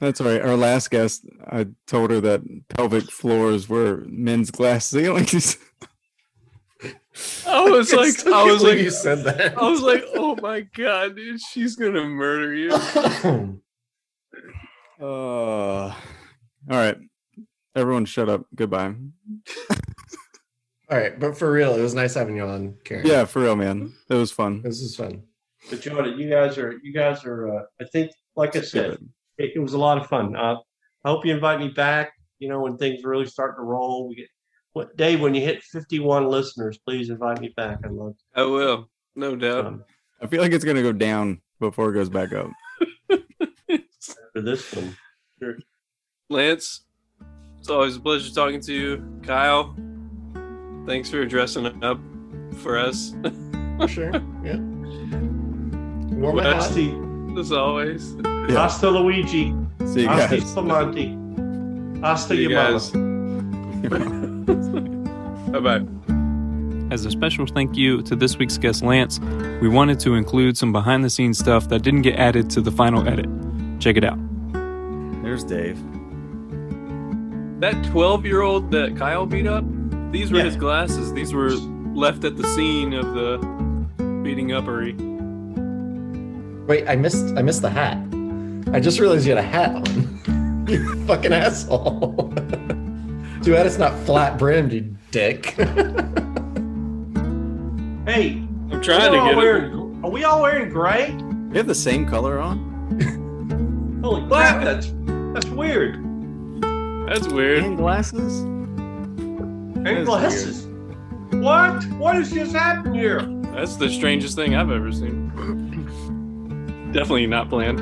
That's 0.00 0.20
all 0.20 0.28
right. 0.28 0.40
Our 0.40 0.56
last 0.56 0.90
guest, 0.90 1.26
I 1.46 1.66
told 1.86 2.10
her 2.10 2.20
that 2.20 2.42
pelvic 2.68 3.10
floors 3.10 3.68
were 3.68 4.04
men's 4.06 4.50
glass 4.50 4.86
ceilings. 4.90 5.58
I 7.46 7.68
was 7.68 7.92
like, 7.94 8.10
still 8.12 8.34
I 8.34 8.44
was 8.44 8.62
like, 8.62 8.78
you 8.78 8.90
said 8.90 9.24
that. 9.24 9.58
I 9.58 9.68
was 9.68 9.82
like, 9.82 10.04
oh 10.14 10.36
my 10.40 10.60
god, 10.60 11.16
dude, 11.16 11.40
she's 11.40 11.74
gonna 11.76 12.04
murder 12.04 12.54
you. 12.54 12.72
Uh, 15.00 15.94
all 15.94 15.94
right. 16.68 16.96
Everyone 17.76 18.04
shut 18.04 18.28
up. 18.28 18.46
Goodbye. 18.54 18.94
All 20.90 20.98
right, 20.98 21.20
but 21.20 21.36
for 21.36 21.52
real, 21.52 21.74
it 21.74 21.82
was 21.82 21.94
nice 21.94 22.14
having 22.14 22.36
you 22.36 22.44
on, 22.44 22.74
Karen. 22.82 23.06
Yeah, 23.06 23.24
for 23.26 23.42
real, 23.42 23.54
man. 23.54 23.94
It 24.08 24.14
was 24.14 24.32
fun. 24.32 24.62
this 24.62 24.80
is 24.80 24.96
fun. 24.96 25.22
But 25.70 25.86
it. 25.86 26.16
You 26.16 26.30
guys 26.30 26.56
are, 26.56 26.80
you 26.82 26.92
guys 26.92 27.24
are. 27.24 27.58
Uh, 27.58 27.62
I 27.80 27.84
think, 27.84 28.10
like 28.34 28.56
I 28.56 28.62
said, 28.62 28.98
it, 29.38 29.52
it 29.54 29.58
was 29.58 29.72
a 29.72 29.78
lot 29.78 29.98
of 29.98 30.06
fun. 30.06 30.36
Uh, 30.36 30.56
I 31.04 31.08
hope 31.08 31.24
you 31.24 31.34
invite 31.34 31.60
me 31.60 31.68
back. 31.68 32.12
You 32.38 32.48
know, 32.48 32.60
when 32.60 32.76
things 32.76 33.04
really 33.04 33.26
start 33.26 33.56
to 33.56 33.62
roll, 33.62 34.08
we 34.08 34.16
get. 34.16 34.28
What 34.74 34.96
Dave? 34.96 35.20
When 35.20 35.34
you 35.34 35.40
hit 35.40 35.62
fifty-one 35.62 36.28
listeners, 36.28 36.78
please 36.78 37.10
invite 37.10 37.40
me 37.40 37.52
back. 37.56 37.78
I'd 37.84 37.90
love 37.90 38.14
I 38.34 38.42
will, 38.42 38.88
no 39.16 39.34
doubt. 39.34 39.66
um, 39.66 39.84
I 40.20 40.26
feel 40.26 40.42
like 40.42 40.52
it's 40.52 40.64
gonna 40.64 40.82
go 40.82 40.92
down 40.92 41.40
before 41.58 41.90
it 41.90 41.94
goes 41.94 42.08
back 42.08 42.32
up. 42.32 42.50
for 43.08 44.40
this 44.42 44.72
one. 44.74 44.96
Sure. 45.40 45.56
Lance, 46.30 46.82
it's 47.58 47.70
always 47.70 47.96
a 47.96 48.00
pleasure 48.00 48.32
talking 48.32 48.60
to 48.60 48.72
you. 48.72 49.20
Kyle, 49.22 49.74
thanks 50.86 51.10
for 51.10 51.24
dressing 51.24 51.82
up 51.82 51.98
for 52.56 52.78
us 52.78 53.14
For 53.78 53.88
Sure. 53.88 54.12
Yeah. 54.44 54.58
Wore 56.16 56.34
my 56.34 56.42
hat. 56.44 56.56
Hasta, 56.56 57.34
as 57.38 57.52
always. 57.52 58.14
Yeah. 58.48 58.62
hasta 58.62 58.88
Luigi. 58.90 59.54
See 59.86 60.02
you 60.02 60.08
Hasta 60.08 60.36
guys. 60.38 60.50
Spumante. 60.50 62.00
Hasta 62.00 62.34
See 62.34 62.42
you 62.42 62.48
guys. 62.50 62.92
mama. 62.94 64.44
Bye 65.52 65.60
bye. 65.60 65.84
As 66.90 67.04
a 67.04 67.10
special 67.10 67.46
thank 67.46 67.76
you 67.76 68.00
to 68.02 68.16
this 68.16 68.38
week's 68.38 68.56
guest, 68.56 68.82
Lance, 68.82 69.20
we 69.60 69.68
wanted 69.68 70.00
to 70.00 70.14
include 70.14 70.56
some 70.56 70.72
behind 70.72 71.04
the 71.04 71.10
scenes 71.10 71.38
stuff 71.38 71.68
that 71.68 71.82
didn't 71.82 72.02
get 72.02 72.16
added 72.16 72.48
to 72.50 72.60
the 72.62 72.70
final 72.72 73.06
edit. 73.06 73.26
Check 73.78 73.96
it 73.98 74.04
out. 74.04 74.18
There's 75.22 75.44
Dave. 75.44 75.78
That 77.60 77.74
12 77.90 78.24
year 78.24 78.40
old 78.42 78.70
that 78.70 78.96
Kyle 78.96 79.26
beat 79.26 79.46
up, 79.46 79.64
these 80.12 80.30
were 80.32 80.38
Yeah. 80.38 80.44
his 80.44 80.56
glasses. 80.56 81.12
These 81.12 81.34
were 81.34 81.50
left 81.94 82.24
at 82.24 82.36
the 82.36 82.44
scene 82.48 82.94
of 82.94 83.14
the 83.14 83.38
beating 84.22 84.48
uppery. 84.48 84.96
Wait, 86.66 86.88
I 86.88 86.96
missed. 86.96 87.36
I 87.36 87.42
missed 87.42 87.62
the 87.62 87.70
hat. 87.70 87.98
I 88.72 88.80
just 88.80 89.00
realized 89.00 89.26
you 89.26 89.34
had 89.34 89.44
a 89.44 89.48
hat 89.48 89.74
on. 89.74 90.66
you 90.68 91.06
fucking 91.06 91.32
asshole. 91.32 92.32
Too 93.42 93.52
bad 93.52 93.66
it's 93.66 93.78
not 93.78 93.98
flat 94.04 94.38
brimmed, 94.38 94.72
you 94.72 94.96
dick. 95.10 95.54
Hey, 98.06 98.42
I'm 98.70 98.80
trying 98.80 99.10
we 99.10 99.18
to 99.18 99.22
all 99.22 99.26
get 99.28 99.34
it. 99.34 99.36
wearing, 99.36 100.00
Are 100.02 100.10
we 100.10 100.24
all 100.24 100.40
wearing 100.40 100.70
gray? 100.70 101.10
You 101.10 101.52
have 101.56 101.66
the 101.66 101.74
same 101.74 102.06
color 102.06 102.38
on? 102.38 102.56
Holy 104.02 104.26
crap! 104.26 104.64
That's 104.64 104.94
that's 105.34 105.46
weird. 105.54 105.96
That's 107.06 107.28
weird. 107.28 107.64
And 107.64 107.76
glasses? 107.76 108.40
And 108.40 109.86
is 109.88 110.06
glasses. 110.06 110.66
What? 111.32 111.84
What 111.98 112.14
has 112.14 112.32
just 112.32 112.54
happened 112.54 112.96
here? 112.96 113.20
That's 113.54 113.76
the 113.76 113.90
strangest 113.90 114.36
thing 114.36 114.54
I've 114.54 114.70
ever 114.70 114.90
seen. 114.90 115.28
Definitely 116.92 117.26
not 117.26 117.50
planned. 117.50 117.78